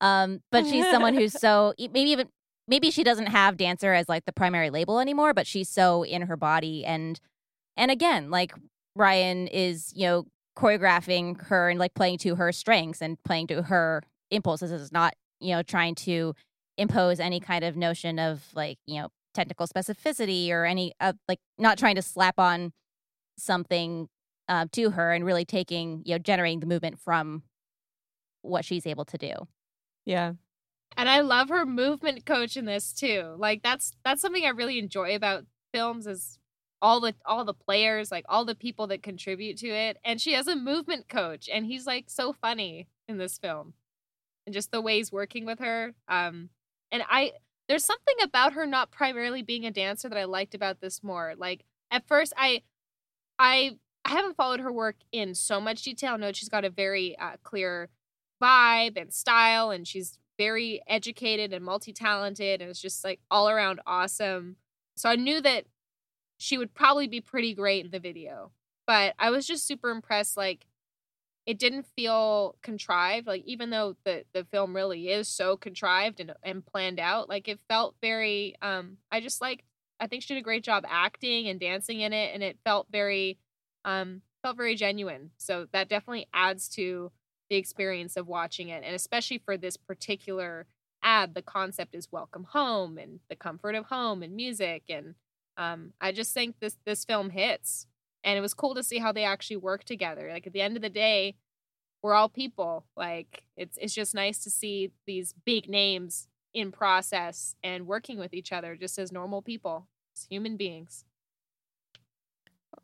um 0.01 0.41
but 0.53 0.67
she's 0.67 0.85
someone 0.91 1.15
who's 1.15 1.33
so 1.41 1.75
maybe 1.79 2.11
even 2.11 2.29
maybe 2.67 2.91
she 2.91 3.03
doesn't 3.03 3.27
have 3.27 3.57
dancer 3.57 3.95
as 3.95 4.09
like 4.09 4.25
the 4.27 4.33
primary 4.33 4.71
label 4.71 5.01
anymore 5.01 5.33
but 5.33 5.47
she's 5.47 5.69
so 5.69 6.03
in 6.03 6.23
her 6.23 6.37
body 6.37 6.85
and 6.85 7.19
and 7.77 7.91
again 7.91 8.31
like 8.31 8.53
ryan 8.95 9.47
is 9.49 9.93
you 9.95 10.07
know 10.07 10.27
choreographing 10.59 11.41
her 11.47 11.71
and 11.71 11.79
like 11.79 11.95
playing 11.95 12.19
to 12.19 12.35
her 12.35 12.51
strengths 12.51 13.01
and 13.01 13.23
playing 13.23 13.47
to 13.47 13.63
her 13.63 14.03
impulses. 14.31 14.73
is 14.73 14.91
not, 14.91 15.15
you 15.41 15.55
know, 15.55 15.63
trying 15.63 15.95
to 15.95 16.35
impose 16.77 17.21
any 17.21 17.39
kind 17.39 17.65
of 17.65 17.77
notion 17.77 18.19
of 18.19 18.45
like, 18.55 18.79
you 18.87 19.01
know, 19.01 19.09
technical 19.35 19.67
specificity 19.69 20.51
or 20.51 20.65
any 20.65 20.93
uh, 21.01 21.13
like 21.29 21.39
not 21.59 21.79
trying 21.79 21.95
to 21.95 22.03
slap 22.03 22.39
on 22.39 22.73
something 23.39 24.09
uh, 24.49 24.67
to 24.73 24.91
her 24.91 25.13
and 25.13 25.25
really 25.25 25.45
taking, 25.45 26.03
you 26.05 26.15
know, 26.15 26.19
generating 26.19 26.61
the 26.61 26.67
movement 26.67 26.99
from 26.99 27.43
what 28.43 28.65
she's 28.65 28.87
able 28.87 29.05
to 29.05 29.19
do. 29.19 29.33
Yeah. 30.05 30.33
And 30.97 31.09
I 31.09 31.21
love 31.21 31.51
her 31.51 31.65
movement 31.67 32.27
coach 32.27 32.57
in 32.57 32.65
this 32.65 32.93
too. 32.93 33.37
Like 33.39 33.63
that's 33.63 33.93
that's 34.05 34.21
something 34.21 34.45
I 34.45 34.49
really 34.49 34.79
enjoy 34.79 35.15
about 35.15 35.45
films 35.73 36.07
is 36.07 36.38
all 36.81 37.01
the 37.01 37.15
all 37.25 37.45
the 37.45 37.55
players, 37.55 38.11
like 38.11 38.25
all 38.29 38.45
the 38.45 38.55
people 38.55 38.87
that 38.89 39.03
contribute 39.03 39.57
to 39.59 39.69
it. 39.69 39.99
And 40.05 40.21
she 40.21 40.33
has 40.35 40.47
a 40.47 40.57
movement 40.57 41.09
coach 41.09 41.49
and 41.53 41.67
he's 41.67 41.87
like 41.87 42.09
so 42.09 42.33
funny 42.33 42.89
in 43.09 43.19
this 43.19 43.39
film. 43.39 43.75
And 44.47 44.55
just 44.55 44.71
the 44.71 44.81
way 44.81 44.97
he's 44.97 45.13
working 45.13 45.45
with 45.45 45.59
her. 45.59 45.95
Um 46.09 46.51
and 46.93 47.03
I 47.09 47.33
there's 47.69 47.85
something 47.85 48.17
about 48.23 48.55
her 48.55 48.67
not 48.67 48.91
primarily 48.91 49.43
being 49.43 49.67
a 49.67 49.71
dancer 49.71 50.09
that 50.09 50.19
I 50.19 50.25
liked 50.25 50.55
about 50.55 50.81
this 50.81 51.03
more. 51.03 51.35
Like 51.37 51.65
at 51.91 52.07
first 52.07 52.33
I 52.37 52.63
I 53.39 53.77
I 54.05 54.11
haven't 54.11 54.37
followed 54.37 54.61
her 54.61 54.73
work 54.73 54.97
in 55.13 55.35
so 55.35 55.61
much 55.61 55.83
detail. 55.83 56.17
Know 56.17 56.33
she's 56.33 56.49
got 56.49 56.65
a 56.65 56.71
very 56.71 57.19
uh, 57.19 57.37
clear 57.43 57.89
vibe 58.43 58.97
and 58.97 59.13
style 59.13 59.71
and 59.71 59.87
she's 59.87 60.19
very 60.39 60.81
educated 60.87 61.53
and 61.53 61.65
multi-talented 61.65 62.61
and 62.63 62.71
it's 62.71 62.81
just 62.81 63.05
like 63.05 63.21
all 63.31 63.49
around 63.49 63.81
awesome. 63.87 64.57
So 64.97 65.11
I 65.11 65.17
knew 65.17 65.41
that 65.41 65.65
she 66.39 66.57
would 66.57 66.75
probably 66.75 67.07
be 67.07 67.21
pretty 67.21 67.55
great 67.55 67.85
in 67.85 67.91
the 67.91 68.01
video. 68.01 68.53
But 68.87 69.15
I 69.19 69.31
was 69.31 69.47
just 69.47 69.67
super 69.67 69.91
impressed 69.91 70.37
like 70.37 70.67
it 71.45 71.59
didn't 71.59 71.87
feel 71.97 72.57
contrived 72.63 73.27
like 73.27 73.43
even 73.45 73.71
though 73.71 73.97
the 74.05 74.25
the 74.35 74.45
film 74.45 74.77
really 74.77 75.09
is 75.09 75.29
so 75.29 75.57
contrived 75.57 76.21
and 76.21 76.33
and 76.43 76.65
planned 76.65 77.01
out 77.01 77.29
like 77.29 77.49
it 77.49 77.59
felt 77.69 77.97
very 78.03 78.55
um 78.61 78.99
I 79.11 79.21
just 79.21 79.41
like 79.41 79.65
I 79.99 80.07
think 80.07 80.23
she 80.23 80.35
did 80.35 80.41
a 80.41 80.45
great 80.45 80.63
job 80.63 80.85
acting 80.89 81.49
and 81.49 81.59
dancing 81.59 82.01
in 82.01 82.13
it 82.13 82.35
and 82.35 82.43
it 82.43 82.59
felt 82.65 82.89
very 82.91 83.39
um 83.85 84.23
felt 84.43 84.57
very 84.57 84.75
genuine. 84.75 85.31
So 85.37 85.67
that 85.73 85.89
definitely 85.89 86.27
adds 86.33 86.69
to 86.71 87.11
the 87.51 87.57
experience 87.57 88.17
of 88.17 88.27
watching 88.27 88.69
it. 88.69 88.83
And 88.85 88.95
especially 88.95 89.39
for 89.39 89.57
this 89.57 89.77
particular 89.77 90.67
ad, 91.03 91.35
the 91.35 91.43
concept 91.43 91.95
is 91.95 92.13
welcome 92.13 92.45
home 92.45 92.99
and 92.99 93.21
the 93.29 93.37
comfort 93.37 93.75
of 93.75 93.87
home 93.87 94.23
and 94.23 94.35
music. 94.37 94.85
And 94.89 95.15
um, 95.59 95.93
I 96.01 96.13
just 96.13 96.33
think 96.33 96.57
this 96.61 96.77
this 96.87 97.05
film 97.05 97.31
hits. 97.31 97.87
And 98.25 98.37
it 98.37 98.41
was 98.41 98.55
cool 98.55 98.75
to 98.75 98.83
see 98.83 98.99
how 98.99 99.13
they 99.13 99.25
actually 99.25 99.57
work 99.57 99.85
together. 99.85 100.31
Like 100.33 100.47
at 100.47 100.53
the 100.53 100.61
end 100.61 100.77
of 100.77 100.83
the 100.83 100.89
day, 100.89 101.37
we're 102.03 102.15
all 102.15 102.29
people. 102.29 102.85
Like 102.97 103.43
it's 103.57 103.77
it's 103.81 103.95
just 103.95 104.15
nice 104.15 104.39
to 104.45 104.51
see 104.51 104.93
these 105.07 105.35
big 105.45 105.69
names 105.69 106.29
in 106.55 106.73
process 106.73 107.55
and 107.63 107.87
working 107.87 108.19
with 108.19 108.33
each 108.33 108.53
other 108.53 108.77
just 108.77 108.99
as 108.99 109.13
normal 109.13 109.43
people, 109.43 109.89
as 110.17 110.27
human 110.31 110.57
beings. 110.57 111.05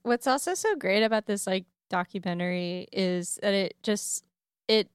What's 0.02 0.26
also 0.26 0.54
so 0.54 0.76
great 0.76 1.02
about 1.02 1.26
this 1.26 1.46
like 1.46 1.64
documentary 1.90 2.88
is 2.92 3.38
that 3.42 3.54
it 3.54 3.76
just 3.82 4.24
it 4.68 4.88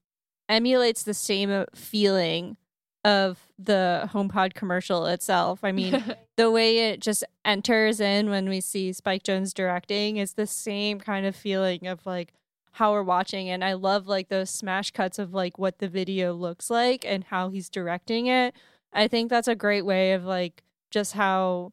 emulates 0.48 1.02
the 1.02 1.14
same 1.14 1.50
uh, 1.50 1.64
feeling 1.74 2.56
of 3.04 3.38
the 3.58 4.08
HomePod 4.12 4.54
commercial 4.54 5.06
itself. 5.06 5.60
I 5.62 5.72
mean, 5.72 6.04
the 6.36 6.50
way 6.50 6.90
it 6.90 7.00
just 7.00 7.24
enters 7.44 8.00
in 8.00 8.30
when 8.30 8.48
we 8.48 8.60
see 8.60 8.92
Spike 8.92 9.22
Jonze 9.22 9.54
directing 9.54 10.16
is 10.16 10.34
the 10.34 10.46
same 10.46 11.00
kind 11.00 11.26
of 11.26 11.34
feeling 11.34 11.86
of 11.86 12.04
like 12.06 12.32
how 12.72 12.92
we're 12.92 13.02
watching 13.02 13.48
and 13.48 13.64
I 13.64 13.72
love 13.72 14.06
like 14.06 14.28
those 14.28 14.50
smash 14.50 14.90
cuts 14.90 15.18
of 15.18 15.34
like 15.34 15.58
what 15.58 15.78
the 15.78 15.88
video 15.88 16.32
looks 16.32 16.70
like 16.70 17.04
and 17.04 17.24
how 17.24 17.50
he's 17.50 17.68
directing 17.68 18.26
it. 18.26 18.54
I 18.92 19.08
think 19.08 19.30
that's 19.30 19.48
a 19.48 19.54
great 19.54 19.84
way 19.84 20.12
of 20.12 20.24
like 20.24 20.62
just 20.90 21.14
how 21.14 21.72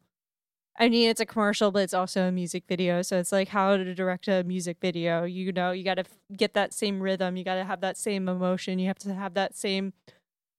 I 0.80 0.88
mean, 0.88 1.10
it's 1.10 1.20
a 1.20 1.26
commercial, 1.26 1.72
but 1.72 1.80
it's 1.82 1.94
also 1.94 2.22
a 2.22 2.32
music 2.32 2.64
video. 2.68 3.02
So 3.02 3.18
it's 3.18 3.32
like 3.32 3.48
how 3.48 3.76
to 3.76 3.94
direct 3.94 4.28
a 4.28 4.44
music 4.44 4.76
video. 4.80 5.24
You 5.24 5.50
know, 5.50 5.72
you 5.72 5.82
got 5.82 5.96
to 5.96 6.02
f- 6.02 6.18
get 6.36 6.54
that 6.54 6.72
same 6.72 7.00
rhythm. 7.00 7.36
You 7.36 7.42
got 7.42 7.56
to 7.56 7.64
have 7.64 7.80
that 7.80 7.98
same 7.98 8.28
emotion. 8.28 8.78
You 8.78 8.86
have 8.86 8.98
to 9.00 9.12
have 9.12 9.34
that 9.34 9.56
same 9.56 9.92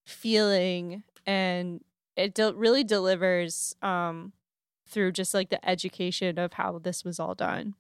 feeling. 0.06 1.04
And 1.26 1.82
it 2.18 2.34
de- 2.34 2.54
really 2.54 2.84
delivers 2.84 3.74
um, 3.82 4.34
through 4.90 5.14
just 5.14 5.34
like 5.34 5.50
the 5.50 5.68
education 5.68 6.38
of 6.38 6.54
how 6.54 6.80
this 6.80 7.04
was 7.04 7.20
all 7.20 7.36
done. 7.36 7.76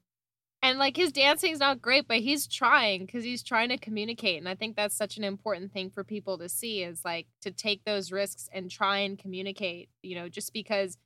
And 0.62 0.78
like 0.78 0.98
his 0.98 1.14
dancing's 1.14 1.60
not 1.60 1.82
great, 1.82 2.08
but 2.08 2.18
he's 2.18 2.46
trying 2.46 3.06
because 3.06 3.24
he's 3.24 3.44
trying 3.44 3.70
to 3.70 3.78
communicate. 3.78 4.40
And 4.40 4.50
I 4.50 4.56
think 4.56 4.76
that's 4.76 4.96
such 4.96 5.18
an 5.18 5.24
important 5.24 5.72
thing 5.72 5.90
for 5.90 6.04
people 6.04 6.38
to 6.38 6.50
see 6.50 6.84
is 6.84 7.06
like 7.06 7.28
to 7.42 7.52
take 7.52 7.86
those 7.86 8.12
risks 8.12 8.50
and 8.52 8.70
try 8.70 9.00
and 9.00 9.18
communicate, 9.18 9.90
you 10.04 10.16
know, 10.16 10.28
just 10.28 10.52
because 10.52 10.98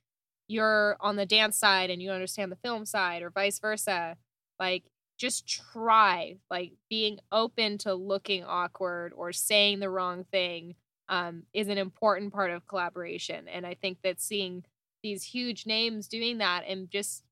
you're 0.48 0.96
on 1.00 1.16
the 1.16 1.26
dance 1.26 1.56
side 1.56 1.90
and 1.90 2.02
you 2.02 2.10
understand 2.10 2.52
the 2.52 2.56
film 2.56 2.84
side 2.84 3.22
or 3.22 3.30
vice 3.30 3.58
versa 3.58 4.16
like 4.58 4.84
just 5.16 5.46
try 5.46 6.36
like 6.50 6.72
being 6.90 7.18
open 7.32 7.78
to 7.78 7.94
looking 7.94 8.44
awkward 8.44 9.12
or 9.16 9.32
saying 9.32 9.80
the 9.80 9.88
wrong 9.88 10.24
thing 10.24 10.74
um, 11.08 11.44
is 11.52 11.68
an 11.68 11.78
important 11.78 12.32
part 12.32 12.50
of 12.50 12.66
collaboration 12.66 13.48
and 13.48 13.66
i 13.66 13.74
think 13.74 13.98
that 14.02 14.20
seeing 14.20 14.64
these 15.04 15.22
huge 15.22 15.66
names 15.66 16.08
doing 16.08 16.38
that 16.38 16.64
and 16.66 16.90
just 16.90 17.22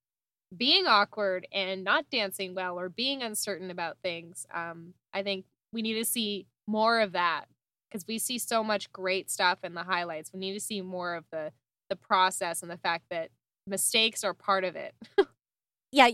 being 0.57 0.87
awkward 0.87 1.49
and 1.51 1.83
not 1.83 2.05
dancing 2.11 2.55
well 2.55 2.79
or 2.79 2.89
being 2.89 3.23
uncertain 3.23 3.71
about 3.71 3.97
things 4.03 4.47
um, 4.55 4.95
i 5.13 5.23
think 5.23 5.45
we 5.73 5.83
need 5.83 5.95
to 5.95 6.05
see 6.05 6.47
more 6.69 7.01
of 7.01 7.13
that 7.13 7.47
because 7.91 8.07
we 8.07 8.19
see 8.19 8.39
so 8.39 8.63
much 8.63 8.93
great 8.93 9.29
stuff 9.29 9.59
in 9.65 9.75
the 9.75 9.83
highlights 9.83 10.31
we 10.33 10.39
need 10.39 10.53
to 10.53 10.61
see 10.61 10.81
more 10.81 11.17
of 11.17 11.25
the 11.33 11.51
the 11.93 11.97
process 11.97 12.63
and 12.63 12.71
the 12.71 12.79
fact 12.79 13.05
that 13.11 13.29
mistakes 13.67 14.25
are 14.25 14.33
part 14.33 14.65
of 14.65 14.77
it. 14.77 14.95
yeah, 15.93 16.09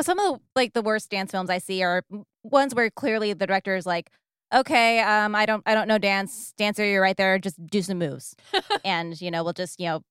some 0.00 0.18
of 0.18 0.34
the, 0.34 0.40
like 0.54 0.72
the 0.72 0.82
worst 0.82 1.10
dance 1.10 1.32
films 1.32 1.50
I 1.50 1.58
see 1.58 1.82
are 1.82 2.04
ones 2.44 2.74
where 2.74 2.88
clearly 2.90 3.32
the 3.32 3.46
director 3.46 3.74
is 3.74 3.84
like, 3.84 4.10
"Okay, 4.54 5.00
um, 5.00 5.34
I 5.34 5.44
don't, 5.44 5.62
I 5.66 5.74
don't 5.74 5.88
know 5.88 5.98
dance, 5.98 6.54
dancer, 6.56 6.84
you're 6.84 7.02
right 7.02 7.16
there, 7.16 7.38
just 7.38 7.64
do 7.66 7.82
some 7.82 7.98
moves," 7.98 8.36
and 8.84 9.20
you 9.20 9.30
know, 9.30 9.42
we'll 9.42 9.52
just 9.52 9.80
you 9.80 9.86
know, 9.86 10.02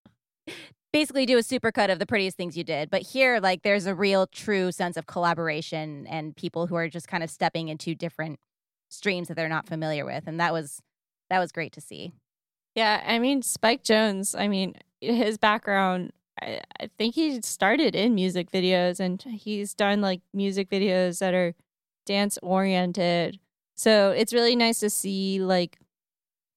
basically 0.93 1.25
do 1.25 1.37
a 1.37 1.41
supercut 1.41 1.91
of 1.91 1.99
the 1.99 2.05
prettiest 2.05 2.37
things 2.37 2.55
you 2.55 2.63
did. 2.63 2.89
But 2.89 3.01
here, 3.01 3.39
like, 3.41 3.63
there's 3.63 3.87
a 3.87 3.95
real, 3.95 4.27
true 4.27 4.71
sense 4.71 4.95
of 4.95 5.07
collaboration 5.07 6.07
and 6.07 6.35
people 6.35 6.67
who 6.67 6.75
are 6.75 6.87
just 6.87 7.09
kind 7.09 7.23
of 7.23 7.29
stepping 7.29 7.67
into 7.67 7.95
different 7.95 8.39
streams 8.89 9.27
that 9.27 9.33
they're 9.33 9.49
not 9.49 9.67
familiar 9.67 10.05
with, 10.05 10.23
and 10.27 10.39
that 10.39 10.53
was 10.53 10.81
that 11.29 11.39
was 11.39 11.51
great 11.51 11.73
to 11.73 11.81
see. 11.81 12.13
Yeah, 12.75 13.03
I 13.05 13.19
mean 13.19 13.41
Spike 13.41 13.83
Jonze. 13.83 14.39
I 14.39 14.47
mean 14.47 14.75
his 15.01 15.37
background 15.37 16.11
I, 16.41 16.61
I 16.79 16.89
think 16.97 17.15
he 17.15 17.41
started 17.41 17.95
in 17.95 18.15
music 18.15 18.51
videos 18.51 18.99
and 18.99 19.21
he's 19.21 19.73
done 19.73 20.01
like 20.01 20.21
music 20.33 20.69
videos 20.69 21.19
that 21.19 21.33
are 21.33 21.53
dance 22.05 22.37
oriented. 22.41 23.39
So 23.75 24.11
it's 24.11 24.33
really 24.33 24.55
nice 24.55 24.79
to 24.79 24.89
see 24.89 25.39
like 25.39 25.79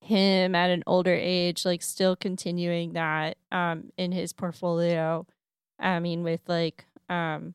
him 0.06 0.54
at 0.54 0.70
an 0.70 0.82
older 0.86 1.14
age, 1.14 1.64
like 1.64 1.82
still 1.82 2.16
continuing 2.16 2.94
that 2.94 3.36
um 3.52 3.92
in 3.96 4.12
his 4.12 4.32
portfolio. 4.32 5.26
I 5.78 6.00
mean, 6.00 6.22
with 6.22 6.42
like 6.46 6.86
um 7.08 7.54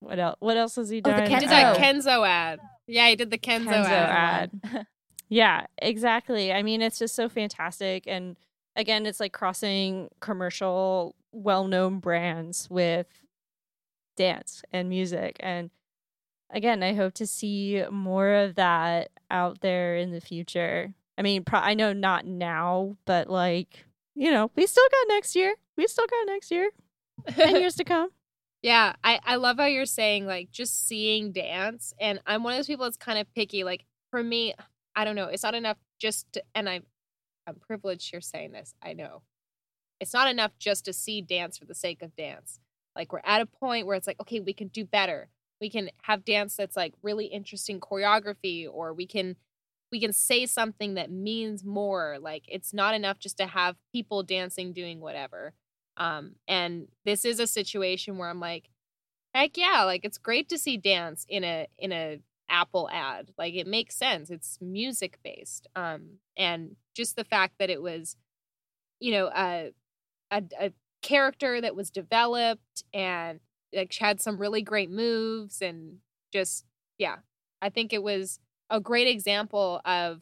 what 0.00 0.18
else 0.18 0.36
what 0.40 0.56
else 0.56 0.76
has 0.76 0.88
he 0.88 1.00
done? 1.00 1.20
Oh, 1.20 1.24
the 1.24 1.30
Kenzo. 1.30 1.34
He 1.34 1.40
did 1.40 1.50
that 1.50 1.76
Kenzo 1.76 2.26
ad. 2.26 2.60
Yeah, 2.86 3.08
he 3.08 3.16
did 3.16 3.30
the 3.30 3.38
Kenzo, 3.38 3.68
Kenzo 3.68 3.90
ad. 3.90 4.50
ad. 4.64 4.86
yeah, 5.28 5.66
exactly. 5.78 6.52
I 6.52 6.62
mean, 6.62 6.80
it's 6.80 6.98
just 6.98 7.14
so 7.14 7.28
fantastic 7.28 8.04
and 8.06 8.36
again, 8.76 9.06
it's 9.06 9.20
like 9.20 9.32
crossing 9.32 10.08
commercial, 10.20 11.16
well 11.32 11.66
known 11.66 11.98
brands 11.98 12.68
with 12.70 13.06
dance 14.16 14.62
and 14.72 14.88
music. 14.88 15.36
And 15.40 15.70
again, 16.50 16.82
I 16.82 16.94
hope 16.94 17.14
to 17.14 17.26
see 17.26 17.82
more 17.90 18.32
of 18.32 18.54
that 18.54 19.10
out 19.30 19.60
there 19.60 19.96
in 19.96 20.12
the 20.12 20.20
future. 20.20 20.94
I 21.18 21.22
mean, 21.22 21.44
pro- 21.44 21.60
I 21.60 21.74
know 21.74 21.92
not 21.92 22.26
now, 22.26 22.96
but 23.04 23.28
like, 23.28 23.84
you 24.14 24.30
know, 24.30 24.50
we 24.54 24.66
still 24.66 24.86
got 24.90 25.14
next 25.14 25.34
year. 25.34 25.54
We 25.76 25.86
still 25.86 26.06
got 26.06 26.26
next 26.26 26.50
year 26.50 26.70
and 27.36 27.56
years 27.58 27.74
to 27.76 27.84
come. 27.84 28.10
Yeah, 28.62 28.94
I, 29.04 29.20
I 29.24 29.36
love 29.36 29.58
how 29.58 29.66
you're 29.66 29.86
saying 29.86 30.26
like 30.26 30.50
just 30.50 30.86
seeing 30.86 31.32
dance. 31.32 31.94
And 32.00 32.20
I'm 32.26 32.42
one 32.42 32.54
of 32.54 32.58
those 32.58 32.66
people 32.66 32.84
that's 32.84 32.96
kind 32.96 33.18
of 33.18 33.32
picky. 33.34 33.64
Like 33.64 33.84
for 34.10 34.22
me, 34.22 34.54
I 34.94 35.04
don't 35.04 35.16
know, 35.16 35.26
it's 35.26 35.42
not 35.42 35.54
enough 35.54 35.76
just 35.98 36.32
to, 36.32 36.42
and 36.54 36.68
I'm 36.68 36.82
I'm 37.46 37.56
privileged 37.56 38.10
here 38.10 38.20
saying 38.20 38.52
this. 38.52 38.74
I 38.82 38.92
know. 38.92 39.22
It's 40.00 40.12
not 40.12 40.28
enough 40.28 40.52
just 40.58 40.84
to 40.86 40.92
see 40.92 41.22
dance 41.22 41.56
for 41.56 41.64
the 41.64 41.74
sake 41.74 42.02
of 42.02 42.16
dance. 42.16 42.58
Like 42.96 43.12
we're 43.12 43.20
at 43.24 43.40
a 43.40 43.46
point 43.46 43.86
where 43.86 43.96
it's 43.96 44.06
like, 44.06 44.20
okay, 44.20 44.40
we 44.40 44.52
can 44.52 44.68
do 44.68 44.84
better. 44.84 45.28
We 45.60 45.70
can 45.70 45.90
have 46.02 46.24
dance 46.24 46.56
that's 46.56 46.76
like 46.76 46.94
really 47.02 47.26
interesting 47.26 47.80
choreography 47.80 48.66
or 48.70 48.92
we 48.92 49.06
can 49.06 49.36
we 49.92 50.00
can 50.00 50.12
say 50.12 50.46
something 50.46 50.94
that 50.94 51.10
means 51.10 51.64
more. 51.64 52.18
Like 52.20 52.44
it's 52.48 52.74
not 52.74 52.94
enough 52.94 53.18
just 53.18 53.38
to 53.38 53.46
have 53.46 53.76
people 53.92 54.22
dancing 54.22 54.72
doing 54.72 55.00
whatever. 55.00 55.54
Um 55.96 56.32
and 56.48 56.88
this 57.04 57.24
is 57.24 57.40
a 57.40 57.46
situation 57.46 58.18
where 58.18 58.28
I'm 58.28 58.40
like 58.40 58.68
heck 59.34 59.56
yeah, 59.56 59.82
like 59.84 60.04
it's 60.04 60.18
great 60.18 60.48
to 60.48 60.58
see 60.58 60.76
dance 60.76 61.26
in 61.28 61.44
a 61.44 61.66
in 61.78 61.92
a 61.92 62.20
Apple 62.48 62.88
ad. 62.90 63.30
Like 63.36 63.54
it 63.54 63.66
makes 63.66 63.96
sense. 63.96 64.30
It's 64.30 64.58
music 64.60 65.18
based. 65.22 65.66
Um, 65.76 66.18
and 66.36 66.76
just 66.94 67.16
the 67.16 67.24
fact 67.24 67.54
that 67.58 67.70
it 67.70 67.82
was, 67.82 68.16
you 69.00 69.12
know, 69.12 69.30
a, 69.34 69.72
a, 70.30 70.42
a 70.60 70.72
character 71.02 71.60
that 71.60 71.76
was 71.76 71.90
developed 71.90 72.84
and 72.92 73.40
like 73.74 73.92
had 73.94 74.20
some 74.20 74.38
really 74.38 74.62
great 74.62 74.90
moves 74.90 75.60
and 75.60 75.98
just 76.32 76.64
yeah, 76.98 77.16
I 77.60 77.68
think 77.68 77.92
it 77.92 78.02
was 78.02 78.40
a 78.70 78.80
great 78.80 79.06
example 79.08 79.80
of 79.84 80.20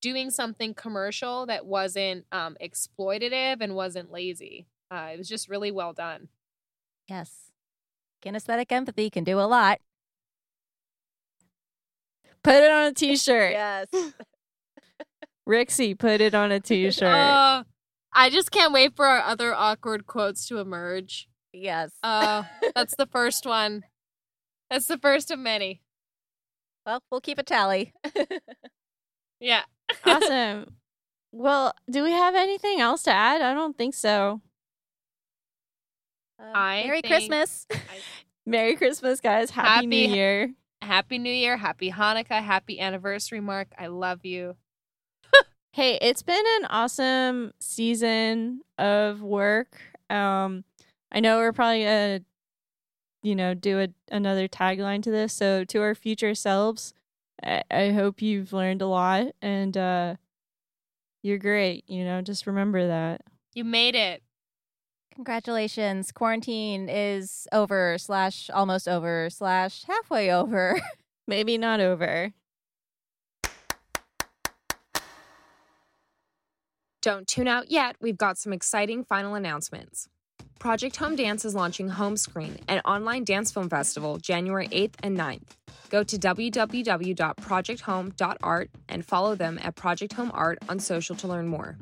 doing 0.00 0.30
something 0.30 0.74
commercial 0.74 1.46
that 1.46 1.64
wasn't 1.64 2.26
um, 2.32 2.56
exploitative 2.62 3.58
and 3.60 3.74
wasn't 3.74 4.10
lazy. 4.10 4.66
Uh, 4.90 5.10
it 5.12 5.18
was 5.18 5.28
just 5.28 5.48
really 5.48 5.70
well 5.70 5.92
done. 5.92 6.28
Yes. 7.08 7.50
Kinesthetic 8.24 8.70
empathy 8.70 9.10
can 9.10 9.24
do 9.24 9.38
a 9.40 9.42
lot. 9.42 9.80
Put 12.42 12.54
it 12.56 12.70
on 12.70 12.86
a 12.88 12.92
t-shirt. 12.92 13.52
Yes. 13.52 13.86
Rixie, 15.48 15.98
put 15.98 16.20
it 16.20 16.34
on 16.34 16.52
a 16.52 16.60
t-shirt. 16.60 17.02
Uh, 17.02 17.64
I 18.12 18.30
just 18.30 18.50
can't 18.50 18.72
wait 18.72 18.94
for 18.96 19.06
our 19.06 19.20
other 19.20 19.54
awkward 19.54 20.06
quotes 20.06 20.46
to 20.48 20.58
emerge. 20.58 21.28
yes. 21.52 21.92
Uh, 22.02 22.44
that's 22.74 22.94
the 22.96 23.06
first 23.12 23.46
one. 23.46 23.84
That's 24.70 24.86
the 24.86 24.98
first 24.98 25.30
of 25.30 25.38
many. 25.38 25.82
Well, 26.86 27.02
we'll 27.10 27.20
keep 27.20 27.38
a 27.38 27.42
tally. 27.42 27.92
Yeah. 29.40 29.62
awesome. 30.06 30.66
Well, 31.34 31.72
do 31.90 32.02
we 32.04 32.12
have 32.12 32.34
anything 32.34 32.78
else 32.80 33.02
to 33.04 33.10
add? 33.10 33.40
I 33.40 33.54
don't 33.54 33.74
think 33.76 33.94
so. 33.94 34.42
Uh, 36.38 36.52
I 36.54 36.82
Merry 36.84 37.00
think- 37.00 37.06
Christmas. 37.12 37.66
Merry 38.46 38.76
Christmas, 38.76 39.20
guys. 39.20 39.48
Happy, 39.50 39.68
Happy- 39.68 39.86
New 39.86 40.14
Year. 40.14 40.50
Happy 40.82 41.18
New 41.18 41.32
Year. 41.32 41.56
Happy 41.56 41.90
Hanukkah. 41.90 42.42
Happy 42.42 42.78
anniversary, 42.78 43.40
Mark. 43.40 43.68
I 43.78 43.86
love 43.86 44.24
you. 44.26 44.56
Hey, 45.72 45.98
it's 46.02 46.22
been 46.22 46.44
an 46.60 46.66
awesome 46.66 47.52
season 47.60 48.60
of 48.76 49.22
work. 49.22 49.80
Um, 50.10 50.64
I 51.10 51.20
know 51.20 51.38
we're 51.38 51.52
probably 51.54 51.84
gonna, 51.84 52.20
you 53.22 53.34
know, 53.34 53.54
do 53.54 53.80
a, 53.80 53.88
another 54.10 54.48
tagline 54.48 55.02
to 55.02 55.10
this. 55.10 55.32
So, 55.32 55.64
to 55.64 55.80
our 55.80 55.94
future 55.94 56.34
selves, 56.34 56.94
I, 57.42 57.62
I 57.70 57.90
hope 57.90 58.22
you've 58.22 58.52
learned 58.52 58.82
a 58.82 58.86
lot 58.86 59.28
and 59.40 59.76
uh, 59.76 60.16
you're 61.22 61.38
great. 61.38 61.88
You 61.88 62.04
know, 62.04 62.20
just 62.22 62.46
remember 62.46 62.86
that. 62.86 63.22
You 63.54 63.64
made 63.64 63.94
it. 63.94 64.22
Congratulations. 65.14 66.10
Quarantine 66.10 66.88
is 66.88 67.46
over, 67.52 67.96
slash, 67.98 68.48
almost 68.50 68.88
over, 68.88 69.28
slash, 69.30 69.84
halfway 69.84 70.32
over. 70.32 70.80
Maybe 71.26 71.58
not 71.58 71.80
over. 71.80 72.32
Don't 77.02 77.26
tune 77.26 77.48
out 77.48 77.70
yet. 77.70 77.96
We've 78.00 78.16
got 78.16 78.38
some 78.38 78.52
exciting 78.52 79.04
final 79.04 79.34
announcements. 79.34 80.08
Project 80.62 80.96
Home 80.98 81.16
Dance 81.16 81.44
is 81.44 81.56
launching 81.56 81.88
Home 81.88 82.16
Screen, 82.16 82.56
an 82.68 82.78
online 82.84 83.24
dance 83.24 83.50
film 83.50 83.68
festival, 83.68 84.18
January 84.18 84.68
8th 84.68 84.94
and 85.02 85.18
9th. 85.18 85.56
Go 85.90 86.04
to 86.04 86.16
www.projecthome.art 86.16 88.70
and 88.88 89.04
follow 89.04 89.34
them 89.34 89.58
at 89.60 89.74
Project 89.74 90.12
Home 90.12 90.30
Art 90.32 90.60
on 90.68 90.78
social 90.78 91.16
to 91.16 91.26
learn 91.26 91.48
more. 91.48 91.76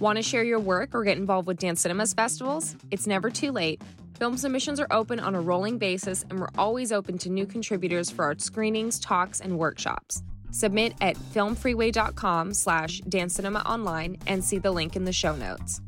Want 0.00 0.16
to 0.16 0.22
share 0.22 0.44
your 0.44 0.58
work 0.58 0.94
or 0.94 1.02
get 1.02 1.16
involved 1.16 1.48
with 1.48 1.56
Dance 1.56 1.80
Cinemas 1.80 2.12
festivals? 2.12 2.76
It's 2.90 3.06
never 3.06 3.30
too 3.30 3.52
late. 3.52 3.80
Film 4.18 4.36
submissions 4.36 4.80
are 4.80 4.88
open 4.90 5.18
on 5.18 5.34
a 5.34 5.40
rolling 5.40 5.78
basis, 5.78 6.26
and 6.28 6.38
we're 6.38 6.50
always 6.58 6.92
open 6.92 7.16
to 7.16 7.30
new 7.30 7.46
contributors 7.46 8.10
for 8.10 8.26
art 8.26 8.42
screenings, 8.42 9.00
talks, 9.00 9.40
and 9.40 9.58
workshops. 9.58 10.22
Submit 10.50 10.92
at 11.00 11.16
filmfreeway.com 11.16 12.52
slash 12.52 13.00
dance 13.08 13.32
cinema 13.32 13.60
online 13.60 14.18
and 14.26 14.44
see 14.44 14.58
the 14.58 14.72
link 14.72 14.94
in 14.94 15.06
the 15.06 15.12
show 15.14 15.34
notes. 15.34 15.80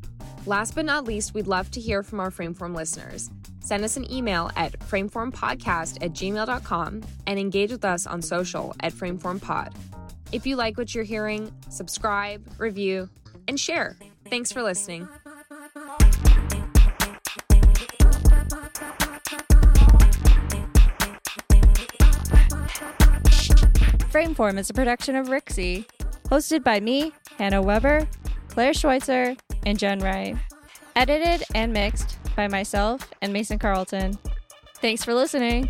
Last 0.49 0.75
but 0.75 0.87
not 0.87 1.05
least, 1.05 1.35
we'd 1.35 1.47
love 1.47 1.71
to 1.73 1.79
hear 1.79 2.03
from 2.03 2.21
our 2.21 2.31
Frameform 2.31 2.75
listeners. 2.75 3.29
Send 3.61 3.85
us 3.85 3.99
an 3.99 4.11
email 4.11 4.51
at 4.57 4.79
frameformpodcast 4.79 6.03
at 6.03 6.13
gmail.com 6.15 7.03
and 7.27 7.39
engage 7.39 7.71
with 7.71 7.85
us 7.85 8.07
on 8.07 8.23
social 8.23 8.75
at 8.81 8.95
frameformpod. 8.95 9.75
If 10.33 10.47
you 10.47 10.57
like 10.57 10.79
what 10.79 10.95
you're 10.95 11.05
hearing, 11.05 11.53
subscribe, 11.69 12.43
review, 12.57 13.11
and 13.47 13.61
share. 13.61 13.99
Thanks 14.31 14.51
for 14.51 14.63
listening. 14.63 15.07
Frameform 24.11 24.59
is 24.59 24.71
a 24.71 24.73
production 24.73 25.15
of 25.15 25.27
Rixie, 25.27 25.85
hosted 26.31 26.65
by 26.65 26.81
me, 26.81 27.13
Hannah 27.37 27.61
Weber, 27.61 28.09
Claire 28.49 28.73
Schweitzer, 28.73 29.37
and 29.67 29.79
Jen 29.79 30.01
Wright. 30.01 30.37
Edited 30.97 31.45
and 31.55 31.73
mixed 31.73 32.19
by 32.35 32.49
myself 32.49 33.09
and 33.23 33.33
Mason 33.33 33.59
Carlton. 33.59 34.19
Thanks 34.81 35.05
for 35.05 35.15
listening. 35.15 35.69